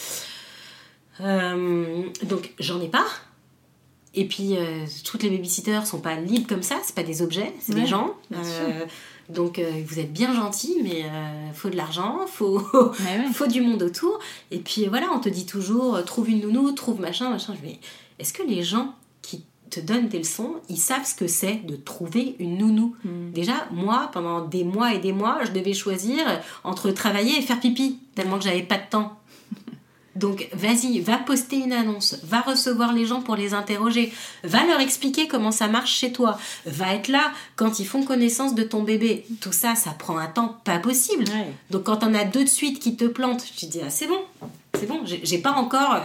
donc 1.21 2.53
j'en 2.59 2.81
ai 2.81 2.89
pas. 2.89 3.05
Et 4.13 4.25
puis 4.25 4.57
toutes 5.05 5.23
les 5.23 5.29
babysitters 5.29 5.87
sont 5.87 5.99
pas 5.99 6.15
libres 6.15 6.47
comme 6.47 6.63
ça, 6.63 6.75
c'est 6.83 6.95
pas 6.95 7.03
des 7.03 7.21
objets, 7.21 7.53
c'est 7.61 7.75
des 7.75 7.87
gens. 7.87 8.13
Donc 9.29 9.59
euh, 9.59 9.71
vous 9.85 9.99
êtes 9.99 10.13
bien 10.13 10.33
gentil, 10.33 10.77
mais 10.83 11.03
euh, 11.05 11.53
faut 11.53 11.69
de 11.69 11.75
l'argent, 11.75 12.25
faut, 12.27 12.59
faut 13.33 13.47
du 13.47 13.61
monde 13.61 13.81
autour. 13.83 14.19
Et 14.51 14.59
puis 14.59 14.85
voilà, 14.87 15.07
on 15.13 15.19
te 15.19 15.29
dit 15.29 15.45
toujours, 15.45 15.95
euh, 15.95 16.01
trouve 16.03 16.29
une 16.29 16.41
nounou, 16.41 16.71
trouve 16.71 16.99
machin, 16.99 17.29
machin. 17.29 17.53
Je 17.61 17.69
est-ce 18.19 18.33
que 18.33 18.43
les 18.43 18.63
gens 18.63 18.93
qui 19.21 19.43
te 19.69 19.79
donnent 19.79 20.07
des 20.07 20.19
leçons, 20.19 20.55
ils 20.69 20.77
savent 20.77 21.05
ce 21.05 21.15
que 21.15 21.27
c'est 21.27 21.65
de 21.65 21.75
trouver 21.75 22.35
une 22.39 22.57
nounou? 22.57 22.95
Hmm. 23.03 23.31
Déjà, 23.31 23.67
moi, 23.71 24.09
pendant 24.13 24.41
des 24.41 24.63
mois 24.63 24.93
et 24.93 24.99
des 24.99 25.11
mois, 25.11 25.39
je 25.43 25.51
devais 25.51 25.73
choisir 25.73 26.23
entre 26.63 26.91
travailler 26.91 27.37
et 27.37 27.41
faire 27.41 27.59
pipi, 27.59 27.99
tellement 28.13 28.37
que 28.37 28.43
j'avais 28.43 28.63
pas 28.63 28.77
de 28.77 28.89
temps. 28.89 29.19
Donc 30.15 30.47
vas-y, 30.53 30.99
va 30.99 31.17
poster 31.17 31.57
une 31.57 31.73
annonce, 31.73 32.17
va 32.23 32.41
recevoir 32.41 32.93
les 32.93 33.05
gens 33.05 33.21
pour 33.21 33.35
les 33.35 33.53
interroger, 33.53 34.13
va 34.43 34.65
leur 34.65 34.79
expliquer 34.79 35.27
comment 35.27 35.51
ça 35.51 35.67
marche 35.67 35.93
chez 35.93 36.11
toi, 36.11 36.37
va 36.65 36.93
être 36.93 37.09
là 37.09 37.31
quand 37.55 37.79
ils 37.79 37.85
font 37.85 38.03
connaissance 38.03 38.55
de 38.55 38.63
ton 38.63 38.83
bébé. 38.83 39.25
Tout 39.41 39.51
ça, 39.51 39.75
ça 39.75 39.91
prend 39.91 40.17
un 40.17 40.27
temps 40.27 40.57
pas 40.63 40.79
possible. 40.79 41.25
Donc 41.69 41.83
quand 41.83 42.03
on 42.03 42.13
a 42.13 42.23
deux 42.23 42.45
de 42.45 42.49
suite 42.49 42.79
qui 42.79 42.95
te 42.95 43.05
plantent, 43.05 43.45
tu 43.57 43.65
te 43.65 43.71
dis 43.71 43.81
ah, 43.85 43.89
c'est 43.89 44.07
bon, 44.07 44.19
c'est 44.73 44.87
bon, 44.87 45.01
j'ai 45.03 45.37
pas 45.37 45.51
encore 45.51 46.01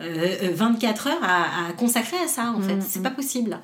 24 0.00 0.02
euh, 0.02 1.10
euh, 1.10 1.12
heures 1.12 1.22
à, 1.22 1.72
consacrer 1.74 2.16
à 2.18 2.28
ça 2.28 2.52
en 2.56 2.60
fait, 2.60 2.76
mm, 2.76 2.84
c'est 2.86 3.00
mm. 3.00 3.04
pas 3.04 3.10
possible. 3.10 3.58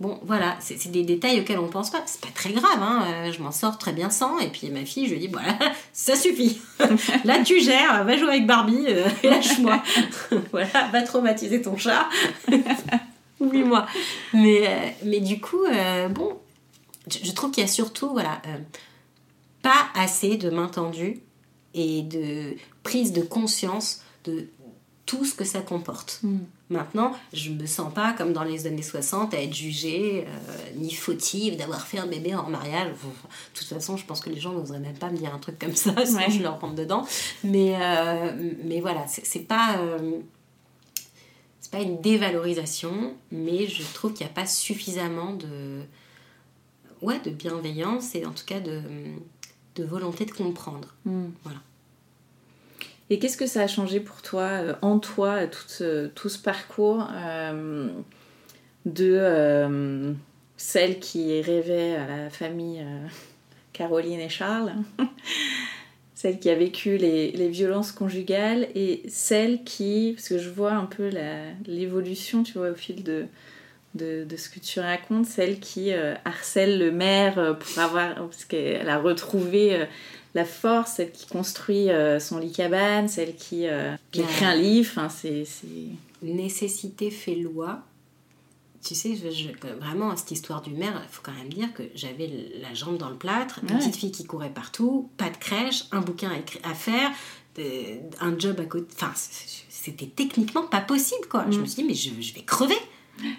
Bon, 0.00 0.20
voilà, 0.22 0.56
c'est 0.60 0.92
des 0.92 1.02
détails 1.02 1.40
auxquels 1.40 1.58
on 1.58 1.66
pense 1.66 1.90
pas. 1.90 2.02
C'est 2.06 2.20
pas 2.20 2.32
très 2.32 2.52
grave, 2.52 2.80
hein. 2.80 3.04
Euh, 3.08 3.32
je 3.32 3.42
m'en 3.42 3.50
sors 3.50 3.78
très 3.78 3.92
bien 3.92 4.10
sans. 4.10 4.38
Et 4.38 4.46
puis 4.46 4.70
ma 4.70 4.84
fille, 4.84 5.08
je 5.08 5.14
lui 5.14 5.20
dis, 5.20 5.26
voilà, 5.26 5.58
ça 5.92 6.14
suffit. 6.14 6.60
Là, 7.24 7.42
tu 7.42 7.60
gères, 7.60 8.04
va 8.04 8.16
jouer 8.16 8.28
avec 8.28 8.46
Barbie 8.46 8.86
euh, 8.86 9.08
lâche-moi. 9.24 9.82
voilà, 10.52 10.88
va 10.92 11.02
traumatiser 11.02 11.62
ton 11.62 11.76
chat. 11.76 12.08
Oublie-moi. 13.40 13.86
Mais, 14.34 14.68
euh, 14.68 14.88
mais 15.04 15.18
du 15.18 15.40
coup, 15.40 15.64
bon, 16.10 16.38
je, 17.10 17.32
trouve 17.32 17.50
qu'il 17.50 17.62
y 17.62 17.66
a 17.66 17.70
surtout, 17.70 18.10
voilà, 18.10 18.40
pas 19.62 19.88
assez 19.96 20.36
de 20.36 20.50
main 20.50 20.68
tendue 20.68 21.22
et 21.74 22.02
de 22.02 22.54
prise 22.84 23.12
de 23.12 23.22
conscience 23.22 24.02
de 24.24 24.48
tout 25.08 25.24
ce 25.24 25.34
que 25.34 25.44
ça 25.44 25.60
comporte. 25.60 26.20
Mm. 26.22 26.36
Maintenant, 26.68 27.12
je 27.32 27.50
me 27.50 27.64
sens 27.64 27.92
pas 27.92 28.12
comme 28.12 28.34
dans 28.34 28.44
les 28.44 28.66
années 28.66 28.82
60 28.82 29.32
à 29.32 29.42
être 29.42 29.54
jugée 29.54 30.26
euh, 30.28 30.56
ni 30.76 30.92
fautive 30.92 31.56
d'avoir 31.56 31.86
fait 31.86 31.98
un 31.98 32.06
bébé 32.06 32.34
en 32.34 32.50
mariage. 32.50 32.90
de 32.90 33.58
toute 33.58 33.66
façon, 33.66 33.96
je 33.96 34.04
pense 34.04 34.20
que 34.20 34.28
les 34.28 34.38
gens 34.38 34.52
n'oseraient 34.52 34.78
même 34.78 34.98
pas 34.98 35.08
me 35.08 35.16
dire 35.16 35.34
un 35.34 35.38
truc 35.38 35.58
comme 35.58 35.74
ça, 35.74 35.94
sinon 36.04 36.28
je 36.28 36.42
leur 36.42 36.60
rentre 36.60 36.74
dedans. 36.74 37.06
Mais, 37.42 37.74
euh, 37.80 38.54
mais 38.64 38.80
voilà, 38.80 39.06
c'est 39.08 39.48
pas. 39.48 39.78
Euh, 39.78 40.20
c'est 41.60 41.70
pas 41.70 41.80
une 41.80 42.00
dévalorisation, 42.00 43.14
mais 43.32 43.66
je 43.66 43.82
trouve 43.92 44.12
qu'il 44.14 44.26
n'y 44.26 44.32
a 44.32 44.34
pas 44.34 44.46
suffisamment 44.46 45.34
de, 45.34 45.82
ouais, 47.02 47.18
de 47.20 47.30
bienveillance 47.30 48.14
et 48.14 48.24
en 48.24 48.32
tout 48.32 48.46
cas 48.46 48.60
de, 48.60 48.80
de 49.74 49.84
volonté 49.84 50.24
de 50.24 50.32
comprendre. 50.32 50.94
Mm. 51.04 51.26
Voilà. 51.44 51.60
Et 53.10 53.18
qu'est-ce 53.18 53.36
que 53.36 53.46
ça 53.46 53.62
a 53.62 53.66
changé 53.66 54.00
pour 54.00 54.20
toi, 54.20 54.42
euh, 54.42 54.74
en 54.82 54.98
toi, 54.98 55.46
tout 55.46 55.66
ce, 55.66 56.08
tout 56.08 56.28
parcours 56.42 57.08
euh, 57.12 57.88
de 58.84 59.16
euh, 59.18 60.12
celle 60.56 60.98
qui 60.98 61.40
rêvait 61.40 61.96
à 61.96 62.06
la 62.06 62.30
famille 62.30 62.84
Caroline 63.72 64.20
et 64.20 64.28
Charles, 64.28 64.72
celle 66.14 66.38
qui 66.38 66.50
a 66.50 66.54
vécu 66.54 66.98
les, 66.98 67.48
violences 67.48 67.92
conjugales, 67.92 68.68
et 68.74 69.02
celle 69.08 69.64
qui, 69.64 70.12
parce 70.14 70.28
que 70.28 70.38
je 70.38 70.50
vois 70.50 70.72
un 70.72 70.86
peu 70.86 71.10
l'évolution, 71.66 72.42
tu 72.42 72.58
vois, 72.58 72.70
au 72.70 72.74
fil 72.74 73.04
de, 73.04 73.24
de, 73.94 74.24
de, 74.24 74.36
ce 74.36 74.50
que 74.50 74.58
tu 74.58 74.80
racontes, 74.80 75.26
celle 75.26 75.60
qui 75.60 75.92
harcèle 76.24 76.78
le 76.78 76.90
maire 76.90 77.56
pour 77.58 77.82
avoir, 77.82 78.16
parce 78.16 78.44
qu'elle 78.44 78.88
a 78.88 78.98
retrouvé 78.98 79.86
la 80.38 80.44
force, 80.44 80.92
celle 80.92 81.10
qui 81.10 81.26
construit 81.26 81.90
euh, 81.90 82.20
son 82.20 82.38
lit 82.38 82.52
cabane, 82.52 83.08
celle 83.08 83.34
qui, 83.34 83.66
euh, 83.66 83.94
écrit 84.14 84.44
un 84.44 84.54
livre. 84.54 85.08
C'est, 85.10 85.44
Nécessité 86.22 87.10
fait 87.10 87.34
loi. 87.34 87.80
Tu 88.84 88.94
sais, 88.94 89.16
vraiment, 89.80 90.16
cette 90.16 90.30
histoire 90.30 90.62
du 90.62 90.70
maire, 90.70 91.00
il 91.04 91.12
faut 91.12 91.22
quand 91.22 91.32
même 91.32 91.52
dire 91.52 91.72
que 91.74 91.82
j'avais 91.94 92.30
la 92.60 92.74
jambe 92.74 92.96
dans 92.96 93.10
le 93.10 93.16
plâtre, 93.16 93.60
une 93.62 93.76
petite 93.76 93.96
fille 93.96 94.12
qui 94.12 94.24
courait 94.24 94.52
partout, 94.52 95.10
pas 95.16 95.30
de 95.30 95.36
crèche, 95.36 95.84
un 95.92 96.00
bouquin 96.00 96.30
à, 96.62 96.74
faire, 96.74 97.10
un 98.20 98.38
job 98.38 98.58
à 98.60 98.64
côté. 98.64 98.86
Enfin, 98.96 99.12
c'était 99.68 100.06
techniquement 100.06 100.62
pas 100.62 100.80
possible, 100.80 101.26
quoi. 101.28 101.44
Je 101.50 101.58
mm. 101.58 101.60
me 101.60 101.66
suis 101.66 101.82
dit, 101.82 101.88
mais 101.88 101.94
je, 101.94 102.10
je 102.20 102.34
vais 102.34 102.42
crever. 102.42 102.78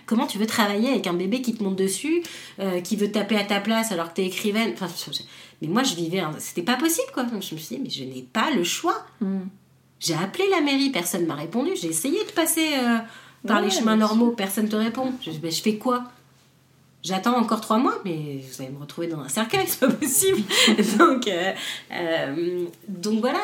Comment 0.05 0.27
tu 0.27 0.37
veux 0.37 0.45
travailler 0.45 0.89
avec 0.89 1.07
un 1.07 1.13
bébé 1.13 1.41
qui 1.41 1.55
te 1.55 1.63
monte 1.63 1.75
dessus, 1.75 2.23
euh, 2.59 2.81
qui 2.81 2.95
veut 2.95 3.11
taper 3.11 3.37
à 3.37 3.43
ta 3.43 3.59
place 3.59 3.91
alors 3.91 4.09
que 4.09 4.15
t'es 4.15 4.25
écrivaine? 4.25 4.73
Enfin, 4.73 4.87
Mais 5.61 5.67
moi, 5.67 5.83
je 5.83 5.95
vivais... 5.95 6.23
C'était 6.39 6.63
pas 6.63 6.77
possible, 6.77 7.07
quoi. 7.13 7.23
Donc, 7.23 7.43
je 7.43 7.53
me 7.53 7.59
suis 7.59 7.75
dit, 7.75 7.81
mais 7.83 7.89
je 7.89 8.03
n'ai 8.03 8.23
pas 8.23 8.51
le 8.51 8.63
choix. 8.63 9.05
Hmm. 9.21 9.47
J'ai 9.99 10.13
appelé 10.13 10.45
la 10.49 10.61
mairie, 10.61 10.89
personne 10.89 11.25
m'a 11.25 11.35
répondu. 11.35 11.71
J'ai 11.75 11.89
essayé 11.89 12.23
de 12.23 12.31
passer 12.31 12.73
euh, 12.77 12.97
par 13.45 13.61
les 13.61 13.69
chemins 13.69 13.97
normaux, 13.97 14.31
personne 14.31 14.69
te 14.69 14.75
répond. 14.75 15.13
Je, 15.21 15.31
je 15.31 15.61
fais 15.61 15.77
quoi? 15.77 16.05
J'attends 17.01 17.37
encore 17.37 17.61
trois 17.61 17.77
mois, 17.77 17.97
mais 18.03 18.41
vous 18.41 18.61
allez 18.61 18.71
me 18.71 18.79
retrouver 18.79 19.07
dans 19.07 19.19
un 19.19 19.29
cercueil, 19.29 19.65
c'est 19.67 19.79
pas 19.79 19.91
possible. 19.91 20.41
donc, 20.97 21.27
euh, 21.27 22.65
donc 22.87 23.19
voilà, 23.19 23.39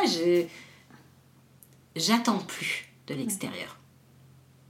j'attends 1.96 2.40
plus 2.40 2.90
de 3.08 3.14
l'extérieur. 3.14 3.78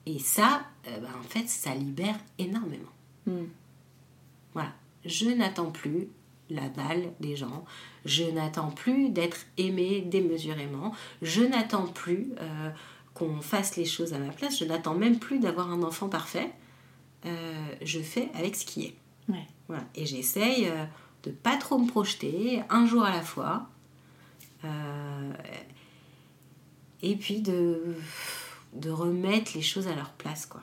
Et 0.05 0.19
ça, 0.19 0.63
euh, 0.87 0.99
bah, 0.99 1.09
en 1.19 1.27
fait, 1.27 1.49
ça 1.49 1.73
libère 1.73 2.15
énormément. 2.37 2.91
Hmm. 3.25 3.45
Voilà. 4.53 4.71
Je 5.03 5.29
n'attends 5.29 5.71
plus 5.71 6.07
la 6.49 6.69
balle 6.69 7.13
des 7.19 7.35
gens. 7.35 7.65
Je 8.05 8.23
n'attends 8.23 8.71
plus 8.71 9.09
d'être 9.09 9.45
aimé 9.57 10.01
démesurément. 10.01 10.93
Je 11.21 11.41
n'attends 11.41 11.87
plus 11.87 12.33
euh, 12.39 12.69
qu'on 13.13 13.41
fasse 13.41 13.75
les 13.77 13.85
choses 13.85 14.13
à 14.13 14.19
ma 14.19 14.31
place. 14.31 14.59
Je 14.59 14.65
n'attends 14.65 14.95
même 14.95 15.19
plus 15.19 15.39
d'avoir 15.39 15.71
un 15.71 15.83
enfant 15.83 16.09
parfait. 16.09 16.51
Euh, 17.25 17.67
je 17.81 17.99
fais 17.99 18.29
avec 18.35 18.55
ce 18.55 18.65
qui 18.65 18.85
est. 18.85 18.95
Voilà. 19.67 19.83
Et 19.95 20.05
j'essaye 20.05 20.71
de 21.23 21.31
pas 21.31 21.57
trop 21.57 21.79
me 21.79 21.87
projeter, 21.87 22.61
un 22.69 22.85
jour 22.85 23.03
à 23.03 23.09
la 23.09 23.23
fois. 23.23 23.67
et 27.01 27.15
puis 27.15 27.41
de, 27.41 27.95
de 28.73 28.91
remettre 28.91 29.53
les 29.55 29.63
choses 29.63 29.87
à 29.87 29.95
leur 29.95 30.11
place, 30.11 30.45
quoi 30.45 30.61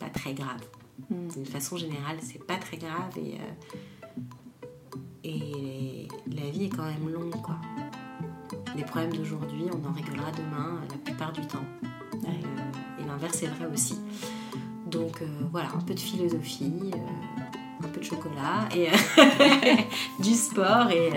pas 0.00 0.08
très 0.08 0.34
grave. 0.34 0.62
Hmm. 1.08 1.28
D'une 1.28 1.46
façon 1.46 1.76
générale, 1.76 2.18
c'est 2.20 2.44
pas 2.44 2.56
très 2.56 2.78
grave 2.78 3.16
et, 3.16 3.34
euh, 3.34 3.76
et 5.24 6.08
la 6.26 6.50
vie 6.50 6.64
est 6.64 6.68
quand 6.68 6.84
même 6.84 7.08
longue, 7.12 7.40
quoi. 7.42 7.56
Les 8.76 8.84
problèmes 8.84 9.12
d'aujourd'hui, 9.12 9.64
on 9.72 9.88
en 9.88 9.92
rigolera 9.92 10.30
demain 10.32 10.80
la 10.88 10.96
plupart 10.96 11.32
du 11.32 11.42
temps. 11.42 11.64
Euh, 12.14 12.28
et 13.00 13.06
l'inverse 13.06 13.42
est 13.42 13.46
vrai 13.46 13.66
aussi. 13.72 13.98
Donc 14.86 15.22
euh, 15.22 15.26
voilà, 15.50 15.68
un 15.76 15.80
peu 15.80 15.94
de 15.94 16.00
philosophie, 16.00 16.90
un 17.82 17.88
peu 17.88 18.00
de 18.00 18.04
chocolat 18.04 18.68
et 18.74 18.88
du 20.22 20.34
sport 20.34 20.90
et, 20.90 21.08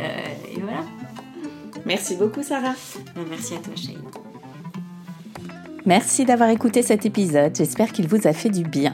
et, 0.51 0.59
voilà. 0.59 0.83
Merci 1.85 2.15
beaucoup 2.15 2.43
Sarah. 2.43 2.75
Merci 3.29 3.55
à 3.55 3.57
toi 3.57 3.73
Shane. 3.75 4.03
Merci 5.85 6.23
d'avoir 6.23 6.49
écouté 6.49 6.81
cet 6.81 7.05
épisode, 7.05 7.55
j'espère 7.55 7.91
qu'il 7.91 8.07
vous 8.07 8.25
a 8.27 8.33
fait 8.33 8.49
du 8.49 8.63
bien. 8.63 8.93